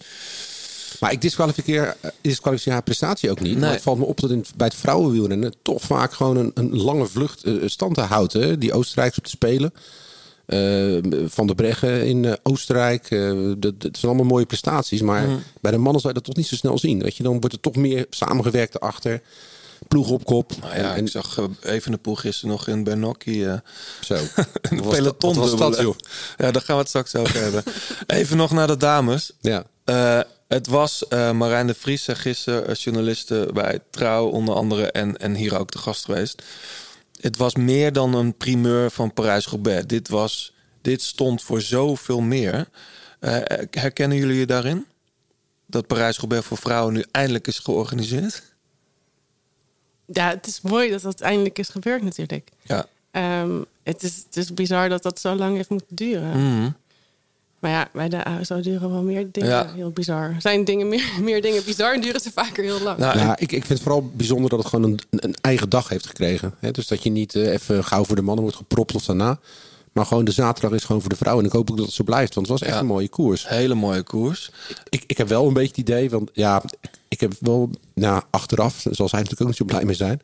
Maar 1.00 1.12
ik 1.12 1.22
disqualificeer, 1.22 1.96
eh, 2.02 2.10
disqualificeer 2.22 2.74
haar 2.74 2.84
prestatie 2.84 3.30
ook 3.32 3.40
niet. 3.40 3.52
Nee. 3.52 3.62
Maar 3.62 3.72
het 3.72 3.82
valt 3.82 3.98
me 3.98 4.06
op 4.06 4.20
dat 4.20 4.30
in, 4.30 4.46
bij 4.58 4.68
het 4.68 4.76
vrouwenwielrennen 4.76 5.54
toch 5.62 5.82
vaak 5.82 6.14
gewoon 6.14 6.38
een, 6.38 6.52
een 6.54 6.76
lange 6.82 7.06
vlucht 7.08 7.44
eh, 7.44 7.54
stand 7.66 7.96
te 7.96 8.02
houden. 8.02 8.60
Die 8.60 8.74
Oostenrijks 8.74 9.18
op 9.18 9.24
te 9.24 9.30
spelen. 9.30 9.74
Eh, 10.46 10.98
van 11.26 11.48
der 11.48 11.56
Breggen 11.56 12.06
in 12.08 12.26
eh, 12.26 12.34
Oostenrijk. 12.44 13.10
eh, 13.12 13.30
dat, 13.58 13.82
dat 13.82 13.98
zijn 13.98 14.12
allemaal 14.12 14.26
mooie 14.26 14.46
prestaties. 14.46 15.02
Maar 15.02 15.28
Mhm. 15.28 15.38
bij 15.62 15.72
de 15.72 15.78
mannen 15.78 16.02
zou 16.02 16.14
je 16.14 16.20
dat 16.20 16.28
toch 16.28 16.36
niet 16.38 16.48
zo 16.48 16.56
snel 16.56 16.78
zien. 16.78 17.02
Weet 17.02 17.16
je, 17.18 17.24
dan 17.24 17.40
wordt 17.40 17.56
er 17.56 17.60
toch 17.62 17.76
meer 17.76 18.06
samengewerkt 18.10 18.76
erachter. 18.76 19.22
Ploeg 19.88 20.10
op 20.10 20.26
kop. 20.26 20.52
nou 20.62 20.76
ja, 20.78 20.96
ik 20.96 21.08
zag 21.08 21.38
eh, 21.38 21.74
even 21.74 21.92
de 21.92 21.98
poel 21.98 22.16
gisteren 22.16 22.50
nog 22.50 22.68
in 22.68 22.84
Bernocchi. 22.84 23.46
eh 23.46 23.54
Zo. 24.02 24.16
een 24.62 24.82
peloton 24.82 25.36
dat- 25.36 25.58
dat. 25.58 25.96
Ja, 26.38 26.52
daar 26.52 26.62
gaan 26.62 26.76
we 26.76 26.82
het 26.82 26.88
straks 26.88 27.16
over 27.16 27.42
hebben. 27.42 27.64
Even 28.08 28.38
nog 28.38 28.52
naar 28.52 28.68
de 28.68 28.78
dames. 28.78 29.32
Ja. 29.42 29.64
Eh, 29.86 30.20
het 30.50 30.68
was 30.68 31.08
eh 31.08 31.32
Marijn 31.32 31.68
de 31.68 31.74
Vries, 31.74 32.08
eh, 32.08 32.16
gisteren 32.16 32.68
eh, 32.68 32.76
journaliste 32.76 33.50
bij 33.54 33.80
Trouw 33.90 34.28
onder 34.28 34.56
andere... 34.56 34.92
En, 34.92 35.18
en 35.18 35.36
hier 35.36 35.60
ook 35.60 35.70
te 35.70 35.78
gast 35.78 36.06
geweest. 36.06 36.44
Het 37.22 37.38
was 37.38 37.56
meer 37.56 37.94
dan 37.94 38.14
een 38.14 38.38
primeur 38.38 38.92
van 38.92 39.14
Parijs-Roubaix. 39.14 39.86
Dit, 39.86 40.08
was, 40.08 40.54
dit 40.82 41.02
stond 41.02 41.44
voor 41.44 41.62
zoveel 41.62 42.22
meer. 42.22 42.68
Herkennen 43.72 44.18
jullie 44.18 44.38
je 44.38 44.46
daarin? 44.46 44.86
Dat 45.66 45.88
Parijs-Roubaix 45.88 46.46
voor 46.46 46.58
vrouwen 46.58 46.94
nu 46.94 47.04
eindelijk 47.12 47.48
is 47.48 47.60
georganiseerd? 47.60 48.44
Ja, 50.06 50.30
het 50.30 50.48
is 50.48 50.62
mooi 50.62 50.90
dat 50.90 51.02
dat 51.02 51.22
eindelijk 51.22 51.60
is 51.60 51.70
gebeurd 51.70 52.04
natuurlijk. 52.04 52.50
Ja. 52.62 52.86
Ehm, 53.12 53.62
het, 53.84 54.04
is, 54.04 54.24
het 54.26 54.38
is 54.38 54.54
bizar 54.54 54.90
dat 54.90 55.04
dat 55.04 55.20
zo 55.20 55.36
lang 55.36 55.56
heeft 55.56 55.70
moeten 55.70 55.96
duren. 55.96 56.30
Mhm. 56.30 56.70
Maar 57.60 57.72
ja, 57.72 57.88
bij 57.94 58.10
de 58.10 58.24
ASO 58.24 58.62
duren 58.62 58.92
wel 58.92 59.02
meer 59.02 59.28
dingen 59.32 59.50
Ja. 59.50 59.72
heel 59.76 59.92
bizar. 59.92 60.36
Zijn 60.40 60.64
dingen 60.66 60.90
meer, 60.90 61.10
meer 61.22 61.42
dingen 61.42 61.64
bizar, 61.66 62.02
duren 62.02 62.22
ze 62.22 62.32
vaker 62.32 62.64
heel 62.64 62.82
lang. 62.82 62.98
Nou, 62.98 63.18
ja, 63.18 63.32
ik, 63.34 63.42
ik 63.42 63.66
vind 63.66 63.68
het 63.68 63.82
vooral 63.82 64.12
bijzonder 64.14 64.50
dat 64.50 64.60
het 64.60 64.68
gewoon 64.68 64.86
een, 64.92 65.00
een 65.20 65.36
eigen 65.42 65.70
dag 65.70 65.90
heeft 65.90 66.06
gekregen. 66.08 66.54
Hè? 66.60 66.72
Dus 66.72 66.88
dat 66.88 67.04
je 67.04 67.10
niet 67.10 67.36
eh, 67.36 67.52
even 67.52 67.84
gauw 67.84 68.04
voor 68.06 68.16
de 68.16 68.22
mannen 68.22 68.42
wordt 68.44 68.58
gepropt 68.58 68.96
of 68.96 69.06
daarna. 69.06 69.40
Maar 69.92 70.06
gewoon 70.06 70.26
de 70.26 70.32
zaterdag 70.32 70.72
is 70.72 70.84
gewoon 70.84 71.02
voor 71.02 71.10
de 71.10 71.16
vrouwen. 71.16 71.44
En 71.44 71.50
ik 71.50 71.56
hoop 71.56 71.70
ook 71.72 71.78
dat 71.78 71.86
het 71.86 71.96
zo 71.96 72.04
blijft, 72.04 72.36
want 72.36 72.48
het 72.48 72.60
was 72.60 72.68
echt 72.68 72.78
Ja. 72.78 72.82
een 72.84 72.90
mooie 72.92 73.10
koers. 73.10 73.48
Hele 73.48 73.74
mooie 73.76 74.04
koers. 74.04 74.52
Ik, 74.90 75.04
ik 75.08 75.18
heb 75.18 75.28
wel 75.28 75.48
een 75.48 75.54
beetje 75.54 75.68
het 75.70 75.78
idee, 75.78 76.10
want 76.10 76.30
ja, 76.34 76.62
ik, 76.82 76.90
ik 77.08 77.20
heb 77.20 77.34
wel, 77.40 77.70
nou, 77.94 78.22
achteraf, 78.30 78.86
zal 78.92 79.10
zij 79.10 79.20
natuurlijk 79.20 79.42
ook 79.42 79.48
niet 79.48 79.58
zo 79.58 79.66
blij 79.66 79.86
mee 79.86 79.96
zijn. 79.96 80.22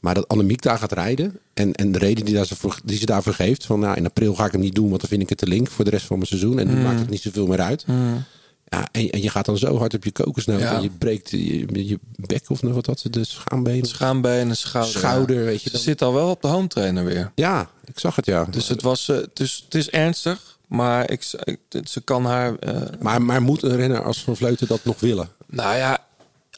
Maar 0.00 0.14
dat 0.14 0.28
Annemiek 0.28 0.62
daar 0.62 0.78
gaat 0.78 0.92
rijden. 0.92 1.38
En, 1.54 1.72
en 1.72 1.92
de 1.92 1.98
reden 1.98 2.24
die, 2.24 2.34
daar 2.34 2.46
ze 2.46 2.56
voor, 2.56 2.78
die 2.84 2.98
ze 2.98 3.06
daarvoor 3.06 3.34
geeft. 3.34 3.66
Van 3.66 3.80
nou, 3.80 3.96
in 3.96 4.04
april 4.06 4.34
ga 4.34 4.44
ik 4.46 4.52
het 4.52 4.60
niet 4.60 4.74
doen, 4.74 4.88
want 4.88 5.00
dan 5.00 5.08
vind 5.10 5.22
ik 5.22 5.28
het 5.28 5.38
te 5.38 5.46
link 5.46 5.70
voor 5.70 5.84
de 5.84 5.90
rest 5.90 6.06
van 6.06 6.16
mijn 6.16 6.28
seizoen. 6.28 6.58
En 6.58 6.66
nu 6.66 6.74
Mm. 6.74 6.82
maakt 6.82 6.98
het 7.00 7.10
niet 7.10 7.22
zoveel 7.22 7.46
meer 7.46 7.60
uit. 7.60 7.86
Mm. 7.86 8.24
Ja, 8.68 8.88
en, 8.92 9.10
en 9.10 9.22
je 9.22 9.30
gaat 9.30 9.44
dan 9.44 9.58
zo 9.58 9.78
hard 9.78 9.94
op 9.94 10.04
je 10.04 10.12
kokosnoot. 10.12 10.60
Ja. 10.60 10.74
En 10.76 10.82
je 10.82 10.90
breekt 10.98 11.30
je, 11.30 11.86
je 11.86 11.98
bek 12.16 12.50
of 12.50 12.62
nog 12.62 12.74
wat 12.74 12.86
had 12.86 13.00
ze, 13.00 13.10
de 13.10 13.24
schaambeen. 13.24 13.84
Schaambeen 13.84 14.48
en 14.48 14.56
schouder. 14.56 14.92
Schouder, 14.92 15.38
ja. 15.38 15.44
weet 15.44 15.62
je 15.62 15.68
Ze 15.68 15.74
dan. 15.74 15.84
zit 15.84 16.02
al 16.02 16.14
wel 16.14 16.30
op 16.30 16.42
de 16.42 16.48
home 16.48 16.66
trainer 16.68 17.04
weer. 17.04 17.32
Ja, 17.34 17.70
ik 17.84 17.98
zag 17.98 18.16
het 18.16 18.26
ja. 18.26 18.44
Dus 18.50 18.68
het, 18.68 18.82
was, 18.82 19.12
dus 19.32 19.62
het 19.64 19.74
is 19.74 19.90
ernstig, 19.90 20.58
maar 20.66 21.10
ik, 21.10 21.32
ik, 21.44 21.58
ze 21.88 22.00
kan 22.00 22.24
haar... 22.24 22.56
eh, 22.58 22.80
Maar, 23.00 23.22
maar 23.22 23.42
moet 23.42 23.62
een 23.62 23.76
renner 23.76 24.02
als 24.02 24.22
Van 24.22 24.36
Vleuten 24.36 24.66
dat 24.66 24.84
nog 24.84 25.00
willen? 25.00 25.28
nou 25.46 25.76
ja, 25.76 26.04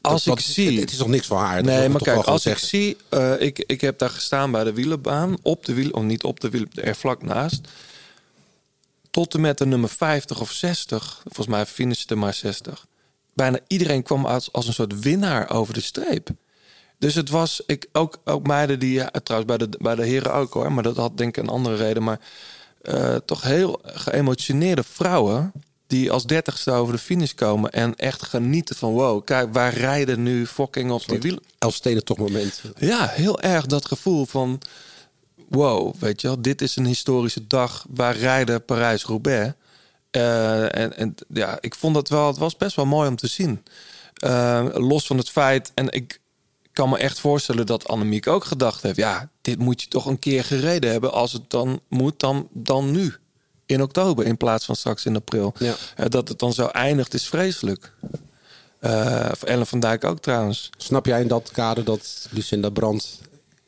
als 0.06 0.24
Dat- 0.24 0.38
ik 0.38 0.44
dat- 0.44 0.54
zie... 0.54 0.80
Het, 0.80 0.90
is 0.92 0.98
nog 0.98 1.08
niks 1.08 1.26
voor 1.26 1.38
haar. 1.38 1.62
nee, 1.62 1.88
maar 1.88 2.02
kijk, 2.02 2.22
als 2.24 2.46
ik 2.46 2.58
zie... 2.58 2.96
eh, 3.08 3.40
ik, 3.40 3.58
ik 3.66 3.80
heb 3.80 3.98
daar 3.98 4.10
gestaan 4.10 4.50
bij 4.50 4.64
de 4.64 4.72
wielenbaan, 4.72 5.36
op 5.42 5.64
de 5.64 5.74
wielen... 5.74 5.94
of 5.94 6.02
niet 6.02 6.24
op 6.24 6.40
de 6.40 6.50
wielen, 6.50 6.68
er 6.74 6.96
vlak 6.96 7.22
naast. 7.22 7.60
Tot 9.10 9.34
en 9.34 9.40
met 9.40 9.58
de 9.58 9.66
nummer 9.66 9.88
50 9.88 10.40
of 10.40 10.50
60. 10.52 11.20
Volgens 11.24 11.46
mij 11.46 11.66
finishte 11.66 12.14
maar 12.14 12.34
60. 12.34 12.86
Bijna 13.34 13.58
iedereen 13.66 14.02
kwam 14.02 14.24
als, 14.26 14.52
als 14.52 14.66
een 14.66 14.72
soort 14.72 15.00
winnaar 15.00 15.50
over 15.50 15.74
de 15.74 15.80
streep. 15.80 16.28
Dus 16.98 17.14
het 17.14 17.30
was, 17.30 17.62
ik, 17.66 17.86
ook, 17.92 18.18
ook 18.24 18.46
meiden 18.46 18.78
die, 18.78 18.92
ja, 18.92 19.10
trouwens 19.22 19.56
bij 19.56 19.66
de, 19.68 19.78
bij 19.78 19.94
de 19.94 20.04
heren 20.06 20.34
ook 20.34 20.52
hoor, 20.52 20.72
maar 20.72 20.82
dat 20.82 20.96
had 20.96 21.16
denk 21.18 21.36
ik 21.36 21.42
een 21.42 21.50
andere 21.50 21.76
reden. 21.76 22.02
Maar 22.02 22.20
eh, 22.82 23.16
toch 23.16 23.42
heel 23.42 23.80
geëmotioneerde 23.84 24.82
vrouwen 24.82 25.52
die 25.86 26.10
als 26.10 26.26
dertigste 26.26 26.70
over 26.70 26.94
de 26.94 27.00
finish 27.00 27.32
komen 27.32 27.70
en 27.72 27.96
echt 27.96 28.22
genieten 28.22 28.76
van 28.76 28.92
wow, 28.92 29.24
kijk, 29.24 29.52
wij 29.52 29.70
rijden 29.70 30.22
nu 30.22 30.46
fucking 30.46 30.90
op 30.90 31.06
die 31.06 31.18
wielen. 31.18 31.42
Elfsteden 31.58 32.04
toch 32.04 32.16
moment. 32.16 32.62
Ja, 32.78 33.06
heel 33.06 33.40
erg 33.40 33.66
dat 33.66 33.86
gevoel 33.86 34.26
van 34.26 34.60
wow, 35.48 35.94
weet 35.98 36.20
je 36.20 36.26
wel, 36.26 36.42
dit 36.42 36.62
is 36.62 36.76
een 36.76 36.86
historische 36.86 37.46
dag. 37.46 37.86
Wij 37.94 38.12
rijden 38.12 38.64
Parijs-Roubaix. 38.64 39.52
Eh, 40.10 40.62
en, 40.62 40.96
en 40.96 41.14
ja, 41.28 41.58
ik 41.60 41.74
vond 41.74 41.94
dat 41.94 42.08
wel, 42.08 42.26
het 42.26 42.38
was 42.38 42.56
best 42.56 42.76
wel 42.76 42.86
mooi 42.86 43.08
om 43.08 43.16
te 43.16 43.26
zien. 43.26 43.62
Eh, 44.14 44.66
los 44.72 45.06
van 45.06 45.18
het 45.18 45.30
feit, 45.30 45.72
en 45.74 45.90
ik 45.90 46.20
kan 46.72 46.88
me 46.88 46.98
echt 46.98 47.20
voorstellen 47.20 47.66
dat 47.66 47.88
Annemiek 47.88 48.26
ook 48.26 48.44
gedacht 48.44 48.82
heeft: 48.82 48.96
ja, 48.96 49.28
dit 49.42 49.58
moet 49.58 49.82
je 49.82 49.88
toch 49.88 50.06
een 50.06 50.18
keer 50.18 50.44
gereden 50.44 50.90
hebben. 50.90 51.12
Als 51.12 51.32
het 51.32 51.50
dan 51.50 51.80
moet, 51.88 52.20
dan, 52.20 52.48
dan 52.52 52.90
nu. 52.90 53.14
In 53.66 53.82
oktober 53.82 54.26
in 54.26 54.36
plaats 54.36 54.64
van 54.64 54.76
straks 54.76 55.04
in 55.04 55.16
april. 55.16 55.54
Ja. 55.58 55.74
Eh, 55.96 56.06
dat 56.08 56.28
het 56.28 56.38
dan 56.38 56.52
zo 56.52 56.66
eindigt, 56.66 57.14
is 57.14 57.28
vreselijk. 57.28 57.92
Voor 59.32 59.48
Ellen 59.48 59.66
van 59.66 59.80
Dijk 59.80 60.04
ook 60.04 60.20
trouwens. 60.20 60.70
Snap 60.76 61.06
jij 61.06 61.20
in 61.20 61.28
dat 61.28 61.50
kader 61.52 61.84
dat 61.84 62.28
Lucinda 62.30 62.70
Brandt 62.70 63.18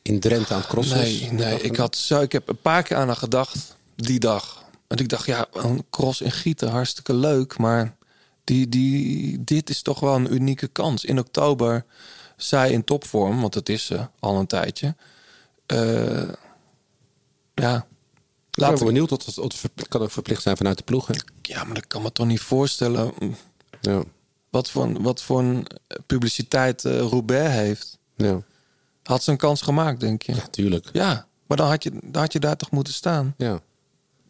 in 0.02 0.20
Drenthe 0.20 0.54
aan 0.54 0.60
het 0.60 0.68
crossen 0.68 1.00
is? 1.00 1.20
Nee, 1.20 1.32
nee 1.32 1.60
ik, 1.60 1.76
had 1.76 1.96
zo, 1.96 2.20
ik 2.20 2.32
heb 2.32 2.48
een 2.48 2.60
paar 2.60 2.82
keer 2.82 2.96
aan 2.96 3.06
haar 3.06 3.16
gedacht 3.16 3.76
die 3.96 4.18
dag. 4.18 4.64
En 4.86 4.96
ik 4.96 5.08
dacht, 5.08 5.26
ja, 5.26 5.46
een 5.52 5.84
cross 5.90 6.20
in 6.20 6.32
Gieten, 6.32 6.68
hartstikke 6.68 7.14
leuk. 7.14 7.58
Maar 7.58 7.96
die, 8.44 8.68
die, 8.68 9.44
dit 9.44 9.70
is 9.70 9.82
toch 9.82 10.00
wel 10.00 10.14
een 10.14 10.34
unieke 10.34 10.66
kans. 10.68 11.04
In 11.04 11.18
oktober, 11.18 11.84
zij 12.36 12.70
in 12.70 12.84
topvorm, 12.84 13.40
want 13.40 13.52
dat 13.52 13.68
is 13.68 13.86
ze 13.86 14.06
al 14.18 14.38
een 14.38 14.46
tijdje. 14.46 14.94
eh, 15.66 16.28
ja. 17.54 17.86
Ik 18.58 18.64
ben 18.64 18.72
Laten 18.72 18.84
wel 18.84 18.94
benieuwd 18.94 19.10
het 19.46 19.54
verp- 19.54 19.88
kan 19.88 20.00
ook 20.02 20.10
verplicht 20.10 20.42
zijn 20.42 20.56
vanuit 20.56 20.78
de 20.78 20.84
ploeg. 20.84 21.06
Hè? 21.06 21.14
Ja, 21.42 21.64
maar 21.64 21.74
dat 21.74 21.86
kan 21.86 22.02
me 22.02 22.12
toch 22.12 22.26
niet 22.26 22.40
voorstellen. 22.40 23.12
mm, 23.18 23.34
Ja. 23.80 24.02
Wat 24.50 24.70
voor, 24.70 24.84
een- 24.84 25.02
wat 25.02 25.22
voor 25.22 25.38
een 25.40 25.66
publiciteit 26.06 26.84
eh, 26.84 26.98
Roubaix 26.98 27.54
heeft. 27.54 27.98
Ja. 28.16 28.42
Had 29.02 29.22
ze 29.22 29.30
een 29.30 29.36
kans 29.36 29.62
gemaakt, 29.62 30.00
denk 30.00 30.22
je? 30.22 30.34
Ja, 30.34 30.46
tuurlijk. 30.50 30.88
Ja, 30.92 31.26
maar 31.46 31.56
dan 31.56 31.68
had 31.68 31.82
je, 31.82 31.90
dan 32.04 32.22
had 32.22 32.32
je 32.32 32.40
daar 32.40 32.56
toch 32.56 32.70
moeten 32.70 32.92
staan. 32.92 33.34
Ja. 33.36 33.60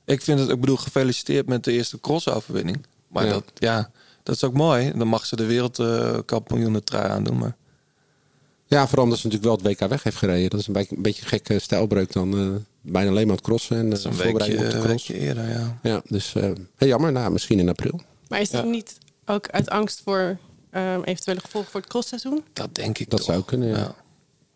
Ik 0.04 0.22
vind 0.22 0.38
het, 0.40 0.48
ik 0.48 0.60
bedoel, 0.60 0.76
gefeliciteerd 0.76 1.46
met 1.46 1.64
de 1.64 1.72
eerste 1.72 2.00
crossoverwinning. 2.00 2.86
Maar 3.08 3.24
Ja. 3.24 3.32
dat, 3.32 3.44
ja, 3.54 3.90
dat 4.22 4.34
is 4.34 4.44
ook 4.44 4.52
mooi. 4.54 4.92
Dan 4.96 5.08
mag 5.08 5.26
ze 5.26 5.36
de 5.36 5.46
wereldkampioenen 5.46 6.84
trui 6.84 7.08
aandoen. 7.10 7.38
Maar 7.38 7.56
Ja, 8.70 8.86
vooral 8.86 9.04
omdat 9.04 9.18
ze 9.18 9.26
natuurlijk 9.26 9.60
wel 9.62 9.70
het 9.70 9.80
WK 9.80 9.88
weg 9.88 10.02
heeft 10.02 10.16
gereden. 10.16 10.50
Dat 10.50 10.60
is 10.60 10.66
een 10.66 10.72
beetje 10.72 10.96
een 10.96 11.02
beetje 11.02 11.22
een 11.22 11.28
gekke 11.28 11.58
stijlbreuk 11.58 12.12
dan. 12.12 12.38
eh, 12.38 12.46
bijna 12.80 13.10
alleen 13.10 13.26
maar 13.26 13.36
het 13.36 13.44
crossen 13.44 13.76
en 13.76 13.90
dat 13.90 13.98
is 13.98 14.04
uh, 14.04 14.10
een 14.10 14.18
voorbereiding 14.18 14.64
op 14.64 14.70
de 14.70 14.78
cross. 14.78 14.86
weekje 14.88 15.18
eerder, 15.18 15.48
ja. 15.48 15.78
Ja, 15.82 16.02
dus 16.06 16.34
eh, 16.34 16.50
heel 16.76 16.88
jammer. 16.88 17.12
Nou, 17.12 17.32
misschien 17.32 17.58
in 17.58 17.68
april. 17.68 18.00
Maar 18.28 18.40
is 18.40 18.52
het 18.52 18.64
niet 18.64 18.98
ook 19.26 19.48
uit 19.48 19.70
angst 19.70 20.00
voor 20.04 20.38
ehm, 20.70 21.00
eventuele 21.02 21.40
gevolgen 21.40 21.70
voor 21.70 21.80
het 21.80 21.88
crossseizoen? 21.88 22.44
Dat 22.52 22.74
denk 22.74 22.98
ik 22.98 23.10
Dat 23.10 23.18
toch. 23.20 23.28
zou 23.28 23.44
kunnen, 23.44 23.68
ja. 23.68 23.76
Ja. 23.76 23.94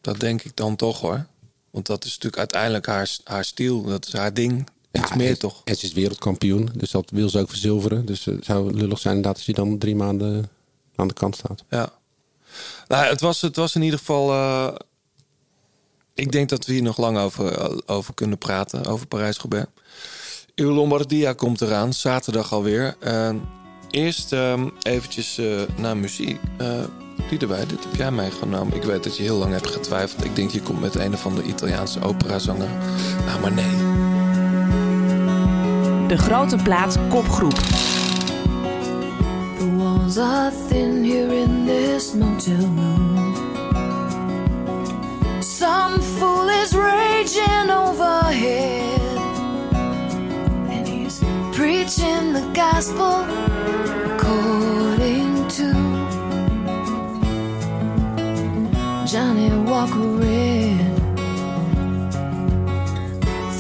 Dat 0.01 0.21
denk 0.21 0.43
ik 0.43 0.57
dan 0.57 0.77
toch 0.77 1.01
hoor. 1.01 1.27
Want 1.71 1.87
dat 1.87 2.05
is 2.05 2.11
natuurlijk 2.11 2.39
uiteindelijk 2.39 2.87
haar, 2.87 3.17
haar 3.25 3.45
stiel. 3.45 3.83
Dat 3.83 4.07
is 4.07 4.13
haar 4.13 4.35
ding. 4.35 4.69
Iets 4.93 5.15
meer 5.15 5.29
en, 5.31 5.39
toch? 5.39 5.61
En 5.65 5.77
ze 5.77 5.87
is 5.87 5.93
wereldkampioen, 5.93 6.71
dus 6.77 6.91
dat 6.91 7.11
wil 7.11 7.29
ze 7.29 7.39
ook 7.39 7.49
verzilveren. 7.49 8.07
Dus 8.07 8.25
het 8.25 8.45
zou 8.45 8.73
lullig 8.75 8.99
zijn 8.99 9.15
inderdaad 9.17 9.37
als 9.37 9.47
hij 9.47 9.65
dan 9.65 9.79
drie 9.79 9.97
maanden 9.97 10.49
aan 10.97 11.09
de 11.09 11.15
kant 11.15 11.37
staat. 11.37 11.65
Ja. 11.71 11.93
Nou, 12.89 13.05
het 13.05 13.21
was, 13.21 13.41
het 13.41 13.57
was 13.57 13.75
in 13.75 13.83
ieder 13.83 13.99
geval. 13.99 14.31
eh, 14.31 14.75
ik 16.15 16.33
denk 16.33 16.49
dat 16.49 16.67
we 16.67 16.73
hier 16.73 16.83
nog 16.83 16.99
lang 16.99 17.19
over, 17.19 17.81
over 17.89 18.15
kunnen 18.15 18.39
praten, 18.39 18.87
over 18.87 19.07
Parijs-Roubaix. 19.07 19.67
Uw 20.55 20.71
Lombardia 20.71 21.33
komt 21.33 21.61
eraan, 21.61 21.93
zaterdag 21.93 22.53
alweer. 22.53 22.97
En 23.01 23.49
eerst 23.91 24.33
ehm, 24.33 24.69
eventjes 24.83 25.39
eh, 25.39 25.61
naar 25.77 25.97
muziek. 25.97 26.41
Uh, 26.61 27.41
erbij, 27.41 27.67
dit 27.67 27.85
heb 27.85 27.95
jij 27.95 28.11
meegenomen. 28.11 28.77
Ik 28.77 28.83
weet 28.83 29.03
dat 29.05 29.17
je 29.17 29.23
heel 29.23 29.37
lang 29.37 29.53
hebt 29.53 29.71
getwijfeld. 29.71 30.25
Ik 30.25 30.37
denk 30.37 30.51
je 30.51 30.63
komt 30.63 30.81
met 30.81 30.95
een 30.95 31.15
of 31.15 31.27
andere 31.27 31.47
Italiaanse 31.47 32.03
operazanger. 32.03 32.69
Nou, 33.27 33.41
maar 33.41 33.53
nee. 33.53 33.77
De 36.09 36.17
grote 36.19 36.57
plaat 36.57 36.99
kopgroep. 37.09 37.61
The 39.63 39.69
walls 39.69 40.19
are 40.19 40.51
thin 40.51 41.05
here 41.05 41.33
in 41.33 41.65
this 41.65 42.17
motel 42.17 42.67
room. 42.67 43.33
Some 45.41 46.01
fool 46.01 46.49
is 46.49 46.75
raging 46.75 47.71
overhead, 47.71 49.01
and 50.69 50.89
he's 50.89 51.21
preaching 51.53 52.33
the 52.33 52.51
gospel 52.53 53.23
according 54.11 55.47
to 55.59 55.73
Johnny 59.07 59.51
Walker 59.71 60.09
Red. 60.19 60.99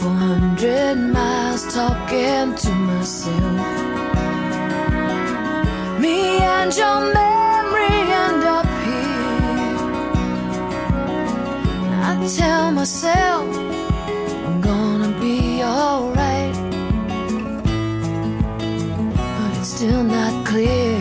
400 0.00 0.96
miles 0.96 1.72
talking 1.72 2.56
to 2.56 2.70
myself. 2.70 3.81
Me 6.02 6.38
and 6.38 6.74
your 6.76 7.00
memory 7.14 7.96
end 8.24 8.42
up 8.42 8.66
here. 8.86 9.76
I 12.08 12.12
tell 12.36 12.72
myself 12.72 13.46
I'm 14.46 14.60
gonna 14.60 15.12
be 15.20 15.62
alright, 15.62 16.56
but 19.16 19.50
it's 19.58 19.68
still 19.76 20.02
not 20.02 20.44
clear. 20.44 20.98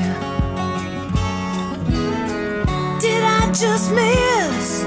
Did 3.05 3.23
I 3.39 3.41
just 3.63 3.87
miss 3.99 4.83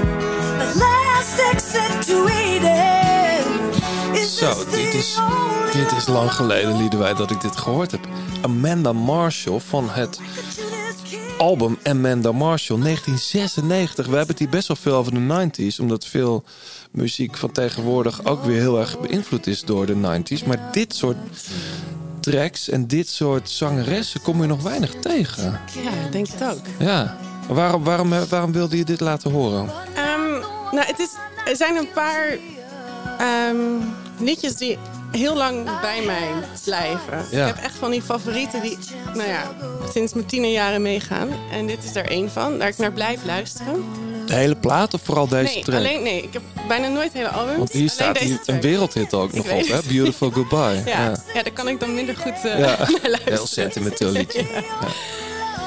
the 0.61 0.67
last 0.79 1.39
exit 1.51 1.91
to 2.07 2.15
Eden? 2.29 2.44
Zo, 4.45 4.65
dit 4.69 4.93
is, 4.93 5.19
dit 5.73 5.91
is 5.91 6.07
lang 6.07 6.33
geleden, 6.33 6.77
Liedewij, 6.77 7.13
dat 7.13 7.31
ik 7.31 7.41
dit 7.41 7.57
gehoord 7.57 7.91
heb. 7.91 8.07
Amanda 8.41 8.93
Marshall 8.93 9.59
van 9.59 9.89
het 9.89 10.19
album 11.37 11.77
Amanda 11.83 12.31
Marshall 12.31 12.79
1996. 12.79 14.05
We 14.05 14.11
hebben 14.11 14.29
het 14.29 14.39
hier 14.39 14.49
best 14.49 14.67
wel 14.67 14.77
veel 14.77 14.93
over 14.93 15.13
de 15.13 15.49
90s, 15.49 15.79
omdat 15.79 16.05
veel 16.05 16.43
muziek 16.91 17.37
van 17.37 17.51
tegenwoordig 17.51 18.25
ook 18.25 18.43
weer 18.43 18.59
heel 18.59 18.79
erg 18.79 18.99
beïnvloed 18.99 19.47
is 19.47 19.61
door 19.61 19.85
de 19.85 19.95
90s. 19.95 20.45
Maar 20.45 20.69
dit 20.71 20.95
soort 20.95 21.17
tracks 22.19 22.69
en 22.69 22.87
dit 22.87 23.09
soort 23.09 23.49
zangeressen 23.49 24.21
kom 24.21 24.41
je 24.41 24.47
nog 24.47 24.61
weinig 24.61 24.91
tegen. 25.01 25.59
Ja, 25.83 25.91
ik 26.05 26.11
denk 26.11 26.27
het 26.27 26.43
ook. 26.43 26.65
Ja, 26.79 27.17
waarom, 27.47 27.83
waarom, 27.83 28.13
waarom 28.29 28.51
wilde 28.51 28.77
je 28.77 28.85
dit 28.85 28.99
laten 28.99 29.31
horen? 29.31 29.69
Ehm, 29.95 30.31
nou, 30.71 30.85
het 30.85 30.99
is, 30.99 31.09
er 31.45 31.55
zijn 31.55 31.75
een 31.75 31.91
paar 31.93 32.37
ehm, 33.17 34.03
liedjes 34.19 34.55
die 34.55 34.77
heel 35.11 35.35
lang 35.35 35.79
bij 35.81 36.01
mij 36.05 36.29
blijven. 36.63 37.25
Ja. 37.31 37.47
Ik 37.47 37.55
heb 37.55 37.63
echt 37.63 37.75
van 37.75 37.91
die 37.91 38.01
favorieten 38.01 38.61
die, 38.61 38.77
nou 39.13 39.29
ja, 39.29 39.55
sinds 39.93 40.13
mijn 40.13 40.25
tienerjaren 40.25 40.81
meegaan. 40.81 41.29
En 41.51 41.67
dit 41.67 41.83
is 41.83 41.95
er 41.95 42.05
één 42.09 42.31
van, 42.31 42.57
waar 42.57 42.67
ik 42.67 42.77
naar 42.77 42.91
blijf 42.91 43.19
luisteren. 43.25 43.85
De 44.25 44.33
hele 44.33 44.55
plaat 44.55 44.93
of 44.93 45.01
vooral 45.03 45.27
deze 45.27 45.53
nee, 45.53 45.63
track? 45.63 45.77
alleen, 45.77 46.03
nee, 46.03 46.23
ik 46.23 46.33
heb 46.33 46.41
bijna 46.67 46.87
nooit 46.87 47.13
hele 47.13 47.27
albums. 47.27 47.57
Want 47.57 47.71
hier 47.71 47.89
staat 47.89 48.17
hier 48.17 48.39
een 48.45 48.61
wereldhit 48.61 49.13
ook 49.13 49.29
Ik 49.29 49.35
nog 49.35 49.45
weet 49.45 49.63
op, 49.63 49.69
hè? 49.69 49.79
Beautiful 49.87 50.31
Goodbye. 50.31 50.81
Ja, 50.85 51.03
ja. 51.03 51.15
ja. 51.33 51.43
daar 51.43 51.53
kan 51.53 51.67
ik 51.67 51.79
dan 51.79 51.93
minder 51.93 52.17
goed 52.17 52.45
eh, 52.45 52.59
Ja, 52.59 52.77
naar 52.77 52.87
luisteren. 53.01 53.33
heel 53.33 53.47
sentimenteel 53.47 54.11
liedje. 54.11 54.45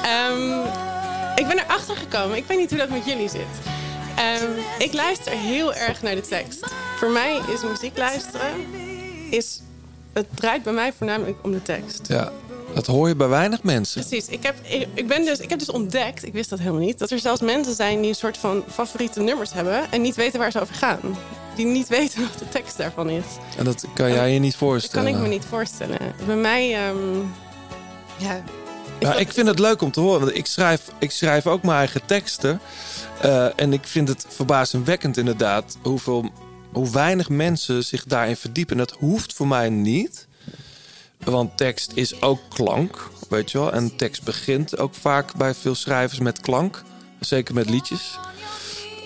Ja. 0.03 0.31
Ehm, 0.31 0.67
ik 1.35 1.47
ben 1.47 1.59
erachter 1.59 1.97
gekomen. 1.97 2.37
Ik 2.37 2.45
weet 2.47 2.59
niet 2.59 2.71
hoe 2.71 2.79
dat 2.79 2.89
met 2.89 3.05
jullie 3.05 3.29
zit. 3.29 3.78
Ehm, 4.19 4.51
ik 4.79 4.93
luister 4.93 5.33
heel 5.33 5.75
erg 5.75 6.03
naar 6.03 6.15
de 6.15 6.21
tekst. 6.21 6.67
Voor 6.97 7.11
mij 7.11 7.41
is 7.55 7.63
muziek 7.63 7.99
luisteren... 7.99 8.51
Is, 9.31 9.61
het 10.13 10.27
draait 10.35 10.63
bij 10.63 10.73
mij 10.73 10.93
voornamelijk 10.99 11.37
om 11.43 11.53
de 11.53 11.63
tekst. 11.63 12.01
Ja, 12.09 12.33
dat 12.75 12.87
hoor 12.87 13.09
je 13.09 13.17
bij 13.17 13.29
weinig 13.29 13.63
mensen. 13.63 14.07
Precies. 14.07 14.29
Ik 14.29 14.43
heb, 14.43 14.55
ik, 14.63 14.87
ik 14.95 15.09
ben 15.09 15.25
dus, 15.25 15.39
ik 15.39 15.51
heb 15.51 15.59
dus 15.59 15.71
ontdekt, 15.71 16.25
ik 16.27 16.33
wist 16.33 16.51
dat 16.51 16.59
helemaal 16.59 16.81
niet... 16.81 16.99
dat 16.99 17.11
er 17.11 17.19
zelfs 17.19 17.41
mensen 17.41 17.75
zijn 17.75 18.01
die 18.01 18.09
een 18.09 18.15
soort 18.15 18.39
van 18.39 18.65
favoriete 18.73 19.21
nummers 19.21 19.53
hebben... 19.53 19.91
en 19.91 20.03
niet 20.03 20.15
weten 20.15 20.39
waar 20.39 20.51
ze 20.51 20.61
over 20.61 20.75
gaan. 20.75 21.01
Die 21.57 21.67
niet 21.67 21.89
weten 21.89 22.21
wat 22.23 22.39
de 22.39 22.49
tekst 22.49 22.77
daarvan 22.77 23.11
is. 23.11 23.25
En 23.59 23.65
dat 23.65 23.85
kan 23.95 24.13
jij 24.13 24.33
je 24.33 24.39
niet 24.39 24.51
Dat 24.51 24.61
voorstellen. 24.61 25.05
kan 25.07 25.15
ik 25.15 25.21
me 25.23 25.29
niet 25.29 25.45
voorstellen. 25.49 25.99
Bij 26.27 26.37
mij... 26.37 26.75
ehm, 26.75 27.19
ja, 28.17 28.43
Ja, 28.99 29.15
ik 29.15 29.33
vind 29.33 29.47
het 29.47 29.59
leuk 29.59 29.83
om 29.83 29.91
te 29.91 30.01
horen. 30.01 30.21
Want 30.21 30.37
ik 30.37 30.47
schrijf, 30.47 30.81
ik 30.99 31.11
schrijf 31.11 31.47
ook 31.47 31.63
mijn 31.63 31.79
eigen 31.79 32.01
teksten. 32.07 32.61
Eh, 33.21 33.47
en 33.61 33.73
ik 33.73 33.87
vind 33.87 34.09
het 34.09 34.27
verbazingwekkend 34.29 35.17
inderdaad... 35.17 35.77
Hoeveel, 35.83 36.31
hoe 36.73 36.91
weinig 36.91 37.29
mensen 37.29 37.85
zich 37.85 38.05
daarin 38.05 38.37
verdiepen. 38.37 38.79
En 38.79 38.85
dat 38.87 38.97
hoeft 38.99 39.33
voor 39.33 39.47
mij 39.49 39.69
niet. 39.69 40.27
Want 41.25 41.57
tekst 41.57 41.93
is 41.95 42.23
ook 42.23 42.41
klank, 42.49 43.11
weet 43.29 43.51
je 43.51 43.59
wel. 43.59 43.73
En 43.73 43.97
tekst 43.97 44.23
begint 44.23 44.79
ook 44.79 44.95
vaak 44.95 45.35
bij 45.35 45.55
veel 45.55 45.75
schrijvers 45.75 46.21
met 46.21 46.41
klank. 46.41 46.83
Zeker 47.21 47.55
met 47.55 47.71
liedjes. 47.71 48.19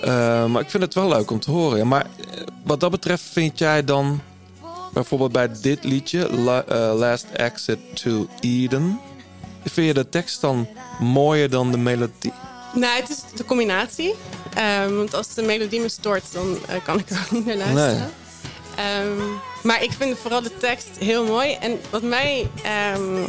Eh, 0.02 0.47
maar 0.47 0.62
ik 0.62 0.70
vind 0.70 0.82
het 0.82 0.94
wel 0.94 1.09
leuk 1.09 1.30
om 1.30 1.40
te 1.40 1.51
horen. 1.51 1.78
Ja, 1.78 1.84
maar 1.84 2.06
eh, 2.30 2.40
wat 2.64 2.80
dat 2.80 2.90
betreft 2.90 3.22
vind 3.22 3.59
jij 3.59 3.84
dan... 3.84 4.20
Bijvoorbeeld 4.93 5.32
bij 5.32 5.51
dit 5.60 5.84
liedje, 5.84 6.32
La- 6.36 6.94
Last 6.94 7.26
Exit 7.32 7.78
to 7.94 8.28
Eden... 8.40 9.01
Vind 9.64 9.86
je 9.86 9.94
de 9.94 10.09
tekst 10.09 10.40
dan 10.40 10.68
mooier 11.01 11.51
dan 11.51 11.70
de 11.70 11.78
melodie? 11.78 12.32
Nou, 12.73 13.01
het 13.01 13.11
is 13.11 13.23
de 13.35 13.44
combinatie. 13.44 14.15
Ehm, 14.55 14.97
want 14.97 15.15
als 15.15 15.35
de 15.35 15.43
melodie 15.43 15.81
me 15.81 15.89
stoort, 15.89 16.32
dan 16.32 16.59
eh, 16.69 16.77
kan 16.85 16.99
ik 16.99 17.11
er 17.11 17.20
ook 17.24 17.31
niet 17.31 17.44
naar 17.44 17.57
luisteren. 17.57 18.11
Nee. 18.77 18.86
Ehm, 18.86 19.20
maar 19.62 19.82
ik 19.82 19.93
vind 19.93 20.19
vooral 20.19 20.43
de 20.43 20.57
tekst 20.57 20.89
heel 20.99 21.24
mooi. 21.24 21.55
En 21.55 21.81
wat 21.90 22.03
mij, 22.03 22.51
ehm, 22.62 23.24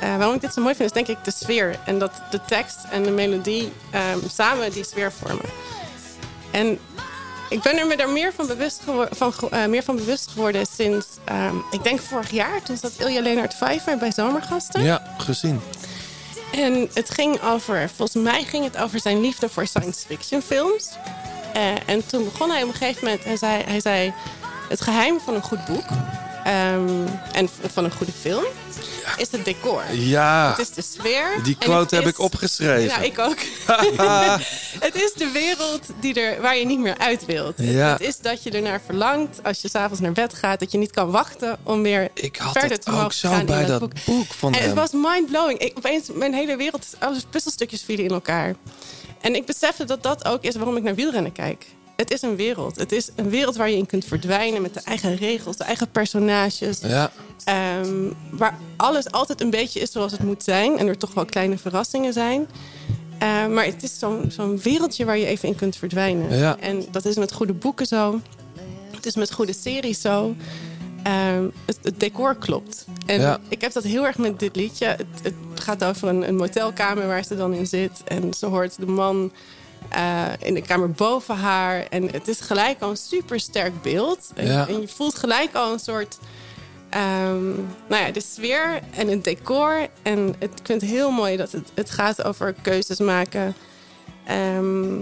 eh, 0.00 0.16
waarom 0.16 0.34
ik 0.34 0.40
dit 0.40 0.52
zo 0.52 0.62
mooi 0.62 0.74
vind, 0.74 0.88
is 0.88 0.94
denk 0.94 1.18
ik 1.18 1.24
de 1.24 1.32
sfeer. 1.44 1.78
En 1.86 1.98
dat 1.98 2.12
de 2.30 2.40
tekst 2.46 2.78
en 2.90 3.02
de 3.02 3.10
melodie 3.10 3.72
samen 4.32 4.72
die 4.72 4.84
sfeer 4.84 5.12
vormen. 5.12 5.48
En 6.50 6.78
ik 7.48 7.62
ben 7.62 7.78
er 7.78 7.86
me 7.86 7.96
daar 7.96 8.08
meer 8.08 8.32
van 8.32 8.46
bewust, 8.46 8.82
van, 9.10 9.32
eh, 9.50 9.66
meer 9.66 9.82
van 9.82 9.96
bewust 9.96 10.30
geworden 10.30 10.66
sinds, 10.66 11.06
ik 11.70 11.82
denk 11.82 12.00
vorig 12.00 12.30
jaar. 12.30 12.62
Toen 12.62 12.76
zat 12.76 12.92
Ilja 12.98 13.20
Leonard 13.20 13.54
Vijver 13.54 13.98
bij 13.98 14.12
Zomergasten. 14.12 14.82
Ja, 14.82 15.14
gezien. 15.18 15.60
En 16.52 16.88
het 16.94 17.10
ging 17.10 17.42
over, 17.42 17.90
volgens 17.96 18.22
mij 18.22 18.44
ging 18.44 18.64
het 18.64 18.76
over 18.76 19.00
zijn 19.00 19.20
liefde 19.20 19.48
voor 19.48 19.66
science 19.66 20.06
fiction 20.06 20.42
films. 20.42 20.88
Eh, 21.52 21.88
en 21.88 22.06
toen 22.06 22.24
begon 22.24 22.50
hij 22.50 22.62
op 22.62 22.68
een 22.68 22.74
gegeven 22.74 23.04
moment 23.04 23.22
en 23.22 23.38
zei, 23.38 23.62
hij 23.62 23.80
zei: 23.80 24.12
Het 24.68 24.80
geheim 24.80 25.20
van 25.20 25.34
een 25.34 25.42
goed 25.42 25.64
boek 25.64 25.86
ehm, 26.44 27.06
en 27.32 27.48
van 27.72 27.84
een 27.84 27.92
goede 27.92 28.12
film 28.12 28.44
is 29.16 29.28
het 29.30 29.44
decor. 29.44 29.82
Ja. 29.92 30.48
Het 30.56 30.58
is 30.58 30.70
de 30.74 30.82
sfeer. 30.82 31.42
Die 31.42 31.56
quote 31.58 31.80
het 31.80 31.90
heb 31.90 32.02
is- 32.02 32.08
ik 32.08 32.18
opgeschreven. 32.18 32.82
Ja, 32.82 32.98
ik 32.98 33.18
ook. 33.18 33.36
het 34.86 34.94
is 34.94 35.12
de 35.12 35.30
wereld 35.32 35.86
die 36.00 36.14
er, 36.20 36.40
waar 36.40 36.56
je 36.56 36.66
niet 36.66 36.78
meer 36.78 36.98
uit 36.98 37.24
wilt. 37.26 37.56
Het- 37.56 37.66
Ja. 37.68 37.92
Het 37.92 38.00
is 38.00 38.18
dat 38.18 38.42
je 38.42 38.50
ernaar 38.50 38.80
verlangt 38.86 39.42
als 39.42 39.60
je 39.62 39.68
s'avonds 39.68 40.00
naar 40.00 40.12
bed 40.12 40.34
gaat. 40.34 40.60
Dat 40.60 40.72
je 40.72 40.78
niet 40.78 40.90
kan 40.90 41.10
wachten 41.10 41.58
om 41.62 41.82
weer 41.82 42.08
had 42.38 42.52
verder 42.52 42.68
dat 42.68 42.82
te 42.82 42.92
ook 43.04 43.12
zo 43.12 43.28
gaan 43.30 43.46
bij 43.46 43.60
in 43.60 43.66
dat 43.66 43.80
dat 43.80 43.90
boek. 43.94 44.04
boek 44.04 44.32
van 44.32 44.52
en 44.52 44.58
hem. 44.58 44.68
het 44.68 44.78
was 44.78 44.90
mindblowing. 45.10 45.58
Ik, 45.58 45.72
opeens, 45.78 46.08
mijn 46.14 46.34
hele 46.34 46.56
wereld, 46.56 46.86
alle 46.98 47.16
puzzelstukjes 47.30 47.82
vielen 47.82 48.04
in 48.04 48.10
elkaar. 48.10 48.54
En 49.20 49.34
ik 49.34 49.46
besefte 49.46 49.84
dat 49.84 50.02
dat 50.02 50.24
ook 50.24 50.42
is 50.42 50.54
waarom 50.54 50.76
ik 50.76 50.82
naar 50.82 50.94
wielrennen 50.94 51.32
kijk. 51.32 51.66
Het 52.00 52.10
is 52.10 52.22
een 52.22 52.36
wereld. 52.36 52.76
Het 52.78 52.92
is 52.92 53.10
een 53.16 53.30
wereld 53.30 53.56
waar 53.56 53.70
je 53.70 53.76
in 53.76 53.86
kunt 53.86 54.04
verdwijnen 54.04 54.62
met 54.62 54.74
de 54.74 54.80
eigen 54.84 55.16
regels, 55.16 55.56
de 55.56 55.64
eigen 55.64 55.90
personages. 55.90 56.78
Ja. 56.80 57.10
Ehm, 57.44 58.10
waar 58.30 58.58
alles 58.76 59.10
altijd 59.10 59.40
een 59.40 59.50
beetje 59.50 59.80
is 59.80 59.92
zoals 59.92 60.12
het 60.12 60.22
moet 60.22 60.42
zijn. 60.42 60.78
En 60.78 60.86
er 60.86 60.98
toch 60.98 61.14
wel 61.14 61.24
kleine 61.24 61.58
verrassingen 61.58 62.12
zijn. 62.12 62.46
Eh, 63.18 63.46
maar 63.46 63.64
het 63.64 63.82
is 63.82 63.98
zo'n 64.28 64.60
wereldje 64.62 65.04
waar 65.04 65.18
je 65.18 65.26
even 65.26 65.48
in 65.48 65.54
kunt 65.54 65.76
verdwijnen. 65.76 66.36
Ja. 66.38 66.56
En 66.58 66.84
dat 66.90 67.04
is 67.04 67.16
met 67.16 67.32
goede 67.32 67.52
boeken 67.52 67.86
zo. 67.86 68.20
Het 68.90 69.06
is 69.06 69.14
met 69.16 69.32
goede 69.32 69.52
series 69.60 70.00
zo. 70.00 70.34
Ehm, 71.02 71.44
het, 71.64 71.78
het 71.82 72.00
decor 72.00 72.34
klopt. 72.34 72.84
En 73.06 73.20
Ja. 73.20 73.38
ik 73.48 73.60
heb 73.60 73.72
dat 73.72 73.82
heel 73.84 74.06
erg 74.06 74.18
met 74.18 74.38
dit 74.38 74.56
liedje. 74.56 74.86
Het, 74.86 75.06
het 75.22 75.34
gaat 75.54 75.84
over 75.84 76.08
een, 76.08 76.28
een 76.28 76.36
motelkamer 76.36 77.06
waar 77.06 77.24
ze 77.24 77.36
dan 77.36 77.54
in 77.54 77.66
zit. 77.66 78.02
En 78.04 78.34
ze 78.34 78.46
hoort 78.46 78.76
de 78.78 78.86
man 78.86 79.32
eh, 79.90 80.26
in 80.38 80.54
de 80.54 80.62
kamer 80.62 80.90
boven 80.90 81.36
haar. 81.36 81.86
En 81.90 82.10
het 82.12 82.28
is 82.28 82.40
gelijk 82.40 82.80
al 82.82 82.90
een 82.90 82.96
super 82.96 83.40
sterk 83.40 83.82
beeld. 83.82 84.30
En, 84.34 84.46
Ja. 84.46 84.68
en 84.68 84.80
je 84.80 84.88
voelt 84.88 85.14
gelijk 85.14 85.54
al 85.54 85.72
een 85.72 85.78
soort... 85.78 86.18
ehm, 86.90 87.48
nou 87.88 88.04
ja, 88.04 88.10
de 88.10 88.20
sfeer 88.22 88.80
en 88.96 89.08
het 89.08 89.24
decor. 89.24 89.86
En 90.02 90.34
het, 90.38 90.50
ik 90.60 90.66
vind 90.66 90.80
het 90.80 90.90
heel 90.90 91.10
mooi 91.10 91.36
dat 91.36 91.52
het, 91.52 91.68
het 91.74 91.90
gaat 91.90 92.24
over 92.24 92.54
keuzes 92.62 92.98
maken. 92.98 93.54
Ehm, 94.26 95.00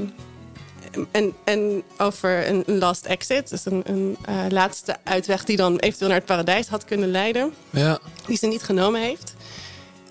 en, 1.11 1.33
en 1.45 1.83
over 1.99 2.49
een 2.49 2.63
een 2.67 2.79
last 2.79 3.05
exit. 3.07 3.49
Dus 3.51 3.65
een, 3.65 3.83
een 3.85 4.17
eh, 4.25 4.35
laatste 4.49 4.97
uitweg 5.05 5.45
die 5.45 5.57
dan 5.57 5.79
eventueel 5.79 6.09
naar 6.11 6.19
het 6.19 6.27
paradijs 6.27 6.67
had 6.69 6.85
kunnen 6.85 7.11
leiden. 7.11 7.53
Ja. 7.71 7.99
Die 8.27 8.37
ze 8.37 8.47
niet 8.47 8.63
genomen 8.63 9.01
heeft. 9.01 9.35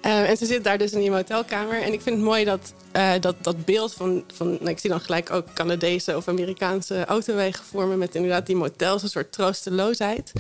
Eh, 0.01 0.29
en 0.29 0.37
ze 0.37 0.45
zit 0.45 0.63
daar 0.63 0.77
dus 0.77 0.91
in 0.91 0.99
die 0.99 1.11
motelkamer. 1.11 1.81
En 1.81 1.93
ik 1.93 2.01
vind 2.01 2.15
het 2.15 2.25
mooi 2.25 2.45
dat 2.45 2.73
eh, 2.91 3.11
dat, 3.19 3.35
dat 3.41 3.65
beeld 3.65 3.93
van... 3.93 4.23
van 4.33 4.49
nou, 4.49 4.69
ik 4.69 4.79
zie 4.79 4.89
dan 4.89 5.01
gelijk 5.01 5.31
ook 5.31 5.53
Canadese 5.53 6.15
of 6.15 6.27
Amerikaanse 6.27 7.05
autowegen 7.05 7.65
vormen... 7.65 7.97
met 7.97 8.15
inderdaad 8.15 8.45
die 8.45 8.55
motels, 8.55 9.03
een 9.03 9.09
soort 9.09 9.31
troosteloosheid. 9.31 10.31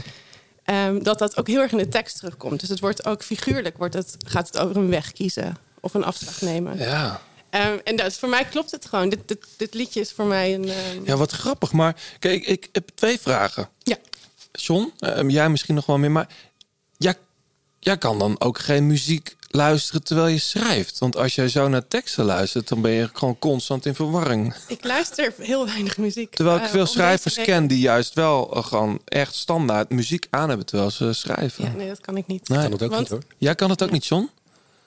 Ehm, 0.63 1.03
dat 1.03 1.19
dat 1.19 1.37
ook 1.37 1.47
heel 1.47 1.61
erg 1.61 1.71
in 1.71 1.77
de 1.77 1.89
tekst 1.89 2.17
terugkomt. 2.17 2.59
Dus 2.59 2.69
het 2.69 2.79
wordt 2.79 3.05
ook 3.05 3.23
figuurlijk 3.23 3.77
wordt 3.77 3.93
het, 3.93 4.15
gaat 4.25 4.47
het 4.47 4.57
over 4.57 4.75
een 4.75 4.89
weg 4.89 5.11
kiezen. 5.11 5.57
Of 5.79 5.93
een 5.93 6.03
afslag 6.03 6.41
nemen. 6.41 6.77
Ja. 6.77 7.21
Ehm, 7.49 7.77
en 7.83 7.95
dus 7.95 8.17
voor 8.17 8.29
mij 8.29 8.45
klopt 8.45 8.71
het 8.71 8.85
gewoon. 8.85 9.09
Dit, 9.09 9.19
dit, 9.25 9.47
dit 9.57 9.73
liedje 9.73 9.99
is 9.99 10.11
voor 10.11 10.25
mij 10.25 10.53
een... 10.53 10.69
ehm, 10.69 11.03
Ja, 11.03 11.15
wat 11.15 11.31
grappig. 11.31 11.71
Maar 11.71 11.95
kijk, 12.19 12.45
ik 12.45 12.69
heb 12.71 12.89
twee 12.95 13.19
vragen. 13.19 13.69
Ja. 13.79 13.97
John, 14.51 14.93
eh, 14.99 15.29
jij 15.29 15.49
misschien 15.49 15.75
nog 15.75 15.85
wel 15.85 15.97
meer, 15.97 16.11
maar 16.11 16.27
jij, 16.97 17.15
jij 17.79 17.97
kan 17.97 18.19
dan 18.19 18.39
ook 18.39 18.59
geen 18.59 18.87
muziek 18.87 19.35
luisteren 19.57 20.03
terwijl 20.03 20.27
je 20.27 20.39
schrijft. 20.39 20.99
Want 20.99 21.15
als 21.17 21.35
jij 21.35 21.47
zo 21.49 21.67
naar 21.67 21.87
teksten 21.87 22.25
luistert, 22.25 22.67
dan 22.67 22.81
ben 22.81 22.91
je 22.91 23.09
gewoon 23.13 23.39
constant 23.39 23.85
in 23.85 23.95
verwarring. 23.95 24.55
Ik 24.67 24.83
luister 24.83 25.33
heel 25.37 25.65
weinig 25.65 25.97
muziek. 25.97 26.35
Terwijl 26.35 26.57
ik 26.57 26.63
Eh, 26.63 26.69
veel 26.69 26.85
schrijvers 26.85 27.35
ken 27.35 27.67
die 27.67 27.79
juist 27.79 28.13
wel 28.13 28.53
eh, 28.55 28.63
gewoon 28.65 28.99
echt 29.05 29.35
standaard 29.35 29.89
muziek 29.89 30.27
aan 30.29 30.47
hebben 30.49 30.65
terwijl 30.65 30.91
ze 30.91 31.13
schrijven. 31.13 31.63
Ja, 31.65 31.71
nee, 31.71 31.87
dat 31.87 32.01
kan 32.01 32.17
ik 32.17 32.27
niet. 32.27 32.49
Nee. 32.49 32.61
kan 32.61 32.71
het 32.71 32.83
ook 32.83 32.89
Want- 32.89 33.01
niet 33.01 33.09
hoor. 33.09 33.21
Jij 33.37 33.55
kan 33.55 33.69
het 33.69 33.83
ook 33.83 33.91
niet, 33.91 34.05
John? 34.05 34.29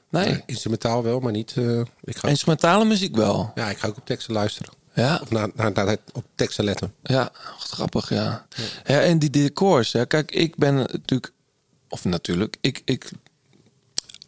Nee. 0.09 0.43
Instrumentaal 0.47 1.03
wel, 1.03 1.21
maar 1.21 1.33
niet... 1.33 1.53
eh, 1.57 1.81
ik 2.05 2.17
ga, 2.17 2.29
Instrumentale 2.29 2.85
muziek 2.85 3.17
wel. 3.17 3.53
ja, 3.55 3.71
ik 3.71 3.79
ga 3.79 3.89
ook 3.89 3.97
op 3.97 4.07
teksten 4.07 4.33
luisteren. 4.35 4.73
Ja. 4.95 5.19
Of 5.23 5.31
naar, 5.31 5.49
naar, 5.55 5.73
naar, 5.73 5.97
op 6.13 6.25
teksten 6.35 6.65
letten. 6.65 6.95
Ja, 7.03 7.23
wat 7.59 7.69
grappig, 7.71 8.09
ja. 8.09 8.47
ja. 8.87 9.01
En 9.01 9.19
die 9.19 9.31
decors, 9.31 9.93
hè. 9.93 10.07
kijk, 10.07 10.31
ik 10.31 10.57
ben 10.57 10.75
natuurlijk, 10.75 11.33
of 11.89 12.05
natuurlijk, 12.05 12.57
ik, 12.61 12.83
ik, 12.85 13.11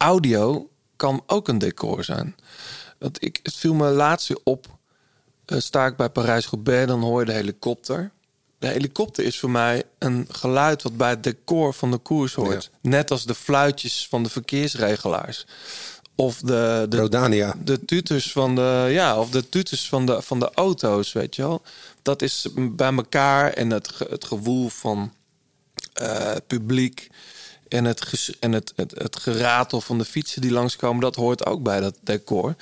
audio 0.03 0.69
kan 0.95 1.23
ook 1.27 1.47
een 1.47 1.57
decor 1.57 2.03
zijn. 2.03 2.35
Want 2.99 3.23
ik, 3.23 3.39
het 3.43 3.53
viel 3.53 3.73
me 3.73 3.89
laatst 3.89 4.43
op, 4.43 4.67
eh, 5.45 5.59
sta 5.59 5.85
ik 5.85 5.95
bij 5.95 6.09
Parijs-Roubaix, 6.09 6.87
dan 6.87 7.01
hoor 7.01 7.19
je 7.19 7.25
de 7.25 7.33
helikopter. 7.33 8.11
De 8.59 8.67
helikopter 8.67 9.23
is 9.23 9.39
voor 9.39 9.49
mij 9.49 9.83
een 9.99 10.27
geluid 10.29 10.83
wat 10.83 10.97
bij 10.97 11.09
het 11.09 11.23
decor 11.23 11.73
van 11.73 11.91
de 11.91 11.97
koers 11.97 12.33
hoort. 12.33 12.71
Net 12.81 13.11
als 13.11 13.25
de 13.25 13.35
fluitjes 13.35 14.07
van 14.09 14.23
de 14.23 14.29
verkeersregelaars. 14.29 15.45
Of 16.15 16.37
de, 16.39 16.85
de, 16.89 16.97
Rodania. 16.97 17.55
de 17.63 17.85
tuters 17.85 18.31
van 18.31 18.55
de 18.55 18.87
ja 18.89 19.19
of 19.19 19.29
de 19.29 19.49
tuters 19.49 19.89
van 19.89 20.05
de 20.05 20.21
van 20.21 20.39
de 20.39 20.51
auto's 20.53 21.13
weet 21.13 21.35
je 21.35 21.41
wel 21.41 21.61
dat 22.01 22.21
is 22.21 22.47
bij 22.55 22.93
elkaar 22.93 23.53
en 23.53 23.69
het 23.69 23.97
het 24.09 24.25
gewoel 24.25 24.69
van 24.69 25.13
het 25.93 26.47
publiek 26.47 27.09
en 27.73 27.85
het 27.85 28.01
ges- 28.01 28.39
en 28.39 28.51
het, 28.51 28.73
het 28.75 28.91
het 28.91 29.15
geratel 29.15 29.81
van 29.81 29.97
de 29.97 30.05
fietsen 30.05 30.41
die 30.41 30.51
langskomen 30.51 31.01
dat 31.01 31.15
hoort 31.15 31.45
ook 31.45 31.63
bij 31.63 31.79
dat 31.79 31.97
decor 32.01 32.55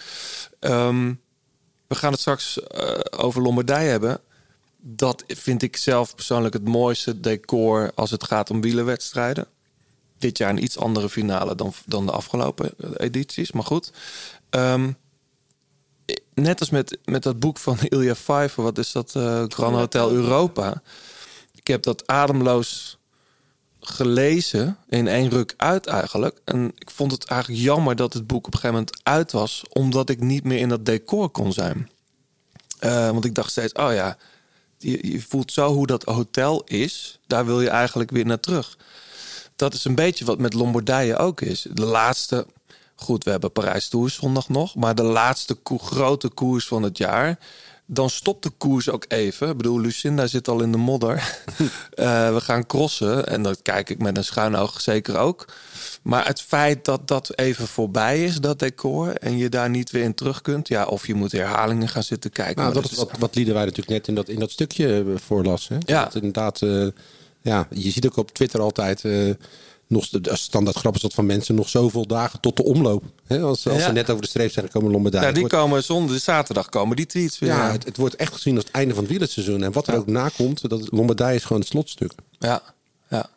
Ehm, 0.59 1.13
we 1.87 1.95
gaan 1.95 2.11
het 2.11 2.19
straks 2.19 2.67
eh, 2.67 2.99
over 3.09 3.41
Lombardije 3.41 3.89
hebben 3.89 4.19
dat 4.77 5.23
vind 5.27 5.61
ik 5.61 5.77
zelf 5.77 6.15
persoonlijk 6.15 6.53
het 6.53 6.67
mooiste 6.67 7.19
decor 7.19 7.91
als 7.95 8.11
het 8.11 8.23
gaat 8.23 8.49
om 8.49 8.61
wielerwedstrijden 8.61 9.47
dit 10.21 10.37
jaar 10.37 10.49
een 10.49 10.63
iets 10.63 10.77
andere 10.77 11.09
finale 11.09 11.55
dan, 11.55 11.73
dan 11.85 12.05
de 12.05 12.11
afgelopen 12.11 12.71
edities. 12.97 13.51
Maar 13.51 13.63
goed. 13.63 13.91
Ehm, 14.49 14.91
net 16.33 16.59
als 16.59 16.69
met, 16.69 16.97
met 17.05 17.23
dat 17.23 17.39
boek 17.39 17.57
van 17.57 17.77
Ilja 17.89 18.13
Pfeiffer. 18.13 18.63
Wat 18.63 18.77
is 18.77 18.91
dat? 18.91 19.15
eh 19.15 19.43
Grand 19.47 19.75
Hotel 19.75 20.11
Europa. 20.11 20.81
Ik 21.55 21.67
heb 21.67 21.83
dat 21.83 22.07
ademloos 22.07 22.97
gelezen. 23.81 24.77
In 24.89 25.07
één 25.07 25.29
ruk 25.29 25.53
uit 25.57 25.87
eigenlijk. 25.87 26.41
En 26.45 26.71
ik 26.77 26.89
vond 26.89 27.11
het 27.11 27.25
eigenlijk 27.25 27.61
jammer 27.61 27.95
dat 27.95 28.13
het 28.13 28.27
boek 28.27 28.47
op 28.47 28.53
een 28.53 28.59
gegeven 28.59 28.75
moment 28.75 28.99
uit 29.03 29.31
was. 29.31 29.63
Omdat 29.69 30.09
ik 30.09 30.19
niet 30.19 30.43
meer 30.43 30.59
in 30.59 30.69
dat 30.69 30.85
decor 30.85 31.29
kon 31.29 31.53
zijn. 31.53 31.89
Eh, 32.79 33.09
want 33.09 33.25
ik 33.25 33.35
dacht 33.35 33.51
steeds, 33.51 33.73
oh 33.73 33.93
ja, 33.93 34.17
je, 34.77 35.21
voelt 35.21 35.51
zo 35.51 35.73
hoe 35.73 35.87
dat 35.87 36.03
hotel 36.03 36.63
is. 36.63 37.19
Daar 37.27 37.45
wil 37.45 37.61
je 37.61 37.69
eigenlijk 37.69 38.11
weer 38.11 38.25
naar 38.25 38.39
terug. 38.39 38.77
Dat 39.55 39.73
is 39.73 39.85
een 39.85 39.95
beetje 39.95 40.25
wat 40.25 40.37
met 40.37 40.53
Lombardije 40.53 41.17
ook 41.17 41.41
is. 41.41 41.67
De 41.73 41.85
laatste, 41.85 42.45
goed, 42.95 43.23
we 43.23 43.31
hebben 43.31 43.51
Parijs 43.51 43.87
Tours 43.87 44.15
zondag 44.15 44.49
nog, 44.49 44.75
maar 44.75 44.95
de 44.95 45.03
laatste 45.03 45.57
grote 45.63 46.29
koers 46.29 46.67
van 46.67 46.83
het 46.83 46.97
jaar. 46.97 47.39
Dan 47.93 48.09
stopt 48.09 48.43
de 48.43 48.49
koers 48.49 48.89
ook 48.89 49.05
even. 49.07 49.49
Ik 49.49 49.57
bedoel, 49.57 49.79
Lucinda 49.79 50.27
zit 50.27 50.47
al 50.47 50.61
in 50.61 50.71
de 50.71 50.77
modder. 50.77 51.19
Eh, 51.91 52.33
we 52.33 52.41
gaan 52.41 52.65
crossen 52.65 53.27
en 53.27 53.43
dat 53.43 53.61
kijk 53.61 53.89
ik 53.89 54.01
met 54.01 54.17
een 54.17 54.23
schuin 54.23 54.55
oog 54.55 54.81
zeker 54.81 55.17
ook. 55.17 55.45
Maar 56.01 56.27
het 56.27 56.41
feit 56.41 56.85
dat 56.85 57.07
dat 57.07 57.37
even 57.37 57.67
voorbij 57.67 58.23
is, 58.23 58.39
dat 58.39 58.59
decor, 58.59 59.13
en 59.13 59.37
je 59.37 59.49
daar 59.49 59.69
niet 59.69 59.91
weer 59.91 60.03
in 60.03 60.13
terug 60.13 60.41
kunt, 60.41 60.67
ja, 60.67 60.85
of 60.85 61.07
je 61.07 61.13
moet 61.13 61.31
herhalingen 61.31 61.87
gaan 61.87 62.03
zitten 62.03 62.31
kijken. 62.31 62.61
Nou, 62.61 62.73
dat 62.73 62.91
is 62.91 62.97
wat, 62.97 63.11
wat 63.19 63.35
Liederwij 63.35 63.63
natuurlijk 63.63 63.89
net 63.89 64.07
in 64.07 64.15
dat, 64.15 64.29
in 64.29 64.39
dat 64.39 64.51
stukje 64.51 64.97
eh, 64.97 65.05
voorlas. 65.15 65.67
Hè? 65.67 65.77
Ja. 65.85 66.03
Dat 66.03 66.15
inderdaad, 66.15 66.61
eh, 66.61 66.87
ja, 67.41 67.67
je 67.69 67.91
ziet 67.91 68.05
ook 68.05 68.17
op 68.17 68.31
Twitter 68.31 68.61
altijd... 68.61 69.03
nog 69.91 70.09
de 70.09 70.35
standaard 70.35 70.77
grap 70.77 70.95
is 70.95 71.01
dat 71.01 71.13
van 71.13 71.25
mensen 71.25 71.55
nog 71.55 71.69
zoveel 71.69 72.07
dagen 72.07 72.39
tot 72.39 72.55
de 72.57 72.63
omloop. 72.63 73.03
Hè? 73.27 73.41
Als, 73.41 73.67
als 73.67 73.77
Ja. 73.77 73.85
ze 73.85 73.91
net 73.91 74.09
over 74.09 74.21
de 74.21 74.27
streep 74.29 74.51
zijn, 74.51 74.65
dan 74.65 74.73
komen 74.73 74.91
Lombardije. 74.91 75.23
Ja, 75.25 75.31
die 75.31 75.39
wordt- 75.39 75.55
komen 75.55 75.83
zonder 75.83 76.19
zaterdag 76.19 76.69
komen 76.69 76.95
die 76.95 77.05
tweets 77.05 77.39
weer. 77.39 77.49
ja, 77.49 77.71
het, 77.71 77.85
het 77.85 77.97
wordt 77.97 78.15
echt 78.15 78.33
gezien 78.33 78.55
als 78.55 78.63
het 78.63 78.73
einde 78.73 78.93
van 78.93 79.03
het 79.03 79.11
wielerseizoen. 79.11 79.63
En 79.63 79.71
wat 79.71 79.87
er 79.87 79.95
ook 79.95 80.07
nakomt, 80.07 80.69
dat 80.69 80.91
Lombardije 80.91 81.35
is 81.35 81.43
gewoon 81.43 81.61
het 81.61 81.69
slotstuk. 81.71 82.11
Ja, 82.39 82.61
ja. 83.09 83.29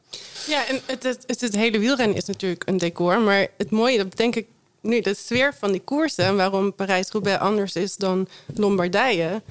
Ja, 0.46 0.66
en 0.68 0.80
het, 0.86 1.02
het, 1.02 1.24
het, 1.26 1.40
het 1.40 1.56
hele 1.56 1.78
wielrennen 1.78 2.16
is 2.16 2.24
natuurlijk 2.24 2.62
een 2.66 2.76
decor. 2.78 3.20
Maar 3.20 3.46
het 3.56 3.70
mooie, 3.70 3.96
dat 3.96 4.16
denk 4.16 4.34
ik 4.36 4.46
nu, 4.80 5.00
de 5.00 5.14
sfeer 5.14 5.54
van 5.58 5.72
die 5.72 5.80
koersen... 5.84 6.24
en 6.24 6.36
waarom 6.36 6.74
Parijs-Roubaix 6.74 7.38
anders 7.40 7.74
is 7.74 7.96
dan 7.96 8.28
Lombardije... 8.54 9.42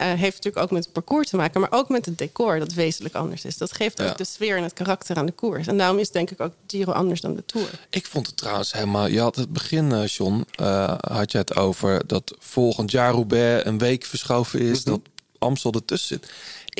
eh, 0.00 0.06
heeft 0.12 0.36
natuurlijk 0.36 0.64
ook 0.64 0.70
met 0.70 0.84
het 0.84 0.92
parcours 0.92 1.28
te 1.28 1.36
maken... 1.36 1.60
maar 1.60 1.72
ook 1.72 1.88
met 1.88 2.06
het 2.06 2.18
decor 2.18 2.58
dat 2.58 2.72
wezenlijk 2.72 3.14
anders 3.14 3.44
is. 3.44 3.56
Dat 3.56 3.72
geeft 3.72 3.98
Ja. 3.98 4.08
ook 4.10 4.16
de 4.16 4.24
sfeer 4.24 4.56
en 4.56 4.62
het 4.62 4.72
karakter 4.72 5.16
aan 5.16 5.26
de 5.26 5.32
koers. 5.32 5.66
En 5.66 5.78
daarom 5.78 5.98
is 5.98 6.10
denk 6.10 6.30
ik 6.30 6.40
ook 6.40 6.52
Giro 6.66 6.92
anders 6.92 7.20
dan 7.20 7.34
de 7.34 7.44
Tour. 7.46 7.68
Ik 7.90 8.06
vond 8.06 8.26
het 8.26 8.36
trouwens 8.36 8.72
helemaal. 8.72 9.06
Je 9.06 9.20
had 9.20 9.36
het 9.36 9.52
begin, 9.52 9.92
eh, 9.92 10.06
John, 10.06 10.44
eh, 10.54 10.94
had 11.00 11.32
je 11.32 11.38
het 11.38 11.56
over 11.56 12.06
dat 12.06 12.34
volgend 12.38 12.90
jaar 12.90 13.12
Roubaix 13.12 13.64
een 13.66 13.78
week 13.78 14.04
verschoven 14.04 14.60
is, 14.60 14.84
dat 14.84 15.00
Amstel 15.38 15.72
ertussen 15.72 16.08
zit. 16.20 16.32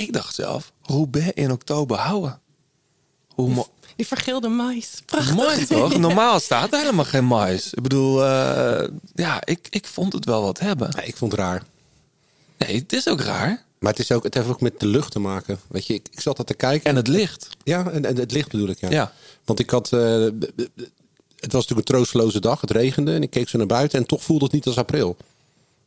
Ik 0.06 0.12
dacht 0.12 0.34
zelf, 0.34 0.72
Roubaix 0.82 1.30
in 1.34 1.50
oktober 1.52 1.96
houden. 1.96 2.40
Hoe 3.34 3.50
mo- 3.50 3.68
Die 3.96 4.06
vergeelde 4.06 4.48
mais. 4.48 5.02
Prachtig. 5.06 5.34
mooi 5.34 5.66
toch? 5.66 5.98
Normaal 5.98 6.40
staat 6.40 6.72
er 6.72 6.78
helemaal 6.78 7.04
geen 7.04 7.24
mais. 7.24 7.72
Ik 7.74 7.82
bedoel, 7.82 8.24
eh, 8.24 8.88
ja, 9.14 9.40
ik, 9.44 9.66
ik 9.70 9.86
vond 9.86 10.12
het 10.12 10.24
wel 10.24 10.42
wat 10.42 10.58
hebben. 10.58 10.88
ik 11.04 11.16
vond 11.16 11.32
het 11.32 11.40
raar. 11.40 11.62
Nee, 12.66 12.78
het 12.78 12.92
is 12.92 13.08
ook 13.08 13.20
raar. 13.20 13.64
Maar 13.78 13.90
het, 13.90 14.00
is 14.00 14.12
ook, 14.12 14.24
het 14.24 14.34
heeft 14.34 14.48
ook 14.48 14.60
met 14.60 14.80
de 14.80 14.86
lucht 14.86 15.12
te 15.12 15.18
maken. 15.18 15.60
Weet 15.68 15.86
je, 15.86 15.94
ik, 15.94 16.08
ik 16.10 16.20
zat 16.20 16.36
dat 16.36 16.46
te 16.46 16.54
kijken. 16.54 16.90
En 16.90 16.96
het 16.96 17.08
licht. 17.08 17.48
Ja, 17.64 17.90
en, 17.90 18.04
en 18.04 18.16
het 18.16 18.32
licht 18.32 18.50
bedoel 18.50 18.68
ik, 18.68 18.80
ja. 18.80 18.90
Ja. 18.90 19.12
Want 19.44 19.58
ik 19.58 19.70
had... 19.70 19.92
eh, 19.92 20.00
het 20.00 21.52
was 21.52 21.62
natuurlijk 21.62 21.88
een 21.88 21.94
troosteloze 21.94 22.40
dag. 22.40 22.60
Het 22.60 22.70
regende 22.70 23.14
en 23.14 23.22
ik 23.22 23.30
keek 23.30 23.48
zo 23.48 23.58
naar 23.58 23.66
buiten 23.66 23.98
en 23.98 24.06
toch 24.06 24.22
voelde 24.22 24.44
het 24.44 24.52
niet 24.52 24.66
als 24.66 24.76
april. 24.76 25.16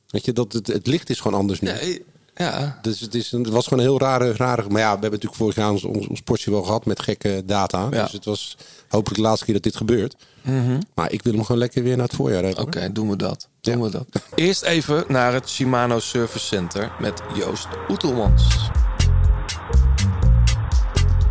Weet 0.07 0.25
je, 0.25 0.33
dat 0.33 0.53
het, 0.53 0.67
het 0.67 0.87
licht 0.87 1.09
is 1.09 1.19
gewoon 1.19 1.39
anders 1.39 1.59
nu. 1.59 1.71
Nee, 1.71 2.05
ja. 2.35 2.79
Dus 2.81 2.99
het, 2.99 3.15
is 3.15 3.31
een, 3.31 3.43
het 3.43 3.53
was 3.53 3.67
gewoon 3.67 3.83
een 3.83 3.89
heel 3.89 3.99
rare, 3.99 4.33
rare... 4.33 4.69
Maar 4.69 4.81
ja, 4.81 4.85
we 4.85 5.01
hebben 5.01 5.11
natuurlijk 5.11 5.35
vorig 5.35 5.55
jaar 5.55 5.71
ons, 5.71 5.83
ons, 5.83 6.07
ons 6.07 6.21
potje 6.21 6.51
wel 6.51 6.63
gehad 6.63 6.85
met 6.85 7.01
gekke 7.01 7.43
data. 7.45 7.87
Ja. 7.91 8.03
Dus 8.03 8.11
het 8.11 8.25
was 8.25 8.57
hopelijk 8.87 9.21
de 9.21 9.27
laatste 9.27 9.45
keer 9.45 9.53
dat 9.53 9.63
dit 9.63 9.75
gebeurt. 9.75 10.15
Mhm. 10.41 10.79
Maar 10.95 11.11
ik 11.11 11.23
wil 11.23 11.33
hem 11.33 11.43
gewoon 11.43 11.61
lekker 11.61 11.83
weer 11.83 11.97
naar 11.97 12.07
het 12.07 12.15
voorjaar 12.15 12.43
hebben. 12.43 12.63
Oké, 12.63 12.91
doen 12.91 13.09
we 13.09 13.15
dat. 13.15 13.47
Doen 13.61 13.81
we 13.81 13.89
dat. 13.89 14.05
Eerst 14.35 14.61
even 14.61 15.03
naar 15.07 15.33
het 15.33 15.49
Shimano 15.49 15.99
Service 15.99 16.45
Center 16.45 16.91
met 16.99 17.21
Joost 17.35 17.67
Oetelmans. 17.89 18.43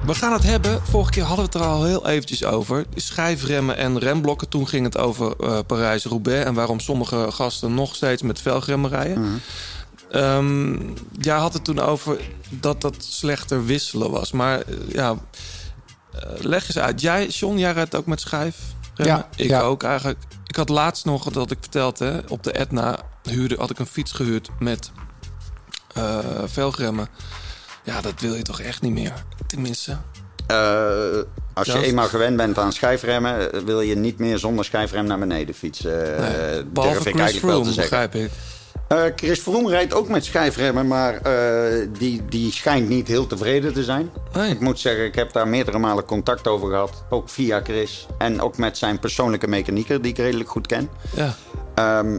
We 0.06 0.14
gaan 0.14 0.32
het 0.32 0.42
hebben. 0.42 0.80
Vorige 0.82 1.10
keer 1.10 1.22
hadden 1.22 1.44
we 1.44 1.50
het 1.52 1.60
er 1.60 1.70
al 1.70 1.84
heel 1.84 2.06
eventjes 2.06 2.44
over. 2.44 2.84
Schijfremmen 2.94 3.76
en 3.76 3.98
remblokken. 3.98 4.48
Toen 4.48 4.68
ging 4.68 4.84
het 4.84 4.98
over 4.98 5.34
eh, 5.40 5.58
Parijs-Roubaix. 5.66 6.44
En 6.44 6.54
waarom 6.54 6.80
sommige 6.80 7.26
gasten 7.30 7.74
nog 7.74 7.94
steeds 7.94 8.22
met 8.22 8.40
velgremmen 8.40 8.90
rijden. 8.90 9.42
Ehm, 10.12 10.76
jij 11.18 11.36
had 11.36 11.52
het 11.52 11.64
toen 11.64 11.78
over 11.78 12.20
dat 12.48 12.80
dat 12.80 12.94
slechter 12.98 13.64
wisselen 13.64 14.10
was. 14.10 14.32
Maar 14.32 14.60
eh, 14.60 14.74
ja, 14.89 15.16
eh, 16.12 16.20
leg 16.39 16.66
eens 16.66 16.78
uit. 16.78 17.01
Jij, 17.01 17.26
John, 17.26 17.59
jij 17.59 17.72
rijdt 17.72 17.94
ook 17.94 18.06
met 18.06 18.20
schijf? 18.20 18.56
Ja, 18.94 19.28
ik 19.36 19.48
ja. 19.48 19.60
ook 19.60 19.82
eigenlijk. 19.82 20.18
Ik 20.47 20.56
had 20.56 20.68
laatst 20.68 21.05
nog 21.05 21.30
dat 21.30 21.51
ik 21.51 21.59
vertelde, 21.60 22.05
hè, 22.05 22.18
op 22.28 22.43
de 22.43 22.52
Etna 22.52 22.98
huurde, 23.22 23.56
had 23.59 23.70
ik 23.70 23.78
een 23.78 23.86
fiets 23.86 24.12
gehuurd 24.12 24.48
met 24.59 24.90
eh 25.94 26.18
velgremmen. 26.44 27.09
Ja, 27.84 28.01
dat 28.01 28.20
wil 28.20 28.34
je 28.34 28.43
toch 28.43 28.60
echt 28.60 28.82
niet 28.82 28.93
meer. 28.93 29.24
Tenminste. 29.47 29.97
Eh, 30.47 31.18
als 31.52 31.66
je 31.66 31.82
eenmaal 31.82 32.09
gewend 32.09 32.36
bent 32.36 32.59
aan 32.59 32.72
schijfremmen, 32.72 33.64
wil 33.64 33.80
je 33.80 33.94
niet 33.94 34.18
meer 34.18 34.39
zonder 34.39 34.64
schijfrem 34.64 35.06
naar 35.06 35.18
beneden 35.18 35.55
fietsen. 35.55 36.20
Nee, 36.20 36.52
durf 36.52 36.64
behalve 36.66 36.97
ik 36.97 37.02
Chris 37.02 37.14
eigenlijk 37.20 37.52
wel 37.55 37.62
te 37.62 37.72
zeggen. 37.72 38.09
begrijp 38.09 38.14
ik. 38.14 38.30
Eh, 38.93 39.02
Chris 39.16 39.40
Froome 39.40 39.69
rijdt 39.69 39.94
ook 39.94 40.09
met 40.09 40.24
schijfremmen, 40.24 40.86
maar 40.86 41.14
eh, 41.14 41.89
die, 41.98 42.24
die 42.24 42.52
schijnt 42.52 42.89
niet 42.89 43.09
heel 43.09 43.27
tevreden 43.27 43.73
te 43.73 43.85
zijn. 43.85 44.10
Ik 44.51 44.60
moet 44.60 44.78
zeggen, 44.78 45.05
ik 45.05 45.14
heb 45.14 45.32
daar 45.32 45.48
meerdere 45.48 45.78
malen 45.78 46.05
contact 46.05 46.47
over 46.47 46.69
gehad. 46.69 47.05
Ook 47.10 47.28
via 47.28 47.60
Chris. 47.62 48.06
En 48.19 48.40
ook 48.40 48.56
met 48.56 48.78
zijn 48.78 48.98
persoonlijke 48.98 49.48
mechanieker, 49.48 50.02
die 50.02 50.10
ik 50.10 50.19
redelijk 50.19 50.51
goed 50.51 50.66
ken. 50.66 50.90
Ja. 51.16 51.35
Ehm, 51.74 52.19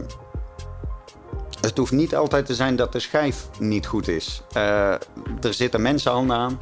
het 1.60 1.76
hoeft 1.76 1.92
niet 1.92 2.16
altijd 2.16 2.46
te 2.46 2.54
zijn 2.54 2.76
dat 2.76 2.92
de 2.92 3.00
schijf 3.00 3.48
niet 3.58 3.86
goed 3.86 4.08
is. 4.08 4.42
Eh, 4.52 4.92
er 5.40 5.54
zitten 5.54 5.82
mensenhanden 5.82 6.36
aan. 6.36 6.58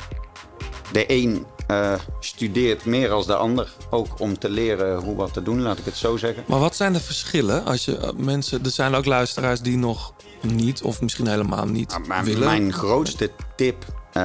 De 0.93 1.05
een 1.07 1.47
eh, 1.73 1.95
studeert 2.21 2.85
meer 2.85 3.11
als 3.11 3.27
de 3.27 3.35
ander. 3.37 3.73
Ook 3.91 4.21
om 4.21 4.39
te 4.39 4.51
leren 4.51 4.97
hoe 4.97 5.17
wat 5.17 5.33
te 5.33 5.43
doen, 5.43 5.63
laat 5.63 5.79
ik 5.79 5.85
het 5.85 5.97
zo 5.97 6.17
zeggen. 6.17 6.45
Maar 6.47 6.59
wat 6.59 6.77
zijn 6.77 6.93
de 6.93 7.01
verschillen 7.01 7.65
als 7.65 7.85
je 7.85 7.97
eh, 7.97 8.11
mensen... 8.17 8.65
Er 8.65 8.71
zijn 8.71 8.95
ook 8.95 9.05
luisteraars 9.05 9.61
die 9.61 9.77
nog 9.77 10.15
niet 10.41 10.83
of 10.83 11.01
misschien 11.01 11.27
helemaal 11.27 11.67
niet 11.67 11.99
Maar 12.07 12.25
willen. 12.25 12.45
mijn 12.45 12.73
grootste 12.73 13.31
tip, 13.57 13.85
eh, 14.13 14.25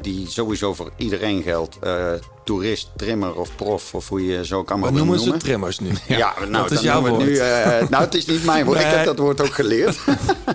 die 0.00 0.28
sowieso 0.28 0.74
voor 0.74 0.92
iedereen 0.96 1.42
geldt... 1.42 1.78
toerist, 2.44 2.88
trimmer 2.96 3.34
of 3.34 3.56
prof, 3.56 3.94
of 3.94 4.08
hoe 4.08 4.26
je 4.26 4.44
zo 4.44 4.62
kan 4.62 4.80
maar 4.80 4.92
noemen 4.92 5.18
ze 5.18 5.24
noemen. 5.24 5.42
trimmers 5.42 5.78
nu. 5.78 5.90
Ja, 6.06 6.34
nou, 6.38 6.52
dat 6.52 6.70
is 6.70 6.80
jouw 6.80 7.00
noemen 7.00 7.16
woord. 7.16 7.24
Nu, 7.24 7.38
nou, 7.90 8.04
het 8.04 8.14
is 8.14 8.26
niet 8.26 8.44
mijn 8.44 8.64
woord. 8.64 8.80
Ik 8.80 8.86
heb 8.86 9.04
dat 9.04 9.18
woord 9.18 9.40
ook 9.40 9.54
geleerd. 9.54 9.98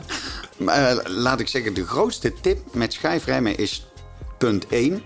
maar 0.57 1.09
laat 1.09 1.39
ik 1.39 1.47
zeggen, 1.47 1.73
de 1.73 1.85
grootste 1.85 2.33
tip 2.41 2.59
met 2.73 2.93
schijfremmen 2.93 3.57
is 3.57 3.85
punt 4.37 4.67
1. 4.67 5.03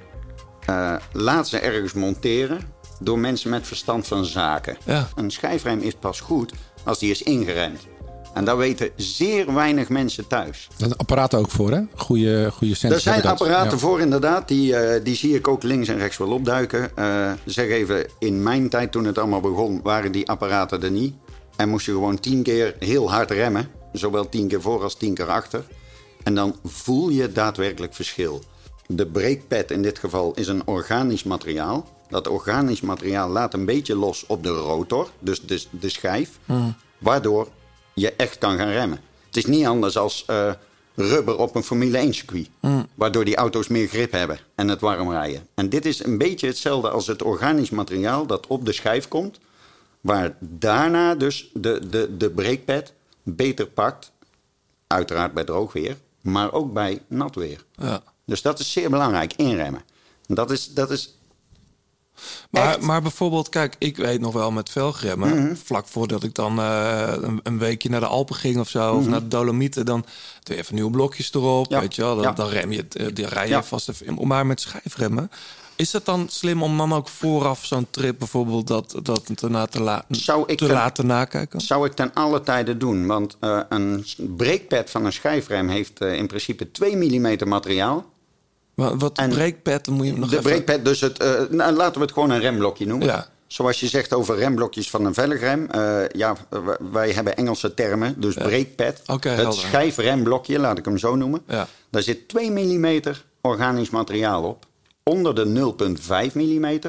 Eh, 0.65 0.95
laat 1.11 1.47
ze 1.47 1.59
ergens 1.59 1.93
monteren 1.93 2.59
door 2.99 3.19
mensen 3.19 3.49
met 3.49 3.67
verstand 3.67 4.07
van 4.07 4.25
zaken. 4.25 4.77
Ja. 4.85 5.07
Een 5.15 5.31
schijfrem 5.31 5.79
is 5.79 5.93
pas 5.99 6.19
goed 6.19 6.51
als 6.83 6.99
die 6.99 7.11
is 7.11 7.23
ingeremd. 7.23 7.79
En 8.33 8.45
dat 8.45 8.57
weten 8.57 8.89
zeer 8.95 9.53
weinig 9.53 9.89
mensen 9.89 10.27
thuis. 10.27 10.67
Er 10.71 10.75
zijn 10.77 10.95
apparaten 10.97 11.39
ook 11.39 11.49
voor, 11.51 11.71
hè? 11.71 11.81
Goede, 11.95 12.51
goede 12.51 12.75
Er 12.87 12.99
zijn 12.99 13.23
apparaten 13.23 13.71
Ja. 13.71 13.77
voor 13.77 13.99
inderdaad, 13.99 14.47
die, 14.47 14.75
eh, 14.75 15.03
die 15.03 15.15
zie 15.15 15.35
ik 15.35 15.47
ook 15.47 15.63
links 15.63 15.87
en 15.87 15.97
rechts 15.97 16.17
wel 16.17 16.31
opduiken. 16.31 16.97
Eh, 16.97 17.31
zeg 17.45 17.67
even, 17.67 18.05
in 18.19 18.43
mijn 18.43 18.69
tijd 18.69 18.91
toen 18.91 19.05
het 19.05 19.17
allemaal 19.17 19.39
begon, 19.39 19.79
waren 19.83 20.11
die 20.11 20.29
apparaten 20.29 20.83
er 20.83 20.91
niet. 20.91 21.15
En 21.55 21.69
moest 21.69 21.85
je 21.85 21.91
gewoon 21.91 22.19
tien 22.19 22.43
keer 22.43 22.75
heel 22.79 23.11
hard 23.11 23.31
remmen. 23.31 23.67
Zowel 23.93 24.29
tien 24.29 24.47
keer 24.47 24.61
voor 24.61 24.83
als 24.83 24.95
tien 24.95 25.13
keer 25.13 25.29
achter. 25.29 25.63
En 26.23 26.35
dan 26.35 26.55
voel 26.63 27.09
je 27.09 27.31
daadwerkelijk 27.31 27.93
verschil. 27.93 28.41
De 28.87 29.05
breekpad 29.05 29.71
in 29.71 29.81
dit 29.81 29.99
geval 29.99 30.33
is 30.33 30.47
een 30.47 30.67
organisch 30.67 31.23
materiaal. 31.23 31.87
Dat 32.09 32.27
organisch 32.27 32.81
materiaal 32.81 33.29
laat 33.29 33.53
een 33.53 33.65
beetje 33.65 33.95
los 33.95 34.25
op 34.25 34.43
de 34.43 34.49
rotor, 34.49 35.09
dus 35.19 35.41
de, 35.41 35.63
de 35.69 35.89
schijf. 35.89 36.39
Waardoor 36.97 37.47
je 37.93 38.13
echt 38.13 38.37
kan 38.37 38.57
gaan 38.57 38.69
remmen. 38.69 38.99
Het 39.25 39.37
is 39.37 39.45
niet 39.45 39.65
anders 39.65 39.97
als 39.97 40.25
eh, 40.25 40.51
rubber 40.95 41.37
op 41.37 41.55
een 41.55 41.63
Formule 41.63 41.97
1 41.97 42.13
circuit. 42.13 42.49
Waardoor 42.95 43.25
die 43.25 43.35
auto's 43.35 43.67
meer 43.67 43.87
grip 43.87 44.11
hebben 44.11 44.39
en 44.55 44.67
het 44.67 44.81
warm 44.81 45.11
rijden. 45.11 45.47
En 45.53 45.69
dit 45.69 45.85
is 45.85 46.03
een 46.03 46.17
beetje 46.17 46.47
hetzelfde 46.47 46.89
als 46.89 47.07
het 47.07 47.23
organisch 47.23 47.69
materiaal 47.69 48.25
dat 48.25 48.47
op 48.47 48.65
de 48.65 48.71
schijf 48.71 49.07
komt. 49.07 49.39
Waar 50.01 50.35
daarna 50.39 51.15
dus 51.15 51.49
de, 51.53 51.87
de, 51.89 52.17
de 52.17 52.29
breekpad 52.29 52.93
beter 53.23 53.67
pakt. 53.67 54.11
Uiteraard 54.87 55.33
bij 55.33 55.43
droog 55.43 55.73
weer, 55.73 55.97
maar 56.21 56.53
ook 56.53 56.73
bij 56.73 57.01
nat 57.07 57.35
weer. 57.35 57.63
Ja. 57.71 58.03
Dus 58.25 58.41
dat 58.41 58.59
is 58.59 58.71
zeer 58.71 58.89
belangrijk, 58.89 59.33
inremmen. 59.33 59.81
Dat 60.27 60.51
is, 60.51 60.73
dat 60.73 60.91
is 60.91 61.13
Maar, 62.49 62.83
maar 62.83 63.01
bijvoorbeeld, 63.01 63.49
kijk, 63.49 63.75
ik 63.79 63.97
weet 63.97 64.19
nog 64.19 64.33
wel 64.33 64.51
met 64.51 64.69
velgremmen. 64.69 65.43
Mhm. 65.43 65.55
Vlak 65.55 65.87
voordat 65.87 66.23
ik 66.23 66.33
dan 66.33 66.59
eh, 66.59 67.13
een, 67.21 67.39
een 67.43 67.57
weekje 67.57 67.89
naar 67.89 67.99
de 67.99 68.05
Alpen 68.07 68.35
ging 68.35 68.59
of 68.59 68.69
zo, 68.69 68.93
of 68.95 69.01
Mhm. 69.01 69.09
naar 69.09 69.19
de 69.21 69.27
Dolomieten, 69.27 69.85
dan 69.85 70.05
doe 70.43 70.55
je 70.55 70.61
even 70.61 70.75
nieuwe 70.75 70.91
blokjes 70.91 71.33
erop. 71.33 71.69
Ja. 71.71 71.79
Weet 71.79 71.95
je 71.95 72.01
wel, 72.01 72.15
dan, 72.15 72.23
Ja. 72.23 72.31
dan 72.31 72.49
rem 72.49 72.71
je, 72.71 72.85
eh, 72.91 73.05
die 73.13 73.25
rij 73.27 73.43
je 73.43 73.49
Ja. 73.49 73.63
vast 73.63 73.89
even. 73.89 74.27
Maar 74.27 74.45
met 74.45 74.61
schijfremmen. 74.61 75.31
Is 75.77 75.93
het 75.93 76.05
dan 76.05 76.27
slim 76.29 76.63
om 76.63 76.77
dan 76.77 76.93
ook 76.93 77.07
vooraf 77.09 77.65
zo'n 77.65 77.87
trip 77.89 78.19
bijvoorbeeld 78.19 78.67
dat, 78.67 78.95
dat 79.03 79.37
te, 79.37 79.49
na 79.49 79.65
te, 79.65 79.81
la- 79.81 80.05
Zou 80.09 80.43
ik 80.47 80.57
te 80.57 80.65
ten- 80.65 80.73
laten 80.73 81.05
nakijken? 81.05 81.61
Zou 81.61 81.85
ik 81.85 81.93
ten 81.93 82.13
alle 82.13 82.41
tijde 82.41 82.77
doen. 82.77 83.07
Want 83.07 83.37
eh, 83.39 83.59
een 83.69 84.05
breekpad 84.17 84.89
van 84.89 85.05
een 85.05 85.13
schijfrem 85.13 85.67
heeft 85.69 86.01
in 86.01 86.27
principe 86.27 86.71
2 86.71 86.95
mm 86.95 87.47
materiaal. 87.47 88.05
Wat, 88.75 88.93
wat 88.97 89.13
breekpad, 89.13 89.87
moet 89.87 90.05
je 90.05 90.17
nog 90.17 90.29
de 90.29 90.37
even... 90.37 90.49
breekpad, 90.49 90.85
dus 90.85 91.01
het, 91.01 91.19
eh, 91.19 91.41
nou, 91.49 91.73
laten 91.73 91.93
we 91.93 92.01
het 92.01 92.11
gewoon 92.11 92.29
een 92.29 92.39
remblokje 92.39 92.85
noemen. 92.87 93.07
Ja. 93.07 93.27
Zoals 93.47 93.79
je 93.79 93.87
zegt 93.87 94.13
over 94.13 94.37
remblokjes 94.37 94.89
van 94.89 95.05
een 95.05 95.13
velgrem. 95.13 95.69
eh, 95.71 96.07
ja, 96.07 96.35
wij 96.91 97.11
hebben 97.11 97.37
Engelse 97.37 97.73
termen, 97.73 98.21
dus 98.21 98.33
breekpad. 98.33 99.01
Het 99.05 99.23
helder. 99.23 99.53
schijfremblokje, 99.53 100.59
laat 100.59 100.77
ik 100.77 100.85
hem 100.85 100.97
zo 100.97 101.15
noemen. 101.15 101.41
Ja. 101.47 101.67
Daar 101.89 102.01
zit 102.01 102.27
2 102.27 102.51
mm 102.51 103.01
organisch 103.41 103.89
materiaal 103.89 104.43
op. 104.43 104.65
Onder 105.03 105.35
de 105.35 105.45
0,5 105.45 106.33
mm 106.33 106.79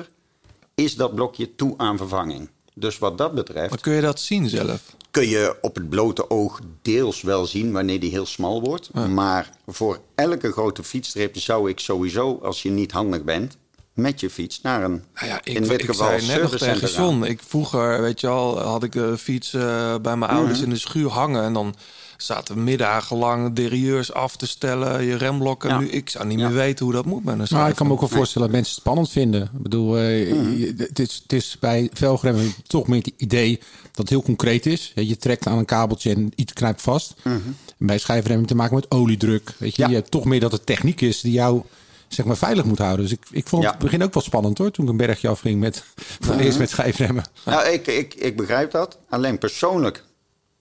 is 0.75 0.95
dat 0.95 1.15
blokje 1.15 1.55
toe 1.55 1.75
aan 1.77 1.97
vervanging. 1.97 2.49
Dus 2.79 2.99
wat 2.99 3.19
dat 3.19 3.35
betreft... 3.35 3.71
Maar 3.71 3.81
kun 3.81 3.93
je 3.93 4.01
dat 4.01 4.21
zien 4.21 4.49
zelf? 4.49 4.81
kun 5.11 5.29
je 5.29 5.57
op 5.61 5.75
het 5.75 5.89
blote 5.89 6.31
oog 6.31 6.61
deels 6.83 7.23
wel 7.23 7.47
zien 7.47 7.73
wanneer 7.73 8.01
die 8.01 8.11
heel 8.11 8.27
smal 8.27 8.61
wordt. 8.61 8.93
Maar 8.93 9.51
voor 9.67 10.01
elke 10.15 10.53
grote 10.53 10.83
fietsstrip 10.85 11.37
zou 11.39 11.71
ik 11.71 11.81
sowieso, 11.81 12.39
als 12.43 12.63
je 12.63 12.71
niet 12.71 12.93
handig 12.93 13.25
bent, 13.25 13.57
met 13.95 14.21
je 14.21 14.31
fiets 14.31 14.61
naar 14.63 14.83
een, 14.85 15.05
Nou 15.15 15.27
ja, 15.27 15.39
ik, 15.45 15.55
in 15.55 15.63
dit 15.63 15.81
ik 15.81 15.87
geval, 15.87 16.07
zei 16.19 16.27
net 16.27 16.43
nog 16.43 16.57
tegen. 16.57 16.89
John. 16.89 17.25
Ik 17.25 17.41
vroeger, 17.47 18.01
weet 18.01 18.21
je 18.21 18.27
al, 18.29 18.59
had 18.61 18.83
ik 18.83 18.93
de 18.93 19.19
fiets 19.19 19.55
eh, 19.55 19.95
bij 20.03 20.17
mijn 20.17 20.31
ouders 20.31 20.59
Mhm. 20.59 20.65
in 20.69 20.75
de 20.75 20.81
schuur 20.81 21.09
hangen. 21.11 21.43
En 21.43 21.53
dan 21.53 21.75
zaten 22.17 22.55
we 22.55 22.61
middagenlang 22.61 23.53
derieurs 23.55 24.13
af 24.13 24.37
te 24.37 24.47
stellen, 24.47 25.05
je 25.05 25.17
remblokken. 25.17 25.69
Ja. 25.71 25.79
Nu, 25.79 25.89
ik 25.89 26.11
zou 26.11 26.27
niet 26.27 26.39
meer 26.39 26.53
weten 26.53 26.85
hoe 26.85 26.95
dat 26.95 27.05
moet 27.05 27.25
met 27.25 27.39
een 27.39 27.47
Maar 27.59 27.69
ik 27.69 27.75
kan 27.77 27.87
me 27.87 27.93
ook 27.93 28.01
wel 28.01 28.09
voorstellen 28.09 28.49
dat 28.49 28.57
mensen 28.57 28.73
het 28.75 28.83
spannend 28.83 29.11
vinden. 29.11 29.43
Ik 29.43 29.63
bedoel, 29.63 29.99
eh, 29.99 30.33
Mhm. 30.33 30.73
het, 30.77 30.99
is, 30.99 31.21
het 31.23 31.33
is 31.33 31.57
bij 31.61 31.91
velgremmen 31.93 32.53
toch 32.67 32.87
meer 32.87 32.99
het 32.99 33.13
idee 33.17 33.59
dat 33.83 33.97
het 33.97 34.09
heel 34.09 34.23
concreet 34.23 34.67
is. 34.67 34.93
Je 34.95 35.17
trekt 35.17 35.47
aan 35.47 35.59
een 35.59 35.65
kabeltje 35.65 36.11
en 36.15 36.33
iets 36.35 36.53
knijpt 36.53 36.83
vast. 36.83 37.15
Mhm. 37.25 37.35
En 37.79 37.87
bij 37.87 37.99
schijfremmen 37.99 38.47
te 38.47 38.55
maken 38.55 38.75
met 38.75 38.91
oliedruk. 38.91 39.53
Weet 39.59 39.77
je, 39.77 39.89
je 39.89 39.95
hebt 39.95 40.11
toch 40.11 40.25
meer 40.25 40.41
dat 40.41 40.53
het 40.53 40.67
techniek 40.67 41.01
is 41.01 41.21
die 41.21 41.33
jou 41.33 41.63
zeg 42.09 42.27
maar 42.27 42.37
veilig 42.37 42.65
moet 42.65 42.79
houden. 42.79 43.03
Dus 43.05 43.13
ik, 43.13 43.23
ik 43.31 43.49
vond 43.49 43.65
het 43.65 43.79
begin 43.79 44.03
ook 44.03 44.15
wel 44.15 44.23
spannend 44.23 44.59
hoor. 44.59 44.71
Toen 44.71 44.85
ik 44.85 44.91
een 44.91 44.97
bergje 44.97 45.29
afging 45.29 45.61
met 45.61 45.85
voor 45.97 46.27
het 46.27 46.35
Mhm. 46.37 46.45
eerst 46.45 46.59
met 46.59 46.71
schijfremmen. 46.71 47.25
Nou, 47.45 47.69
ik, 47.69 47.87
ik, 47.87 48.15
ik 48.15 48.37
begrijp 48.37 48.71
dat. 48.71 48.99
Alleen 49.09 49.39
persoonlijk 49.39 50.05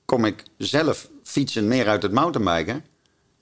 kom 0.06 0.26
ik 0.26 0.44
zelf 0.58 1.08
fietsen 1.26 1.68
meer 1.68 1.88
uit 1.88 2.02
het 2.02 2.12
mountainbiken. 2.12 2.84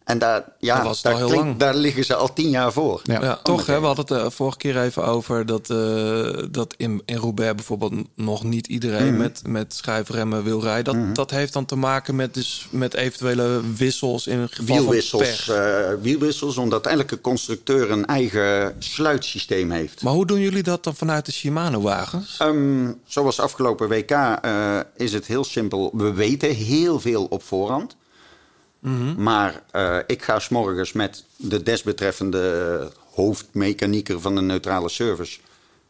En 0.03 0.17
daar, 0.19 0.43
ja, 0.59 0.83
was 0.83 1.01
daar, 1.01 1.11
al 1.13 1.17
heel 1.17 1.27
klinkt- 1.27 1.45
lang. 1.45 1.57
daar 1.57 1.75
liggen 1.75 2.05
ze 2.05 2.15
al 2.15 2.33
tien 2.33 2.49
jaar 2.49 2.71
voor. 2.73 3.01
Ja, 3.03 3.35
toch. 3.43 3.65
Hè? 3.65 3.79
We 3.79 3.85
hadden 3.85 4.05
het 4.15 4.23
de 4.23 4.31
vorige 4.31 4.57
keer 4.57 4.81
even 4.81 5.05
over 5.05 5.45
dat, 5.45 5.69
eh, 5.69 6.43
dat 6.51 6.73
in, 6.77 7.01
in 7.05 7.15
Roubaix 7.17 7.55
bijvoorbeeld 7.55 7.93
nog 8.15 8.43
niet 8.43 8.67
iedereen 8.67 9.07
Mhm. 9.11 9.17
met, 9.17 9.41
met 9.47 9.73
schijfremmen 9.73 10.43
wil 10.43 10.61
rijden. 10.61 11.05
Dat, 11.05 11.15
dat 11.15 11.31
heeft 11.31 11.53
dan 11.53 11.65
te 11.65 11.75
maken 11.75 12.15
met, 12.15 12.33
dus, 12.33 12.67
met 12.69 12.93
eventuele 12.93 13.61
wissels 13.75 14.27
in 14.27 14.49
geval 14.49 14.75
Wielwissels, 14.75 15.39
van 15.45 15.55
pech. 15.55 15.55
eh, 15.57 15.93
wielwissels, 16.01 16.57
omdat 16.57 16.87
elke 16.87 17.21
constructeur 17.21 17.91
een 17.91 18.05
eigen 18.05 18.75
sluitsysteem 18.79 19.71
heeft. 19.71 20.01
Maar 20.03 20.13
hoe 20.13 20.25
doen 20.25 20.39
jullie 20.39 20.63
dat 20.63 20.83
dan 20.83 20.95
vanuit 20.95 21.25
de 21.25 21.31
Shimano-wagens? 21.31 22.35
Ehm, 22.39 22.91
zoals 23.05 23.39
afgelopen 23.39 23.87
WK 23.89 24.11
eh, 24.11 24.79
is 24.97 25.13
het 25.13 25.25
heel 25.25 25.43
simpel. 25.43 25.91
We 25.93 26.13
weten 26.13 26.49
heel 26.55 26.99
veel 26.99 27.25
op 27.29 27.43
voorhand. 27.43 27.95
Mhm. 28.83 29.23
Maar 29.23 29.63
eh, 29.71 29.97
ik 30.07 30.23
ga 30.23 30.39
s'morgens 30.39 30.91
met 30.91 31.23
de 31.35 31.63
desbetreffende 31.63 32.91
hoofdmechanieker 33.13 34.21
van 34.21 34.35
de 34.35 34.41
neutrale 34.41 34.89
service 34.89 35.39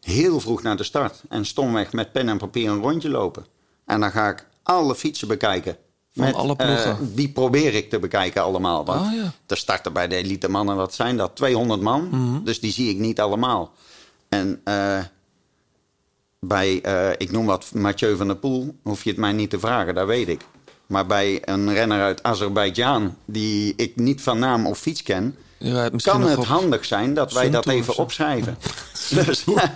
heel 0.01 0.39
vroeg 0.39 0.61
naar 0.61 0.77
de 0.77 0.83
start. 0.83 1.21
En 1.29 1.45
stomweg 1.45 1.93
met 1.93 2.11
pen 2.11 2.29
en 2.29 2.37
papier 2.37 2.69
een 2.69 2.81
rondje 2.81 3.09
lopen. 3.09 3.45
En 3.85 3.99
dan 3.99 4.11
ga 4.11 4.29
ik 4.29 4.45
alle 4.63 4.95
fietsen 4.95 5.27
bekijken. 5.27 5.77
Van 6.15 6.33
alle 6.33 6.55
ploegen? 6.55 6.85
eh, 6.85 6.97
die 7.01 7.29
probeer 7.29 7.73
ik 7.73 7.89
te 7.89 7.99
bekijken 7.99 8.41
allemaal. 8.43 8.85
Want 8.85 9.05
Oh, 9.05 9.13
ja. 9.13 9.33
er 9.47 9.57
starten 9.57 9.93
bij 9.93 10.07
de 10.07 10.15
elite 10.15 10.49
mannen, 10.49 10.75
wat 10.75 10.93
zijn 10.93 11.17
dat? 11.17 11.35
200 11.35 11.81
man. 11.81 12.07
Mhm. 12.11 12.43
Dus 12.43 12.59
die 12.59 12.71
zie 12.71 12.89
ik 12.89 12.97
niet 12.97 13.19
allemaal. 13.19 13.73
En 14.29 14.61
eh, 14.63 14.99
bij, 16.39 16.81
eh, 16.81 17.09
ik 17.17 17.31
noem 17.31 17.45
wat, 17.45 17.71
Mathieu 17.73 18.15
van 18.15 18.27
der 18.27 18.35
Poel, 18.35 18.75
hoef 18.83 19.03
je 19.03 19.09
het 19.09 19.19
mij 19.19 19.31
niet 19.31 19.49
te 19.49 19.59
vragen, 19.59 19.95
dat 19.95 20.07
weet 20.07 20.27
ik. 20.27 20.41
Maar 20.93 21.05
bij 21.05 21.41
een 21.45 21.73
renner 21.73 22.01
uit 22.01 22.23
Azerbeidzjan, 22.23 23.15
die 23.25 23.73
ik 23.75 23.95
niet 23.95 24.21
van 24.21 24.39
naam 24.39 24.67
of 24.67 24.79
fiets 24.79 25.03
ken, 25.03 25.35
misschien 25.59 25.99
kan 25.99 26.21
het 26.21 26.37
op 26.37 26.45
handig 26.45 26.85
zijn 26.85 27.13
dat 27.13 27.33
wij 27.33 27.49
dat 27.49 27.67
even 27.67 27.97
opschrijven. 27.97 28.57
dus, 29.25 29.43
Ja, 29.45 29.73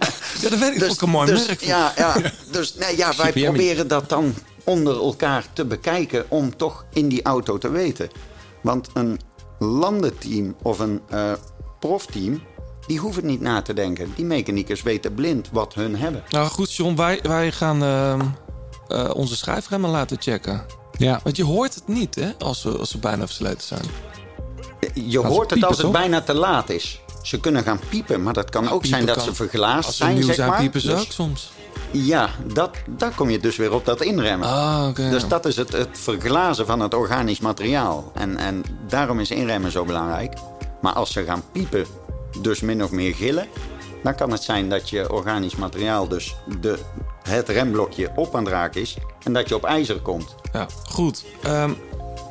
dat 0.49 0.59
weet 0.59 0.73
ik. 0.73 0.79
vond 0.79 0.93
ik 0.93 1.01
een 1.01 1.09
mooi 1.09 1.31
dus, 1.31 1.47
merk. 1.47 1.61
Ja, 1.61 1.93
ja, 1.95 2.15
dus 2.51 2.75
nee, 2.75 2.97
ja, 2.97 3.13
wij 3.17 3.31
proberen 3.31 3.87
dat 3.87 4.09
dan 4.09 4.33
onder 4.63 4.95
elkaar 4.95 5.45
te 5.53 5.65
bekijken 5.65 6.25
om 6.27 6.57
toch 6.57 6.85
in 6.93 7.07
die 7.07 7.23
auto 7.23 7.57
te 7.57 7.69
weten. 7.69 8.09
Want 8.61 8.89
een 8.93 9.19
landenteam 9.59 10.55
of 10.61 10.79
een 10.79 11.01
eh, 11.09 11.31
profteam, 11.79 12.41
die 12.87 12.99
hoeven 12.99 13.25
niet 13.25 13.41
na 13.41 13.61
te 13.61 13.73
denken. 13.73 14.11
Die 14.15 14.25
mechaniekers 14.25 14.83
weten 14.83 15.13
blind 15.13 15.49
wat 15.51 15.73
hun 15.73 15.95
hebben. 15.95 16.23
Nou 16.29 16.47
goed, 16.47 16.73
John, 16.73 16.95
wij, 16.95 17.19
wij 17.21 17.51
gaan 17.51 17.83
ehm, 17.83 18.21
eh, 18.87 19.09
onze 19.13 19.35
schijfremmen 19.35 19.89
laten 19.89 20.17
checken. 20.19 20.65
Ja. 20.97 21.19
Want 21.23 21.37
je 21.37 21.43
hoort 21.43 21.75
het 21.75 21.87
niet, 21.87 22.15
hè, 22.15 22.31
als 22.39 22.61
ze, 22.61 22.69
als 22.77 22.89
ze 22.89 22.97
bijna 22.97 23.25
versleten 23.25 23.61
zijn. 23.67 23.81
Je 24.93 25.17
hoort 25.19 25.39
het 25.39 25.47
piepen, 25.49 25.67
als 25.67 25.77
het 25.77 25.85
toch? 25.85 25.95
bijna 25.95 26.21
te 26.21 26.33
laat 26.33 26.69
is. 26.69 27.01
Ze 27.21 27.39
kunnen 27.39 27.63
gaan 27.63 27.79
piepen, 27.89 28.23
maar 28.23 28.33
dat 28.33 28.49
kan 28.49 28.63
ook 28.63 28.69
piepen 28.69 28.87
zijn 28.89 29.05
dat 29.05 29.15
kan. 29.15 29.25
ze 29.25 29.33
verglaasd 29.33 29.85
Als 29.85 29.97
ze 29.97 30.03
zijn, 30.03 30.15
nieuw 30.15 30.25
zeg 30.25 30.35
zijn, 30.35 30.49
maar. 30.49 30.59
piepen 30.59 30.81
ze 30.81 30.87
Dus- 30.87 30.99
ook 30.99 31.11
soms. 31.11 31.49
Ja, 31.91 32.29
dat, 32.53 32.69
daar 32.87 33.11
kom 33.15 33.29
je 33.29 33.39
dus 33.39 33.55
weer 33.55 33.73
op 33.73 33.85
dat 33.85 34.01
inremmen. 34.01 34.47
Ah, 34.47 34.85
oké. 34.89 35.09
Dus 35.09 35.27
dat 35.27 35.45
is 35.45 35.55
het, 35.55 35.71
het 35.71 35.89
verglazen 35.91 36.65
van 36.65 36.79
het 36.79 36.93
organisch 36.93 37.39
materiaal. 37.39 38.11
En, 38.13 38.37
en 38.37 38.63
daarom 38.87 39.19
is 39.19 39.31
inremmen 39.31 39.71
zo 39.71 39.85
belangrijk. 39.85 40.33
Maar 40.81 40.93
als 40.93 41.11
ze 41.11 41.23
gaan 41.23 41.43
piepen, 41.51 41.85
dus 42.41 42.59
min 42.61 42.83
of 42.83 42.91
meer 42.91 43.13
gillen... 43.15 43.47
dan 44.03 44.15
kan 44.15 44.31
het 44.31 44.43
zijn 44.43 44.69
dat 44.69 44.89
je 44.89 45.11
organisch 45.13 45.55
materiaal, 45.55 46.07
dus 46.07 46.35
de, 46.61 46.77
het 47.23 47.49
remblokje 47.49 48.11
op 48.15 48.35
aan 48.35 48.43
het 48.43 48.53
raken 48.53 48.81
is... 48.81 48.97
en 49.23 49.33
dat 49.33 49.49
je 49.49 49.55
op 49.55 49.63
ijzer 49.65 49.99
komt. 50.01 50.35
Ja, 50.53 50.67
goed. 50.89 51.23
Ehm, 51.43 51.71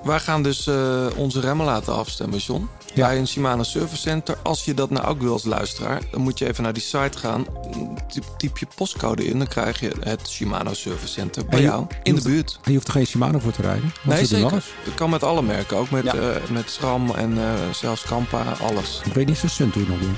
wij 0.05 0.21
gaan 0.21 0.43
dus 0.43 0.67
eh, 0.67 1.07
onze 1.17 1.41
remmen 1.41 1.67
laten 1.67 1.95
afstemmen, 1.95 2.39
John. 2.39 2.69
Bij 2.95 3.19
een 3.19 3.29
Shimano 3.29 3.63
Service 3.63 3.97
Center. 4.01 4.37
Als 4.43 4.65
je 4.65 4.75
dat 4.75 4.91
nou 4.91 5.07
ook 5.07 5.21
wil 5.21 5.33
als 5.33 5.45
luisteraar, 5.45 6.01
dan 6.11 6.21
moet 6.21 6.39
je 6.39 6.47
even 6.49 6.63
naar 6.63 6.73
die 6.73 6.83
site 6.83 7.19
gaan. 7.19 7.47
Typ, 8.09 8.25
typ 8.37 8.59
je 8.59 8.67
postcode 8.75 9.25
in, 9.25 9.39
dan 9.39 9.47
krijg 9.47 9.81
je 9.81 9.93
het 10.01 10.29
Shimano 10.29 10.75
Service 10.75 11.13
Center 11.13 11.47
bij 11.47 11.59
je- 11.61 11.65
jou 11.67 11.87
in 12.03 12.15
de 12.15 12.23
buurt. 12.23 12.53
En 12.63 12.71
je 12.71 12.73
hoeft 12.77 12.87
er 12.87 12.93
geen 12.93 13.07
Shimano 13.07 13.39
voor 13.39 13.53
te 13.53 13.63
rijden. 13.63 13.93
Nee, 14.03 14.27
zeker. 14.27 14.47
alles. 14.51 14.65
Dat 14.85 14.95
kan 14.95 15.11
met 15.11 15.23
alle 15.23 15.43
merken. 15.43 15.77
Ook 15.77 15.91
met, 15.91 16.05
Ja. 16.05 16.15
eh, 16.15 16.49
met 16.51 16.71
SRAM 16.71 17.11
en 17.11 17.39
eh, 17.39 17.53
zelfs 17.73 18.03
Kampa, 18.03 18.43
alles. 18.63 19.01
Ik 19.05 19.13
weet 19.15 19.27
niet 19.27 19.35
of 19.35 19.41
ze 19.41 19.49
Suntour 19.49 19.89
nog 19.89 19.99
doen. 19.99 20.17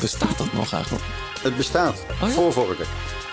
Bestaat 0.00 0.38
dat 0.38 0.52
nog 0.52 0.72
eigenlijk? 0.72 1.04
Het 1.42 1.56
bestaat. 1.56 2.04
Voorvorken. 2.20 2.86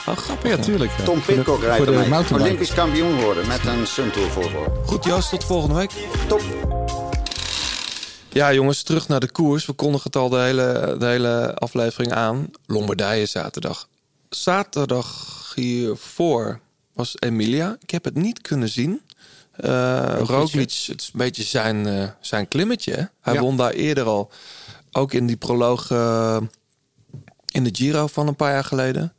Oh, 0.08 0.18
grappig. 0.18 0.50
Ja, 0.50 0.58
tuurlijk. 0.58 0.92
ja. 0.98 1.04
Tom 1.04 1.22
Pitcock 1.22 1.62
rijdt 1.62 1.78
voor 1.78 1.86
de 1.86 1.92
ermee. 2.00 2.32
Olympisch 2.34 2.74
kampioen 2.74 3.20
geworden 3.20 3.48
met 3.48 3.66
een 3.66 3.88
Suntour 3.88 4.30
voorvork. 4.30 4.70
Goed, 4.88 5.04
Joost, 5.04 5.30
tot 5.30 5.44
volgende 5.44 5.76
week. 5.76 5.92
Top. 6.28 6.42
Ja, 8.30 8.54
jongens, 8.54 8.84
terug 8.84 9.08
naar 9.08 9.20
de 9.20 9.32
koers. 9.32 9.66
We 9.66 9.74
kondigen 9.74 10.04
het 10.06 10.16
al 10.16 10.30
de 10.30 10.38
hele, 10.40 10.96
de 11.00 11.06
hele 11.06 11.56
aflevering 11.56 12.14
aan. 12.14 12.50
Lombardije 12.66 13.26
zaterdag. 13.26 13.88
Zaterdag 14.30 15.52
hiervoor 15.56 16.60
was 16.94 17.16
Emilia. 17.20 17.78
Ik 17.82 17.90
heb 17.90 18.04
het 18.04 18.16
niet 18.16 18.42
kunnen 18.42 18.70
zien. 18.70 19.02
Eh 19.56 20.18
Roglic, 20.20 20.72
het 20.88 21.02
is 21.02 21.10
een 21.14 21.20
beetje 21.20 21.44
zijn, 21.44 21.88
eh, 21.88 22.04
zijn 22.22 22.48
klimmetje. 22.48 22.94
hè? 22.94 23.04
Hij 23.22 23.34
Ja. 23.34 23.40
won 23.40 23.58
daar 23.58 23.72
eerder 23.72 24.06
al. 24.06 24.32
Ook 24.92 25.14
in 25.14 25.26
die 25.28 25.38
proloog 25.38 25.92
eh, 25.92 26.38
in 27.52 27.64
de 27.64 27.70
Giro 27.74 28.08
van 28.08 28.28
een 28.28 28.36
paar 28.36 28.52
jaar 28.52 28.64
geleden. 28.64 29.14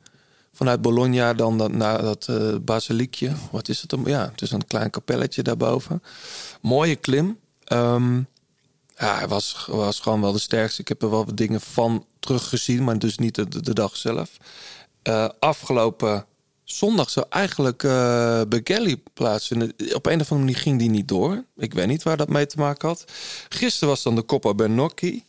Vanuit 0.52 0.82
Bologna 0.82 1.34
dan 1.34 1.58
dat, 1.58 1.72
naar 1.72 2.02
dat 2.02 2.28
eh 2.28 2.56
basiliekje. 2.60 3.32
Wat 3.50 3.68
is 3.68 3.80
het? 3.82 3.94
Ja, 4.04 4.28
het 4.30 4.42
is 4.42 4.50
een 4.50 4.66
klein 4.66 4.90
kapelletje 4.90 5.42
daarboven. 5.42 6.02
Mooie 6.60 6.96
klim. 6.96 7.38
Ehm, 7.64 8.16
ja, 8.96 9.16
hij 9.16 9.28
was, 9.28 9.66
was 9.70 10.00
gewoon 10.00 10.20
wel 10.20 10.32
de 10.32 10.38
sterkste. 10.38 10.80
Ik 10.80 10.88
heb 10.88 11.02
er 11.02 11.10
wel 11.10 11.24
wat 11.24 11.36
dingen 11.36 11.60
van 11.60 12.06
teruggezien, 12.18 12.84
maar 12.84 12.98
dus 12.98 13.18
niet 13.18 13.34
de, 13.34 13.48
de, 13.48 13.74
dag 13.74 13.96
zelf. 13.96 14.36
Eh, 15.02 15.28
afgelopen 15.38 16.26
zondag 16.64 17.10
zou 17.10 17.26
eigenlijk 17.28 17.82
eh 17.82 18.40
Bekele 18.48 19.00
plaatsvinden. 19.14 19.72
Op 19.94 20.06
een 20.06 20.20
of 20.20 20.30
andere 20.30 20.38
manier 20.38 20.56
ging 20.56 20.78
die 20.78 20.90
niet 20.90 21.08
door. 21.08 21.44
Ik 21.56 21.74
weet 21.74 21.86
niet 21.86 22.02
waar 22.02 22.16
dat 22.16 22.28
mee 22.28 22.46
te 22.46 22.58
maken 22.58 22.88
had. 22.88 23.04
Gisteren 23.48 23.88
was 23.88 24.02
dan 24.02 24.14
de 24.14 24.24
Coppa 24.24 24.54
Bernocchi. 24.54 25.24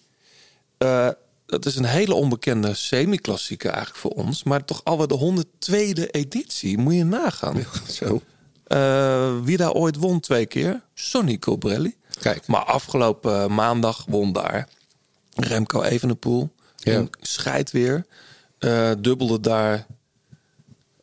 Eh, 0.77 1.09
dat 1.45 1.65
is 1.65 1.75
een 1.75 1.85
hele 1.85 2.13
onbekende 2.13 2.73
semi-klassieke 2.73 3.69
eigenlijk 3.69 3.99
voor 3.99 4.11
ons. 4.11 4.43
Maar 4.43 4.65
toch 4.65 4.83
alweer 4.83 5.07
de 5.07 5.17
102e 5.17 6.11
editie. 6.11 6.77
Moet 6.77 6.93
je 6.93 7.03
nagaan. 7.03 7.65
Zo. 7.89 8.21
Eh, 8.63 9.33
wie 9.43 9.57
daar 9.57 9.71
ooit 9.71 9.95
won 9.95 10.19
twee 10.19 10.45
keer? 10.45 10.81
Sonny 10.93 11.39
Colbrelli. 11.39 11.95
Kijk. 12.19 12.47
Maar 12.47 12.63
afgelopen 12.63 13.53
maandag 13.53 14.05
won 14.07 14.33
daar 14.33 14.67
Remco 15.33 15.81
Evenepoel. 15.81 16.49
Ja. 16.75 16.93
En 16.93 17.09
scheid 17.21 17.71
weer. 17.71 18.05
Eh, 18.57 18.91
dubbelde 18.99 19.39
daar 19.39 19.85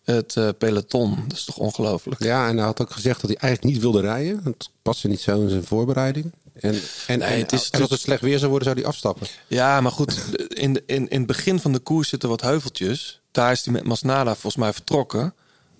het 0.04 0.36
eh, 0.36 0.48
peloton. 0.58 1.14
Dat 1.28 1.36
is 1.36 1.44
toch 1.44 1.56
ongelooflijk? 1.56 2.22
Ja, 2.22 2.48
en 2.48 2.56
hij 2.56 2.64
had 2.64 2.80
ook 2.80 2.90
gezegd 2.90 3.20
dat 3.20 3.30
hij 3.30 3.40
eigenlijk 3.40 3.74
niet 3.74 3.82
wilde 3.82 4.00
rijden. 4.00 4.40
Het 4.44 4.70
paste 4.82 5.08
niet 5.08 5.20
zo 5.20 5.42
in 5.42 5.48
zijn 5.48 5.64
voorbereiding. 5.64 6.32
En, 6.60 6.80
en, 7.06 7.18
Nee, 7.18 7.28
en, 7.28 7.38
het 7.38 7.52
is 7.52 7.70
en 7.70 7.80
als 7.80 7.88
dus- 7.88 7.90
het 7.90 8.00
slecht 8.00 8.22
weer 8.22 8.38
zou 8.38 8.50
worden, 8.50 8.68
zou 8.68 8.80
hij 8.80 8.88
afstappen. 8.90 9.26
Ja, 9.46 9.80
maar 9.80 9.92
goed. 9.92 10.18
In, 10.48 10.72
de- 10.72 10.82
in, 10.86 11.08
in 11.08 11.18
het 11.18 11.26
begin 11.26 11.60
van 11.60 11.72
de 11.72 11.78
koers 11.78 12.08
zitten 12.08 12.28
wat 12.28 12.40
heuveltjes. 12.40 13.20
Daar 13.30 13.52
is 13.52 13.64
hij 13.64 13.72
met 13.72 13.84
Masnada 13.84 14.30
volgens 14.30 14.56
mij 14.56 14.72
vertrokken. 14.72 15.34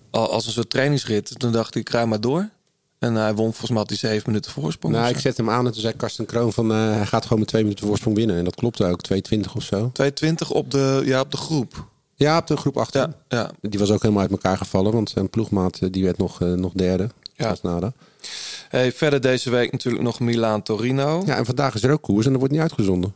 Al, 0.09 0.31
als 0.31 0.45
een 0.45 0.51
soort 0.51 0.69
trainingsrit. 0.69 1.39
Toen 1.39 1.51
dacht 1.51 1.75
ik, 1.75 1.89
rij 1.89 2.05
maar 2.05 2.21
door. 2.21 2.49
En 2.99 3.15
hij 3.15 3.33
won 3.33 3.45
volgens 3.49 3.69
mij 3.69 3.79
had 3.79 3.89
hij 3.89 3.97
zeven 3.97 4.23
minuten 4.25 4.51
voorsprong. 4.51 4.93
Nou, 4.93 5.09
ik 5.09 5.19
zet 5.19 5.37
hem 5.37 5.49
aan 5.49 5.65
en 5.65 5.71
toen 5.71 5.81
zei 5.81 5.95
Karsten 5.95 6.25
Kroon 6.25 6.53
van... 6.53 6.71
eh, 6.71 6.77
hij 6.95 7.05
gaat 7.05 7.23
gewoon 7.23 7.39
met 7.39 7.47
twee 7.47 7.63
minuten 7.63 7.87
voorsprong 7.87 8.15
winnen. 8.15 8.37
En 8.37 8.43
dat 8.43 8.55
klopte 8.55 8.85
ook, 8.85 8.99
2,20 9.13 9.39
of 9.55 9.63
zo. 9.63 9.89
220 9.93 10.51
op 10.51 10.71
de, 10.71 11.01
ja, 11.05 11.19
op 11.19 11.31
de 11.31 11.37
groep. 11.37 11.87
Ja, 12.15 12.37
op 12.37 12.47
de 12.47 12.57
groep 12.57 12.77
8. 12.77 12.93
Ja, 12.93 13.13
ja. 13.27 13.51
Die 13.61 13.79
was 13.79 13.91
ook 13.91 14.01
helemaal 14.01 14.21
uit 14.21 14.31
elkaar 14.31 14.57
gevallen. 14.57 14.91
Want 14.91 15.09
zijn 15.09 15.29
ploegmaat 15.29 15.77
eh, 15.81 15.91
die 15.91 16.03
werd 16.03 16.17
nog, 16.17 16.41
eh, 16.41 16.47
nog 16.53 16.71
derde. 16.73 17.09
Ja. 17.35 17.55
Ja. 17.63 17.91
Hey, 18.71 18.91
verder 18.91 19.21
deze 19.21 19.49
week 19.49 19.71
natuurlijk 19.71 20.03
nog 20.03 20.19
Milaan-Torino. 20.19 21.23
Ja, 21.25 21.35
en 21.35 21.45
vandaag 21.45 21.75
is 21.75 21.83
er 21.83 21.91
ook 21.91 22.01
koers 22.01 22.25
en 22.25 22.31
dat 22.31 22.39
wordt 22.39 22.53
niet 22.53 22.63
uitgezonden. 22.63 23.15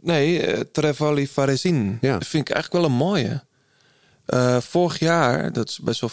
Nee, 0.00 0.40
eh, 0.40 0.60
Trevali 0.72 1.28
Farezin. 1.28 1.98
Ja. 2.00 2.12
Dat 2.12 2.26
vind 2.26 2.48
ik 2.48 2.54
eigenlijk 2.54 2.84
wel 2.84 2.92
een 2.92 3.06
mooie. 3.06 3.44
Eh, 4.26 4.60
vorig 4.60 4.98
jaar, 4.98 5.52
dat 5.52 5.68
is 5.68 5.78
best 5.78 6.00
wel 6.00 6.10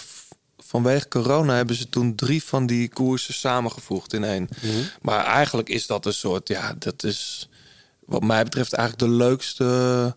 vanwege 0.57 1.07
corona, 1.07 1.55
hebben 1.55 1.75
ze 1.75 1.89
toen 1.89 2.15
drie 2.15 2.43
van 2.43 2.65
die 2.65 2.89
koersen 2.89 3.33
samengevoegd 3.33 4.13
in 4.13 4.23
één. 4.23 4.49
Maar 5.01 5.25
eigenlijk 5.25 5.69
is 5.69 5.87
dat 5.87 6.05
een 6.05 6.13
soort, 6.13 6.47
ja, 6.47 6.75
dat 6.79 7.03
is 7.03 7.49
wat 8.05 8.23
mij 8.23 8.43
betreft 8.43 8.73
eigenlijk 8.73 9.11
de 9.11 9.17
leukste 9.17 10.15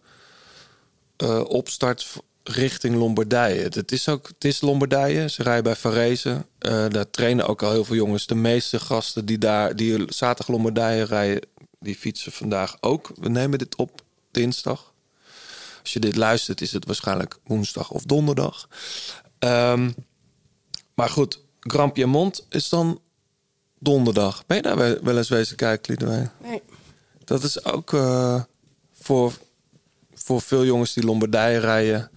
eh, 1.17 1.41
opstart 1.45 2.07
richting 2.49 2.95
Lombardije. 2.97 3.63
Het 3.63 3.93
is 3.93 4.09
ook, 4.09 4.29
het 4.29 4.45
is 4.45 4.61
Lombardije. 4.61 5.29
Ze 5.29 5.43
rijden 5.43 5.65
bij 5.65 5.77
Varese. 5.77 6.47
Eh, 6.59 6.89
daar 6.89 7.11
trainen 7.11 7.47
ook 7.49 7.63
al 7.63 7.71
heel 7.71 7.85
veel 7.85 7.97
jongens. 7.97 8.27
De 8.27 8.35
meeste 8.35 8.81
gasten 8.81 9.27
die 9.27 9.39
daar, 9.39 9.77
die 9.77 10.05
zaterdag 10.09 10.49
Lombardije 10.49 11.05
rijden, 11.05 11.49
die 11.81 11.95
fietsen 11.97 12.33
vandaag 12.33 12.77
ook. 12.81 13.11
We 13.21 13.29
nemen 13.29 13.59
dit 13.59 13.77
op 13.77 14.03
dinsdag. 14.31 14.93
Als 15.83 15.93
je 15.93 16.01
dit 16.01 16.17
luistert, 16.17 16.61
is 16.61 16.73
het 16.73 16.87
waarschijnlijk 16.87 17.39
woensdag 17.45 17.91
of 17.91 18.03
donderdag. 18.03 18.69
Ehm, 19.39 19.91
maar 20.95 21.09
goed, 21.11 21.41
Grand 21.61 21.93
Piemont 21.93 22.47
is 22.49 22.69
dan 22.69 23.01
donderdag. 23.79 24.47
Ben 24.47 24.57
je 24.57 24.63
daar 24.63 24.77
wel- 24.77 25.17
eens 25.17 25.29
wezen 25.29 25.57
kijken, 25.57 25.91
Liedewij? 25.91 26.31
Nee. 26.43 26.63
Dat 27.25 27.43
is 27.43 27.65
ook 27.65 27.93
eh, 27.93 28.43
voor, 28.93 29.33
voor 30.15 30.43
veel 30.43 30.65
jongens 30.65 30.93
die 30.93 31.05
Lombardije 31.05 31.59
rijden... 31.59 32.11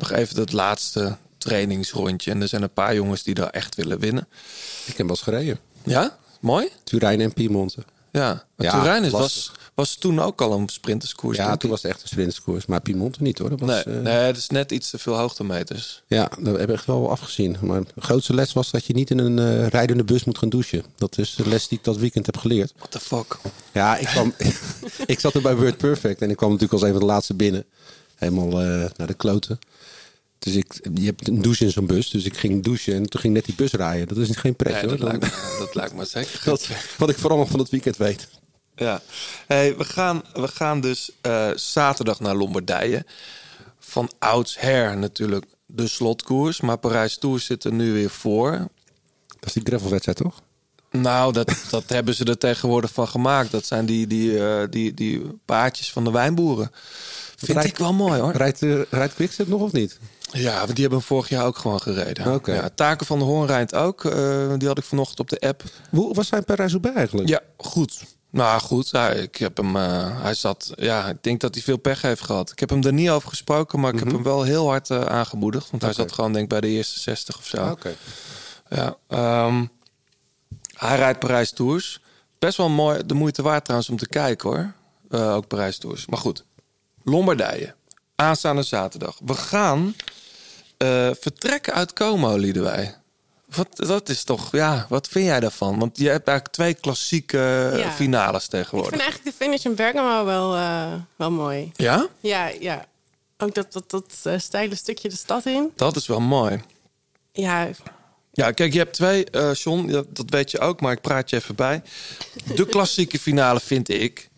nog 0.00 0.12
even 0.12 0.40
het 0.40 0.52
laatste 0.52 1.16
trainingsrondje. 1.38 2.30
En 2.30 2.42
er 2.42 2.48
zijn 2.48 2.62
een 2.62 2.72
paar 2.72 2.94
jongens 2.94 3.22
die 3.22 3.34
daar 3.34 3.50
echt 3.50 3.74
willen 3.74 3.98
winnen. 3.98 4.28
Ik 4.86 4.96
heb 4.96 5.06
wel 5.06 5.08
eens 5.08 5.20
gereden. 5.22 5.58
Ja? 5.84 6.16
Mooi? 6.40 6.68
Turijn 6.84 7.20
en 7.20 7.32
Piemonte. 7.32 7.82
Ja. 8.12 8.44
Maar 8.56 8.66
Ja, 8.66 8.78
Turijn 8.80 9.04
is- 9.04 9.10
was, 9.12 9.52
was 9.74 9.94
toen 9.94 10.20
ook 10.20 10.40
al 10.40 10.52
een 10.52 10.68
sprinterskoers. 10.68 11.36
Ja, 11.36 11.56
toen 11.56 11.70
was 11.70 11.82
het 11.82 11.90
echt 11.92 12.02
een 12.02 12.08
sprinterskoers. 12.08 12.66
Maar 12.66 12.80
Piemonte 12.80 13.22
niet 13.22 13.38
hoor. 13.38 13.50
Dat 13.50 13.60
was, 13.60 13.68
Nee, 13.68 13.82
eh, 13.96 14.02
nee, 14.02 14.14
het 14.14 14.36
is 14.36 14.46
net 14.48 14.72
iets 14.72 14.90
te 14.90 14.98
veel 14.98 15.14
hoogtemeters. 15.16 16.02
Ja, 16.06 16.30
dat 16.38 16.58
heb 16.58 16.68
ik 16.68 16.74
echt 16.74 16.86
wel 16.86 17.10
afgezien. 17.10 17.56
Maar 17.60 17.80
de 17.94 18.00
grootste 18.00 18.34
les 18.34 18.52
was 18.52 18.70
dat 18.70 18.84
je 18.84 18.92
niet 18.92 19.10
in 19.10 19.18
een 19.18 19.38
eh, 19.38 19.66
rijdende 19.66 20.04
bus 20.04 20.24
moet 20.24 20.38
gaan 20.38 20.48
douchen. 20.48 20.84
Dat 20.96 21.18
is 21.18 21.34
de 21.34 21.48
les 21.48 21.68
die 21.68 21.78
ik 21.78 21.84
dat 21.84 21.96
weekend 21.96 22.26
heb 22.26 22.36
geleerd. 22.36 22.72
What 22.76 22.90
the 22.90 23.00
fuck? 23.00 23.38
Ja, 23.72 23.96
ik, 23.96 24.06
kwam, 24.06 24.34
ik 25.06 25.20
zat 25.20 25.34
er 25.34 25.42
bij 25.42 25.56
Word 25.56 25.76
Perfect 25.76 26.22
en 26.22 26.30
ik 26.30 26.36
kwam 26.36 26.50
natuurlijk 26.50 26.80
als 26.80 26.90
een 26.90 26.96
van 26.98 27.06
de 27.06 27.12
laatste 27.12 27.34
binnen. 27.34 27.64
Helemaal 28.14 28.60
eh, 28.60 28.90
naar 28.96 29.06
de 29.06 29.14
kloten. 29.14 29.58
Dus 30.40 30.54
ik, 30.54 30.88
je 30.94 31.04
hebt 31.04 31.28
een 31.28 31.42
douche 31.42 31.64
in 31.64 31.70
zo'n 31.70 31.86
bus. 31.86 32.10
Dus 32.10 32.24
ik 32.24 32.36
ging 32.36 32.62
douchen 32.62 32.94
en 32.94 33.08
toen 33.08 33.20
ging 33.20 33.34
net 33.34 33.44
die 33.44 33.54
bus 33.54 33.72
rijden. 33.72 34.08
Dat 34.08 34.16
is 34.16 34.36
geen 34.36 34.56
pret 34.56 34.72
Nee, 34.72 34.86
hoor. 34.86 34.96
dat, 34.96 35.08
lijkt 35.08 35.20
me, 35.20 35.56
dat 35.58 35.74
lijkt 35.74 35.94
me 35.94 36.04
zeker. 36.04 36.40
dat, 36.50 36.68
wat 36.98 37.10
ik 37.10 37.18
vooral 37.18 37.38
nog 37.38 37.50
van 37.50 37.58
het 37.58 37.70
weekend 37.70 37.96
weet. 37.96 38.28
Ja. 38.76 39.02
Hey, 39.46 39.76
we, 39.76 39.84
gaan, 39.84 40.22
we 40.32 40.48
gaan 40.48 40.80
dus 40.80 41.10
eh, 41.20 41.50
zaterdag 41.54 42.20
naar 42.20 42.34
Lombardije. 42.34 43.04
Van 43.78 44.10
oudsher 44.18 44.96
natuurlijk 44.96 45.44
de 45.66 45.88
slotkoers. 45.88 46.60
Maar 46.60 46.78
Parijs 46.78 47.18
Tours 47.18 47.44
zit 47.44 47.64
er 47.64 47.72
nu 47.72 47.92
weer 47.92 48.10
voor. 48.10 48.52
Dat 49.26 49.46
is 49.46 49.52
die 49.52 49.62
gravelwedstrijd 49.66 50.18
toch? 50.18 50.42
Nou, 50.90 51.32
dat, 51.32 51.64
dat 51.70 51.84
hebben 51.96 52.14
ze 52.14 52.24
er 52.24 52.38
tegenwoordig 52.38 52.92
van 52.92 53.08
gemaakt. 53.08 53.50
Dat 53.50 53.66
zijn 53.66 53.86
die, 53.86 54.06
die, 54.06 54.46
eh, 54.46 54.62
die, 54.70 54.94
die 54.94 55.38
paardjes 55.44 55.92
van 55.92 56.04
de 56.04 56.10
wijnboeren. 56.10 56.70
Vind 57.36 57.64
ik 57.64 57.76
wel 57.76 57.92
mooi 57.92 58.20
hoor. 58.20 58.32
Rijdt, 58.32 58.62
uh, 58.62 58.80
rijdt 58.90 59.14
Quickstep 59.14 59.48
nog 59.48 59.60
of 59.60 59.72
niet? 59.72 59.98
Ja, 60.32 60.66
die 60.66 60.82
hebben 60.82 61.02
vorig 61.02 61.28
jaar 61.28 61.46
ook 61.46 61.56
gewoon 61.58 61.80
gereden. 61.80 62.24
Ja, 62.54 62.68
Taken 62.74 63.06
van 63.06 63.18
de 63.18 63.24
Hoorn 63.24 63.46
rijdt 63.46 63.74
ook. 63.74 64.04
eh, 64.04 64.52
die 64.58 64.68
had 64.68 64.78
ik 64.78 64.84
vanochtend 64.84 65.20
op 65.20 65.28
de 65.28 65.40
app. 65.40 65.62
Hoe 65.90 66.14
was 66.14 66.28
zijn 66.28 66.44
Parijs-Roubaix 66.44 66.96
eigenlijk? 66.96 67.28
Ja, 67.28 67.40
goed. 67.56 68.02
Nou 68.30 68.60
goed, 68.60 68.92
ik 69.16 69.36
heb 69.36 69.56
hem. 69.56 69.76
eh, 69.76 70.22
hij 70.22 70.34
zat. 70.34 70.72
Ja, 70.76 71.08
ik 71.08 71.22
denk 71.22 71.40
dat 71.40 71.54
hij 71.54 71.62
veel 71.62 71.76
pech 71.76 72.02
heeft 72.02 72.22
gehad. 72.22 72.50
Ik 72.50 72.58
heb 72.58 72.70
hem 72.70 72.82
er 72.84 72.92
niet 72.92 73.10
over 73.10 73.28
gesproken, 73.28 73.80
maar 73.80 73.92
ik 73.92 73.98
heb 73.98 74.10
hem 74.10 74.22
wel 74.22 74.42
heel 74.42 74.68
hard 74.68 74.90
eh, 74.90 75.00
aangemoedigd. 75.04 75.70
Want 75.70 75.82
hij 75.82 75.92
zat 75.92 76.12
gewoon, 76.12 76.32
denk 76.32 76.44
ik, 76.44 76.50
bij 76.50 76.60
de 76.60 76.68
eerste 76.68 77.00
60 77.00 77.38
of 77.38 77.46
zo. 77.46 77.68
Oké. 77.70 77.94
Ja, 78.68 78.96
ehm, 79.08 79.64
hij 80.76 80.96
rijdt 80.96 81.18
Parijs 81.18 81.50
Tours. 81.52 82.00
Best 82.38 82.56
wel 82.56 82.68
mooi, 82.68 83.06
de 83.06 83.14
moeite 83.14 83.42
waard 83.42 83.64
trouwens 83.64 83.90
om 83.90 83.96
te 83.96 84.08
kijken 84.08 84.48
hoor. 84.48 84.72
Eh, 85.10 85.34
ook 85.34 85.46
Parijs 85.46 85.78
Tours. 85.78 86.06
Maar 86.06 86.18
goed, 86.18 86.44
Lombardije. 87.02 87.74
Aanstaande 88.16 88.62
zaterdag. 88.62 89.16
We 89.24 89.34
gaan 89.34 89.94
eh, 90.80 91.10
vertrekken 91.20 91.74
uit 91.74 91.92
Como, 91.92 92.36
Liedewij. 92.36 92.94
Wat, 93.54 93.68
dat 93.76 94.08
is 94.08 94.24
toch, 94.24 94.52
ja, 94.52 94.86
wat 94.88 95.08
vind 95.08 95.26
jij 95.26 95.40
daarvan? 95.40 95.78
Want 95.78 95.98
je 95.98 96.08
hebt 96.08 96.28
eigenlijk 96.28 96.56
twee 96.56 96.74
klassieke 96.74 97.72
Ja. 97.76 97.90
finales 97.92 98.44
Ik 98.44 98.50
tegenwoordig. 98.50 98.88
vind 98.90 99.02
eigenlijk 99.02 99.30
de 99.38 99.44
finish 99.44 99.64
in 99.64 99.74
Bergamo 99.74 100.24
wel, 100.24 100.54
eh, 100.56 100.92
wel 101.16 101.30
mooi. 101.30 101.70
Ja? 101.76 102.06
Ja, 102.20 102.46
ja. 102.60 102.86
Ook 103.38 103.54
dat, 103.54 103.72
dat, 103.72 103.90
dat 103.90 104.12
eh, 104.22 104.38
steile 104.38 104.74
stukje 104.74 105.08
de 105.08 105.16
stad 105.16 105.46
in. 105.46 105.70
Dat 105.76 105.96
is 105.96 106.06
wel 106.06 106.20
mooi. 106.20 106.62
Ja, 107.32 107.68
Ja, 108.32 108.50
kijk, 108.52 108.72
je 108.72 108.78
hebt 108.78 108.94
twee, 108.94 109.24
eh 109.24 109.54
John, 109.54 109.86
dat, 109.86 110.16
dat 110.16 110.30
weet 110.30 110.50
je 110.50 110.58
ook, 110.58 110.80
maar 110.80 110.92
ik 110.92 111.00
praat 111.00 111.30
je 111.30 111.36
even 111.36 111.54
bij. 111.54 111.82
De 112.54 112.66
klassieke 112.66 113.18
finale, 113.18 113.60
vind 113.60 113.88
ik, 113.88 114.28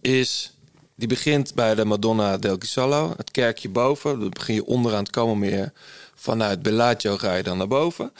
is... 0.00 0.53
Die 0.96 1.08
begint 1.08 1.54
bij 1.54 1.74
de 1.74 1.84
Madonna 1.84 2.36
del 2.36 2.56
Gisallo, 2.58 3.14
het 3.16 3.30
kerkje 3.30 3.68
boven. 3.68 4.20
Dan 4.20 4.28
begin 4.28 4.54
je 4.54 4.66
onderaan 4.66 5.02
het 5.02 5.10
komen 5.10 5.38
meer 5.38 5.72
vanuit 6.14 6.62
Bellagio 6.62 7.16
ga 7.16 7.34
je 7.34 7.42
dan 7.42 7.58
naar 7.58 7.68
boven. 7.68 8.12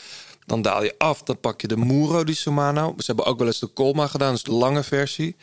Dan 0.47 0.63
daal 0.63 0.83
je 0.83 0.95
af, 0.99 1.23
dan 1.23 1.41
pak 1.41 1.61
je 1.61 1.69
de 1.69 1.77
Muro 1.77 2.25
di 2.25 2.35
Somano. 2.35 2.95
Ze 2.99 3.05
hebben 3.07 3.25
ook 3.25 3.39
wel 3.39 3.47
eens 3.47 3.59
de 3.59 3.73
Colma 3.73 4.07
gedaan, 4.07 4.33
dus 4.33 4.43
de 4.43 4.53
lange 4.53 4.83
versie. 4.83 5.37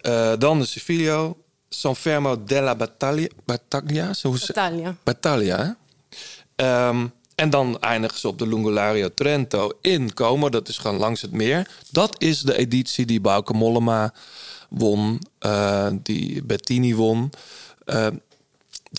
Eh, 0.00 0.32
dan 0.38 0.58
de 0.58 0.66
Civilio, 0.66 1.36
San 1.68 1.96
Fermo 1.96 2.44
della 2.44 2.74
Battaglia. 2.74 3.28
Battaglia, 3.44 4.12
zo 4.12 4.34
Battaglia. 5.02 5.76
Ehm, 6.56 7.06
en 7.34 7.50
dan 7.50 7.80
eindigen 7.80 8.18
ze 8.18 8.28
op 8.28 8.38
de 8.38 8.48
Lungolario 8.48 9.08
Trento 9.14 9.70
in 9.80 10.14
Como. 10.14 10.48
Dat 10.48 10.68
is 10.68 10.78
gewoon 10.78 10.98
langs 10.98 11.20
het 11.20 11.32
meer. 11.32 11.68
Dat 11.90 12.14
is 12.22 12.40
de 12.40 12.56
editie 12.56 13.06
die 13.06 13.20
Bauke 13.20 13.52
Mollema 13.52 14.12
won. 14.74 15.18
eh, 15.38 15.88
die 16.02 16.42
Bettini 16.42 16.94
won. 16.94 17.30
Eh, 17.84 18.06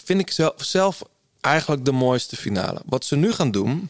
vind 0.04 0.20
ik 0.20 0.32
zelf, 0.32 0.54
zelf 0.58 1.02
eigenlijk 1.41 1.86
de 1.86 1.91
mooiste 1.91 2.36
finale. 2.36 2.82
Wat 2.86 3.06
ze 3.06 3.16
nu 3.16 3.32
gaan 3.32 3.52
doen, 3.52 3.90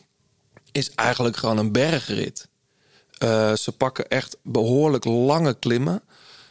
is 0.71 0.91
eigenlijk 0.95 1.37
gewoon 1.37 1.57
een 1.57 1.71
bergrit. 1.71 2.47
Eh, 3.17 3.53
ze 3.53 3.71
pakken 3.71 4.07
echt 4.09 4.37
behoorlijk 4.41 5.05
lange 5.05 5.53
klimmen. 5.53 6.01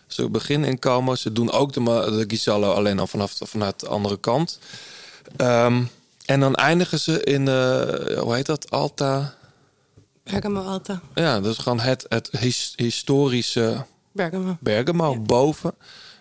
Ze 0.06 0.28
beginnen 0.28 0.68
in 0.68 0.78
Como. 0.78 1.14
Ze 1.14 1.32
doen 1.32 1.50
ook 1.52 1.72
de, 1.72 1.80
de 1.82 2.24
Gisallo 2.28 2.72
alleen 2.72 2.98
al 2.98 3.06
vanaf, 3.06 3.36
vanuit 3.38 3.80
de 3.80 3.88
andere 3.88 4.18
kant. 4.20 4.58
Ehm, 5.36 5.82
en 6.24 6.40
dan 6.40 6.54
eindigen 6.54 7.00
ze 7.00 7.22
in, 7.24 7.46
hoe 8.18 8.34
heet 8.34 8.46
dat, 8.46 8.70
Alta? 8.70 9.34
Bergamo 10.24 10.62
Alta. 10.62 11.00
Ja, 11.14 11.40
dat 11.40 11.52
is 11.52 11.58
gewoon 11.58 11.80
het, 11.80 12.06
het 12.08 12.28
his- 12.38 12.72
historische 12.76 13.86
Bergamo. 14.12 14.56
Bergamo. 14.60 15.20
Boven 15.20 15.74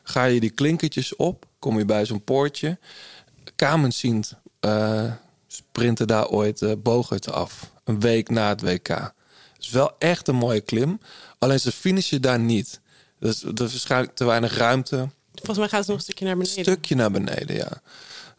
ga 0.04 0.24
je 0.24 0.40
die 0.40 0.50
klinkertjes 0.50 1.16
op, 1.16 1.46
kom 1.60 1.78
je 1.78 1.86
bij 1.86 2.06
zo'n 2.06 2.24
poortje. 2.24 2.80
Kamensient 3.56 4.34
eh 4.60 5.12
sprinten 5.48 6.08
daar 6.08 6.28
ooit 6.28 6.62
eh 6.62 6.72
Bogert 6.78 7.32
af. 7.32 7.72
Een 7.84 8.00
week 8.00 8.30
na 8.30 8.50
het 8.50 8.62
WK. 8.62 8.88
Het 8.88 9.14
is 9.60 9.70
wel 9.70 9.92
echt 9.98 10.28
een 10.28 10.36
mooie 10.36 10.62
klim. 10.62 11.00
Alleen 11.40 11.60
ze 11.60 11.72
finishen 11.72 12.22
daar 12.22 12.40
niet. 12.40 12.82
Dus 13.20 13.44
er 13.44 13.50
is 13.50 13.60
waarschijnlijk 13.60 14.16
te 14.16 14.26
weinig 14.26 14.58
ruimte. 14.58 15.10
Volgens 15.34 15.58
mij 15.58 15.68
gaat 15.68 15.84
ze 15.84 15.90
nog 15.90 16.00
een 16.00 16.06
stukje 16.06 16.26
naar 16.26 16.38
beneden. 16.38 16.64
stukje 16.64 16.96
naar 16.96 17.12
beneden, 17.12 17.56
ja. 17.56 17.82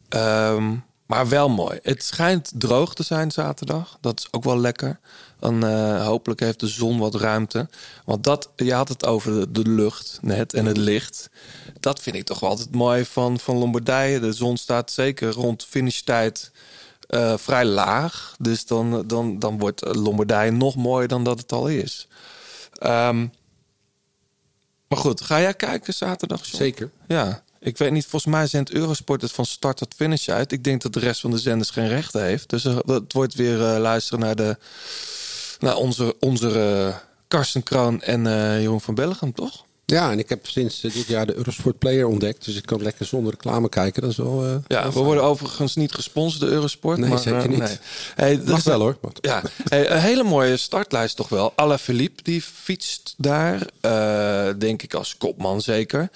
Ehm, 0.09 0.77
maar 1.07 1.29
wel 1.29 1.49
mooi. 1.49 1.79
Het 1.83 2.05
schijnt 2.05 2.53
droog 2.55 2.95
te 2.95 3.03
zijn 3.03 3.31
zaterdag. 3.31 3.99
Dat 4.01 4.19
is 4.19 4.29
ook 4.31 4.45
wel 4.45 4.59
lekker. 4.59 5.01
Dan 5.43 5.67
eh, 5.67 6.07
hopelijk 6.07 6.41
heeft 6.41 6.61
de 6.61 6.67
zon 6.67 6.99
wat 6.99 7.15
ruimte. 7.15 7.69
Want 8.05 8.25
dat, 8.25 8.51
je 8.57 8.73
had 8.73 8.89
het 8.89 9.07
over 9.07 9.33
de, 9.33 9.63
de 9.63 9.71
lucht 9.71 10.19
net 10.21 10.55
en 10.55 10.67
het 10.67 10.77
licht. 10.77 11.31
Dat 11.81 12.01
vind 12.01 12.17
ik 12.17 12.25
toch 12.25 12.41
wel 12.41 12.51
altijd 12.51 12.75
mooi 12.75 13.05
van, 13.05 13.39
van 13.39 13.57
Lombardije. 13.57 14.21
De 14.21 14.33
zon 14.33 14.57
staat 14.57 14.91
zeker 14.91 15.33
rond 15.33 15.65
finishtijd 15.65 16.51
eh, 17.09 17.35
vrij 17.37 17.65
laag. 17.65 18.35
Dus 18.39 18.67
dan, 18.67 19.07
dan, 19.07 19.39
dan 19.39 19.59
wordt 19.59 19.97
Lombardije 19.97 20.51
nog 20.51 20.77
mooier 20.77 21.09
dan 21.09 21.25
dat 21.25 21.39
het 21.39 21.53
al 21.53 21.69
is. 21.69 22.09
Ehm, 22.79 23.27
maar 24.89 24.99
goed, 24.99 25.21
ga 25.21 25.41
jij 25.41 25.55
kijken 25.55 25.95
zaterdag? 25.95 26.45
John? 26.45 26.57
Zeker. 26.57 26.91
Ja, 27.07 27.43
ik 27.61 27.79
weet 27.79 27.91
niet. 27.91 28.07
Volgens 28.07 28.33
mij 28.33 28.47
zendt 28.47 28.73
Eurosport 28.73 29.23
het 29.23 29.33
van 29.33 29.47
start 29.47 29.77
tot 29.77 29.95
finish 29.95 30.29
uit. 30.29 30.53
Ik 30.53 30.65
denk 30.65 30.83
dat 30.83 30.93
de 30.93 31.01
rest 31.01 31.21
van 31.21 31.31
de 31.31 31.39
zenders 31.39 31.71
geen 31.71 31.89
rechten 31.89 32.23
heeft. 32.23 32.49
Dus 32.51 32.65
eh, 32.65 32.79
het 32.87 33.13
wordt 33.13 33.35
weer 33.35 33.75
eh, 33.75 33.81
luisteren 33.81 34.21
naar, 34.21 34.37
de, 34.37 34.57
naar 35.63 35.77
onze, 35.77 36.17
onze 36.21 36.61
eh, 36.61 36.97
Karsten 37.29 37.63
Kroon 37.63 38.03
en 38.03 38.27
eh 38.27 38.61
Jeroen 38.61 38.81
van 38.81 38.95
Bellegem, 38.95 39.33
toch? 39.33 39.65
Ja, 39.85 40.11
en 40.11 40.19
ik 40.19 40.29
heb 40.29 40.47
sinds 40.47 40.85
eh, 40.85 40.93
dit 40.93 41.07
jaar 41.07 41.27
de 41.27 41.35
Eurosport 41.35 41.79
Player 41.79 42.07
ontdekt. 42.07 42.45
Dus 42.45 42.57
ik 42.57 42.67
kan 42.67 42.83
lekker 42.83 43.07
zonder 43.07 43.31
reclame 43.33 43.69
kijken. 43.69 44.03
Dat 44.03 44.11
is 44.11 44.17
wel... 44.17 44.45
eh, 44.47 44.55
Ja, 44.67 44.93
we 44.93 45.01
worden 45.01 45.23
overigens 45.25 45.77
niet 45.77 45.93
gesponsord 45.93 46.41
door 46.41 46.51
Eurosport. 46.51 46.99
Nee, 46.99 47.09
maar, 47.09 47.19
zeker 47.19 47.49
niet. 47.49 47.59
nee. 47.59 47.79
Hey, 48.15 48.37
dat 48.37 48.47
Mag 48.47 48.59
is 48.59 48.65
wel, 48.65 48.81
hoor. 48.81 48.97
Ja, 49.21 49.43
hey, 49.69 49.91
een 49.91 50.01
hele 50.01 50.23
mooie 50.23 50.57
startlijst 50.57 51.17
toch 51.17 51.29
wel. 51.29 51.53
Alain 51.57 51.79
Philippe, 51.79 52.23
die 52.23 52.43
fietst 52.43 53.15
daar. 53.17 53.67
denk 54.59 54.83
ik 54.83 54.95
als 54.95 55.17
kopman 55.17 55.61
zeker. 55.61 56.11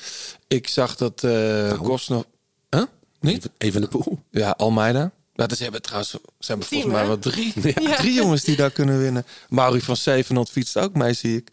Ik 0.49 0.69
zag 0.69 0.97
dat 0.97 1.25
eh 1.25 1.31
Nou. 1.31 1.77
Kosnov... 1.83 2.23
Huh? 2.71 2.83
Niet? 3.21 3.49
Even 3.59 3.81
de 3.81 3.89
poel. 3.89 4.19
Ja, 4.31 4.51
Almeida. 4.57 5.11
Nou, 5.37 5.49
dus 5.49 5.59
hebben 5.59 5.83
trouwens 5.83 6.11
ze 6.11 6.19
hebben 6.47 6.67
Team, 6.67 6.83
volgens 6.83 7.01
mij 7.01 7.07
wel 7.07 7.19
drie, 7.19 7.53
Ja. 7.89 7.97
drie 7.97 8.13
jongens 8.15 8.43
die 8.43 8.57
daar 8.57 8.71
kunnen 8.71 8.99
winnen. 8.99 9.27
Mauri 9.49 9.81
van 9.81 9.97
Zevenhond 9.97 10.51
fietst 10.51 10.79
ook 10.79 10.95
mee, 10.95 11.13
zie 11.13 11.37
ik. 11.37 11.53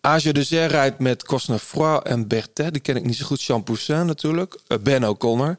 Age 0.00 0.32
de 0.32 0.42
Zer 0.42 0.68
rijdt 0.68 0.98
met 0.98 1.24
Cosnefroid 1.24 2.02
en 2.02 2.28
Bertet. 2.28 2.72
Die 2.72 2.82
ken 2.82 2.96
ik 2.96 3.04
niet 3.04 3.16
zo 3.16 3.24
goed. 3.26 3.42
Jean 3.42 3.62
Poussin 3.62 4.06
natuurlijk. 4.06 4.58
Eh, 4.66 4.78
ben 4.78 5.04
O'Connor. 5.08 5.56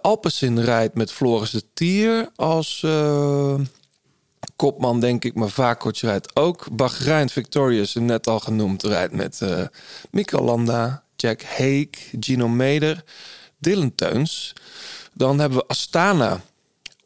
Alpecin 0.00 0.60
rijdt 0.60 0.94
met 0.94 1.12
Floris 1.12 1.50
de 1.50 1.62
Tier 1.74 2.28
als 2.36 2.82
eh, 2.84 3.54
kopman, 4.56 5.00
denk 5.00 5.24
ik. 5.24 5.34
Maar 5.34 5.48
Vakoc 5.48 5.96
rijdt 5.96 6.36
ook. 6.36 6.66
Bahrein 6.72 7.28
Victorious, 7.28 7.94
net 7.94 8.26
al 8.26 8.40
genoemd, 8.40 8.82
rijdt 8.82 9.12
met 9.12 9.40
Landa, 10.30 11.02
Jack 11.16 11.42
Haek, 11.42 12.10
Gino 12.20 12.48
Meder, 12.48 13.04
Dylan 13.60 13.94
Teuns. 13.94 14.52
Dan 15.12 15.38
hebben 15.38 15.58
we 15.58 15.66
Astana. 15.66 16.40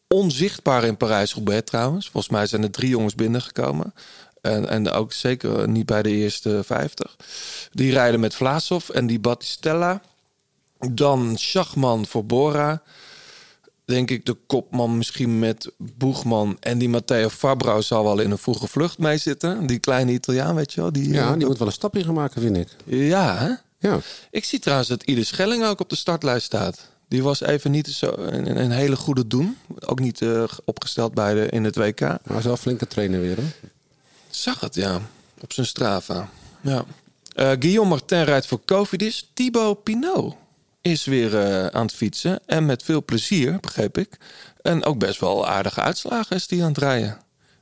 onzichtbaar 0.08 0.84
in 0.84 0.96
Parijs-Roubaix 0.96 1.62
trouwens. 1.70 2.08
Volgens 2.10 2.32
mij 2.32 2.46
zijn 2.46 2.62
er 2.62 2.70
drie 2.70 2.88
jongens 2.88 3.14
binnengekomen. 3.14 3.94
En, 4.40 4.68
en 4.68 4.90
ook 4.90 5.12
zeker 5.12 5.68
niet 5.68 5.86
bij 5.86 6.02
de 6.02 6.10
eerste 6.10 6.60
50. 6.64 7.16
Die 7.72 7.92
rijden 7.92 8.20
met 8.20 8.34
Vlaasov 8.34 8.88
en 8.88 9.06
die 9.06 9.18
Battistella. 9.20 10.02
Dan 10.90 11.36
Schachman 11.36 12.06
voor 12.06 12.24
Bora. 12.24 12.82
Denk 13.84 14.10
ik 14.10 14.26
de 14.26 14.36
kopman 14.46 14.96
misschien 14.96 15.38
met 15.38 15.70
Boegman. 15.78 16.56
En 16.60 16.78
die 16.78 16.88
Matteo 16.88 17.28
Fabro 17.28 17.80
zal 17.80 18.04
wel 18.04 18.20
in 18.20 18.30
een 18.30 18.38
vroege 18.38 18.66
vlucht 18.66 18.98
mee 18.98 19.18
zitten. 19.18 19.66
Die 19.66 19.78
kleine 19.78 20.12
Italiaan, 20.12 20.54
weet 20.54 20.72
je 20.72 20.80
wel. 20.80 20.92
Die, 20.92 21.12
Ja, 21.12 21.32
eh, 21.32 21.38
die 21.38 21.46
moet 21.46 21.58
wel 21.58 21.66
een 21.66 21.72
stapje 21.72 22.04
gaan 22.04 22.14
maken, 22.14 22.40
vind 22.40 22.56
ik. 22.56 22.68
ja, 22.84 23.36
hè? 23.38 23.52
Ja. 23.84 23.98
Ik 24.30 24.44
zie 24.44 24.58
trouwens 24.58 24.88
dat 24.88 25.02
Ieder 25.02 25.24
Schelling 25.24 25.64
ook 25.64 25.80
op 25.80 25.88
de 25.88 25.96
startlijst 25.96 26.46
staat. 26.46 26.88
Die 27.08 27.22
was 27.22 27.40
even 27.40 27.70
niet 27.70 27.88
zo 27.88 28.12
een, 28.16 28.60
een 28.60 28.70
hele 28.70 28.96
goede 28.96 29.26
doen. 29.26 29.56
Ook 29.78 30.00
niet 30.00 30.22
eh, 30.22 30.44
opgesteld 30.64 31.14
bij 31.14 31.34
de, 31.34 31.48
in 31.48 31.64
het 31.64 31.76
WK. 31.76 32.00
Maar 32.00 32.20
hij 32.24 32.36
is 32.36 32.44
wel 32.44 32.56
flinke 32.56 32.86
trainer 32.86 33.20
weer, 33.20 33.36
hè? 33.36 33.42
Zag 34.30 34.60
het, 34.60 34.74
ja. 34.74 35.00
Op 35.40 35.52
zijn 35.52 35.66
Strava. 35.66 36.28
Ja. 36.60 36.84
Eh, 37.34 37.50
Guillaume 37.50 37.88
Martin 37.88 38.22
rijdt 38.22 38.46
voor 38.46 38.64
Cofidis. 38.64 39.30
Thibaut 39.34 39.82
Pinot 39.82 40.36
is 40.80 41.04
weer 41.04 41.38
eh, 41.38 41.66
aan 41.66 41.86
het 41.86 41.94
fietsen. 41.94 42.40
En 42.46 42.66
met 42.66 42.82
veel 42.82 43.04
plezier, 43.04 43.60
begreep 43.60 43.98
ik. 43.98 44.16
En 44.62 44.84
ook 44.84 44.98
best 44.98 45.20
wel 45.20 45.46
aardige 45.46 45.80
uitslagen 45.80 46.36
is 46.36 46.46
die 46.46 46.62
aan 46.62 46.68
het 46.68 46.78
rijden. 46.78 47.18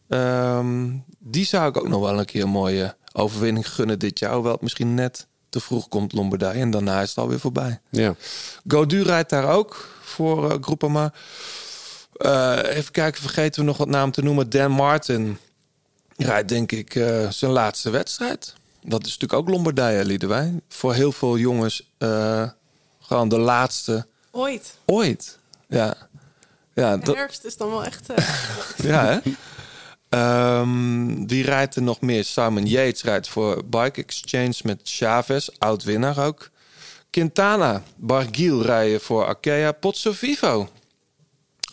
Ehm, 0.08 0.90
die 1.18 1.44
zou 1.44 1.68
ik 1.68 1.76
ook 1.76 1.88
nog 1.88 2.00
wel 2.00 2.18
een 2.18 2.24
keer 2.24 2.42
een 2.42 2.48
mooie 2.48 2.96
overwinning 3.12 3.68
gunnen 3.68 3.98
dit 3.98 4.18
jaar. 4.18 4.32
Hoewel 4.32 4.52
het 4.52 4.60
misschien 4.60 4.94
net 4.94 5.26
te 5.52 5.60
vroeg 5.60 5.88
komt 5.88 6.12
Lombardije. 6.12 6.60
En 6.60 6.70
daarna 6.70 7.00
is 7.00 7.08
het 7.08 7.18
alweer 7.18 7.40
voorbij. 7.40 7.80
Ja. 7.90 8.14
Godu 8.68 9.02
rijdt 9.02 9.30
daar 9.30 9.48
ook 9.48 9.88
voor 10.02 10.50
eh 10.50 10.56
Groupama. 10.60 11.12
Eh, 12.12 12.58
even 12.76 12.92
kijken, 12.92 13.20
vergeten 13.20 13.60
we 13.60 13.66
nog 13.66 13.76
wat 13.76 13.88
naam 13.88 14.10
te 14.10 14.22
noemen. 14.22 14.50
Dan 14.50 14.70
Martin 14.70 15.38
rijdt 16.16 16.48
denk 16.48 16.72
ik 16.72 16.94
eh, 16.94 17.30
zijn 17.30 17.50
laatste 17.50 17.90
wedstrijd. 17.90 18.54
Dat 18.82 19.06
is 19.06 19.12
natuurlijk 19.12 19.32
ook 19.32 19.48
Lombardije, 19.48 20.04
Liedewij. 20.04 20.60
Voor 20.68 20.94
heel 20.94 21.12
veel 21.12 21.38
jongens 21.38 21.90
eh, 21.98 22.48
gewoon 23.00 23.28
de 23.28 23.38
laatste 23.38 24.06
Ooit. 24.30 24.74
ooit. 24.84 25.38
Ja, 25.68 25.96
ja, 26.74 26.96
De 26.96 27.04
dat, 27.04 27.14
herfst 27.14 27.44
is 27.44 27.56
dan 27.56 27.70
wel 27.70 27.84
echt... 27.84 28.06
ja 28.90 29.04
hè? 29.06 29.32
Ehm, 30.12 31.26
wie 31.26 31.44
rijdt 31.44 31.76
er 31.76 31.82
nog 31.82 32.00
meer? 32.00 32.24
Simon 32.24 32.66
Yates 32.66 33.02
rijdt 33.02 33.28
voor 33.28 33.64
Bike 33.64 34.02
Exchange 34.02 34.54
met 34.62 34.80
Chavez, 34.84 35.48
oud-winnaar 35.58 36.26
ook. 36.26 36.50
Quintana, 37.10 37.82
Barguil 37.96 38.62
rijden 38.62 39.00
voor 39.00 39.24
Arkea. 39.26 39.72
Pozzo 39.72 40.12
Vivo. 40.12 40.68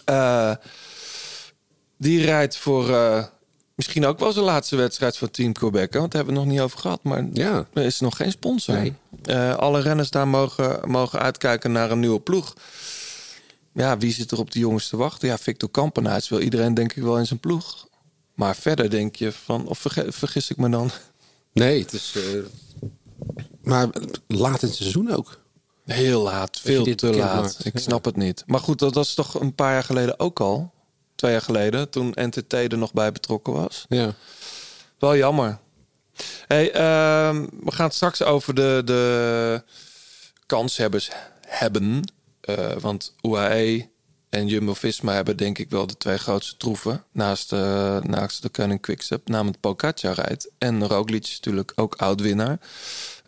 Eh, 0.06 0.52
die 1.98 2.26
rijdt 2.26 2.58
voor 2.58 2.90
eh, 2.94 3.24
misschien 3.76 4.06
ook 4.06 4.20
wel 4.20 4.32
zijn 4.32 4.46
laatste 4.46 4.76
wedstrijd 4.76 5.18
voor 5.18 5.32
Team 5.32 5.54
Quebec. 5.54 5.94
hè, 5.94 6.00
Want 6.00 6.12
daar 6.12 6.24
hebben 6.24 6.34
we 6.34 6.40
het 6.40 6.50
nog 6.50 6.58
niet 6.58 6.66
over 6.72 6.80
gehad. 6.80 7.04
Maar 7.04 7.26
Ja. 7.34 7.66
er 7.74 7.84
is 7.84 8.00
nog 8.00 8.16
geen 8.16 8.32
sponsor. 8.32 8.76
Nee. 8.76 8.94
Eh, 9.24 9.56
alle 9.56 9.80
renners 9.82 10.10
daar 10.10 10.28
mogen, 10.28 10.90
mogen 10.90 11.20
uitkijken 11.20 11.72
naar 11.72 11.92
een 11.92 12.00
nieuwe 12.00 12.20
ploeg. 12.20 12.54
Ja, 13.74 13.98
wie 13.98 14.14
zit 14.14 14.32
er 14.32 14.40
op 14.40 14.52
de 14.52 14.60
jongens 14.60 14.88
te 14.90 14.98
wachten? 14.98 15.28
Ja, 15.28 15.38
Victor 15.38 15.70
Kampenaerts 15.70 16.30
wil 16.30 16.40
iedereen 16.40 16.74
denk 16.74 16.94
ik 16.94 17.04
wel 17.04 17.18
in 17.18 17.26
zijn 17.28 17.40
ploeg. 17.40 17.88
Maar 18.40 18.56
verder 18.56 18.90
denk 18.90 19.16
je 19.16 19.32
van... 19.32 19.68
Of 19.68 19.80
verge- 19.80 20.12
vergis 20.12 20.50
ik 20.50 20.58
me 20.58 20.70
dan? 20.70 20.92
Nee, 21.54 21.80
het 21.82 21.94
is... 21.94 22.16
eh, 22.16 22.24
Maar 23.62 23.88
laat 24.28 24.62
in 24.62 24.68
het 24.68 24.78
seizoen 24.78 25.12
ook. 25.16 25.40
Heel 25.86 26.22
laat, 26.22 26.60
veel 26.60 26.96
te 26.96 27.16
laat. 27.16 27.42
maakt. 27.42 27.66
Ik 27.66 27.78
snap 27.80 28.06
het 28.06 28.16
niet. 28.16 28.44
Maar 28.46 28.60
goed, 28.60 28.80
dat 28.80 28.94
was 28.94 29.14
toch 29.14 29.40
een 29.40 29.56
paar 29.56 29.74
jaar 29.74 29.84
geleden 29.84 30.20
ook 30.20 30.40
al. 30.40 30.74
Twee 31.16 31.32
jaar 31.32 31.42
geleden, 31.42 31.90
toen 31.90 32.12
NTT 32.16 32.54
er 32.54 32.78
nog 32.78 32.94
bij 32.94 33.12
betrokken 33.12 33.54
was. 33.54 33.86
Ja. 33.90 34.14
Wel 35.00 35.16
jammer. 35.16 35.60
Hey, 36.48 36.72
ehm, 36.72 37.46
we 37.64 37.72
gaan 37.72 37.86
het 37.86 37.96
straks 37.96 38.24
over 38.24 38.54
de, 38.54 38.82
de 38.86 39.64
kanshebbers 40.46 41.10
hebben. 41.48 42.14
Eh, 42.42 42.72
want 42.80 43.16
UAE 43.22 43.90
en 44.30 44.48
Jumbo-Visma 44.48 45.14
hebben 45.14 45.38
denk 45.38 45.58
ik 45.58 45.70
wel 45.70 45.88
de 45.88 45.98
twee 45.98 46.18
grootste 46.18 46.58
troeven. 46.58 47.04
Naast, 47.12 47.54
eh, 47.54 48.02
naast 48.02 48.42
de 48.42 48.50
Koning 48.50 48.82
Quickstep. 48.82 49.28
Namelijk 49.28 49.60
Pogacar 49.60 50.14
rijdt. 50.14 50.50
En 50.58 50.88
Roglic 50.88 51.24
is 51.24 51.36
natuurlijk 51.36 51.72
ook 51.76 51.96
oud-winnaar. 51.96 52.60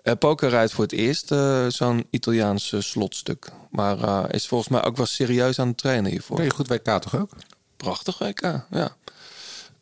Uh, 0.03 0.14
Poker 0.19 0.49
rijdt 0.49 0.72
voor 0.72 0.84
het 0.84 0.94
eerst 0.94 1.32
eh, 1.32 1.68
zo'n 1.68 2.07
Italiaans 2.10 2.73
slotstuk. 2.80 3.52
Maar 3.69 4.34
is 4.34 4.48
volgens 4.48 4.69
mij 4.69 4.84
ook 4.84 4.98
wel 4.98 5.06
serieus 5.06 5.60
aan 5.60 5.68
het 5.68 5.78
trainen 5.78 6.11
hiervoor. 6.11 6.40
Nee, 6.40 6.49
goed 6.49 6.68
WK 6.68 6.99
toch 7.02 7.15
ook? 7.15 7.30
Prachtig 7.78 8.18
WK, 8.18 8.41
ja. 8.69 8.95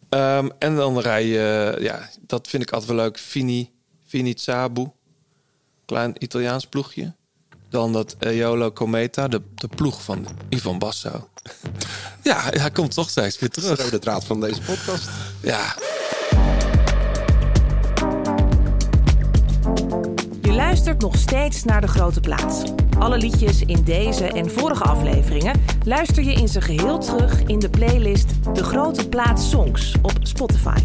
Ehm, 0.10 0.50
en 0.60 0.76
dan 0.76 1.00
rij 1.00 1.26
je, 1.26 1.78
ja, 1.80 2.10
dat 2.22 2.48
vind 2.48 2.64
ik 2.64 2.72
altijd 2.72 2.92
wel 2.92 3.00
leuk, 3.00 3.20
Fini, 3.20 3.72
Fini 4.06 4.34
Sabu. 4.36 4.88
Klein 5.86 6.14
Italiaans 6.18 6.68
ploegje. 6.68 7.14
Dan 7.70 7.94
dat 7.94 8.16
Eolo 8.20 8.72
Cometa, 8.72 9.28
de, 9.28 9.42
de 9.56 9.68
ploeg 9.68 10.04
van 10.04 10.28
Ivan 10.50 10.80
Basso. 10.80 11.30
ja, 12.24 12.42
hij 12.50 12.72
komt 12.72 12.94
toch 12.94 13.10
steeds 13.10 13.40
weer 13.40 13.50
terug. 13.50 13.90
De 13.90 14.00
draad 14.00 14.26
van 14.26 14.40
deze 14.40 14.62
podcast. 14.62 15.10
Ja, 15.42 15.76
Je 20.42 20.56
luistert 20.56 21.02
nog 21.02 21.16
steeds 21.16 21.64
naar 21.64 21.82
De 21.82 21.88
Grote 21.88 22.20
Plaats. 22.20 22.64
Alle 23.00 23.18
liedjes 23.18 23.62
in 23.62 23.84
deze 23.84 24.28
en 24.28 24.52
vorige 24.52 24.84
afleveringen 24.84 25.62
luister 25.86 26.24
je 26.24 26.34
in 26.34 26.48
zijn 26.48 26.64
geheel 26.64 26.98
terug 27.00 27.44
in 27.44 27.60
de 27.60 27.70
playlist 27.70 28.28
De 28.54 28.64
Grote 28.64 29.10
Plaats 29.10 29.50
Songs 29.50 29.96
op 30.02 30.14
Spotify. 30.22 30.80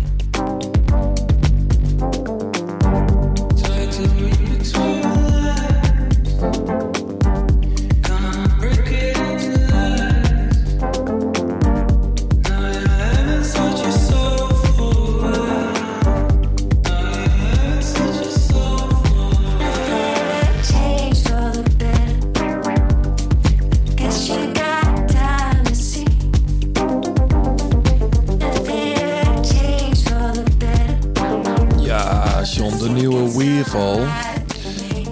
Nieuwe 33.09 33.36
Weevil. 33.39 34.01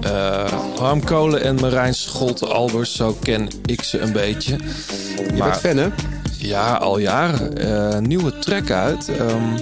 Eh 0.01 0.53
Harm 0.79 1.05
Kolen 1.05 1.43
en 1.43 1.55
Marijn 1.55 1.95
Scholte-Albers, 1.95 2.95
zo 2.95 3.17
ken 3.23 3.49
ik 3.67 3.83
ze 3.83 3.99
een 3.99 4.13
beetje. 4.13 4.57
Je 5.17 5.43
bent 5.43 5.57
fan, 5.57 5.77
hè? 5.77 5.89
Ja, 6.39 6.75
al 6.75 6.99
jaren. 6.99 7.57
Eh, 7.59 7.99
nieuwe 7.99 8.39
track 8.39 8.71
uit. 8.71 9.09
ehm, 9.09 9.59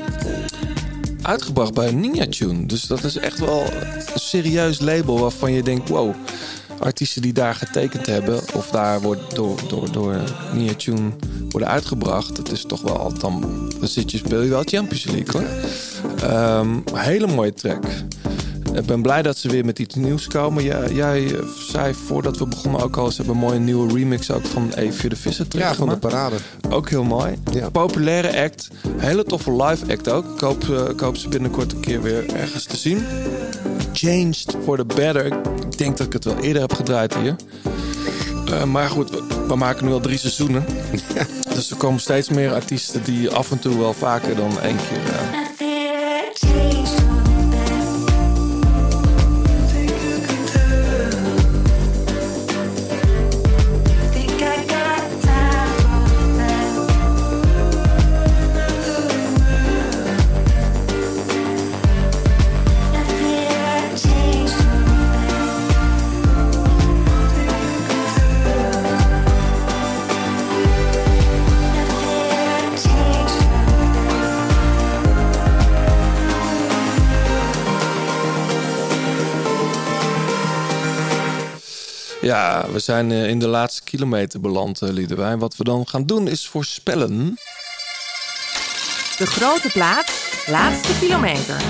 uitgebracht 1.23 1.75
bij 1.75 1.93
Ninja 1.93 2.27
Tune. 2.27 2.67
Dus 2.67 2.87
dat 2.87 3.05
is 3.05 3.17
echt 3.17 3.39
wel 3.39 3.63
een 3.73 4.21
serieus 4.21 4.81
label 4.81 5.19
waarvan 5.19 5.53
je 5.53 5.63
denkt: 5.63 5.89
wow, 5.89 6.15
artiesten 6.79 7.23
die 7.23 7.33
daar 7.33 7.55
getekend 7.55 8.07
hebben 8.07 8.41
of 8.55 8.71
daar 8.71 9.01
wordt 9.01 9.35
door, 9.35 9.59
door, 9.69 9.93
door 9.93 10.17
Ninja 10.53 10.75
Tune 10.75 11.11
worden 11.49 11.69
uitgebracht, 11.69 12.37
dat 12.37 12.51
is 12.51 12.65
toch 12.65 12.83
wel 12.83 13.13
dan, 13.19 13.41
dan 13.79 13.89
zit 13.89 14.11
je 14.11 14.19
speel 14.19 14.43
je 14.43 14.49
wel 14.49 14.63
Champions 14.65 15.05
League 15.05 15.41
hoor. 15.41 15.51
Ehm, 16.31 16.69
hele 16.93 17.27
mooie 17.27 17.55
track. 17.55 17.85
Ik 18.75 18.87
ben 18.87 19.03
blij 19.03 19.23
dat 19.23 19.37
ze 19.37 19.49
weer 19.49 19.65
met 19.65 19.79
iets 19.79 19.95
nieuws 19.95 20.27
komen. 20.27 20.65
Ja, 20.65 20.89
jij 20.89 21.25
eh, 21.27 21.45
zei 21.69 21.95
voordat 21.95 22.39
we 22.39 22.47
begonnen 22.47 22.81
ook 22.81 22.97
al... 22.97 23.11
ze 23.11 23.17
hebben 23.17 23.35
een 23.35 23.41
mooie 23.41 23.59
nieuwe 23.59 23.95
remix 23.95 24.31
ook 24.31 24.45
van 24.47 24.73
Evie 24.75 25.09
de 25.09 25.17
Visser 25.17 25.47
Ja, 25.49 25.75
van 25.75 25.89
de 25.89 25.97
parade. 25.97 26.37
Ook 26.71 26.91
heel 26.91 27.05
mooi. 27.05 27.39
Populaire 27.73 28.43
act. 28.43 28.69
Hele 28.97 29.25
toffe 29.25 29.65
live 29.65 29.93
act 29.93 30.09
ook. 30.09 30.35
Ik 30.35 30.41
hoop, 30.41 30.69
eh, 30.69 30.89
ik 30.89 31.01
hoop 31.01 31.17
ze 31.17 31.29
binnenkort 31.29 31.73
een 31.73 31.81
keer 31.81 32.03
weer 32.03 32.35
ergens 32.35 32.65
te 32.65 32.77
zien. 32.77 33.05
Changed 33.93 34.57
for 34.65 34.77
the 34.77 34.85
better. 34.85 35.27
Ik 35.27 35.79
denk 35.79 35.97
dat 35.97 36.07
ik 36.07 36.13
het 36.13 36.25
wel 36.25 36.39
eerder 36.39 36.63
heb 36.63 36.73
gedraaid 36.73 37.15
hier. 37.15 37.37
Eh, 38.47 38.65
maar 38.65 38.89
goed, 38.89 39.11
we, 39.11 39.45
we 39.49 39.57
maken 39.57 39.87
nu 39.87 39.93
al 39.93 40.01
drie 40.01 40.19
seizoenen. 40.19 40.65
dus 41.55 41.71
er 41.71 41.77
komen 41.77 42.01
steeds 42.01 42.29
meer 42.29 42.53
artiesten 42.53 43.03
die 43.05 43.31
af 43.31 43.51
en 43.51 43.59
toe 43.59 43.79
wel 43.79 43.93
vaker 43.93 44.37
dan 44.37 44.61
één 44.61 44.77
keer... 44.77 45.13
eh, 45.13 45.50
Ja, 82.31 82.67
we 82.73 82.79
zijn 82.79 83.13
eh, 83.13 83.29
in 83.29 83.39
de 83.39 83.49
laatste 83.49 83.83
kilometer 83.83 84.41
beland, 84.41 84.83
uh, 84.83 84.91
Liedewijn. 84.91 85.39
Wat 85.39 85.57
we 85.57 85.65
dan 85.65 85.89
gaan 85.89 86.07
doen 86.07 86.29
is 86.29 86.49
voorspellen. 86.49 87.39
De 89.19 89.27
grote 89.27 89.69
plaats, 89.73 90.13
laatste 90.47 90.99
kilometer. 90.99 91.63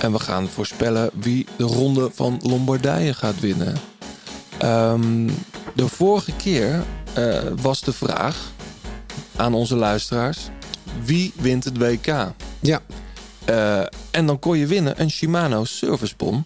En 0.00 0.12
we 0.12 0.18
gaan 0.18 0.48
voorspellen 0.48 1.10
wie 1.14 1.46
de 1.56 1.64
ronde 1.64 2.10
van 2.14 2.40
Lombardije 2.42 3.14
gaat 3.14 3.40
winnen. 3.40 3.76
Ehm, 4.58 5.28
de 5.74 5.88
vorige 5.88 6.32
keer 6.32 6.84
eh, 7.14 7.38
was 7.60 7.80
de 7.80 7.92
vraag 7.92 8.36
aan 9.36 9.54
onze 9.54 9.76
luisteraars: 9.76 10.38
wie 11.04 11.32
wint 11.36 11.64
het 11.64 11.78
WK? 11.78 12.06
Ja. 12.60 12.80
Eh, 13.48 13.80
en 14.10 14.26
dan 14.26 14.38
kon 14.38 14.58
je 14.58 14.66
winnen 14.66 15.00
een 15.00 15.10
Shimano 15.10 15.64
Servicebon. 15.64 16.44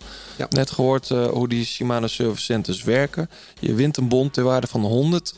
Net 0.51 0.70
gehoord 0.70 1.11
eh, 1.11 1.27
hoe 1.27 1.49
die 1.49 1.65
Shimano 1.65 2.07
Service 2.07 2.45
Centers 2.45 2.83
werken. 2.83 3.31
Je 3.61 3.74
wint 3.74 3.97
een 3.97 4.09
bon 4.09 4.31
ter 4.31 4.45
waarde 4.45 4.66
van 4.66 4.81
100 4.81 5.35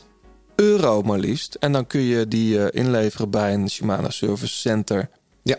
euro 0.55 1.01
maar 1.01 1.19
liefst. 1.19 1.55
En 1.55 1.71
dan 1.71 1.87
kun 1.87 2.01
je 2.01 2.27
die 2.27 2.65
eh, 2.67 2.83
inleveren 2.83 3.29
bij 3.29 3.53
een 3.53 3.69
Shimano 3.69 4.09
Service 4.09 4.55
Center. 4.55 5.09
Ja. 5.43 5.57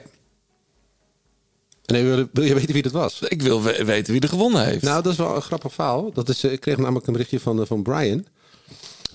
Nee, 1.87 2.05
wil, 2.05 2.27
wil 2.33 2.45
je 2.45 2.55
weten 2.55 2.73
wie 2.73 2.83
dat 2.83 2.93
was? 2.93 3.21
Ik 3.21 3.43
wil 3.43 3.63
we- 3.63 3.85
weten 3.85 4.13
wie 4.13 4.23
er 4.23 4.29
gewonnen 4.29 4.65
heeft. 4.65 4.83
Nou, 4.83 5.03
dat 5.03 5.13
is 5.13 5.19
wel 5.19 5.37
een 5.37 5.43
grappig 5.43 5.73
verhaal. 5.75 6.13
Dat 6.13 6.29
is, 6.29 6.45
ik 6.45 6.61
kreeg 6.61 6.77
namelijk 6.77 7.07
een 7.07 7.13
berichtje 7.13 7.41
van, 7.41 7.67
van 7.67 7.83
Brian. 7.83 8.27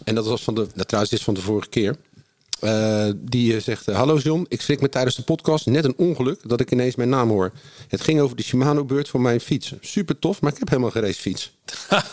En 0.04 0.16
dat 0.16 0.26
was 0.26 0.44
van 0.44 0.56
de, 0.56 0.62
nou, 0.62 0.84
trouwens, 0.86 1.10
dit 1.12 1.20
is 1.20 1.26
van 1.26 1.34
de 1.34 1.42
vorige 1.42 1.70
keer. 1.70 1.96
Eh, 2.62 3.10
die 3.16 3.56
eh, 3.56 3.62
zegt: 3.62 3.88
eh, 3.88 3.96
Hallo 3.96 4.18
John, 4.18 4.46
ik 4.48 4.62
schrik 4.62 4.82
me 4.82 4.90
tijdens 4.90 5.16
de 5.16 5.22
podcast 5.22 5.66
net 5.66 5.86
een 5.86 5.98
ongeluk 5.98 6.50
dat 6.50 6.60
ik 6.60 6.72
ineens 6.72 6.96
mijn 6.96 7.10
naam 7.10 7.30
hoor. 7.30 7.52
Het 7.88 8.02
ging 8.02 8.20
over 8.20 8.36
de 8.36 8.44
Shimano-beurt 8.44 9.10
voor 9.10 9.22
mijn 9.22 9.40
fiets. 9.40 9.74
Super 9.82 10.20
tof, 10.20 10.42
maar 10.42 10.52
ik 10.52 10.60
heb 10.60 10.70
helemaal 10.70 10.92
geen 10.92 11.02
racefiets. 11.02 11.58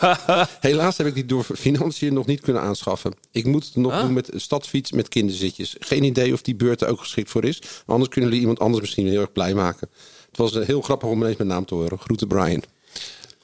Helaas 0.60 0.96
heb 0.96 1.06
ik 1.06 1.14
die 1.14 1.26
door 1.26 1.44
financiën 1.44 2.12
nog 2.14 2.26
niet 2.26 2.40
kunnen 2.40 2.62
aanschaffen. 2.62 3.12
Ik 3.30 3.44
moet 3.44 3.64
het 3.64 3.76
nog 3.76 3.92
Ah. 3.92 4.00
doen 4.00 4.12
met 4.12 4.32
een 4.32 4.40
stadsfiets 4.40 4.92
met 4.92 5.08
kinderzitjes. 5.08 5.76
Geen 5.78 6.04
idee 6.04 6.32
of 6.32 6.42
die 6.42 6.54
beurt 6.56 6.80
er 6.80 6.88
ook 6.88 7.00
geschikt 7.00 7.30
voor 7.30 7.44
is. 7.44 7.62
Anders 7.86 8.08
kunnen 8.10 8.28
jullie 8.30 8.40
iemand 8.42 8.60
anders 8.60 8.80
misschien 8.80 9.06
heel 9.08 9.20
erg 9.20 9.32
blij 9.32 9.54
maken. 9.54 9.88
Het 10.28 10.36
was 10.36 10.54
heel 10.66 10.80
grappig 10.80 11.08
om 11.08 11.20
ineens 11.20 11.36
mijn 11.36 11.48
naam 11.48 11.64
te 11.64 11.74
horen. 11.74 11.98
Groeten 11.98 12.28
Brian. 12.28 12.62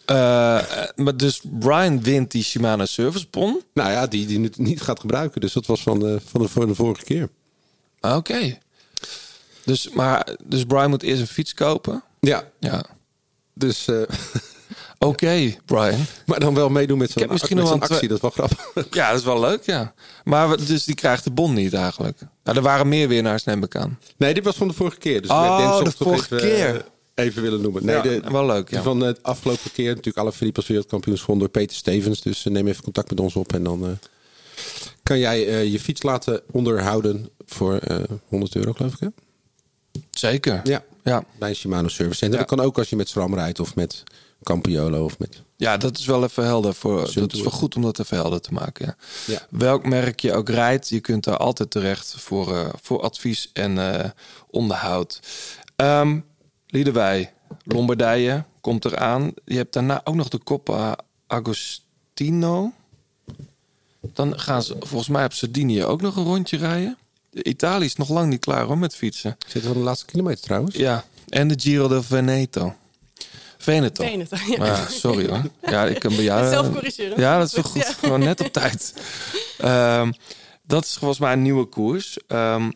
Eh, 0.07 0.61
maar 0.97 1.17
dus 1.17 1.41
Brian 1.59 2.03
wint 2.03 2.31
die 2.31 2.43
Shimano 2.45 2.85
Servicebon. 2.85 3.63
Nou 3.75 3.91
ja, 3.91 4.07
die 4.07 4.27
die 4.27 4.43
het 4.43 4.59
niet 4.59 4.81
gaat 4.83 5.01
gebruiken. 5.01 5.41
Dus 5.41 5.53
dat 5.53 5.67
was 5.67 5.83
van 5.83 5.99
de, 5.99 6.21
van 6.27 6.43
de, 6.43 6.49
van 6.49 6.67
de 6.69 6.75
vorige 6.75 7.05
keer. 7.05 7.29
Oké. 8.01 8.59
Dus, 9.65 9.89
maar, 9.91 10.29
dus 10.45 10.65
Brian 10.65 10.91
moet 10.91 11.03
eerst 11.03 11.21
een 11.21 11.27
fiets 11.27 11.55
kopen? 11.55 12.03
Ja. 12.21 12.45
Ja. 12.61 12.85
Dus... 13.55 13.87
eh, 13.89 14.03
Oké, 14.99 15.55
Brian. 15.65 16.05
Maar 16.27 16.41
dan 16.41 16.55
wel 16.55 16.69
meedoen 16.69 16.99
met 16.99 17.11
zo'n 17.11 17.27
misschien 17.31 17.57
met 17.57 17.65
nog 17.65 17.75
een 17.75 17.81
actie. 17.81 18.09
Dat 18.09 18.17
is 18.17 18.23
wel 18.23 18.31
grappig. 18.31 18.87
Ja, 18.99 19.11
dat 19.11 19.19
is 19.19 19.25
wel 19.25 19.41
leuk, 19.41 19.63
ja. 19.65 19.95
Maar 20.25 20.57
dus 20.57 20.85
die 20.85 20.95
krijgt 20.95 21.25
de 21.25 21.31
bon 21.31 21.55
niet 21.55 21.75
eigenlijk. 21.75 22.19
Nou, 22.45 22.57
er 22.57 22.63
waren 22.63 22.89
meer 22.89 23.09
winnaars, 23.09 23.45
neem 23.45 23.63
ik 23.63 23.77
aan. 23.77 23.99
Nee, 24.17 24.35
dit 24.35 24.45
was 24.45 24.57
van 24.57 24.69
de 24.69 24.75
vorige 24.75 24.99
keer. 24.99 25.21
Dus 25.21 25.31
Oh, 25.31 25.85
de 25.85 25.91
vorige 25.91 26.35
even, 26.35 26.49
keer. 26.49 26.85
Eh, 27.15 27.25
Even 27.25 27.43
willen 27.43 27.61
noemen. 27.61 27.85
Nee, 27.85 27.95
Ja, 27.95 28.03
de, 28.03 28.23
wel 28.31 28.47
leuk, 28.47 28.71
ja. 28.71 28.83
Van 28.83 28.99
de 28.99 29.17
afgelopen 29.23 29.73
keer 29.73 29.89
natuurlijk 29.89 30.17
alle 30.17 30.33
Philippe 30.33 30.59
als 30.59 30.69
wereldkampioen 30.69 31.15
is 31.15 31.21
gewonnen 31.21 31.45
door 31.45 31.63
Peter 31.63 31.77
Stevens. 31.77 32.23
Dus 32.23 32.47
eh, 32.47 32.53
neem 32.53 32.67
even 32.67 32.83
contact 32.83 33.11
met 33.11 33.21
ons 33.21 33.37
op 33.37 33.53
en 33.53 33.65
dan 33.65 33.85
eh, 33.85 33.91
kan 35.03 35.19
jij 35.19 35.49
eh, 35.49 35.73
je 35.73 35.81
fiets 35.81 36.03
laten 36.03 36.43
onderhouden 36.51 37.29
voor 37.47 37.77
eh 37.77 38.03
100 38.29 38.57
euro, 38.57 38.73
geloof 38.73 38.93
ik. 38.93 39.01
Hè? 39.01 39.09
Zeker. 40.11 40.61
Ja. 40.65 40.85
ja. 41.03 41.25
Bij 41.39 41.49
een 41.49 41.57
Shimano 41.57 41.89
Service 41.89 42.19
Center. 42.19 42.39
Ja. 42.39 42.45
Dat 42.47 42.57
kan 42.57 42.67
ook 42.67 42.79
als 42.79 42.91
je 42.91 42.97
met 42.97 43.09
SRAM 43.09 43.35
rijdt 43.35 43.61
of 43.61 43.75
met 43.75 44.03
Campiolo 44.43 45.05
of 45.05 45.19
met... 45.19 45.43
Ja, 45.57 45.77
dat 45.77 45.99
is 45.99 46.07
wel 46.07 46.23
even 46.23 46.45
helder. 46.45 46.75
Voor, 46.75 47.11
dat 47.15 47.33
is 47.33 47.41
wel 47.41 47.51
goed 47.51 47.77
om 47.77 47.83
dat 47.83 47.99
even 47.99 48.17
helder 48.17 48.41
te 48.41 48.53
maken. 48.53 48.87
Ja. 48.87 48.97
Ja. 49.35 49.47
Welk 49.51 49.87
merk 49.87 50.21
je 50.21 50.33
ook 50.33 50.49
rijdt, 50.49 50.89
je 50.89 51.01
kunt 51.01 51.25
daar 51.25 51.37
altijd 51.37 51.71
terecht 51.71 52.15
voor, 52.19 52.55
eh, 52.55 52.69
voor 52.83 53.01
advies 53.01 53.51
en 53.53 53.79
eh, 54.03 54.11
onderhoud. 54.51 55.21
Ehm 55.77 56.19
Liedewij, 56.75 57.33
Lombardije 57.65 58.45
komt 58.61 58.85
eraan. 58.85 59.33
Je 59.45 59.57
hebt 59.57 59.73
daarna 59.73 60.01
ook 60.05 60.15
nog 60.15 60.29
de 60.29 60.39
Coppa 60.45 60.97
Agostino. 61.27 62.73
Dan 64.01 64.39
gaan 64.39 64.63
ze 64.63 64.77
volgens 64.79 65.09
mij 65.09 65.25
op 65.25 65.33
Sardinië 65.33 65.85
ook 65.85 66.01
nog 66.01 66.17
een 66.17 66.25
rondje 66.25 66.57
rijden. 66.57 66.97
Italië 67.33 67.85
is 67.85 67.97
nog 67.97 68.09
lang 68.09 68.29
niet 68.29 68.41
klaar 68.41 68.65
hoor, 68.65 68.79
met 68.79 68.95
fietsen. 68.95 69.37
Zitten 69.47 69.71
we 69.71 69.79
de 69.79 69.85
laatste 69.85 70.07
kilometer 70.07 70.45
trouwens? 70.45 70.77
Ja, 70.77 71.05
en 71.29 71.49
de 71.49 71.55
Giro 71.59 71.89
de 71.89 72.03
Veneto. 72.03 72.75
Veneto. 73.59 74.05
Veneto, 74.05 74.37
ja. 74.65 74.87
Sorry 74.89 75.29
hoor. 75.29 75.43
Ja, 75.63 75.85
ik 75.85 76.01
kan 76.01 76.15
bij 76.15 76.25
jou. 76.25 76.49
Zelf 76.49 76.73
corrigeren. 76.73 77.21
Ja, 77.21 77.39
dat 77.39 77.47
is 77.47 77.55
wel 77.55 77.65
goed. 77.65 77.83
Ja. 77.83 77.93
Gewoon 77.93 78.21
net 78.21 78.41
op 78.41 78.53
tijd. 78.53 78.95
Ehm, 79.59 80.13
dat 80.63 80.85
is 80.85 80.95
volgens 80.95 81.21
mij 81.21 81.33
een 81.33 81.43
nieuwe 81.43 81.65
koers. 81.65 82.19
Ehm, 82.27 82.71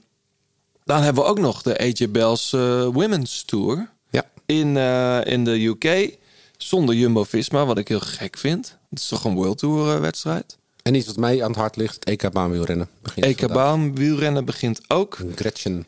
dan 0.88 1.02
hebben 1.02 1.22
we 1.22 1.28
ook 1.28 1.38
nog 1.38 1.62
de 1.62 1.78
AJ 1.78 2.10
Bells 2.10 2.52
eh, 2.52 2.86
Women's 2.86 3.44
Tour. 3.44 3.90
Ja. 4.10 4.24
In, 4.46 4.76
eh, 4.76 5.20
in 5.24 5.44
de 5.44 5.64
UK. 5.64 6.16
Zonder 6.56 6.94
Jumbo-Visma, 6.94 7.66
wat 7.66 7.78
ik 7.78 7.88
heel 7.88 8.00
gek 8.00 8.38
vind. 8.38 8.76
Het 8.90 8.98
is 8.98 9.08
toch 9.08 9.24
een 9.24 9.34
World 9.34 9.58
Tour 9.58 9.94
eh, 9.94 10.00
wedstrijd. 10.00 10.56
En 10.82 10.94
iets 10.94 11.06
wat 11.06 11.16
mij 11.16 11.42
aan 11.42 11.50
het 11.50 11.58
hart 11.58 11.76
ligt, 11.76 11.94
het 11.94 12.04
EK 12.04 12.32
baanwielrennen. 12.32 12.88
begint 13.02 13.26
EK 13.26 13.38
vandaag. 13.38 13.56
baan 13.56 13.94
wielrennen 13.94 14.44
begint 14.44 14.80
ook. 14.90 15.18
Gretchen. 15.34 15.86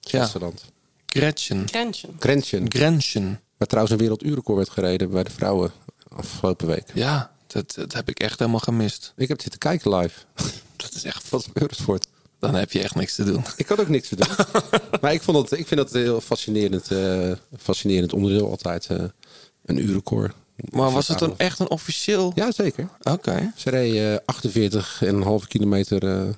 Ja. 0.00 0.18
Zwitserland. 0.18 0.64
Gretchen. 1.06 1.68
Grenchen. 1.68 2.16
Gretchen. 2.18 2.66
Gretchen. 2.68 3.40
Waar 3.56 3.68
trouwens 3.68 3.94
een 3.94 4.00
werelduurrecord 4.00 4.56
werd 4.56 4.70
gereden 4.70 5.10
bij 5.10 5.22
de 5.22 5.30
vrouwen 5.30 5.72
afgelopen 6.08 6.66
week. 6.66 6.84
Ja, 6.94 7.32
dat, 7.46 7.74
dat 7.74 7.92
heb 7.92 8.08
ik 8.08 8.20
echt 8.20 8.38
helemaal 8.38 8.60
gemist. 8.60 9.12
Ik 9.16 9.28
heb 9.28 9.40
zitten 9.40 9.60
kijken 9.60 9.96
live. 9.96 10.20
Dat 10.76 10.92
is 10.94 11.04
echt... 11.04 11.28
Wat 11.28 11.48
Eurosport. 11.52 12.06
Dan 12.42 12.54
heb 12.54 12.72
je 12.72 12.80
echt 12.82 12.94
niks 12.94 13.14
te 13.14 13.24
doen. 13.24 13.44
Ik 13.56 13.68
had 13.68 13.80
ook 13.80 13.88
niks 13.88 14.08
te 14.08 14.16
doen. 14.16 14.26
maar 15.00 15.12
ik, 15.12 15.22
vond 15.22 15.36
dat, 15.36 15.58
ik 15.58 15.66
vind 15.66 15.80
dat 15.80 15.94
een 15.94 16.00
heel 16.00 16.20
fascinerend, 16.20 16.90
eh, 16.90 17.32
fascinerend 17.58 18.12
onderdeel 18.12 18.50
altijd. 18.50 18.86
eh, 18.86 19.04
een 19.64 19.78
uurrecord. 19.78 20.34
Maar 20.70 20.90
was 20.90 21.08
het 21.08 21.18
dan 21.18 21.34
echt 21.38 21.58
een 21.58 21.70
officieel? 21.70 22.32
Ja, 22.34 22.52
zeker. 22.52 22.88
Oké. 23.02 23.52
Ze 23.56 23.70
reed 23.70 23.94
eh 23.94 25.14
48,5 25.42 25.46
kilometer 25.48 26.04
eh, 26.08 26.28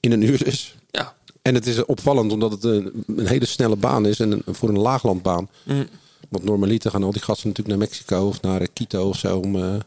in 0.00 0.12
een 0.12 0.22
uur 0.22 0.44
dus. 0.44 0.76
Ja. 0.90 1.14
En 1.42 1.54
het 1.54 1.66
is 1.66 1.84
opvallend 1.84 2.32
omdat 2.32 2.50
het 2.50 2.64
een, 2.64 3.04
een 3.16 3.26
hele 3.26 3.46
snelle 3.46 3.76
baan 3.76 4.06
is. 4.06 4.20
En 4.20 4.30
een, 4.32 4.42
voor 4.54 4.68
een 4.68 4.78
laaglandbaan. 4.78 5.48
Mm. 5.64 5.88
Want 6.28 6.44
normaliter 6.44 6.90
gaan 6.90 7.02
al 7.04 7.12
die 7.12 7.22
gasten 7.22 7.48
natuurlijk 7.48 7.78
naar 7.78 7.88
Mexico 7.88 8.26
of 8.26 8.40
naar 8.42 8.68
Quito 8.72 9.08
of 9.08 9.16
zo 9.18 9.38
om 9.38 9.80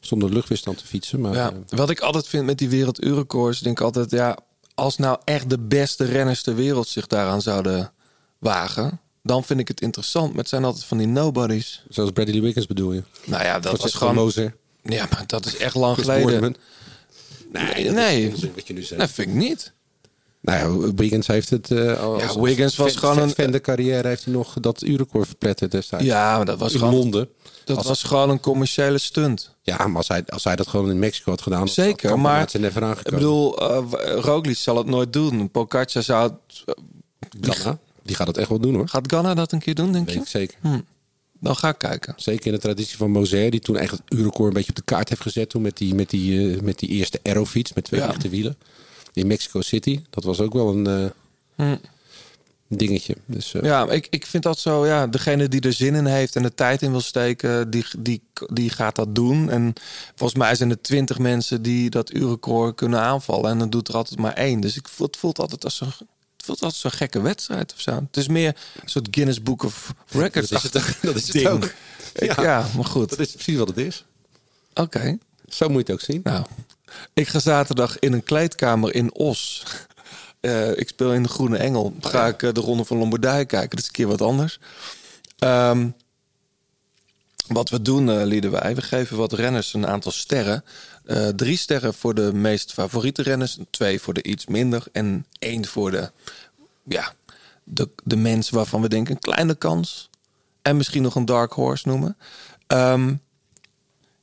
zonder 0.00 0.32
luchtweerstand 0.32 0.78
te 0.78 0.86
fietsen. 0.86 1.20
Maar 1.20 1.34
Ja, 1.34 1.52
wat 1.68 1.90
ik 1.90 2.00
altijd 2.00 2.28
vind 2.28 2.46
met 2.46 2.58
die 2.58 2.68
werelduurrecords, 2.68 3.60
denk 3.60 3.78
ik 3.78 3.84
altijd, 3.84 4.10
ja, 4.10 4.38
als 4.74 4.96
nou 4.96 5.18
echt 5.24 5.50
de 5.50 5.58
beste 5.58 6.04
renners 6.04 6.42
ter 6.42 6.54
wereld 6.54 6.88
zich 6.88 7.06
daaraan 7.06 7.42
zouden 7.42 7.92
wagen, 8.38 9.00
dan 9.22 9.44
vind 9.44 9.60
ik 9.60 9.68
het 9.68 9.80
interessant. 9.80 10.28
Maar 10.28 10.38
het 10.38 10.48
zijn 10.48 10.64
altijd 10.64 10.84
van 10.84 10.98
die 10.98 11.06
nobodies. 11.06 11.84
zoals 11.88 12.10
Bradley 12.10 12.40
Wiggins 12.40 12.66
bedoel 12.66 12.92
je? 12.92 13.02
Nou 13.24 13.44
ja, 13.44 13.52
dat 13.52 13.62
was 13.62 13.72
Francisco 13.72 13.98
gewoon. 13.98 14.14
Moser. 14.14 14.56
Ja, 14.82 15.06
maar 15.10 15.24
dat 15.26 15.46
is 15.46 15.56
echt 15.56 15.74
lang 15.74 15.94
Chris 15.94 16.06
geleden. 16.06 16.40
Boardman. 16.40 16.56
Nee, 17.52 17.84
dat 17.84 17.94
nee. 17.94 18.32
is 18.32 18.40
wat 18.54 18.66
je 18.66 18.72
nu 18.72 18.82
zegt. 18.82 19.00
Dat 19.00 19.10
vind 19.10 19.28
ik 19.28 19.34
niet. 19.34 19.72
Nou 20.42 20.82
ja, 20.86 20.92
Wiggins 20.94 21.26
heeft 21.26 21.50
het... 21.50 21.70
al- 21.98 22.18
Ja, 22.18 22.40
Wiggins 22.40 22.76
was 22.76 22.92
fan- 22.92 22.98
gewoon 23.00 23.18
een- 23.28 23.34
fan 23.34 23.50
de 23.50 23.60
carrière 23.60 24.08
heeft 24.08 24.24
hij 24.24 24.34
nog 24.34 24.54
dat 24.60 24.82
uurrecord 24.82 25.26
verpletterd 25.26 25.70
destijds. 25.70 26.04
Ja, 26.04 26.36
maar 26.36 26.44
dat 26.46 26.58
was 26.58 26.72
in 26.72 26.78
gewoon- 26.78 26.94
Londen. 26.94 27.28
Dat 27.64 27.76
Als- 27.76 27.86
was 27.86 28.02
gewoon 28.02 28.30
een 28.30 28.40
commerciële 28.40 28.98
stunt. 28.98 29.54
Ja, 29.62 29.86
maar 29.86 29.96
als 29.96 30.08
hij, 30.08 30.22
als 30.26 30.44
hij 30.44 30.56
dat 30.56 30.66
gewoon 30.66 30.90
in 30.90 30.98
Mexico 30.98 31.30
had 31.30 31.42
gedaan... 31.42 31.68
Zeker, 31.68 32.08
had 32.10 32.18
maar 32.18 32.50
ik 32.54 33.02
bedoel, 33.10 33.58
eh 33.70 33.82
Roglic 34.20 34.56
zal 34.56 34.76
het 34.76 34.86
nooit 34.86 35.12
doen. 35.12 35.50
Pogacar 35.50 36.02
zou 36.02 36.32
het... 36.32 36.76
Die 38.02 38.14
gaat 38.14 38.26
het 38.26 38.36
echt 38.36 38.48
wel 38.48 38.58
doen 38.60 38.74
hoor. 38.74 38.88
Gaat 38.88 39.12
Ganna 39.12 39.34
dat 39.34 39.52
een 39.52 39.58
keer 39.58 39.74
doen, 39.74 39.92
denk 39.92 40.04
Weet 40.06 40.14
je? 40.14 40.20
ik 40.20 40.26
zeker. 40.26 40.56
Hm. 40.60 40.80
Dan 41.40 41.56
ga 41.56 41.68
ik 41.68 41.78
kijken. 41.78 42.14
Zeker 42.16 42.46
in 42.46 42.52
de 42.52 42.58
traditie 42.58 42.96
van 42.96 43.10
Moser, 43.10 43.50
die 43.50 43.60
toen 43.60 43.76
echt 43.76 43.90
het 43.90 44.02
uurrecord 44.08 44.48
een 44.48 44.54
beetje 44.54 44.70
op 44.70 44.76
de 44.76 44.82
kaart 44.84 45.08
heeft 45.08 45.20
gezet. 45.20 45.48
Toen 45.48 45.62
met 45.62 45.76
die, 45.76 45.94
met 45.94 46.10
die, 46.10 46.54
eh, 46.56 46.60
met 46.60 46.78
die 46.78 46.88
eerste 46.88 47.20
aerofiets 47.22 47.72
met 47.72 47.84
twee 47.84 48.00
Ja. 48.00 48.06
lichte 48.06 48.28
wielen. 48.28 48.56
In 49.12 49.26
Mexico 49.26 49.60
City. 49.60 50.02
Dat 50.10 50.24
was 50.24 50.40
ook 50.40 50.52
wel 50.52 50.68
een 50.68 50.86
eh, 50.86 51.10
Hm. 51.66 51.76
dingetje. 52.68 53.16
Dus, 53.26 53.54
eh, 53.54 53.62
Ja, 53.62 53.90
ik, 53.90 54.06
ik 54.10 54.26
vind 54.26 54.42
dat 54.42 54.58
zo, 54.58 54.86
ja, 54.86 55.06
degene 55.06 55.48
die 55.48 55.60
er 55.60 55.72
zin 55.72 55.94
in 55.94 56.06
heeft 56.06 56.36
en 56.36 56.42
de 56.42 56.54
tijd 56.54 56.82
in 56.82 56.90
wil 56.90 57.00
steken, 57.00 57.70
die, 57.70 57.84
die, 57.98 58.22
die 58.52 58.70
gaat 58.70 58.96
dat 58.96 59.14
doen. 59.14 59.50
En 59.50 59.72
volgens 60.14 60.38
mij 60.38 60.54
zijn 60.54 60.70
er 60.70 60.80
twintig 60.80 61.18
mensen 61.18 61.62
die 61.62 61.90
dat 61.90 62.14
uurrecord 62.14 62.74
kunnen 62.76 63.00
aanvallen. 63.00 63.50
En 63.50 63.58
dan 63.58 63.70
doet 63.70 63.88
er 63.88 63.94
altijd 63.94 64.18
maar 64.18 64.32
één. 64.34 64.60
Dus 64.60 64.76
ik 64.76 64.88
voel, 64.88 65.06
het 65.06 65.16
voelt 65.16 65.38
altijd 65.38 65.64
als 65.64 65.80
een, 65.80 65.86
het 66.36 66.44
voelt 66.44 66.62
altijd 66.62 66.80
zo'n 66.80 66.90
gekke 66.90 67.20
wedstrijd 67.20 67.72
of 67.72 67.80
zo. 67.80 67.90
Het 67.94 68.16
is 68.16 68.28
meer 68.28 68.56
een 68.82 68.88
soort 68.88 69.08
Guinness 69.10 69.42
Book 69.42 69.62
of 69.62 69.94
Records. 70.08 70.48
Dat 70.48 70.64
is 70.64 70.72
het 70.72 70.76
ook. 70.76 71.02
Dat 71.02 71.14
is 71.14 71.22
het 71.24 71.32
ding. 71.32 71.48
ook. 71.48 71.72
Ik- 72.14 72.40
ja. 72.40 72.68
maar 72.76 72.84
goed. 72.84 73.08
Dat 73.10 73.18
is 73.18 73.30
precies 73.32 73.56
wat 73.56 73.68
het 73.68 73.76
is. 73.78 74.04
Oké. 74.74 75.18
Zo 75.48 75.68
moet 75.68 75.86
je 75.86 75.92
het 75.92 76.02
ook 76.02 76.10
zien. 76.10 76.20
Nou, 76.24 76.44
ik 77.14 77.28
ga 77.28 77.38
zaterdag 77.38 77.98
in 77.98 78.12
een 78.12 78.22
kleedkamer 78.22 78.94
in 78.94 79.14
Os. 79.14 79.62
Eh, 80.40 80.76
ik 80.76 80.88
speel 80.88 81.12
in 81.12 81.22
de 81.22 81.28
Groene 81.28 81.56
Engel. 81.56 81.94
Ga 82.00 82.26
ik 82.26 82.42
eh, 82.42 82.52
de 82.52 82.60
Ronde 82.60 82.84
van 82.84 82.96
Lombardije 82.96 83.44
kijken. 83.44 83.70
Dat 83.70 83.78
is 83.78 83.86
een 83.86 83.92
keer 83.92 84.06
wat 84.06 84.20
anders. 84.20 84.58
Ehm, 85.38 85.88
wat 87.46 87.70
we 87.70 87.82
doen, 87.82 88.10
eh 88.10 88.24
Liedewij, 88.24 88.74
we 88.74 88.82
geven 88.82 89.16
wat 89.16 89.32
renners 89.32 89.74
een 89.74 89.86
aantal 89.86 90.12
sterren. 90.12 90.64
Drie 91.36 91.56
sterren 91.56 91.94
voor 91.94 92.14
de 92.14 92.32
meest 92.32 92.72
favoriete 92.72 93.22
renners, 93.22 93.58
twee 93.70 94.00
voor 94.00 94.14
de 94.14 94.22
iets 94.22 94.46
minder 94.46 94.84
en 94.92 95.26
één 95.38 95.66
voor 95.66 95.90
de, 95.90 96.10
ja, 96.84 97.12
de, 97.64 97.88
de 98.04 98.16
mensen 98.16 98.54
waarvan 98.54 98.82
we 98.82 98.88
denken 98.88 99.14
een 99.14 99.20
kleine 99.20 99.54
kans. 99.54 100.10
En 100.62 100.76
misschien 100.76 101.02
nog 101.02 101.14
een 101.14 101.24
dark 101.24 101.52
horse 101.52 101.88
noemen. 101.88 102.16
Ehm, 102.66 103.14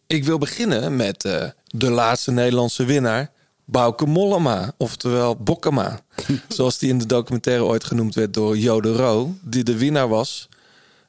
ik 0.09 0.23
wil 0.23 0.37
beginnen 0.37 0.95
met 0.95 1.25
eh, 1.25 1.49
de 1.65 1.89
laatste 1.89 2.31
Nederlandse 2.31 2.85
winnaar, 2.85 3.31
Bauke 3.65 4.05
Mollema, 4.05 4.73
oftewel 4.77 5.35
Bokkema. 5.35 5.99
Zoals 6.47 6.77
die 6.77 6.89
in 6.89 6.97
de 6.97 7.05
documentaire 7.05 7.63
ooit 7.63 7.83
genoemd 7.83 8.15
werd 8.15 8.33
door 8.33 8.57
Jode 8.57 8.91
Roo, 8.91 9.35
die 9.41 9.63
de 9.63 9.77
winnaar 9.77 10.07
was. 10.07 10.49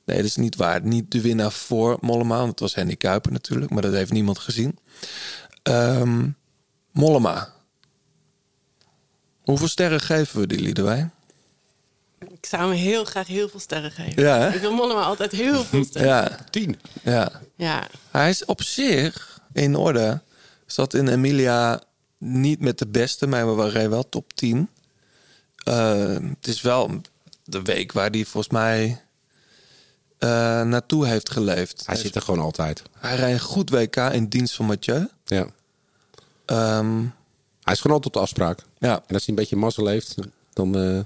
Nee, 0.04 0.16
dat 0.16 0.26
is 0.26 0.36
niet 0.36 0.56
waar. 0.56 0.82
Niet 0.82 1.10
de 1.10 1.20
winnaar 1.20 1.52
voor 1.52 1.98
Mollema, 2.00 2.36
want 2.36 2.50
het 2.50 2.60
was 2.60 2.74
Henny 2.74 2.96
Kuiper 2.96 3.32
natuurlijk, 3.32 3.70
maar 3.70 3.82
dat 3.82 3.92
heeft 3.92 4.12
niemand 4.12 4.38
gezien. 4.38 4.78
Ehm, 5.62 6.28
Mollema. 6.92 7.52
Hoeveel 9.40 9.68
sterren 9.68 10.00
geven 10.00 10.40
we 10.40 10.46
die 10.46 10.60
Liedewij? 10.60 11.10
Ik 12.28 12.46
zou 12.46 12.62
hem 12.62 12.72
heel 12.78 13.04
graag 13.04 13.26
heel 13.26 13.48
veel 13.48 13.60
sterren 13.60 13.90
geven. 13.90 14.22
Ja, 14.22 14.38
hè? 14.38 14.54
Ik 14.54 14.60
wil 14.60 14.72
Mollema 14.74 15.02
altijd 15.02 15.32
heel 15.32 15.64
veel 15.70 15.84
sterren. 15.84 16.08
Ja, 16.10 16.38
tien. 16.50 16.80
Ja. 17.02 17.32
Ja. 17.56 17.86
Hij 18.10 18.28
is 18.28 18.44
op 18.44 18.62
zich 18.62 19.40
in 19.52 19.76
orde. 19.76 20.20
Zat 20.66 20.94
in 20.94 21.08
Emilia 21.08 21.80
niet 22.18 22.60
met 22.60 22.78
de 22.78 22.86
beste, 22.86 23.26
maar 23.26 23.46
we 23.48 23.52
waren 23.52 23.90
wel 23.90 24.08
top 24.08 24.32
10. 24.32 24.68
Eh, 25.56 26.14
het 26.38 26.46
is 26.46 26.60
wel 26.60 27.00
de 27.44 27.62
week 27.62 27.92
waar 27.92 28.10
hij 28.10 28.24
volgens 28.24 28.52
mij 28.52 29.02
eh, 30.18 30.28
naartoe 30.62 31.06
heeft 31.06 31.30
geleefd. 31.30 31.82
Hij 31.86 31.96
zit 31.96 32.14
er 32.14 32.22
gewoon 32.22 32.40
altijd. 32.40 32.82
Hij 32.98 33.16
rijdt 33.16 33.40
een 33.40 33.46
goed 33.46 33.70
WK 33.70 33.96
in 33.96 34.28
dienst 34.28 34.54
van 34.54 34.66
Mathieu. 34.66 35.08
Ja. 35.24 35.46
Ehm, 36.46 37.00
Hij 37.62 37.72
is 37.74 37.80
gewoon 37.80 37.96
altijd 37.96 38.06
op 38.06 38.12
de 38.12 38.18
afspraak. 38.18 38.58
Ja. 38.78 38.94
En 39.06 39.14
als 39.14 39.26
hij 39.26 39.28
een 39.28 39.34
beetje 39.34 39.56
mazzel 39.56 39.86
heeft, 39.86 40.14
dan 40.52 40.76
eh, 40.78 41.00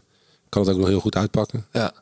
kan 0.54 0.62
het 0.62 0.72
ook 0.72 0.78
nog 0.78 0.88
heel 0.88 1.00
goed 1.00 1.16
uitpakken. 1.16 1.66
Ja. 1.72 1.92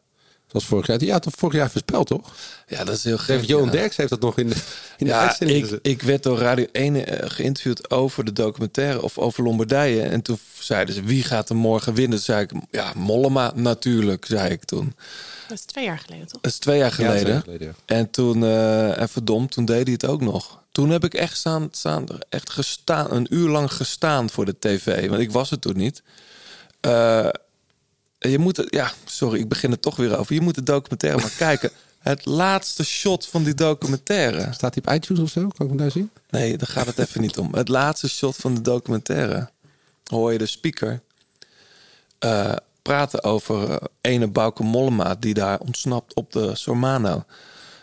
Zoals 0.46 0.66
vorig 0.66 0.86
jaar. 0.86 1.04
Ja, 1.04 1.18
toch 1.18 1.32
vorig 1.36 1.54
jaar 1.56 1.70
voorspeld, 1.70 2.06
toch? 2.06 2.34
ja, 2.66 2.84
dat 2.84 2.96
is 2.96 3.04
heel 3.04 3.18
gek. 3.18 3.44
Johan 3.44 3.64
ja. 3.64 3.70
Derks 3.70 3.96
heeft 3.96 4.10
dat 4.10 4.20
nog 4.20 4.38
in 4.38 4.48
de, 4.48 4.54
in 4.96 5.06
de 5.06 5.12
Ja, 5.12 5.20
uitzending 5.20 5.66
ik, 5.66 5.78
ik 5.82 6.02
werd 6.02 6.22
door 6.22 6.38
Radio 6.38 6.66
1 6.72 7.06
eh, 7.06 7.30
geïnterviewd 7.30 7.90
over 7.90 8.24
de 8.24 8.32
documentaire 8.32 9.02
of 9.02 9.18
over 9.18 9.42
Lombardije. 9.44 10.02
En 10.02 10.22
toen 10.22 10.38
zeiden 10.58 10.94
ze, 10.94 11.02
wie 11.02 11.22
gaat 11.22 11.48
er 11.48 11.56
morgen 11.56 11.94
winnen? 11.94 12.16
Toen 12.16 12.24
zei 12.26 12.42
ik, 12.42 12.50
ja, 12.70 12.92
Mollema 12.96 13.52
natuurlijk, 13.54 14.24
zei 14.26 14.50
ik 14.50 14.64
toen. 14.64 14.94
Dat 15.48 15.58
is 15.58 15.64
twee 15.64 15.84
jaar 15.84 15.98
geleden, 15.98 16.26
toch? 16.26 16.40
Dat 16.40 16.52
is 16.52 16.58
twee 16.58 16.78
jaar 16.78 16.88
Ja, 16.90 16.94
twee 16.94 17.06
geleden. 17.08 17.32
jaar 17.32 17.42
geleden, 17.42 17.74
En 17.86 18.10
toen, 18.10 18.44
eh, 18.44 19.00
en 19.00 19.08
verdomd, 19.08 19.50
toen 19.50 19.64
deed 19.64 19.82
hij 19.84 19.92
het 19.92 20.06
ook 20.06 20.20
nog. 20.20 20.60
Toen 20.72 20.90
heb 20.90 21.04
ik 21.04 21.14
echt, 21.14 21.36
staan, 21.36 21.68
staan, 21.70 22.06
echt 22.28 22.50
gestaan, 22.50 23.10
een 23.10 23.26
uur 23.30 23.48
lang 23.48 23.72
gestaan 23.72 24.30
voor 24.30 24.44
de 24.44 24.56
tv. 24.58 25.08
Want 25.08 25.20
ik 25.20 25.30
was 25.32 25.50
het 25.50 25.60
toen 25.60 25.76
niet. 25.76 26.02
Eh, 26.80 27.28
je 28.30 28.38
moet 28.38 28.56
het, 28.56 28.66
ja, 28.70 28.92
sorry, 29.04 29.40
ik 29.40 29.48
begin 29.48 29.70
er 29.70 29.80
toch 29.80 29.96
weer 29.96 30.18
over. 30.18 30.34
Je 30.34 30.40
moet 30.40 30.54
de 30.54 30.62
documentaire 30.62 31.20
maar 31.20 31.34
kijken. 31.48 31.70
Het 31.98 32.24
laatste 32.24 32.84
shot 32.84 33.26
van 33.26 33.42
die 33.42 33.54
documentaire. 33.54 34.52
Staat 34.52 34.74
hij 34.74 34.84
op 34.86 34.94
iTunes 34.94 35.22
of 35.22 35.30
zo? 35.30 35.40
Kan 35.40 35.66
ik 35.66 35.68
hem 35.68 35.76
daar 35.76 35.90
zien? 35.90 36.10
Nee, 36.30 36.56
daar 36.56 36.68
gaat 36.68 36.86
het 36.86 36.98
even 36.98 37.20
niet 37.20 37.38
om. 37.38 37.54
Het 37.54 37.68
laatste 37.68 38.08
shot 38.08 38.36
van 38.36 38.54
de 38.54 38.60
documentaire. 38.60 39.50
Hoor 40.04 40.32
je 40.32 40.38
de 40.38 40.46
speaker 40.46 41.00
eh, 42.18 42.54
praten 42.82 43.24
over 43.24 43.70
eh, 43.70 43.76
ene 44.00 44.26
Bauke 44.28 44.62
Mollema... 44.62 45.14
die 45.14 45.34
daar 45.34 45.58
ontsnapt 45.58 46.14
op 46.14 46.32
de 46.32 46.54
Sormano. 46.54 47.24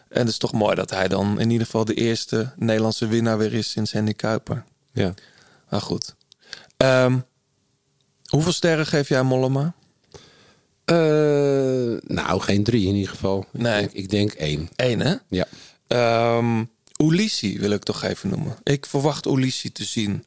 En 0.10 0.20
het 0.20 0.28
is 0.28 0.38
toch 0.38 0.54
mooi 0.54 0.76
dat 0.76 0.90
hij 0.90 1.08
dan 1.08 1.40
in 1.40 1.50
ieder 1.50 1.66
geval... 1.66 1.86
de 1.86 1.94
eerste 1.94 2.54
Nederlandse 2.56 3.08
winnaar 3.08 3.38
weer 3.38 3.54
is 3.54 3.70
sinds 3.70 3.92
Henny 3.92 4.14
Kuiper. 4.14 4.64
Ja. 4.94 5.14
Maar 5.70 5.82
goed. 5.82 6.16
Ehm, 6.78 7.20
hoeveel 8.28 8.54
sterren 8.54 8.86
geef 8.86 9.10
jij 9.10 9.24
Mollema? 9.24 9.74
Eh, 10.90 12.16
nou, 12.16 12.40
geen 12.40 12.64
drie 12.64 12.88
in 12.88 12.96
ieder 12.96 13.10
geval. 13.10 13.46
Nee. 13.52 13.84
Ik 13.84 13.92
denk, 13.92 13.94
ik 13.94 14.10
denk 14.10 14.32
één. 14.32 14.70
Eén, 14.76 15.00
hè? 15.00 15.16
Ja. 15.30 15.48
Ehm 15.88 16.64
Ulissi 17.04 17.60
wil 17.60 17.72
ik 17.72 17.84
toch 17.84 18.04
even 18.04 18.30
noemen. 18.30 18.58
Ik 18.64 18.86
verwacht 18.86 19.26
Ulissi 19.26 19.72
te 19.72 19.84
zien. 19.84 20.26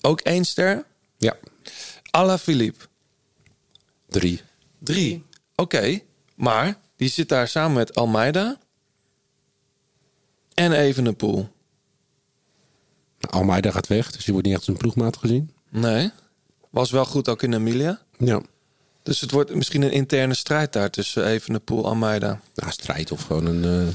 Ook 0.00 0.20
één 0.20 0.44
ster? 0.44 0.84
Ja. 1.16 1.36
Ala 2.10 2.38
Philippe. 2.38 2.84
Drie. 4.08 4.40
Drie. 4.78 5.24
Oké, 5.54 6.00
maar 6.34 6.78
die 6.96 7.08
zit 7.08 7.28
daar 7.28 7.48
samen 7.48 7.76
met 7.76 7.94
Almeida 7.94 8.58
en 10.54 10.72
Evenepoel. 10.72 11.48
Almeida 13.20 13.70
gaat 13.70 13.86
weg, 13.86 14.10
dus 14.12 14.24
die 14.24 14.32
wordt 14.32 14.48
niet 14.48 14.56
echt 14.56 14.66
als 14.66 14.74
een 14.74 14.82
ploegmaat 14.82 15.16
gezien. 15.16 15.52
Nee, 15.70 16.10
was 16.70 16.90
wel 16.90 17.04
goed 17.04 17.28
ook 17.28 17.42
in 17.42 17.52
Emilia. 17.52 18.00
Ja. 18.18 18.42
Dus 19.02 19.20
het 19.20 19.30
wordt 19.30 19.54
misschien 19.54 19.82
een 19.82 19.90
interne 19.92 20.34
strijd 20.34 20.72
daar 20.72 20.90
tussen 20.90 21.26
Evenepoel 21.26 21.78
en 21.84 21.88
Almeida. 21.88 22.40
Ja, 22.54 22.70
strijd 22.70 23.12
of 23.12 23.22
gewoon 23.22 23.46
een, 23.46 23.64
eh, 23.64 23.94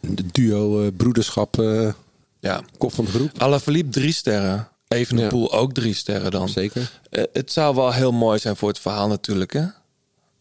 een- 0.00 0.18
duo 0.32 0.82
eh, 0.84 0.88
broederschap 0.96 1.58
eh, 1.58 1.92
Ja. 2.40 2.62
kop 2.78 2.92
van 2.94 3.04
de 3.04 3.10
groep. 3.10 3.30
Alaphilippe 3.38 3.90
drie 3.90 4.12
sterren. 4.12 4.68
Evenepoel 4.88 5.52
ook 5.52 5.72
drie 5.74 5.94
sterren 5.94 6.30
dan. 6.30 6.48
Zeker. 6.48 6.90
Eh, 7.10 7.24
het 7.32 7.52
zou 7.52 7.74
wel 7.74 7.92
heel 7.92 8.12
mooi 8.12 8.38
zijn 8.38 8.56
voor 8.56 8.68
het 8.68 8.78
verhaal 8.78 9.08
natuurlijk, 9.08 9.52
hè? 9.52 9.64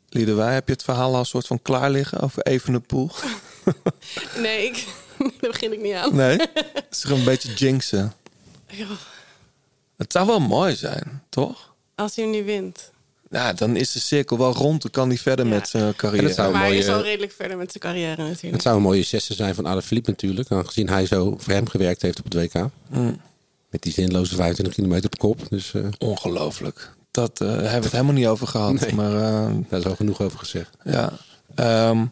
Liedewij, 0.09 0.53
heb 0.53 0.67
je 0.67 0.73
het 0.73 0.84
verhaal 0.84 1.13
al 1.13 1.19
een 1.19 1.26
soort 1.26 1.47
van 1.47 1.61
klaar 1.61 1.91
liggen 1.91 2.19
over 2.19 2.43
Evenepoel? 2.43 3.09
Nee, 4.38 4.65
ik, 4.65 4.88
daar 5.41 5.51
begin 5.51 5.73
ik 5.73 5.81
niet 5.81 5.93
aan. 5.93 6.15
Nee? 6.15 6.38
Het 6.73 6.85
is 6.91 7.03
een 7.03 7.23
beetje 7.23 7.53
jinxen. 7.53 8.13
Ja, 8.67 8.85
Het 9.97 10.11
zou 10.11 10.27
wel 10.27 10.39
mooi 10.39 10.76
zijn, 10.76 11.23
toch? 11.30 11.73
als 11.95 12.15
hij 12.15 12.23
hem 12.26 12.34
niet 12.34 12.45
wint. 12.45 12.91
Ja, 13.30 13.53
dan 13.53 13.76
is 13.76 13.91
de 13.91 13.99
cirkel 13.99 14.38
wel 14.38 14.53
rond. 14.53 14.81
Dan 14.81 14.91
kan 14.91 15.07
hij 15.07 15.18
verder 15.18 15.47
met 15.47 15.68
zijn 15.68 15.95
carrière. 15.95 16.22
En 16.22 16.27
dat 16.27 16.35
zou- 16.35 16.51
Maar 16.51 16.61
hij 16.61 16.77
is 16.77 16.88
al 16.88 17.01
redelijk 17.01 17.31
verder 17.31 17.57
met 17.57 17.72
zijn 17.72 17.84
carrière 17.84 18.22
natuurlijk. 18.23 18.53
Het 18.53 18.61
zou 18.61 18.76
een 18.76 18.81
mooie 18.81 19.03
zesde 19.03 19.34
zijn 19.34 19.56
van 19.56 19.65
Alaphilippe 19.65 20.10
natuurlijk. 20.10 20.51
Aangezien 20.51 20.89
hij 20.89 21.06
zo 21.06 21.35
voor 21.38 21.53
hem 21.53 21.68
gewerkt 21.69 22.01
heeft 22.01 22.18
op 22.19 22.23
het 22.23 22.34
WK. 22.34 22.69
Mm. 22.89 23.22
Met 23.69 23.81
die 23.81 23.93
zinloze 23.93 24.35
25 24.35 24.73
kilometer 24.76 25.06
op 25.06 25.18
kop. 25.18 25.49
Dus 25.49 25.73
eh, 25.73 25.88
Ongelooflijk. 25.97 26.93
Dat 27.11 27.41
eh, 27.41 27.47
hebben 27.47 27.65
we 27.65 27.69
het 27.84 27.91
helemaal 27.91 28.14
niet 28.14 28.27
over 28.27 28.47
gehad. 28.47 28.80
Nee. 28.80 28.93
Maar 28.93 29.14
eh, 29.15 29.56
daar 29.69 29.80
is 29.80 29.85
al 29.85 29.95
genoeg 29.95 30.22
over 30.22 30.39
gezegd. 30.39 30.69
ja. 30.84 31.11
Ehm, 31.56 32.06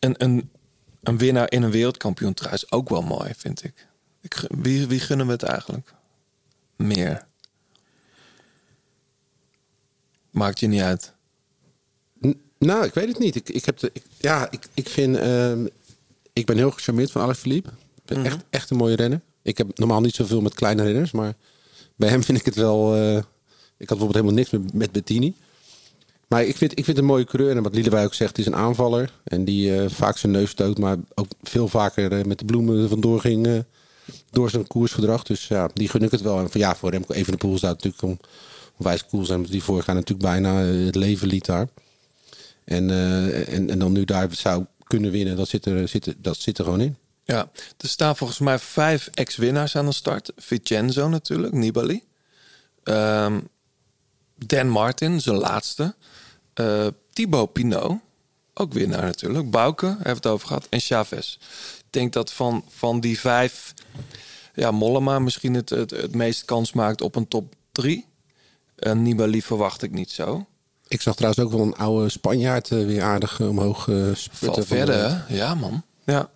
een, 0.00 0.14
een, 0.18 0.50
een 1.02 1.18
winnaar 1.18 1.50
in 1.50 1.62
een 1.62 1.70
wereldkampioen 1.70 2.34
is 2.52 2.70
ook 2.72 2.88
wel 2.88 3.02
mooi, 3.02 3.30
vind 3.36 3.64
ik. 3.64 3.86
ik 4.20 4.44
wie, 4.48 4.86
wie 4.86 5.00
gunnen 5.00 5.26
we 5.26 5.32
het 5.32 5.42
eigenlijk? 5.42 5.92
Meer. 6.76 7.26
Maakt 10.30 10.60
je 10.60 10.66
niet 10.66 10.80
uit. 10.80 11.12
N- 12.26 12.40
Nou, 12.58 12.84
ik 12.84 12.94
weet 12.94 13.08
het 13.08 13.18
niet. 13.18 13.34
Ik, 13.34 13.48
ik, 13.48 13.64
heb 13.64 13.78
de, 13.78 13.90
ik, 13.92 14.02
ja, 14.18 14.50
ik, 14.50 14.66
ik 14.74 14.88
vind... 14.88 15.16
ehm, 15.16 15.66
ik 16.32 16.46
ben 16.46 16.56
heel 16.56 16.70
gecharmeerd 16.70 17.10
van 17.10 17.22
Alaphilippe. 17.22 17.68
Ik 17.70 18.02
vind 18.04 18.18
Mhm. 18.18 18.28
echt, 18.28 18.44
echt 18.50 18.70
een 18.70 18.76
mooie 18.76 18.96
renner. 18.96 19.20
Ik 19.42 19.58
heb 19.58 19.78
normaal 19.78 20.00
niet 20.00 20.14
zoveel 20.14 20.40
met 20.40 20.54
kleine 20.54 20.82
renners. 20.82 21.10
Maar 21.10 21.34
bij 21.96 22.08
hem 22.08 22.22
vind 22.22 22.38
ik 22.38 22.44
het 22.44 22.54
wel... 22.54 22.94
eh, 22.96 23.16
ik 23.76 23.88
had 23.88 23.98
bijvoorbeeld 23.98 24.14
helemaal 24.14 24.34
niks 24.34 24.50
met, 24.50 24.72
met 24.74 24.92
Bettini. 24.92 25.34
Maar 26.28 26.44
ik 26.44 26.56
vind, 26.56 26.70
ik 26.70 26.84
vind 26.84 26.86
het 26.86 26.98
een 26.98 27.04
mooie 27.12 27.24
coureur. 27.24 27.56
En 27.56 27.62
wat 27.62 27.74
Liedewij 27.74 28.04
ook 28.04 28.14
zegt, 28.14 28.38
is 28.38 28.46
een 28.46 28.56
aanvaller. 28.56 29.12
En 29.24 29.44
die 29.44 29.76
eh, 29.76 29.90
vaak 29.90 30.16
zijn 30.16 30.32
neus 30.32 30.50
stoot. 30.50 30.78
Maar 30.78 30.96
ook 31.14 31.26
veel 31.42 31.68
vaker 31.68 32.12
eh, 32.12 32.24
met 32.24 32.38
de 32.38 32.44
bloemen 32.44 32.88
vandoor 32.88 33.20
ging... 33.20 33.64
door 34.30 34.50
zijn 34.50 34.66
koersgedrag. 34.66 35.22
Dus 35.22 35.48
ja, 35.48 35.70
die 35.74 35.88
gun 35.88 36.02
ik 36.02 36.10
het 36.10 36.20
wel. 36.20 36.38
En 36.38 36.50
van, 36.50 36.60
ja, 36.60 36.76
voor 36.76 36.90
Remco 36.90 37.14
Evenepoel 37.14 37.58
zou 37.58 37.72
het 37.72 37.84
natuurlijk 37.84 38.20
om, 38.22 38.28
onwijs 38.80 39.06
cool 39.06 39.24
zijn. 39.24 39.42
Die 39.42 39.62
vorig 39.62 39.86
natuurlijk 39.86 40.18
bijna 40.18 40.62
eh, 40.62 40.84
het 40.84 40.94
leven 40.94 41.28
liet 41.28 41.46
daar. 41.46 41.68
En, 42.64 42.90
eh, 42.90 43.54
en, 43.54 43.70
en 43.70 43.78
dan 43.78 43.92
nu 43.92 44.04
daar 44.04 44.28
zou 44.30 44.64
kunnen 44.84 45.10
winnen, 45.10 45.36
dat 45.36 45.48
zit 45.48 45.66
er, 45.66 45.88
zit, 45.88 46.14
dat 46.18 46.36
zit 46.36 46.58
er 46.58 46.64
gewoon 46.64 46.80
in. 46.80 46.96
Ja, 47.24 47.50
er 47.76 47.88
staan 47.88 48.16
volgens 48.16 48.38
mij 48.38 48.58
vijf 48.58 49.08
ex-winnaars 49.14 49.76
aan 49.76 49.86
de 49.86 49.92
start. 49.92 50.32
Vincenzo 50.36 51.08
natuurlijk, 51.08 51.52
Nibali. 51.52 52.02
Ehm, 52.82 53.40
Dan 54.34 54.68
Martin, 54.68 55.20
zijn 55.20 55.36
laatste. 55.36 55.94
Eh 56.54 56.86
Thibaut 57.12 57.52
Pinot, 57.52 57.98
ook 58.54 58.72
winnaar 58.72 59.02
natuurlijk. 59.02 59.50
Bouke, 59.50 59.96
we 60.02 60.08
het 60.08 60.26
over 60.26 60.46
gehad. 60.46 60.66
En 60.68 60.80
Chavez. 60.80 61.34
Ik 61.78 61.84
denk 61.90 62.12
dat 62.12 62.32
van, 62.32 62.64
van 62.68 63.00
die 63.00 63.18
vijf... 63.20 63.74
Ja, 64.54 64.70
Mollema 64.70 65.18
misschien 65.18 65.54
het, 65.54 65.68
het, 65.68 65.90
het 65.90 66.14
meest 66.14 66.44
kans 66.44 66.72
maakt 66.72 67.00
op 67.00 67.16
een 67.16 67.28
top 67.28 67.54
drie. 67.72 68.06
En 68.80 69.02
Nibali 69.02 69.42
verwacht 69.42 69.82
ik 69.82 69.90
niet 69.92 70.10
zo. 70.10 70.46
Ik 70.88 71.00
zag 71.02 71.14
trouwens 71.14 71.42
ook 71.44 71.50
wel 71.50 71.60
een 71.60 71.76
oude 71.76 72.08
Spanjaard 72.08 72.70
eh, 72.70 72.84
weer 72.86 73.02
aardig 73.02 73.40
eh, 73.40 73.48
omhoog 73.48 73.88
eh 73.88 73.94
Val 73.94 74.14
sputten. 74.14 74.66
verder? 74.66 75.24
Ja, 75.28 75.54
man. 75.54 75.82
Ja. 76.04 76.30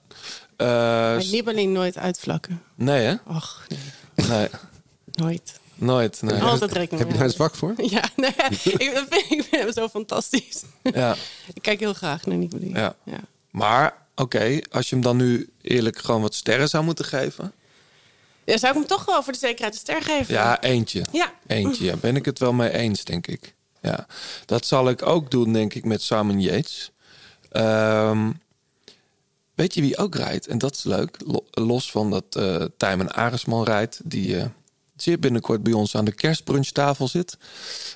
Eh, 0.57 0.67
Maar 0.67 1.25
Nibali 1.31 1.67
nooit 1.67 1.99
uitvlakken. 1.99 2.63
nee, 2.75 3.05
hè? 3.07 3.15
Och, 3.27 3.67
Nee, 4.29 4.49
nooit. 5.13 5.59
nooit. 5.75 6.23
Nee. 6.23 6.43
Altijd 6.43 6.73
rekening 6.73 7.03
Heb 7.05 7.13
je 7.13 7.19
daar 7.19 7.31
zwak 7.31 7.55
voor? 7.55 7.75
Ja, 7.91 8.05
nee, 8.17 8.31
ik, 8.63 8.91
dat 8.95 9.07
vind, 9.11 9.31
ik 9.33 9.43
vind 9.51 9.63
hem 9.63 9.73
zo 9.73 9.89
fantastisch. 9.89 10.63
Ja. 10.83 11.17
Ik 11.55 11.63
kijk 11.63 11.81
heel 11.81 11.95
graag 11.95 12.27
naar 12.27 12.37
Nibali. 12.37 12.69
Ja. 12.69 12.95
Ja. 13.05 13.21
Maar 13.51 13.97
oké. 14.15 14.61
Als 14.71 14.89
je 14.89 14.95
hem 14.95 15.05
dan 15.05 15.17
nu 15.17 15.49
eerlijk 15.63 15.99
gewoon 15.99 16.21
wat 16.21 16.35
sterren 16.35 16.69
zou 16.69 16.85
moeten 16.85 17.05
geven. 17.05 17.53
Ja, 18.45 18.57
zou 18.57 18.73
ik 18.73 18.79
hem 18.79 18.89
toch 18.89 19.05
wel 19.05 19.23
voor 19.23 19.33
de 19.33 19.39
zekerheid 19.39 19.75
een 19.75 19.81
ster 19.81 20.03
geven? 20.03 20.35
Ja, 20.35 20.63
eentje. 20.63 21.05
Ja. 21.13 21.33
Eentje, 21.47 21.85
ja. 21.85 21.97
Ben 21.97 22.17
ik 22.17 22.25
het 22.25 22.39
wel 22.39 22.53
mee 22.53 22.71
eens, 22.73 23.05
denk 23.05 23.27
ik. 23.27 23.55
Ja. 23.83 24.07
Dat 24.47 24.67
zal 24.67 24.89
ik 24.89 25.07
ook 25.07 25.31
doen, 25.31 25.53
denk 25.53 25.75
ik, 25.75 25.85
met 25.85 26.03
Simon 26.03 26.41
Yates. 26.41 26.91
Ehm, 27.51 28.31
weet 29.55 29.75
je 29.75 29.81
wie 29.81 29.97
ook 29.97 30.15
rijdt? 30.15 30.47
En 30.47 30.59
dat 30.59 30.75
is 30.75 30.83
leuk. 30.85 31.17
Lo- 31.27 31.45
los 31.51 31.91
van 31.91 32.11
dat 32.11 32.25
eh 32.31 32.65
Tijmen 32.77 33.13
Aresman 33.15 33.65
rijdt. 33.65 34.01
Die 34.05 34.37
eh, 34.39 34.45
zeer 34.97 35.19
binnenkort 35.19 35.63
bij 35.63 35.73
ons 35.73 35.97
aan 35.97 36.05
de 36.05 36.13
kerstbrunchtafel 36.15 37.09
zit. 37.09 37.37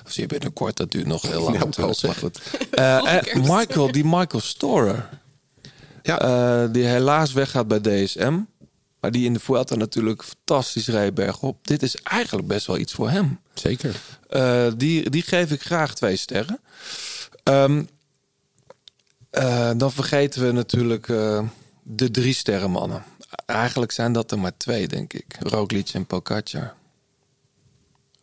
Of 0.05 0.11
zeer 0.11 0.27
binnenkort, 0.27 0.77
dat 0.77 0.91
duurt 0.91 1.07
nog 1.07 1.21
heel 1.21 1.41
lang. 1.51 1.75
Ja, 1.75 1.85
maar 2.05 2.15
goed. 2.15 2.39
Eh, 2.71 3.33
en 3.33 3.41
Michael, 3.41 3.91
die 3.91 4.05
Michael 4.05 4.41
Storer. 4.41 5.09
Eh, 6.01 6.63
die 6.71 6.83
helaas 6.83 7.33
weggaat 7.33 7.67
bij 7.67 7.79
DSM. 7.79 8.39
Maar 8.99 9.11
die 9.11 9.25
in 9.25 9.33
de 9.33 9.39
Vuelta 9.39 9.75
natuurlijk 9.75 10.23
fantastisch 10.23 10.87
reed 10.87 11.13
bergop. 11.13 11.67
Dit 11.67 11.83
is 11.83 11.95
eigenlijk 11.95 12.47
best 12.47 12.67
wel 12.67 12.77
iets 12.77 12.93
voor 12.93 13.09
hem. 13.09 13.39
Zeker. 13.53 13.95
Eh, 14.29 14.67
die, 14.77 15.09
die 15.09 15.21
geef 15.21 15.51
ik 15.51 15.61
graag 15.61 15.95
twee 15.95 16.15
sterren. 16.15 16.59
Ehm, 17.43 17.83
eh, 19.29 19.71
dan 19.77 19.91
vergeten 19.91 20.45
we 20.45 20.51
natuurlijk 20.51 21.09
eh, 21.09 21.43
de 21.83 22.11
drie 22.11 22.33
sterrenmannen. 22.33 23.03
Eigenlijk 23.45 23.91
zijn 23.91 24.13
dat 24.13 24.31
er 24.31 24.39
maar 24.39 24.57
twee, 24.57 24.87
denk 24.87 25.13
ik. 25.13 25.25
Roglic 25.39 25.89
en 25.89 26.05
Pogacar. 26.05 26.73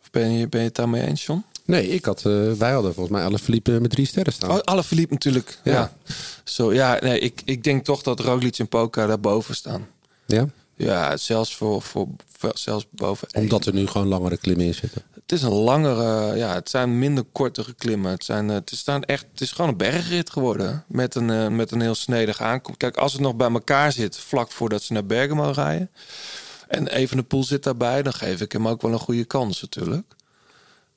Of 0.01 0.11
ben 0.11 0.31
je, 0.31 0.47
ben 0.47 0.59
je 0.59 0.67
het 0.67 0.75
daarmee 0.75 1.05
eens, 1.05 1.25
John? 1.25 1.43
Nee, 1.65 1.89
ik 1.89 2.05
had, 2.05 2.21
wij 2.57 2.71
hadden 2.71 2.93
volgens 2.93 3.15
mij 3.17 3.25
alle 3.25 3.39
Philippe 3.39 3.79
met 3.79 3.91
drie 3.91 4.05
sterren 4.05 4.33
staan. 4.33 4.51
Oh, 4.51 4.59
alle 4.59 4.83
Philippe 4.83 5.13
natuurlijk. 5.13 5.59
Ja. 5.63 5.73
Ja. 5.73 5.91
Zo, 6.43 6.73
ja, 6.73 6.99
nee, 7.01 7.19
ik, 7.19 7.41
ik 7.45 7.63
denk 7.63 7.85
toch 7.85 8.01
dat 8.01 8.19
Roglic 8.19 8.57
en 8.57 8.67
Poca 8.67 9.05
daarboven 9.05 9.55
staan. 9.55 9.87
Ja? 10.25 10.47
Ja, 10.77 11.17
zelfs 11.17 11.55
voor, 11.55 11.81
voor, 11.81 12.07
voor- 12.37 12.51
zelfs 12.57 12.85
boven. 12.89 13.27
Omdat 13.33 13.65
er 13.65 13.73
nu 13.73 13.87
gewoon 13.87 14.07
langere 14.07 14.37
klimmen 14.37 14.65
in 14.65 14.73
zitten. 14.73 15.01
Het 15.13 15.31
is 15.31 15.41
een 15.41 15.51
langere, 15.53 16.35
ja, 16.37 16.53
het 16.53 16.69
zijn 16.69 16.99
minder 16.99 17.23
kortere 17.23 17.73
klimmen. 17.73 18.11
Het, 18.11 18.23
zijn, 18.23 18.49
eh, 18.49 18.55
het, 18.55 18.71
is 18.71 18.79
staan 18.79 19.03
echt, 19.03 19.25
het 19.31 19.41
is 19.41 19.51
gewoon 19.51 19.69
een 19.71 19.77
bergrit 19.77 20.29
geworden. 20.29 20.83
Met 20.87 21.15
een, 21.15 21.29
eh, 21.29 21.47
met 21.47 21.71
een 21.71 21.81
heel 21.81 21.95
snedig 21.95 22.41
aankomst. 22.41 22.79
Kijk, 22.79 22.97
als 22.97 23.11
het 23.13 23.21
nog 23.21 23.35
bij 23.35 23.49
elkaar 23.51 23.91
zit, 23.91 24.17
vlak 24.17 24.51
voordat 24.51 24.81
ze 24.81 24.93
naar 24.93 25.05
Bergamo 25.05 25.51
rijden. 25.51 25.89
En 26.67 26.87
even 26.87 27.17
de 27.17 27.23
poel 27.23 27.43
zit 27.43 27.63
daarbij, 27.63 28.03
dan 28.03 28.13
geef 28.13 28.41
ik 28.41 28.51
hem 28.51 28.67
ook 28.67 28.81
wel 28.81 28.91
een 28.91 28.99
goede 28.99 29.25
kans 29.25 29.61
natuurlijk. 29.61 30.15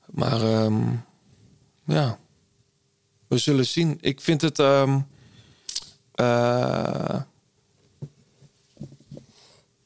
Maar 0.05 0.41
ehm, 0.41 0.81
ja, 1.85 2.17
we 3.27 3.37
zullen 3.37 3.65
zien. 3.65 3.97
Ik 4.01 4.21
vind 4.21 4.41
het. 4.41 4.59
ehm, 4.59 4.99
eh, 6.11 7.21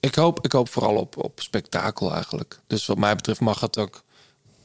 ik, 0.06 0.16
hoop, 0.16 0.46
ik 0.46 0.52
hoop 0.52 0.70
vooral 0.70 0.96
op, 0.96 1.18
op 1.24 1.40
spektakel 1.42 2.14
eigenlijk. 2.14 2.60
Dus 2.68 2.86
wat 2.86 2.98
mij 2.98 3.16
betreft 3.16 3.40
mag 3.40 3.60
het 3.60 3.78
ook 3.78 4.04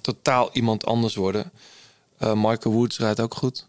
totaal 0.00 0.50
iemand 0.52 0.84
anders 0.86 1.14
worden. 1.14 1.52
Eh, 2.18 2.32
Michael 2.34 2.74
Woods 2.74 2.98
rijdt 2.98 3.20
ook 3.20 3.34
goed. 3.34 3.64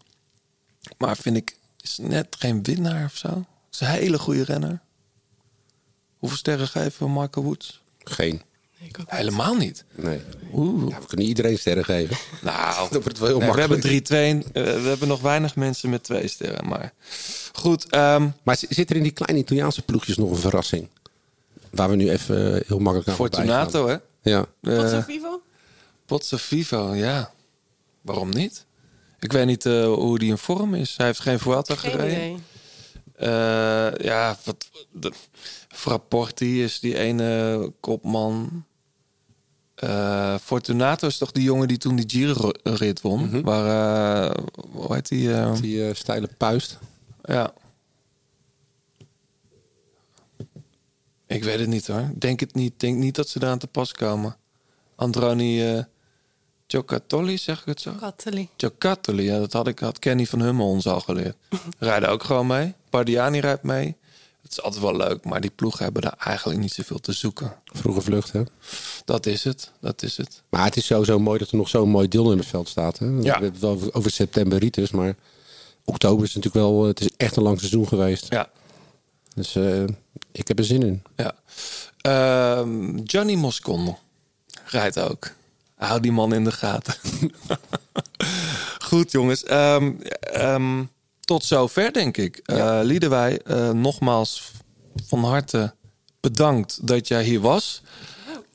Maar 0.98 1.16
vind 1.16 1.36
ik, 1.36 1.56
is 1.80 1.98
net 2.00 2.36
geen 2.38 2.62
winnaar 2.62 3.04
of 3.04 3.16
zo. 3.16 3.44
Is 3.72 3.80
een 3.80 3.86
hele 3.86 4.18
goede 4.18 4.44
renner. 4.44 4.80
Hoeveel 6.18 6.38
sterren 6.38 6.68
geven 6.68 7.06
we 7.06 7.20
Michael 7.20 7.46
Woods? 7.46 7.80
Geen. 8.04 8.42
Helemaal 9.06 9.54
niet. 9.54 9.84
Nee. 9.94 10.20
Oeh. 10.52 10.90
Ja, 10.90 11.00
we 11.00 11.06
kunnen 11.06 11.26
iedereen 11.26 11.58
sterren 11.58 11.84
geven. 11.84 12.16
Nou, 12.42 12.88
dat 12.90 13.02
wordt 13.02 13.18
wel 13.18 13.28
heel 13.28 13.38
nee, 13.38 13.52
we 13.52 13.60
hebben 13.60 13.80
3 13.80 14.02
2 14.02 14.34
eh, 14.34 14.42
we 14.52 14.88
hebben 14.88 15.08
nog 15.08 15.20
weinig 15.20 15.56
mensen 15.56 15.90
met 15.90 16.02
twee 16.04 16.28
sterren. 16.28 16.68
Maar 16.68 16.92
goed. 17.52 17.90
ehm, 17.90 18.28
Maar 18.42 18.56
zit 18.68 18.90
er 18.90 18.96
in 18.96 19.02
die 19.02 19.12
kleine 19.12 19.38
Italiaanse 19.38 19.82
ploegjes 19.82 20.16
nog 20.16 20.30
een 20.30 20.36
verrassing? 20.36 20.88
Waar 21.72 21.88
we 21.90 21.96
nu 21.96 22.10
even 22.10 22.54
eh, 22.54 22.68
heel 22.68 22.78
makkelijk 22.78 23.08
aan 23.08 23.14
voorbij 23.14 23.38
Fortunato, 23.38 23.88
hè? 23.88 23.96
Ja. 24.30 24.46
Eh, 24.62 25.02
Vivo? 25.04 25.42
Pozzo 26.06 26.36
Vivo, 26.36 26.94
ja. 26.94 27.30
Waarom 28.00 28.28
niet? 28.30 28.66
Ik 29.20 29.32
weet 29.32 29.46
niet 29.46 29.66
eh, 29.66 29.84
hoe 29.84 30.18
die 30.18 30.30
in 30.30 30.38
vorm 30.38 30.74
is. 30.74 30.94
Hij 30.96 31.06
heeft 31.06 31.20
geen 31.20 31.38
Vuelta 31.38 31.74
Geen 31.76 31.90
gereden. 31.90 32.16
idee. 32.16 32.36
Eh, 33.16 33.94
ja, 34.04 34.36
wat, 34.44 34.70
de, 34.92 35.12
Frapporti 35.68 36.62
is 36.62 36.80
die 36.80 36.98
ene 36.98 37.72
kopman. 37.80 38.64
Eh, 39.74 40.34
Fortunato 40.42 41.06
is 41.06 41.18
toch 41.18 41.32
die 41.32 41.42
jongen 41.42 41.68
die 41.68 41.76
toen 41.78 41.96
die 41.96 42.04
Giro-rit 42.10 43.00
won? 43.00 43.42
Waar, 43.42 44.30
eh, 44.30 44.44
hoe 44.70 44.94
heet 44.94 45.08
die? 45.08 45.50
Die 45.60 45.94
steile 45.94 46.28
puist. 46.36 46.78
Ja. 47.22 47.52
Ik 51.34 51.44
weet 51.44 51.58
het 51.58 51.68
niet 51.68 51.86
hoor. 51.86 52.10
Denk 52.14 52.40
het 52.40 52.54
niet. 52.54 52.72
Denk 52.76 52.96
niet 52.98 53.14
dat 53.14 53.28
ze 53.28 53.38
eraan 53.42 53.58
te 53.58 53.66
pas 53.66 53.92
komen. 53.92 54.36
Androni 54.96 55.68
eh 55.70 55.82
Giocattoli, 56.66 57.38
zeg 57.38 57.60
ik 57.60 57.66
het 57.66 57.80
zo? 57.80 57.92
Katteli. 58.00 58.48
Giocattoli, 58.56 59.22
ja, 59.22 59.38
dat 59.38 59.52
had, 59.52 59.66
ik, 59.68 59.78
had 59.78 59.98
Kenny 59.98 60.26
van 60.26 60.40
Hummel 60.40 60.66
ons 60.68 60.86
al 60.86 61.00
geleerd. 61.00 61.36
Rijden 61.78 62.08
ook 62.08 62.22
gewoon 62.24 62.46
mee. 62.46 62.74
Bardiani 62.90 63.40
rijdt 63.40 63.62
mee. 63.62 63.96
Het 64.42 64.50
is 64.52 64.62
altijd 64.62 64.82
wel 64.82 64.96
leuk, 64.96 65.24
maar 65.24 65.40
die 65.40 65.50
ploegen 65.50 65.84
hebben 65.84 66.02
daar 66.02 66.14
eigenlijk 66.18 66.60
niet 66.60 66.72
zoveel 66.72 66.98
te 66.98 67.12
zoeken. 67.12 67.54
Vroege 67.64 68.00
vlucht, 68.00 68.32
hè? 68.32 68.42
Dat 69.04 69.26
is 69.26 69.44
het, 69.44 69.70
dat 69.80 70.02
is 70.02 70.16
het. 70.16 70.42
Maar 70.48 70.64
het 70.64 70.76
is 70.76 70.86
sowieso 70.86 71.18
mooi 71.18 71.38
dat 71.38 71.50
er 71.50 71.56
nog 71.56 71.68
zo'n 71.68 71.88
mooi 71.88 72.08
deelnemersveld 72.08 72.68
staat. 72.68 72.98
Hè? 72.98 73.10
We 73.14 73.22
Ja. 73.22 73.32
hebben 73.32 73.50
het 73.50 73.60
wel 73.60 73.70
over- 73.70 73.94
over 73.94 74.10
september 74.10 74.58
ritus, 74.58 74.90
maar 74.90 75.16
oktober 75.84 76.24
is 76.26 76.34
natuurlijk 76.34 76.64
wel... 76.64 76.80
eh, 76.82 76.88
Het 76.88 77.00
is 77.00 77.10
echt 77.16 77.36
een 77.36 77.42
lang 77.42 77.58
seizoen 77.58 77.88
geweest. 77.88 78.26
Ja. 78.32 78.50
Dus 79.34 79.54
eh, 79.54 79.84
ik 80.32 80.48
heb 80.48 80.58
er 80.58 80.64
zin 80.64 80.82
in. 80.82 81.02
Ja. 81.16 81.34
Ehm, 82.00 82.98
Gianni 83.04 83.36
Moscon 83.36 83.96
rijdt 84.64 84.98
ook. 84.98 85.30
Hou 85.74 86.00
die 86.00 86.12
man 86.12 86.34
in 86.34 86.44
de 86.44 86.52
gaten. 86.52 86.94
Goed, 88.88 89.10
jongens. 89.12 89.44
Ehm, 89.44 89.92
ehm, 90.20 90.84
tot 91.20 91.44
zover, 91.44 91.92
denk 91.92 92.16
ik. 92.16 92.36
Eh 92.44 92.80
Liedewij, 92.82 93.40
eh, 93.42 93.70
nogmaals 93.70 94.50
van 95.06 95.24
harte 95.24 95.74
bedankt 96.20 96.86
dat 96.86 97.08
jij 97.08 97.24
hier 97.24 97.40
was. 97.40 97.82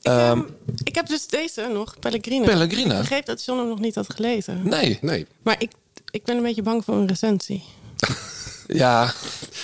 Ehm, 0.02 0.42
Ik 0.84 0.94
heb 0.94 1.06
dus 1.06 1.26
deze 1.26 1.68
nog, 1.72 1.98
Pellegrino. 1.98 2.44
Pellegrino? 2.44 2.94
Ik 2.94 2.98
begreep 3.00 3.26
dat 3.26 3.44
John 3.44 3.58
hem 3.58 3.68
nog 3.68 3.80
niet 3.80 3.94
had 3.94 4.14
gelezen. 4.14 4.68
nee. 4.68 4.98
Nee. 5.00 5.26
Maar 5.42 5.56
ik, 5.62 5.72
ik 6.10 6.24
ben 6.24 6.36
een 6.36 6.42
beetje 6.42 6.62
bang 6.62 6.84
voor 6.84 6.94
een 6.94 7.06
recensie. 7.08 7.64
Ja, 8.70 9.12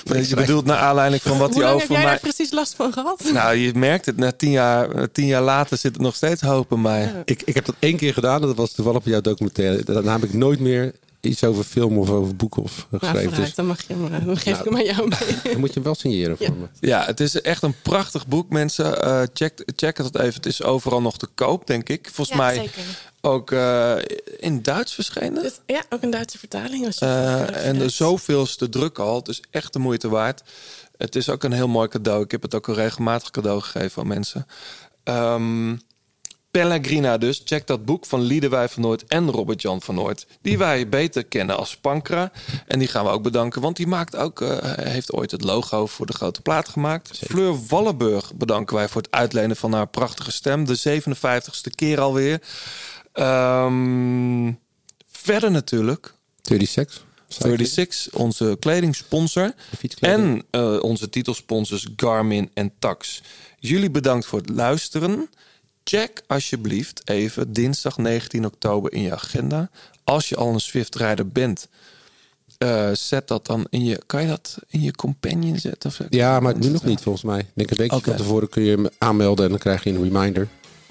je 0.29 0.35
bedoelt 0.35 0.65
naar 0.65 0.79
aanleiding 0.79 1.23
van 1.23 1.39
wat 1.39 1.55
Hoe 1.55 1.63
hij 1.63 1.71
lang 1.71 1.81
heb 1.81 1.83
over 1.83 1.95
jij 1.95 2.05
mij... 2.05 2.13
daar 2.13 2.21
precies 2.21 2.53
last 2.53 2.75
van 2.75 2.93
gehad? 2.93 3.31
Nou, 3.33 3.57
je 3.57 3.75
merkt 3.75 4.07
het. 4.07 4.17
Na 4.17 4.33
tien 4.33 4.51
jaar, 4.51 5.11
tien 5.13 5.27
jaar 5.27 5.43
later 5.43 5.79
zit 5.79 5.93
het 5.93 6.03
nog 6.03 6.15
steeds 6.15 6.43
hoop 6.43 6.73
in 6.73 6.81
mij. 6.81 7.23
Ik, 7.25 7.43
ik 7.45 7.55
heb 7.55 7.65
dat 7.65 7.75
één 7.79 7.97
keer 7.97 8.13
gedaan. 8.13 8.41
Dat 8.41 8.57
was 8.57 8.73
toevallig 8.73 8.99
op 8.99 9.07
jouw 9.07 9.21
documentaire. 9.21 9.85
Daarna 9.85 10.13
heb 10.13 10.25
ik 10.25 10.33
nooit 10.33 10.61
meer 10.61 10.93
iets 11.25 11.45
over 11.45 11.65
film 11.65 11.99
of 11.99 12.11
over 12.11 12.37
boeken 12.37 12.63
of 12.63 12.87
Nou, 12.91 13.03
geschreven. 13.03 13.29
vooruit, 13.29 13.47
dus 13.47 13.55
dan, 13.55 13.67
mag 13.67 13.81
je 13.87 13.93
hem, 13.95 14.05
eh, 14.15 14.27
dan 14.27 14.37
geef 14.37 14.45
Nou, 14.45 14.59
ik 14.59 14.65
hem 14.65 14.77
aan 14.77 14.85
jou 14.85 15.09
mee. 15.09 15.41
dan 15.53 15.61
moet 15.61 15.69
je 15.69 15.75
hem 15.75 15.83
wel 15.83 15.95
signeren 15.95 16.37
voor 16.37 16.57
me. 16.57 16.67
Ja, 16.81 17.05
het 17.05 17.21
is 17.21 17.41
echt 17.41 17.63
een 17.63 17.75
prachtig 17.83 18.27
boek, 18.27 18.49
mensen. 18.51 19.03
Eh, 19.03 19.23
check, 19.35 19.63
check 19.77 19.99
het 19.99 20.19
even. 20.19 20.35
Het 20.35 20.47
is 20.47 20.63
overal 20.63 21.01
nog 21.03 21.19
te 21.19 21.27
koop, 21.35 21.67
denk 21.67 21.89
ik. 21.89 22.09
Volgens 22.13 22.37
Ja, 22.37 22.43
mij 22.45 22.55
zeker. 22.55 22.83
ook 23.21 23.51
eh, 23.51 23.95
in 24.39 24.63
Duits 24.63 24.95
verschenen. 24.95 25.43
Dus, 25.43 25.61
ja, 25.67 25.83
ook 25.89 26.03
een 26.03 26.11
Duitse 26.11 26.39
vertaling. 26.39 26.87
Als 26.87 26.99
je 26.99 27.05
Eh, 27.05 27.67
en 27.67 27.79
de 27.79 27.89
zoveelste 27.89 28.69
druk 28.69 28.99
al. 28.99 29.17
Het 29.17 29.29
is 29.29 29.43
echt 29.51 29.73
de 29.73 29.79
moeite 29.79 30.09
waard. 30.09 30.43
Het 30.97 31.17
is 31.17 31.29
ook 31.29 31.43
een 31.45 31.53
heel 31.53 31.69
mooi 31.69 31.89
cadeau. 31.89 32.23
Ik 32.23 32.31
heb 32.31 32.43
het 32.43 32.55
ook 32.55 32.69
al 32.69 32.75
regelmatig 32.75 33.31
cadeau 33.31 33.61
gegeven 33.61 34.03
aan 34.03 34.09
mensen. 34.09 34.47
Ehm, 35.05 35.77
Pellegrina 36.55 37.19
dus. 37.19 37.43
Check 37.45 37.67
dat 37.67 37.85
boek 37.85 38.07
van 38.07 38.21
Liedewij 38.21 38.69
van 38.69 38.83
Noord 38.83 39.05
en 39.05 39.31
Robert-Jan 39.31 39.83
van 39.83 39.95
Noord. 39.95 40.27
Die 40.43 40.59
wij 40.59 40.89
beter 40.89 41.25
kennen 41.25 41.57
als 41.57 41.77
Pankra. 41.77 42.33
En 42.67 42.79
die 42.79 42.89
gaan 42.89 43.05
we 43.05 43.11
ook 43.11 43.23
bedanken. 43.23 43.61
Want 43.61 43.77
die 43.77 43.87
maakt 43.87 44.17
ook, 44.17 44.41
eh, 44.41 44.59
heeft 44.61 45.13
ooit 45.13 45.31
het 45.31 45.45
logo 45.45 45.87
voor 45.87 46.07
de 46.07 46.13
grote 46.13 46.41
plaat 46.41 46.69
gemaakt. 46.69 47.19
Fleur 47.27 47.67
Wallenburg 47.69 48.35
bedanken 48.35 48.77
wij 48.77 48.89
voor 48.89 49.03
het 49.03 49.11
uitlenen 49.11 49.57
van 49.57 49.73
haar 49.73 49.87
prachtige 49.87 50.33
stem. 50.33 50.65
De 50.65 50.75
57ste 50.75 51.71
keer 51.75 52.01
alweer. 52.01 52.43
Ehm, 53.13 54.53
verder 55.11 55.51
natuurlijk 55.51 56.15
36. 56.43 57.05
36, 57.29 58.09
onze 58.13 58.57
kledingsponsor. 58.61 59.53
En 60.01 60.43
eh, 60.51 60.83
onze 60.83 61.09
titelsponsors 61.09 61.89
Garmin 61.97 62.51
en 62.55 62.73
Tax. 62.79 63.23
Jullie 63.59 63.91
bedankt 63.91 64.27
voor 64.27 64.39
het 64.39 64.51
luisteren. 64.51 65.29
Check 65.85 66.23
alsjeblieft 66.27 67.03
even 67.05 67.53
dinsdag 67.53 67.99
19 67.99 68.45
oktober 68.45 68.93
in 68.93 69.03
je 69.03 69.13
agenda. 69.13 69.71
Als 70.05 70.29
je 70.29 70.37
al 70.37 70.53
een 70.53 70.61
Swift-rijder 70.61 71.29
bent, 71.29 71.69
eh, 72.59 72.91
zet 72.93 73.29
dat 73.29 73.47
dan 73.47 73.67
in 73.71 73.85
je... 73.85 74.03
Kan 74.07 74.23
je 74.23 74.29
dat 74.29 74.59
in 74.69 74.83
je 74.83 74.93
companion 74.93 75.59
zetten? 75.59 75.91
Of? 75.91 76.01
Ja, 76.09 76.41
maar 76.41 76.59
nu 76.59 76.69
nog 76.69 76.85
niet 76.85 77.01
volgens 77.01 77.25
mij. 77.25 77.39
Ik 77.39 77.47
denk 77.55 77.71
een 77.71 77.77
weekje 77.77 77.97
Oké. 77.97 78.09
van 78.09 78.17
tevoren 78.17 78.49
kun 78.49 78.63
je 78.63 78.71
hem 78.71 78.89
aanmelden 78.99 79.45
en 79.45 79.51
dan 79.51 79.61
krijg 79.61 79.85
je 79.85 79.91
een 79.91 80.03
reminder. 80.03 80.49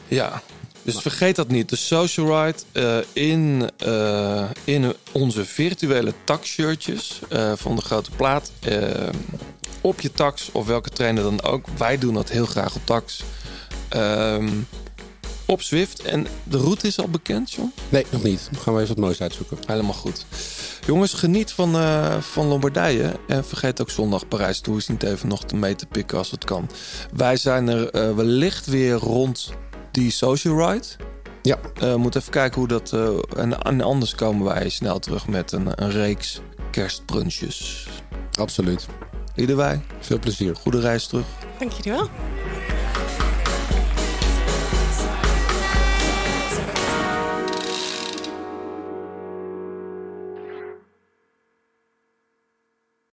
Ja, 0.08 0.42
dus 0.82 1.00
vergeet 1.00 1.36
dat 1.36 1.48
niet. 1.48 1.70
De 1.70 1.76
Social 1.76 2.46
Ride 2.46 2.60
eh, 2.72 2.98
in, 3.14 3.70
eh, 3.78 4.50
in 4.64 4.94
onze 5.12 5.46
virtuele 5.46 6.14
taxshirtjes 6.24 7.22
van 7.56 7.76
de 7.76 7.82
grote 7.82 8.12
plaat. 8.12 8.52
op 9.82 10.02
je 10.02 10.12
tax 10.12 10.50
of 10.52 10.66
welke 10.66 10.90
trainer 10.90 11.24
dan 11.24 11.42
ook. 11.42 11.66
Wij 11.78 11.98
doen 11.98 12.14
dat 12.14 12.30
heel 12.30 12.46
graag 12.46 12.76
op 12.76 12.86
tax. 12.86 13.24
Ehm, 13.90 14.50
op 15.54 15.62
Zwift. 15.62 16.02
En 16.02 16.28
de 16.44 16.58
route 16.58 16.88
is 16.88 17.00
al 17.00 17.10
bekend, 17.10 17.52
John? 17.52 17.74
Nee, 17.90 18.06
nog 18.10 18.24
niet. 18.24 18.48
Dan 18.52 18.62
gaan 18.62 18.74
we 18.74 18.82
even 18.82 18.96
wat 18.96 19.04
moois 19.04 19.22
uitzoeken. 19.22 19.58
Helemaal 19.66 19.94
goed. 19.94 20.26
Jongens, 20.86 21.14
geniet 21.14 21.52
van, 21.52 21.76
eh, 21.76 22.18
van 22.22 22.46
Lombardije. 22.46 23.20
En 23.28 23.46
vergeet 23.46 23.82
ook 23.82 23.90
zondag 23.90 24.28
Parijs 24.28 24.60
Tours 24.60 24.88
niet 24.88 25.04
even 25.04 25.28
nog 25.28 25.44
te 25.44 25.56
mee 25.56 25.76
te 25.76 25.86
pikken 25.86 26.18
als 26.18 26.32
het 26.32 26.46
kan. 26.46 26.70
Wij 27.16 27.38
zijn 27.38 27.68
er 27.68 27.90
eh, 27.90 28.16
wellicht 28.16 28.66
weer 28.66 28.94
rond 28.94 29.54
die 29.92 30.12
social 30.12 30.72
ride. 30.72 30.88
Ja. 31.42 31.60
We 31.74 31.98
moeten 31.98 32.20
even 32.20 32.34
kijken 32.34 32.60
hoe 32.60 32.68
dat... 32.68 32.94
eh, 32.94 33.08
en, 33.38 33.62
en 33.62 33.82
anders 33.82 34.16
komen 34.16 34.46
wij 34.46 34.70
snel 34.70 35.00
terug 35.00 35.28
met 35.28 35.52
een, 35.52 35.84
een 35.84 35.92
reeks 35.92 36.42
kerstbrunches. 36.72 37.88
Absoluut. 38.40 38.88
Ieder 39.36 39.56
wij. 39.56 39.82
Veel 40.00 40.20
plezier. 40.20 40.56
Goede 40.56 40.80
reis 40.80 41.08
terug. 41.08 41.26
Dank 41.60 41.72
jullie 41.72 41.92
wel. 41.92 42.10